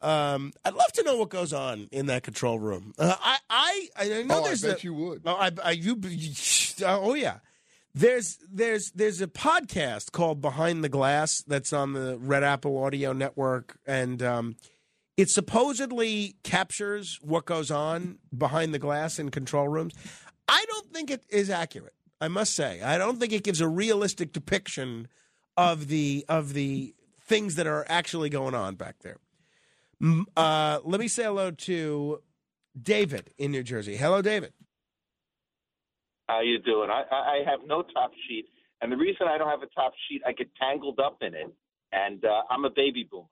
[0.00, 2.94] Um, I'd love to know what goes on in that control room.
[2.98, 5.22] Uh, I, I I know Oh, I bet a- you would.
[5.24, 6.00] Oh, I, I you,
[6.86, 7.38] oh yeah.
[7.94, 13.12] There's there's there's a podcast called Behind the Glass that's on the Red Apple Audio
[13.12, 14.56] Network, and um,
[15.16, 19.94] it supposedly captures what goes on behind the glass in control rooms.
[20.46, 21.94] I don't think it is accurate.
[22.20, 25.08] I must say, I don't think it gives a realistic depiction
[25.56, 29.16] of the of the things that are actually going on back there.
[30.36, 32.22] Uh, let me say hello to
[32.80, 33.96] David in New Jersey.
[33.96, 34.52] Hello, David.
[36.28, 36.90] How you doing?
[36.90, 38.46] I, I I have no top sheet,
[38.80, 41.52] and the reason I don't have a top sheet, I get tangled up in it,
[41.90, 43.26] and uh, I'm a baby boomer,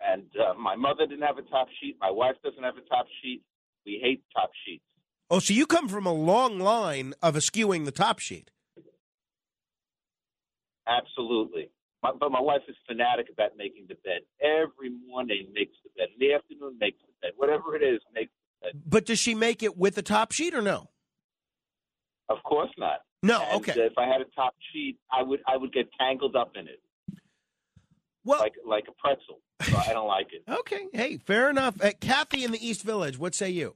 [0.00, 1.96] and uh, my mother didn't have a top sheet.
[2.00, 3.42] My wife doesn't have a top sheet.
[3.84, 4.84] We hate top sheets.
[5.30, 8.50] Oh, so you come from a long line of eschewing the top sheet.
[10.88, 11.70] Absolutely.
[12.02, 14.20] My, but my wife is fanatic about making the bed.
[14.42, 16.08] Every morning makes the bed.
[16.14, 17.32] In the afternoon makes the bed.
[17.36, 18.82] Whatever it is, makes the bed.
[18.86, 20.88] But does she make it with the top sheet or no?
[22.28, 23.00] Of course not.
[23.22, 23.78] No, And, okay.
[23.80, 26.80] if I had a top sheet, I would I would get tangled up in it.
[28.24, 29.40] Well, like like a pretzel.
[29.62, 30.42] So I don't like it.
[30.60, 31.74] Okay, hey, fair enough.
[31.82, 33.74] Uh, Kathy in the East Village, what say you?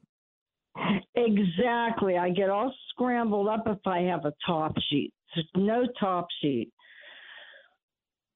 [1.15, 2.17] Exactly.
[2.17, 5.13] I get all scrambled up if I have a top sheet.
[5.35, 6.71] There's no top sheet.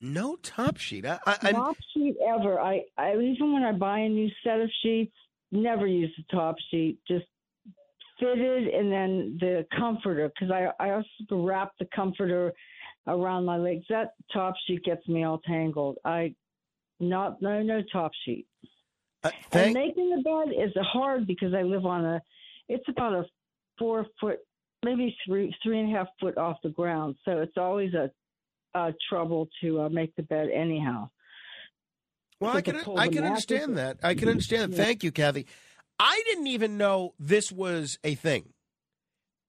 [0.01, 1.05] No top sheet.
[1.07, 2.61] I, I, top sheet ever.
[2.61, 5.15] I, I even when I buy a new set of sheets,
[5.51, 6.99] never use the top sheet.
[7.09, 7.27] Just
[8.21, 12.53] fitted and then the comforter because I I also wrap the comforter
[13.07, 13.85] around my legs.
[13.89, 15.99] That top sheet gets me all tangled.
[16.05, 16.35] I
[17.01, 18.47] not no no top sheet.
[19.25, 22.23] Uh, and making the bed is hard because I live on a.
[22.69, 23.25] It's about a
[23.79, 24.39] four foot,
[24.85, 28.11] maybe three three and a half foot off the ground, so it's always a,
[28.75, 31.11] a trouble to uh, make the bed anyhow.
[32.41, 33.99] Well, I can I can understand that.
[34.03, 34.77] I can understand that.
[34.77, 35.47] Thank you, Kathy.
[35.99, 38.51] I didn't even know this was a thing.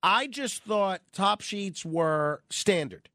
[0.01, 3.09] I just thought top sheets were standard.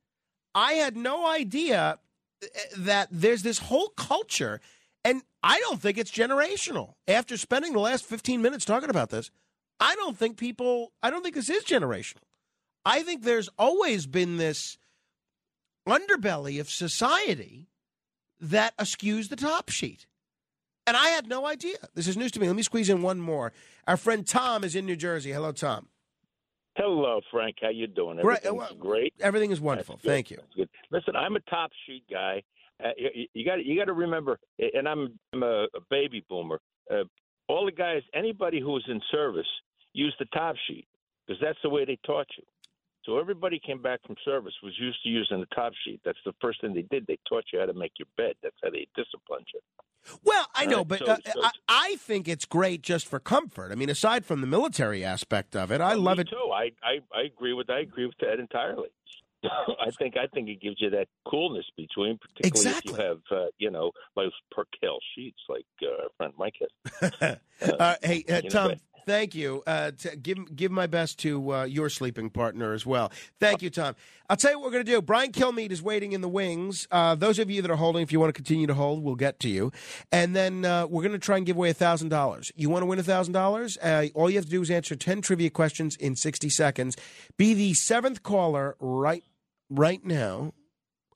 [0.55, 1.99] I had no idea
[2.42, 2.47] eh,
[2.78, 4.60] that there's this whole culture,
[5.05, 6.94] and I don't think it's generational.
[7.08, 9.31] After spending the last 15 minutes talking about this,
[9.81, 12.23] I don't think people, I don't think this is generational.
[12.84, 14.78] I think there's always been this
[15.86, 17.68] underbelly of society
[18.40, 20.06] that eschews the top sheet.
[20.86, 21.76] And I had no idea.
[21.94, 22.46] This is news to me.
[22.46, 23.52] Let me squeeze in one more.
[23.86, 25.30] Our friend Tom is in New Jersey.
[25.32, 25.88] Hello, Tom.
[26.76, 27.56] Hello, Frank.
[27.62, 28.18] How you doing?
[28.20, 28.40] Great.
[28.44, 29.14] Well, great.
[29.20, 29.98] Everything is wonderful.
[30.02, 30.38] Thank you.
[30.90, 32.42] Listen, I'm a top sheet guy.
[32.84, 36.60] Uh, you- you got you got to remember, and I'm, I'm a, a baby boomer.
[36.90, 37.04] Uh,
[37.48, 39.46] all the guys, anybody who was in service,
[39.92, 40.88] used the top sheet
[41.26, 42.44] because that's the way they taught you.
[43.07, 46.00] So everybody came back from service was used to using the top sheet.
[46.05, 47.07] That's the first thing they did.
[47.07, 48.34] They taught you how to make your bed.
[48.42, 49.60] That's how they disciplined you.
[50.23, 53.18] Well, I know, right, but so- uh, so- I, I think it's great just for
[53.20, 53.73] comfort.
[53.73, 56.28] I mean, aside from the military aspect of it, I love Me it.
[56.31, 56.50] too.
[56.52, 58.89] I, I I agree with I agree with that entirely.
[59.44, 62.92] I think I think it gives you that coolness between, particularly Exactly.
[62.92, 67.36] if you have uh, you know those percale sheets like uh, our friend Mike has.
[67.62, 69.62] Uh, hey, uh, you know, Tom, but- thank you.
[69.66, 73.12] Uh, t- give give my best to uh, your sleeping partner as well.
[73.41, 73.94] Thank you, Tom.
[74.28, 75.02] I'll tell you what we're going to do.
[75.02, 76.89] Brian Kilmeade is waiting in the wings.
[76.91, 79.16] Uh, those of you that are holding, if you want to continue to hold, we'll
[79.16, 79.70] get to you.
[80.10, 82.50] And then uh, we're going to try and give away thousand dollars.
[82.57, 83.76] You want to win thousand dollars?
[83.83, 86.97] Uh, All you have to do is answer ten trivia questions in sixty seconds.
[87.36, 89.24] Be the seventh caller right
[89.70, 90.52] right now.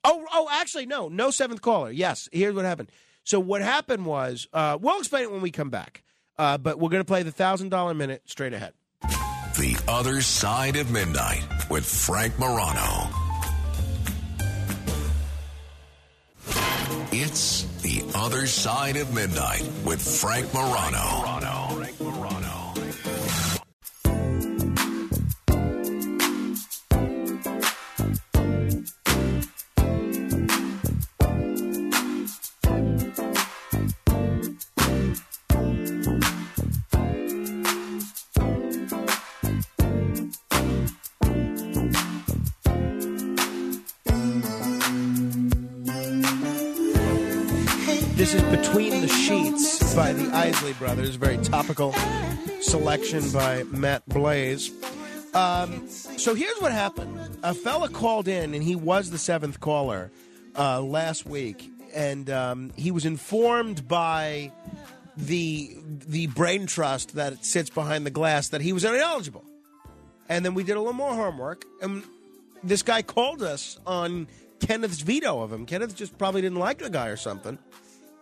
[0.03, 1.91] Oh, oh, actually, no, no seventh caller.
[1.91, 2.89] Yes, here's what happened.
[3.23, 6.03] So what happened was, uh, we'll explain it when we come back.
[6.39, 8.73] Uh, but we're going to play the thousand dollar minute straight ahead.
[9.01, 13.09] The Other Side of Midnight with Frank Morano.
[17.11, 21.79] It's The Other Side of Midnight with Frank Morano.
[21.81, 21.99] This
[50.49, 51.13] Isley Brothers.
[51.13, 51.93] Very topical
[52.59, 54.71] selection by Matt Blaze.
[55.35, 57.19] Um, so here's what happened.
[57.43, 60.09] A fella called in, and he was the seventh caller
[60.57, 64.51] uh, last week, and um, he was informed by
[65.15, 69.45] the the brain trust that sits behind the glass that he was ineligible.
[70.29, 72.01] And then we did a little more homework, and
[72.63, 74.27] this guy called us on
[74.61, 75.67] Kenneth's veto of him.
[75.67, 77.59] Kenneth just probably didn't like the guy or something.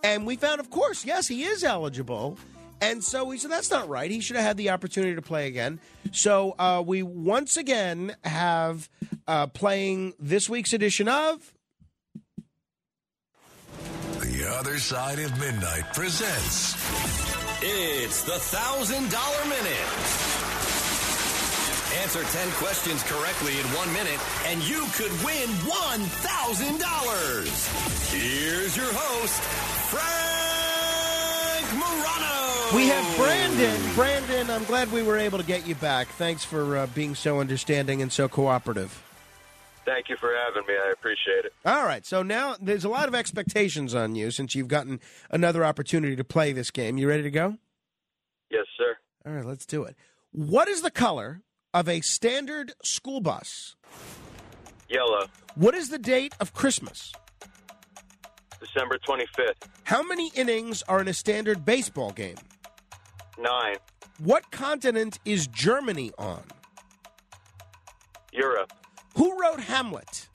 [0.03, 2.37] And we found, of course, yes, he is eligible.
[2.79, 4.09] And so we said, that's not right.
[4.09, 5.79] He should have had the opportunity to play again.
[6.11, 8.89] So uh, we once again have
[9.27, 11.53] uh, playing this week's edition of.
[14.19, 16.75] The Other Side of Midnight presents
[17.61, 20.36] It's the thousand dollar minute.
[22.03, 28.11] Answer 10 questions correctly in one minute, and you could win $1,000.
[28.11, 29.41] Here's your host,
[29.89, 32.75] Frank Morano.
[32.75, 33.95] We have Brandon.
[33.95, 36.07] Brandon, I'm glad we were able to get you back.
[36.07, 39.03] Thanks for uh, being so understanding and so cooperative.
[39.83, 40.73] Thank you for having me.
[40.75, 41.53] I appreciate it.
[41.65, 44.99] All right, so now there's a lot of expectations on you since you've gotten
[45.31, 46.97] another opportunity to play this game.
[46.97, 47.57] You ready to go?
[48.51, 48.97] Yes, sir.
[49.25, 49.95] All right, let's do it.
[50.31, 51.41] What is the color
[51.73, 53.75] of a standard school bus?
[54.89, 57.11] Yellow, What is the date of Christmas?
[58.59, 59.53] December 25th.
[59.83, 62.37] How many innings are in a standard baseball game?
[63.39, 63.75] Nine,
[64.19, 66.43] What continent is Germany on?
[68.31, 68.71] Europe.
[69.15, 70.27] Who wrote Hamlet?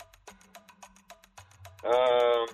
[1.84, 2.46] Um,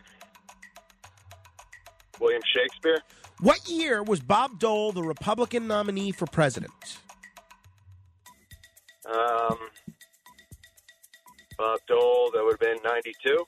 [2.20, 2.98] William Shakespeare.
[3.40, 6.98] What year was Bob Dole the Republican nominee for president?
[9.08, 9.56] Um,
[11.56, 13.46] Bob Dole, that would have been 92.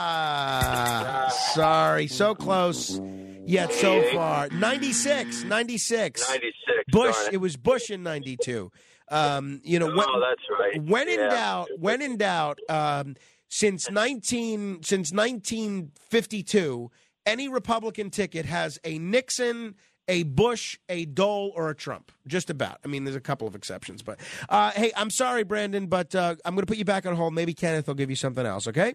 [0.00, 3.00] Ah, sorry, so close,
[3.46, 4.48] yet so far.
[4.50, 6.28] 96, 96.
[6.28, 6.54] 96.
[6.90, 7.34] Bush, it.
[7.34, 8.70] it was Bush in 92.
[9.10, 10.82] Um, you know, when, Oh, that's right.
[10.82, 11.28] when in Yeah.
[11.28, 13.16] doubt, when in doubt, um,
[13.48, 16.90] since 19 since 1952,
[17.24, 19.74] any Republican ticket has a Nixon,
[20.08, 22.10] a Bush, a Dole, or a Trump.
[22.26, 22.78] Just about.
[22.84, 26.34] I mean, there's a couple of exceptions, but uh, hey, I'm sorry, Brandon, but uh,
[26.44, 27.34] I'm going to put you back on hold.
[27.34, 28.66] Maybe Kenneth will give you something else.
[28.66, 28.94] Okay.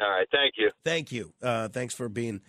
[0.00, 0.70] All right, thank you.
[0.84, 1.32] Thank you.
[1.42, 2.40] Uh, thanks for being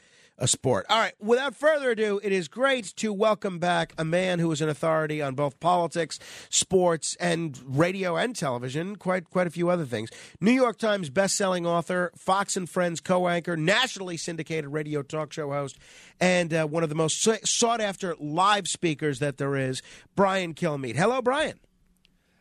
[0.41, 0.87] a sport.
[0.89, 1.13] All right.
[1.19, 5.21] Without further ado, it is great to welcome back a man who is an authority
[5.21, 8.95] on both politics, sports, and radio and television.
[8.95, 10.09] Quite quite a few other things.
[10.41, 15.77] New York Times best-selling author, Fox and Friends co-anchor, nationally syndicated radio talk show host,
[16.19, 19.83] and uh, one of the most sought-after live speakers that there is.
[20.15, 20.95] Brian Kilmeade.
[20.95, 21.59] Hello, Brian.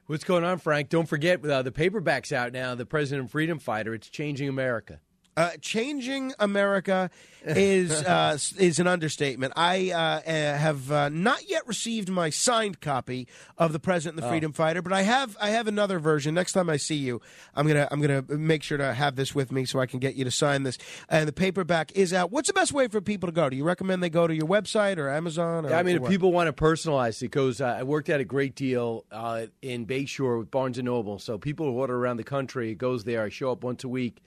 [0.06, 0.88] What's going on, Frank?
[0.88, 2.74] Don't forget, uh, the paperback's out now.
[2.74, 3.94] The President Freedom Fighter.
[3.94, 5.00] It's changing America.
[5.36, 7.08] Uh, changing America
[7.46, 9.52] is uh, is an understatement.
[9.56, 13.26] I uh, uh, have uh, not yet received my signed copy
[13.56, 14.30] of the President and the Oh.
[14.30, 16.34] Freedom Fighter, but I have I have another version.
[16.34, 17.20] Next time I see you,
[17.54, 20.14] I'm gonna I'm gonna make sure to have this with me so I can get
[20.16, 20.76] you to sign this.
[21.08, 22.30] And the paperback is out.
[22.32, 23.48] What's the best way for people to go?
[23.48, 25.64] Do you recommend they go to your website or Amazon?
[25.64, 26.10] Or, Yeah, I mean, if what?
[26.10, 27.60] people want to personalize it, goes.
[27.60, 31.18] Uh, I worked at a great deal uh, in Bayshore with Barnes and Noble.
[31.18, 33.22] So people who order around the country, it goes there.
[33.22, 34.22] I show up once a week,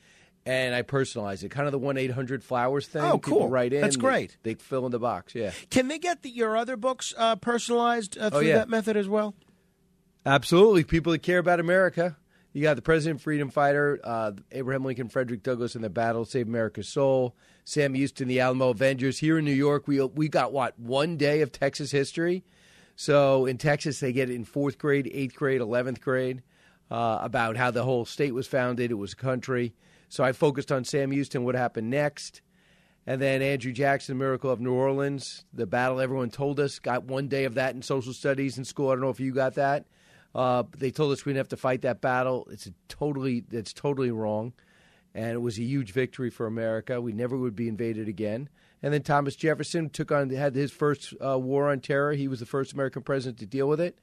[0.46, 1.50] and I personalize it.
[1.50, 3.02] Kind of the one eight hundred flowers thing.
[3.02, 3.50] Oh, People cool.
[3.50, 3.82] Write in.
[3.82, 4.38] That's great.
[4.44, 5.36] They, fill in the box.
[5.36, 8.58] Yeah, Can they get the, your other books uh, personalized uh, Oh, through yeah.
[8.58, 9.36] that method as well?
[10.26, 10.84] absolutely.
[10.84, 12.18] People that care about America.
[12.54, 16.48] You got the President Freedom Fighter, uh, Abraham Lincoln, Frederick Douglass and the battle, Save
[16.48, 17.36] America's soul.
[17.66, 19.18] Sam Houston, the Alamo Avengers.
[19.20, 22.44] Here in New York, we we got what one day of Texas history.
[22.96, 26.44] So in Texas, they get it in fourth grade, eighth grade, eleventh grade
[26.92, 28.92] uh, about how the whole state was founded.
[28.92, 29.74] It was a country.
[30.14, 32.44] So I focused on Sam Houston, what happened next,
[33.08, 36.78] and then Andrew Jackson, Miracle of New Orleans, the battle everyone told us.
[36.78, 38.90] Got one day of that in social studies in school.
[38.90, 39.86] I don't know if you got that.
[40.36, 42.48] Uh, they told us we didn't have to fight that battle.
[42.52, 44.54] It's totally it's totally wrong,
[45.16, 47.02] and it was a huge victory for America.
[47.02, 48.50] We never would be invaded again.
[48.84, 52.14] And then Thomas Jefferson took on had his first uh, war on terror.
[52.14, 53.98] He was the first American president to deal with it.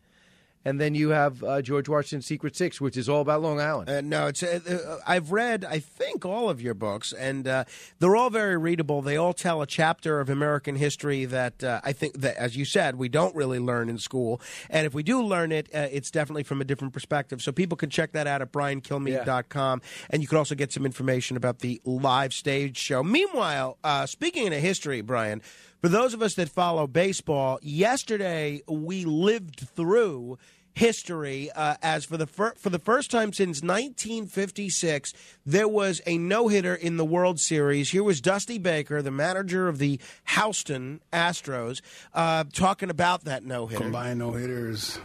[0.64, 3.88] And then you have uh, George Washington's Secret Six, which is all about Long Island.
[3.88, 4.42] Uh, no, it's.
[4.42, 7.64] Uh, uh, I've read, I think, all of your books, and uh,
[7.98, 9.00] they're all very readable.
[9.00, 12.66] They all tell a chapter of American history that uh, I think that, as you
[12.66, 14.40] said, we don't really learn in school.
[14.68, 17.40] And if we do learn it, uh, it's definitely from a different perspective.
[17.40, 19.80] So people can check that out at briankilmeade.com,
[20.10, 23.02] and you can also get some information about the live stage show.
[23.02, 25.40] Meanwhile, uh, speaking of history, Brian.
[25.80, 30.36] For those of us that follow baseball, yesterday we lived through
[30.74, 35.14] history uh, as for the fir- for the first time since 1956
[35.46, 37.90] there was a no-hitter in the World Series.
[37.90, 39.98] Here was Dusty Baker, the manager of the
[40.36, 41.80] Houston Astros,
[42.12, 43.82] uh, talking about that no-hitter.
[43.82, 44.98] Combine no hitters.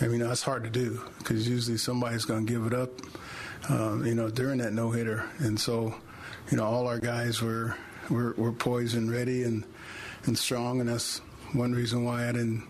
[0.00, 3.00] I mean, that's hard to do because usually somebody's going to give it up,
[3.68, 5.28] um, you know, during that no hitter.
[5.38, 5.92] And so,
[6.52, 7.76] you know, all our guys were
[8.08, 9.64] were, were poised and ready and
[10.28, 11.18] and strong, and that's
[11.52, 12.62] one reason why I didn't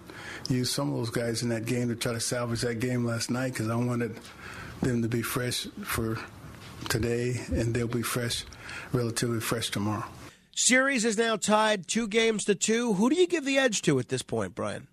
[0.49, 3.31] use some of those guys in that game to try to salvage that game last
[3.31, 4.17] night because I wanted
[4.81, 6.19] them to be fresh for
[6.89, 8.45] today, and they'll be fresh,
[8.93, 10.05] relatively fresh tomorrow.
[10.55, 12.95] Series is now tied two games to two.
[12.95, 14.89] Who do you give the edge to at this point, Brian?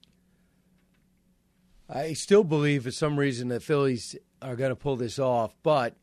[1.90, 5.96] I still believe for some reason the Phillies are going to pull this off, but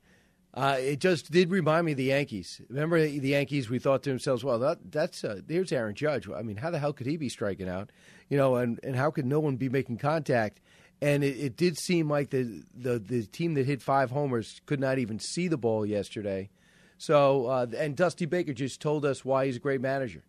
[0.54, 2.60] uh, it just did remind me of the Yankees.
[2.68, 3.70] Remember the Yankees?
[3.70, 6.28] We thought to ourselves, well, that, that's uh, there's Aaron Judge.
[6.28, 7.90] I mean, how the hell could he be striking out?
[8.28, 10.60] You know, and, and how could no one be making contact?
[11.00, 14.78] And it, it did seem like the, the the team that hit five homers could
[14.78, 16.50] not even see the ball yesterday.
[16.98, 20.22] So, uh, and Dusty Baker just told us why he's a great manager.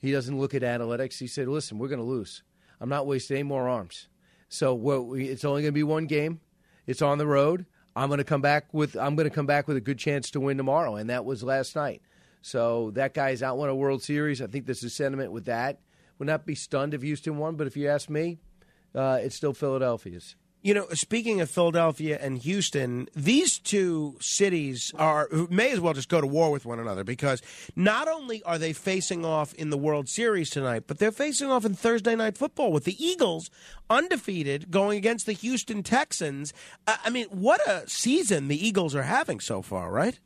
[0.00, 1.18] He doesn't look at analytics.
[1.18, 2.42] He said, "Listen, we're going to lose.
[2.80, 4.08] I'm not wasting any more arms.
[4.50, 6.40] So, we, it's only going to be one game.
[6.86, 7.64] It's on the road.
[7.94, 10.30] I'm going to come back with I'm going to come back with a good chance
[10.32, 12.02] to win tomorrow, and that was last night.
[12.40, 14.42] So that guy's out won a World Series.
[14.42, 15.78] I think this is sentiment with that.
[16.18, 18.38] Would not be stunned if Houston won, but if you ask me,
[18.94, 20.36] uh, it's still Philadelphia's.
[20.64, 26.08] You know, speaking of Philadelphia and Houston, these two cities are may as well just
[26.08, 27.42] go to war with one another because
[27.74, 31.64] not only are they facing off in the World Series tonight, but they're facing off
[31.64, 33.50] in Thursday night football with the Eagles
[33.90, 36.54] undefeated going against the Houston Texans.
[36.86, 40.20] I mean, what a season the Eagles are having so far, right?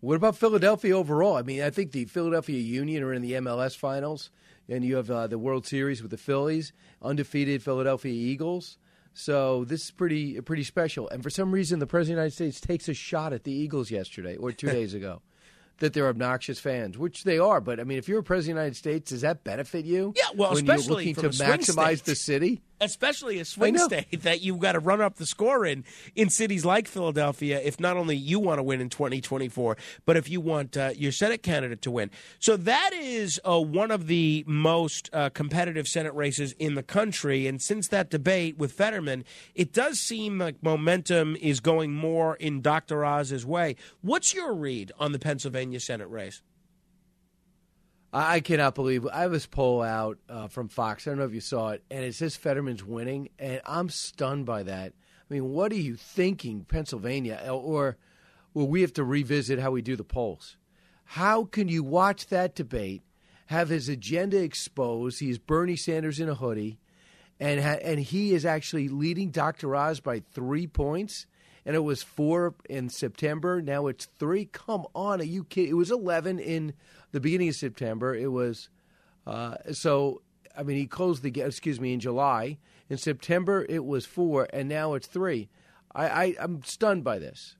[0.00, 1.36] What about Philadelphia overall?
[1.36, 4.30] I mean, I think the Philadelphia Union are in the MLS finals,
[4.66, 6.72] and you have uh, the World Series with the Phillies,
[7.02, 8.78] undefeated Philadelphia Eagles.
[9.14, 11.08] So this is pretty pretty special.
[11.08, 13.52] And for some reason, the President of the United States takes a shot at the
[13.52, 15.22] Eagles yesterday or two days ago.
[15.78, 17.60] That they're obnoxious fans, which they are.
[17.60, 20.12] But I mean, if you're a president of the United States, does that benefit you?
[20.16, 22.04] Yeah, well, when you're especially looking from to maximize state.
[22.04, 22.62] the city.
[22.84, 26.64] Especially a swing state that you've got to run up the score in in cities
[26.64, 30.76] like Philadelphia if not only you want to win in 2024 but if you want
[30.76, 32.10] uh, your Senate candidate to win.
[32.38, 37.46] So that is uh, one of the most uh, competitive Senate races in the country
[37.46, 42.60] and since that debate with Fetterman it does seem like momentum is going more in
[42.60, 43.04] Dr.
[43.04, 43.76] Oz's way.
[44.02, 46.42] What's your read on the Pennsylvania Senate race?
[48.16, 51.04] I cannot believe I have this poll out uh, from Fox.
[51.04, 54.46] I don't know if you saw it, and it says Fetterman's winning, and I'm stunned
[54.46, 54.92] by that.
[54.92, 57.42] I mean, what are you thinking, Pennsylvania?
[57.50, 57.96] Or
[58.54, 60.56] will we have to revisit how we do the polls?
[61.06, 63.02] How can you watch that debate,
[63.46, 65.18] have his agenda exposed?
[65.18, 66.78] He's Bernie Sanders in a hoodie,
[67.40, 69.74] and ha- and he is actually leading Dr.
[69.74, 71.26] Oz by three points.
[71.66, 73.62] And it was four in September.
[73.62, 74.44] Now it's three.
[74.44, 75.70] Come on, are you kidding?
[75.70, 76.74] It was eleven in
[77.14, 78.14] the beginning of September.
[78.14, 78.68] It was
[79.26, 80.20] uh, so.
[80.56, 81.40] I mean, he closed the.
[81.40, 82.58] Excuse me, in July.
[82.90, 85.48] In September, it was four, and now it's three.
[85.94, 87.56] I, I I'm stunned by this.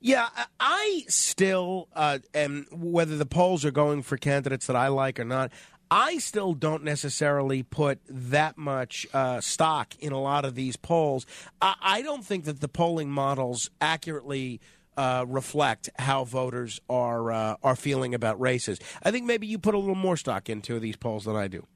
[0.00, 2.66] Yeah, I- I still uh, am.
[2.70, 5.50] Whether the polls are going for candidates that I like or not,
[5.90, 11.26] I still don't necessarily put that much uh, stock in a lot of these polls.
[11.62, 14.60] I, I don't think that the polling models accurately.
[14.96, 18.78] Uh, reflect how voters are uh, are feeling about races.
[19.02, 21.66] I think maybe you put a little more stock into these polls than I do.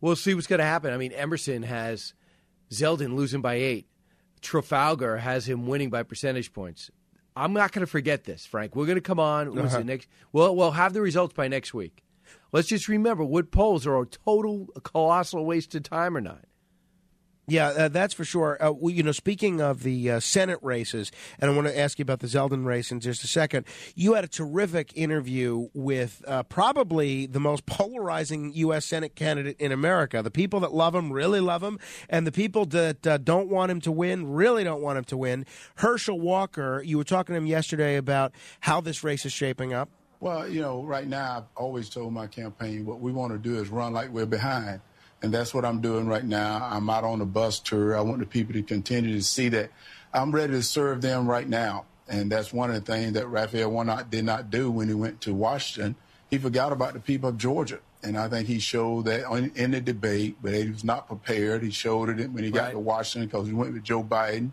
[0.00, 0.92] We'll see what's going to happen.
[0.92, 2.14] I mean, Emerson has
[2.70, 3.86] Zeldin losing by eight.
[4.40, 6.90] Trafalgar has him winning by percentage points.
[7.36, 8.74] I'm not going to forget this, Frank.
[8.76, 9.54] We're going to come on.
[9.54, 9.78] What's Uh-huh.
[9.78, 10.08] the next?
[10.32, 12.02] Well, we'll have the results by next week.
[12.52, 16.44] Let's just remember: would polls are a total colossal waste of time or not?
[17.46, 18.56] Yeah, uh, that's for sure.
[18.58, 22.02] Uh, you know, speaking of the uh, Senate races, and I want to ask you
[22.02, 23.66] about the Zeldin race in just a second.
[23.94, 28.86] You had a terrific interview with uh, probably the most polarizing U.S.
[28.86, 30.22] Senate candidate in America.
[30.22, 33.70] The people that love him really love him, and the people that uh, don't want
[33.70, 35.44] him to win really don't want him to win.
[35.76, 39.90] Herschel Walker, you were talking to him yesterday about how this race is shaping up.
[40.20, 43.60] Well, you know, right now I've always told my campaign what we want to do
[43.60, 44.80] is run like we're behind.
[45.24, 46.68] And that's what I'm doing right now.
[46.70, 47.96] I'm out on a bus tour.
[47.96, 49.70] I want the people to continue to see that
[50.12, 51.86] I'm ready to serve them right now.
[52.06, 55.22] And that's one of the things that Raphael Warnock did not do when he went
[55.22, 55.94] to Washington.
[56.28, 57.78] He forgot about the people of Georgia.
[58.02, 61.62] And I think he showed that on- in the debate, but he was not prepared.
[61.62, 64.50] He showed it when he got to Washington because he went with Joe Biden.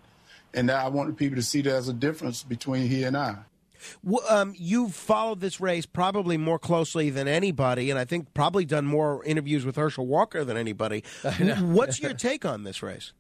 [0.54, 3.40] And now I want the people to see there's a difference between he and I.
[4.30, 8.86] Um, you've followed this race probably more closely than anybody, and I think probably done
[8.86, 11.04] more interviews with Herschel Walker than anybody.
[11.60, 13.14] What's your take on this race?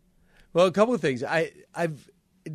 [0.54, 1.24] Well, a couple of things.
[1.24, 1.90] I I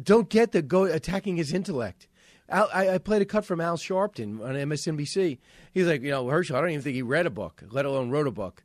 [0.02, 2.08] don't get the go attacking his intellect.
[2.48, 5.38] Al, I, I played a cut from Al Sharpton on MSNBC.
[5.72, 6.56] He's like, you know, Herschel.
[6.56, 8.62] I don't even think he read a book, let alone wrote a book.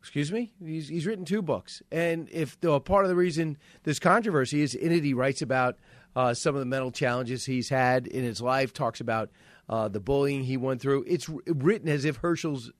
[0.00, 0.52] Excuse me.
[0.62, 4.74] He's he's written two books, and if the, part of the reason this controversy is
[4.74, 5.78] in it he writes about
[6.14, 8.72] uh, some of the mental challenges he's had in his life.
[8.72, 9.30] Talks about
[9.68, 11.04] uh, the bullying he went through.
[11.06, 12.72] It's written as if Herschel's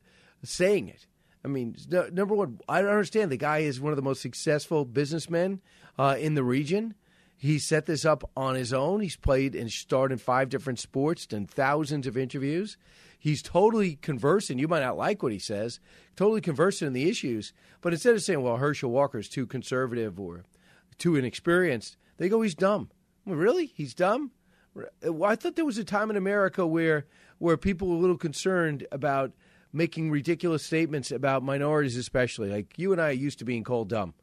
[0.42, 1.06] saying it.
[1.44, 3.32] I mean, no, number one, I understand.
[3.32, 5.60] The guy is one of the most successful businessmen
[5.98, 6.94] uh, in the region.
[7.36, 9.00] He set this up on his own.
[9.00, 12.76] He's played and starred in five different sports, done thousands of interviews.
[13.18, 14.60] He's totally conversant.
[14.60, 15.80] You might not like what he says,
[16.14, 17.52] totally conversant in the issues.
[17.80, 20.44] But instead of saying, well, Herschel Walker is too conservative or
[20.98, 22.90] too inexperienced, they go, he's dumb.
[23.26, 23.66] Really?
[23.66, 24.32] He's dumb?
[25.04, 27.06] I thought there was a time in America where
[27.38, 29.32] where people were a little concerned about
[29.72, 32.50] making ridiculous statements about minorities, especially.
[32.50, 34.14] Like you and I used to being called dumb.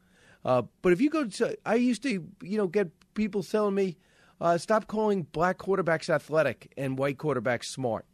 [0.44, 3.98] Uh, but if you go to, I used to, you know, get people telling me,
[4.40, 8.06] uh, stop calling black quarterbacks athletic and white quarterbacks smart.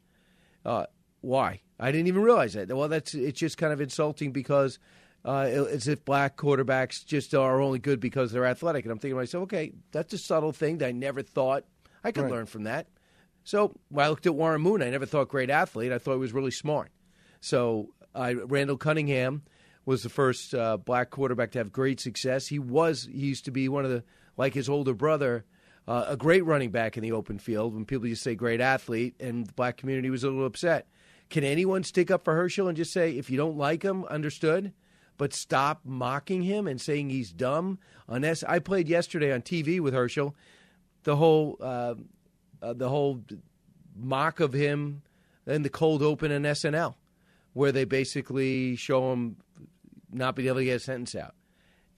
[0.64, 0.86] Uh,
[1.20, 1.60] why?
[1.78, 2.74] I didn't even realize that.
[2.74, 4.78] Well, that's it's just kind of insulting because
[5.26, 5.40] uh,
[5.70, 8.84] as if black quarterbacks just are only good because they're athletic.
[8.84, 11.64] And I'm thinking to myself, okay, that's a subtle thing that I never thought
[12.04, 12.32] I could Right.
[12.32, 12.86] learn from that.
[13.44, 15.92] So when I looked at Warren Moon, I never thought great athlete.
[15.92, 16.90] I thought he was really smart.
[17.40, 19.42] So I, Randall Cunningham
[19.84, 22.46] was the first uh, black quarterback to have great success.
[22.48, 24.04] He was he used to be one of the
[24.36, 25.44] like his older brother,
[25.88, 27.74] uh, a great running back in the open field.
[27.74, 30.88] When people used to say great athlete, and the black community was a little upset.
[31.30, 34.72] Can anyone stick up for Herschel and just say if you don't like him, understood?
[35.18, 37.78] But stop mocking him and saying he's dumb.
[38.08, 40.34] Unless I played yesterday on TV with Herschel,
[41.04, 41.94] the whole uh,
[42.62, 43.22] uh, the whole
[43.96, 45.02] mock of him
[45.46, 46.94] in the cold open in SNL,
[47.52, 49.36] where they basically show him
[50.12, 51.34] not being able to get a sentence out.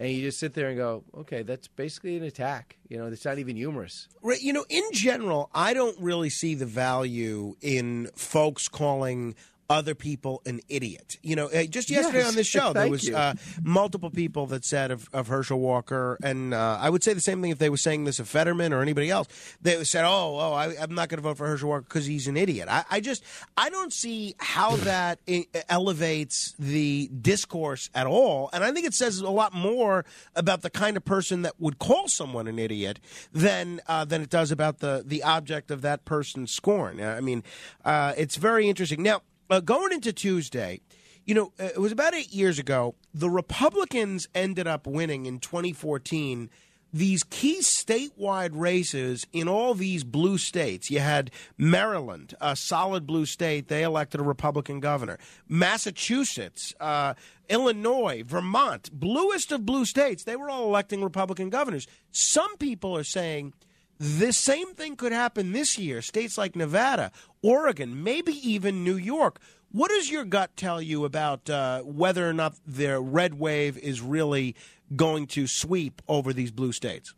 [0.00, 2.76] And you just sit there and go, okay, that's basically an attack.
[2.88, 4.06] You know, it's not even humorous.
[4.22, 9.34] Right, you know, in general, I don't really see the value in folks calling
[9.70, 11.18] other people an idiot.
[11.22, 14.90] You know, just yesterday Yes, on this show, there was uh, multiple people that said
[14.90, 17.76] of, of Herschel Walker, and uh, I would say the same thing if they were
[17.76, 19.28] saying this of Fetterman or anybody else.
[19.60, 22.26] They said, "Oh, oh, I, I'm not going to vote for Herschel Walker because he's
[22.28, 23.22] an idiot." I, I just,
[23.56, 25.20] I don't see how that
[25.68, 30.70] elevates the discourse at all, and I think it says a lot more about the
[30.70, 33.00] kind of person that would call someone an idiot
[33.32, 37.02] than uh, than it does about the the object of that person's scorn.
[37.02, 37.42] I mean,
[37.84, 39.02] uh, it's very interesting.
[39.02, 40.80] Now, uh, going into Tuesday,
[41.24, 42.94] you know, uh, it was about eight years ago.
[43.12, 46.50] The Republicans ended up winning in 2014
[46.92, 50.90] these key statewide races in all these blue states.
[50.90, 55.18] You had Maryland, a solid blue state, they elected a Republican governor.
[55.48, 57.14] Massachusetts, uh,
[57.48, 61.86] Illinois, Vermont, bluest of blue states, they were all electing Republican governors.
[62.10, 63.52] Some people are saying
[63.98, 66.02] the same thing could happen this year.
[66.02, 67.10] States like Nevada,
[67.42, 69.40] Oregon, maybe even New York.
[69.70, 74.00] What does your gut tell you about uh, whether or not the red wave is
[74.00, 74.54] really
[74.94, 77.14] going to sweep over these blue states?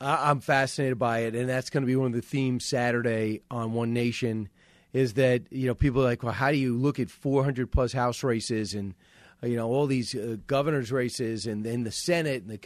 [0.00, 3.72] I'm fascinated by it, and that's going to be one of the themes Saturday on
[3.72, 4.48] One Nation.
[4.92, 7.92] Is that you know people are like, well, how do you look at 400 plus
[7.92, 8.94] House races and
[9.42, 12.58] you know all these uh, governors races and then the Senate and the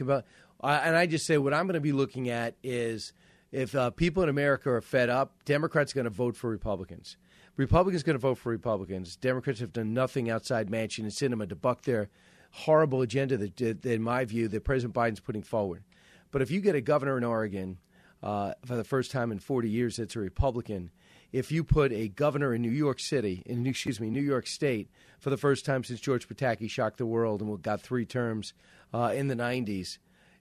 [0.61, 3.13] uh, and I just say what I'm going to be looking at is
[3.53, 7.17] if uh, people in America are fed up, Democrats are going to vote for Republicans.
[7.57, 9.17] Republicans are going to vote for Republicans.
[9.17, 12.09] Democrats have done nothing outside Manchin and Sinema to buck their
[12.51, 15.83] horrible agenda that, that in my view, that President Biden's putting forward.
[16.31, 17.79] But if you get a governor in Oregon
[18.23, 20.91] uh, for the first time in 40 years that's a Republican,
[21.33, 24.91] if you put a governor in New York City, in excuse me, New York State,
[25.19, 28.55] for the first time since George Pataki shocked the world and got three terms
[28.95, 29.99] uh, in the 90s,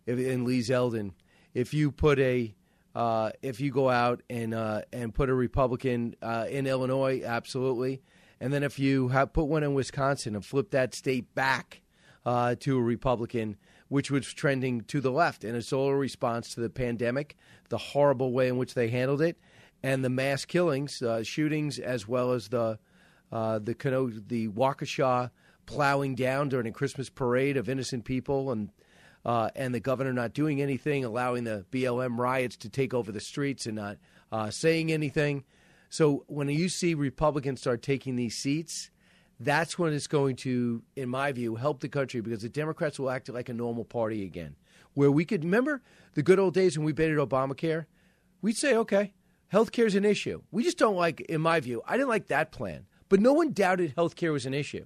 [0.07, 1.11] if, in Lee Zeldin,
[1.53, 2.55] if you put a
[2.95, 8.01] uh, if you go out and uh, and put a Republican uh, in Illinois, absolutely,
[8.41, 11.81] and then if you put one in Wisconsin and flip that state back
[12.25, 13.57] uh, to a Republican,
[13.89, 17.35] which was trending to the left, and it's all a response to the pandemic,
[17.69, 19.37] the horrible way in which they handled it,
[19.83, 22.79] and the mass killings, uh, shootings, as well as the
[23.31, 23.75] uh, the
[24.27, 25.29] the Waukesha
[25.65, 28.71] plowing down during a Christmas parade of innocent people, and
[29.27, 33.19] uh, and the governor not doing anything, allowing the BLM riots to take over the
[33.19, 33.97] streets and not
[34.31, 35.43] uh, saying anything.
[35.89, 38.89] So when you see Republicans start taking these seats,
[39.37, 43.09] that's when it's going to, in my view, help the country because the Democrats will
[43.09, 44.55] act like a normal party again.
[44.93, 45.81] Where we could remember
[46.13, 47.85] the good old days when we baited Obamacare,
[48.41, 49.13] we'd say, okay,
[49.49, 50.41] health care is an issue.
[50.51, 53.51] We just don't like, in my view, I didn't like that plan, but no one
[53.51, 54.85] doubted health care was an issue.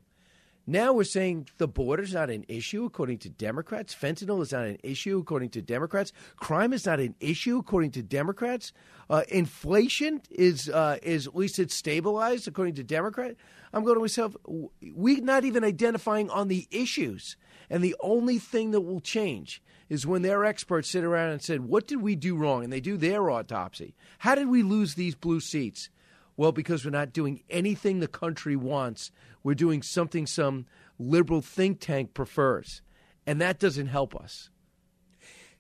[0.68, 3.96] Now we're saying the border's not an issue according to Democrats.
[3.96, 6.14] Fentanyl is not an issue according to Democrats.
[6.36, 8.72] Crime is not an issue according to Democrats.
[9.10, 13.36] Uh, inflation is uh, is at least it's stabilized according to Democrat.
[13.74, 14.36] I'm going to myself.
[14.82, 17.38] We're not even identifying on the issues,
[17.70, 21.62] and the only thing that will change is when their experts sit around and said,
[21.62, 23.96] "What did we do wrong?" and they do their autopsy.
[24.20, 25.90] How did we lose these blue seats?
[26.38, 29.12] Well, because we're not doing anything the country wants.
[29.44, 30.66] We're doing something some
[31.00, 32.82] liberal think tank prefers.
[33.26, 34.50] And that doesn't help us.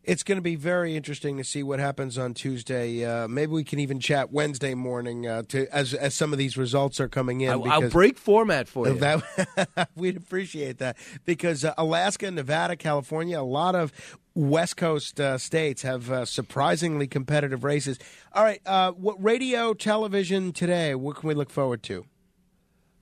[0.03, 3.05] It's going to be very interesting to see what happens on Tuesday.
[3.05, 6.57] Uh, maybe we can even chat Wednesday morning uh, to as as some of these
[6.57, 7.51] results are coming in.
[7.51, 8.95] I'll, I'll break format for you.
[8.95, 13.93] That, we'd appreciate that because uh, Alaska, Nevada, California, a lot of
[14.33, 17.99] West Coast uh, states have uh, surprisingly competitive races.
[18.33, 20.95] All right, uh, what radio, television today?
[20.95, 22.05] What can we look forward to?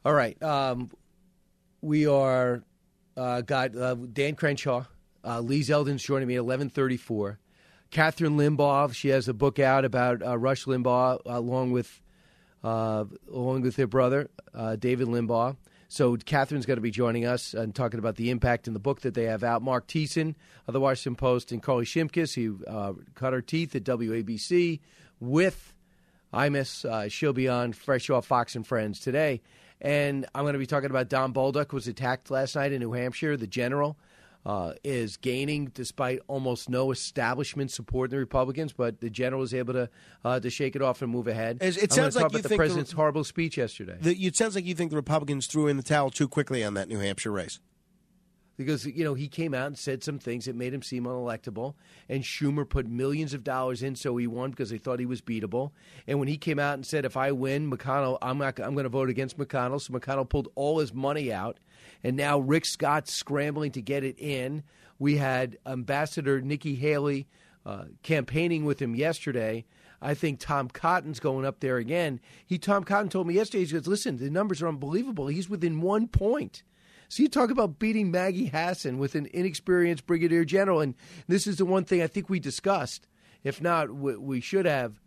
[0.06, 0.42] All right.
[0.42, 0.90] Um,
[1.82, 2.64] we are
[3.18, 4.86] uh, got uh, Dan Crenshaw,
[5.26, 7.40] uh, Lee Zeldin's joining me at eleven thirty four.
[7.92, 12.02] Kathryn Limbaugh, she has a book out about uh, Rush Limbaugh, along with
[12.64, 15.58] uh, along with their brother uh, David Limbaugh.
[15.90, 19.02] So Kathryn's going to be joining us and talking about the impact in the book
[19.02, 19.64] that they have out.
[19.64, 20.36] Mark Thiessen
[20.68, 22.60] of the Washington Post and Carly Shimkus, who
[23.16, 24.80] cut her teeth at WABC
[25.20, 25.74] with
[26.34, 26.86] Imus.
[26.86, 29.42] Uh, she'll be on Fresh Off Fox and Friends today.
[29.82, 32.80] And I'm going to be talking about Don Bolduc, who was attacked last night in
[32.82, 33.38] New Hampshire.
[33.38, 33.98] The general
[34.46, 39.54] uh, is gaining despite almost no establishment support in the Republicans, but the general was
[39.54, 39.90] able to
[40.26, 41.58] uh, to shake it off and move ahead.
[41.62, 43.98] It- it sounds talk like you the think the- president's horrible speech yesterday.
[44.02, 46.74] The, it sounds like you think the Republicans threw in the towel too quickly on
[46.76, 47.60] that New Hampshire race.
[48.60, 51.76] Because you know he came out and said some things that made him seem unelectable,
[52.10, 55.22] and Schumer put millions of dollars in so he won because they thought he was
[55.22, 55.72] beatable.
[56.06, 58.90] And when he came out and said, "If I win, McConnell, I'm I'm going to
[58.90, 61.58] vote against McConnell," so McConnell pulled all his money out,
[62.04, 64.64] and now Rick Scott's scrambling to get it in.
[65.00, 67.30] We had Ambassador Nikki Haley
[67.66, 69.64] uh, campaigning with him yesterday.
[70.02, 72.20] I think Tom Cotton's going up there again.
[72.46, 73.64] He Tom Cotton told me yesterday.
[73.64, 75.28] He goes, "Listen, the numbers are unbelievable.
[75.28, 76.64] He's within one point."
[77.10, 80.94] So you talk about beating Maggie Hassan with an inexperienced brigadier general, and
[81.28, 83.08] this is the one thing I think we discussed.
[83.44, 85.02] If not, we, should have.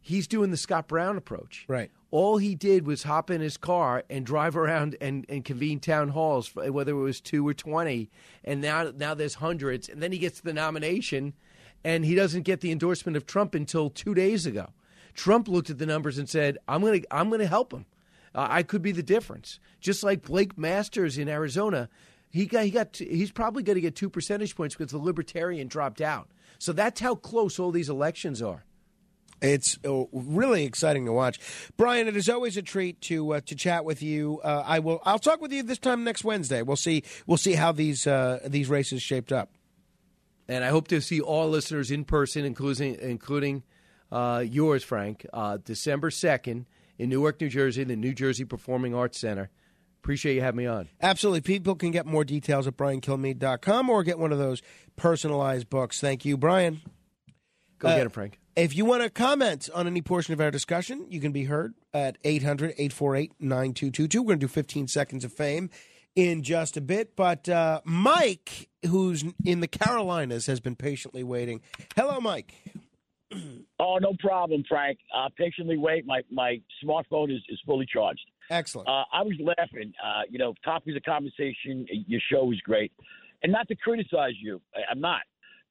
[0.00, 1.64] He's doing the Scott Brown approach.
[1.68, 1.92] Right.
[2.10, 6.08] All he did was hop in his car and drive around and, and convene town
[6.08, 8.10] halls, whether it was two or twenty.
[8.42, 11.32] And now now there's hundreds, and then he gets the nomination,
[11.84, 14.70] and he doesn't get the endorsement of Trump until two days ago.
[15.14, 17.86] Trump looked at the numbers and said, "I'm going to I'm going to help him.
[18.36, 21.88] Uh, I could be the difference." Just like Blake Masters in Arizona,
[22.30, 25.66] he got he got he's probably going to get two percentage points because the Libertarian
[25.68, 26.28] dropped out.
[26.58, 28.64] So that's how close all these elections are.
[29.42, 31.38] It's uh, really exciting to watch,
[31.76, 32.08] Brian.
[32.08, 34.40] It is always a treat to uh, to chat with you.
[34.42, 35.00] Uh, I will.
[35.04, 36.62] I'll talk with you this time next Wednesday.
[36.62, 37.02] We'll see.
[37.26, 39.50] We'll see how these uh, these races shaped up.
[40.48, 43.62] And I hope to see all listeners in person, including including
[44.10, 46.66] uh, yours, Frank, uh, December second
[46.98, 49.50] in Newark, New Jersey, the New Jersey Performing Arts Center.
[50.02, 50.88] Appreciate you having me on.
[51.02, 51.40] Absolutely.
[51.40, 54.62] People can get more details at briankilmeade.com or get one of those
[54.94, 56.00] personalized books.
[56.00, 56.80] Thank you, Brian.
[57.78, 58.38] Go Uh, get him, Frank.
[58.54, 61.74] If you want to comment on any portion of our discussion, you can be heard
[61.92, 64.22] at 800 848 9222.
[64.22, 65.68] We're going to do 15 seconds of fame
[66.14, 67.16] in just a bit.
[67.16, 71.60] But uh, Mike, who's in the Carolinas, has been patiently waiting.
[71.96, 72.54] Hello, Mike.
[73.78, 74.98] Oh, no problem, Frank.
[75.14, 76.06] Uh, patiently wait.
[76.06, 78.22] My my smartphone is, is fully charged.
[78.48, 78.88] Excellent.
[78.88, 79.92] Uh, I was laughing.
[80.02, 81.86] Uh, you know, topics of conversation.
[82.06, 82.90] Your show is great,
[83.42, 84.60] and not to criticize you.
[84.74, 85.20] I- I'm not.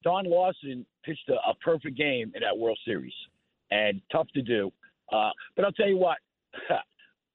[0.04, 3.12] Don Larsen pitched a, a perfect game in that World Series,
[3.72, 4.72] and tough to do.
[5.12, 6.18] Uh, but I'll tell you what.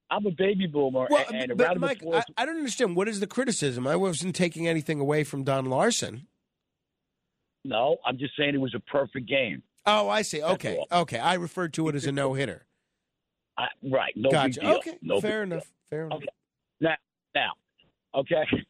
[0.09, 2.01] I'm a baby boomer, Well, and a but Mike.
[2.13, 2.97] I, I don't understand.
[2.97, 3.87] What is the criticism?
[3.87, 6.27] I wasn't taking anything away from Don Larsen.
[7.63, 9.63] no, I'm just saying it was a perfect game.
[9.85, 10.41] Oh, I see.
[10.41, 10.83] Okay.
[10.91, 11.19] Okay.
[11.19, 12.65] I referred to it as a no hitter.
[13.57, 14.13] I, right.
[14.15, 14.65] No gotcha.
[14.77, 14.97] Okay.
[15.01, 15.71] No Fair enough.
[15.89, 16.17] Fair enough.
[16.17, 16.27] Okay.
[16.79, 16.95] Now,
[17.35, 17.51] now,
[18.15, 18.43] okay.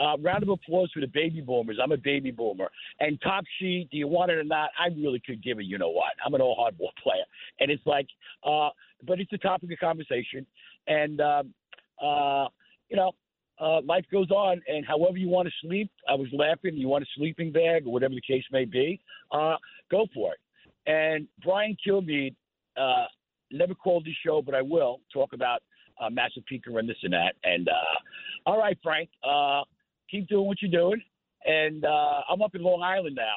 [0.00, 1.80] Uh, round of applause for the baby boomers.
[1.82, 2.70] I'm a baby boomer.
[3.00, 4.70] And top sheet, do you want it or not?
[4.78, 5.64] I really could give it.
[5.64, 6.12] You know what?
[6.24, 7.24] I'm an old hardball player,
[7.58, 8.06] and it's like,
[8.44, 8.68] uh,
[9.04, 10.46] but it's a topic of conversation,
[10.86, 11.52] and um,
[12.00, 12.46] uh,
[12.88, 13.10] you know.
[13.60, 16.76] Uh, life goes on, and however you want to sleep, I was laughing.
[16.76, 19.00] You want a sleeping bag or whatever the case may be,
[19.32, 19.56] uh,
[19.90, 20.38] go for it.
[20.90, 22.36] And Brian Kilmeade
[22.76, 23.06] uh,
[23.50, 25.60] never called the show, but I will talk about
[26.00, 27.34] uh, Massapequa and this and that.
[27.42, 27.72] And uh,
[28.46, 29.62] all right, Frank, uh,
[30.10, 31.02] keep doing what you're doing.
[31.44, 33.36] And uh, I'm up in Long Island now,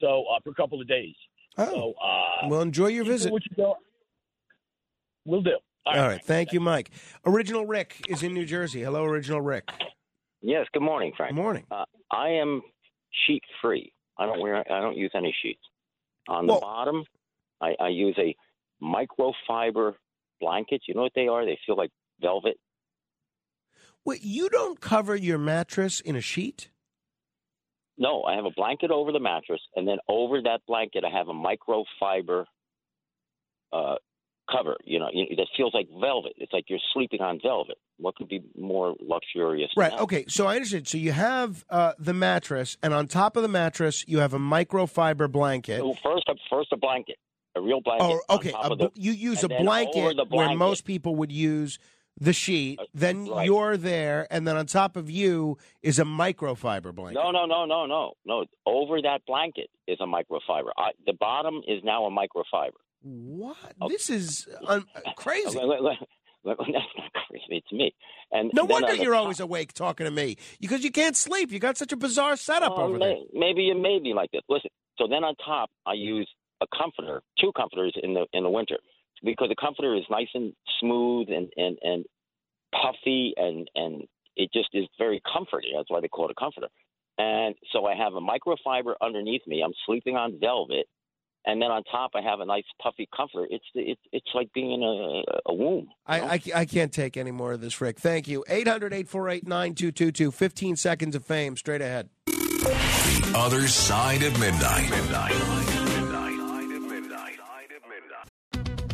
[0.00, 1.14] so uh, for a couple of days.
[1.56, 3.30] So, uh, Well, enjoy your visit.
[3.30, 3.74] What you doing?
[5.24, 5.58] We'll do.
[5.84, 6.22] All right.
[6.24, 6.90] Thank you, Mike.
[7.26, 8.82] Original Rick is in New Jersey.
[8.82, 9.68] Hello, Original Rick.
[10.40, 10.66] Yes.
[10.72, 11.34] Good morning, Frank.
[11.34, 11.64] Good morning.
[11.70, 12.62] Uh, I am
[13.26, 13.92] sheet free.
[14.18, 14.56] I don't wear.
[14.58, 15.60] I don't use any sheets.
[16.28, 17.04] On the Well- bottom,
[17.60, 18.34] I, I use a
[18.82, 19.94] microfiber
[20.40, 20.82] blanket.
[20.86, 21.44] You know what they are?
[21.44, 22.56] They feel like velvet.
[24.04, 26.70] Wait, you don't cover your mattress in a sheet?
[27.98, 31.28] No, I have a blanket over the mattress, and then over that blanket, I have
[31.28, 32.46] a microfiber
[33.72, 33.94] uh,
[34.50, 34.76] cover.
[34.84, 36.32] You know, that feels like velvet.
[36.36, 37.78] It's like you're sleeping on velvet.
[37.98, 39.70] What could be more luxurious?
[39.76, 39.92] Right.
[39.92, 40.24] Okay.
[40.28, 40.88] So I understand.
[40.88, 44.38] So you have uh, the mattress, and on top of the mattress, you have a
[44.38, 45.78] microfiber blanket.
[45.78, 47.16] So first, a, first a blanket,
[47.56, 48.04] a real blanket.
[48.04, 48.50] Oh, on okay.
[48.50, 51.78] top A of the- you use a blanket, the where most people would use
[52.20, 52.78] the sheet.
[52.92, 53.46] Then right.
[53.46, 57.14] you're there, and then on top of you is a microfiber blanket.
[57.14, 58.44] No, no, no, no, no, no.
[58.66, 60.70] Over that blanket is a microfiber.
[60.76, 62.72] I, the bottom is now a microfiber.
[63.02, 63.56] What?
[63.80, 63.88] Oh.
[63.88, 65.58] This is un- uh, crazy.
[66.44, 67.44] That's not crazy.
[67.50, 67.94] It's me.
[68.32, 71.52] And No wonder you're always awake talking to me because you can't sleep.
[71.52, 73.14] You got such a bizarre setup Oh, over there.
[73.32, 74.42] Maybe it may be like this.
[74.48, 74.70] Listen.
[74.98, 76.28] So then on top, I use
[76.60, 78.78] a comforter, two comforters in the in the winter,
[79.22, 82.04] because the comforter is nice and smooth and and and
[82.72, 84.02] puffy and and
[84.36, 85.72] it just is very comforting.
[85.76, 86.68] That's why they call it a comforter.
[87.18, 89.62] And so I have a microfiber underneath me.
[89.64, 90.86] I'm sleeping on velvet,
[91.46, 93.46] and then on top I have a nice puffy comforter.
[93.50, 95.88] It's it's it's like being in a a womb.
[96.06, 97.98] I, I, I can't take any more of this, Rick.
[97.98, 98.44] Thank you.
[98.48, 100.30] 800 848 9222.
[100.30, 102.08] 15 seconds of fame straight ahead.
[102.26, 104.90] The other side of midnight.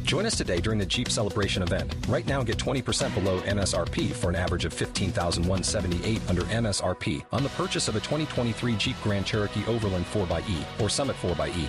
[0.09, 1.95] Join us today during the Jeep Celebration event.
[2.09, 7.51] Right now, get 20% below MSRP for an average of 15178 under MSRP on the
[7.51, 11.69] purchase of a 2023 Jeep Grand Cherokee Overland 4xE or Summit 4xE.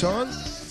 [0.00, 0.28] Song.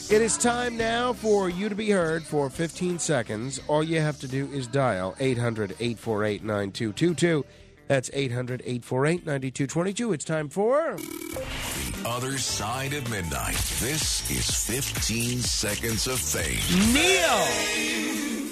[0.10, 3.62] It is time now for you to be heard for 15 seconds.
[3.68, 7.46] All you have to do is dial 800 848 9222.
[7.88, 10.14] That's 800 848 9222.
[10.14, 10.98] It's time for.
[10.98, 13.54] The Other Side of Midnight.
[13.80, 16.92] This is 15 Seconds of Fame.
[16.92, 18.50] Neil!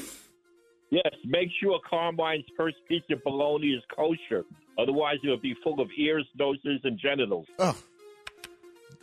[0.91, 4.45] Yes, make sure Carmine's first piece of bologna is kosher.
[4.77, 7.47] Otherwise, it'll be full of ears, noses, and genitals.
[7.57, 7.75] Oh.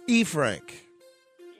[0.06, 0.22] E.
[0.22, 0.83] Frank.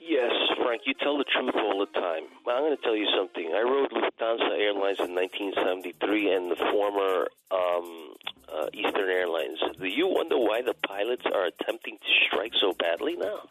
[0.07, 2.23] Yes, Frank, you tell the truth all the time.
[2.47, 3.51] I'm going to tell you something.
[3.55, 8.13] I rode Lufthansa Airlines in 1973 and the former um,
[8.53, 9.57] uh, Eastern Airlines.
[9.79, 13.49] Do you wonder why the pilots are attempting to strike so badly now?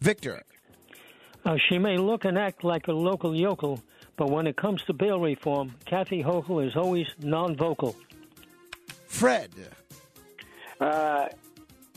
[0.00, 0.42] Victor.
[1.44, 3.82] Uh, she may look and act like a local yokel,
[4.16, 7.94] but when it comes to bail reform, Kathy Hochul is always non-vocal.
[9.06, 9.50] Fred.
[10.80, 11.28] Uh,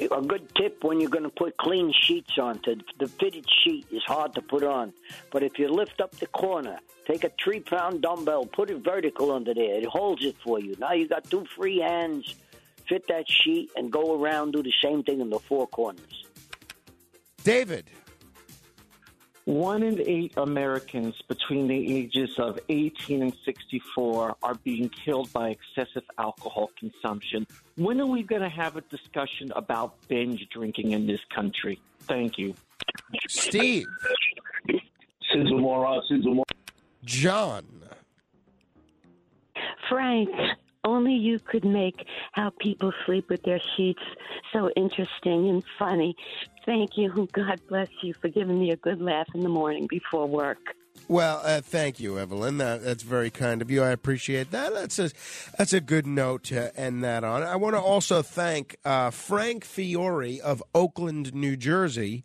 [0.01, 2.59] a good tip when you're going to put clean sheets on.
[2.59, 4.93] To, the fitted sheet is hard to put on,
[5.31, 9.31] but if you lift up the corner, take a three pound dumbbell, put it vertical
[9.31, 9.77] under there.
[9.77, 10.75] It holds it for you.
[10.79, 12.35] Now you got two free hands.
[12.87, 14.53] Fit that sheet and go around.
[14.53, 16.25] Do the same thing in the four corners.
[17.43, 17.85] David.
[19.49, 25.49] One in eight Americans between the ages of 18 and 64 are being killed by
[25.49, 27.47] excessive alcohol consumption.
[27.75, 31.81] When are we going to have a discussion about binge drinking in this country?
[32.01, 32.53] Thank you.
[33.27, 33.87] Steve.
[35.33, 36.45] Sizzle more, uh, sizzle more.
[37.03, 37.65] John.
[39.89, 40.29] Frank,
[40.83, 44.01] only you could make how people sleep with their sheets
[44.53, 46.15] so interesting and funny.
[46.65, 47.27] Thank you.
[47.31, 50.75] God bless you for giving me a good laugh in the morning before work.
[51.07, 52.57] Well, uh, thank you, Evelyn.
[52.57, 53.81] That, that's very kind of you.
[53.81, 54.73] I appreciate that.
[54.73, 55.09] That's a
[55.57, 57.41] that's a good note to end that on.
[57.41, 62.23] I want to also thank uh, Frank Fiore of Oakland, New Jersey,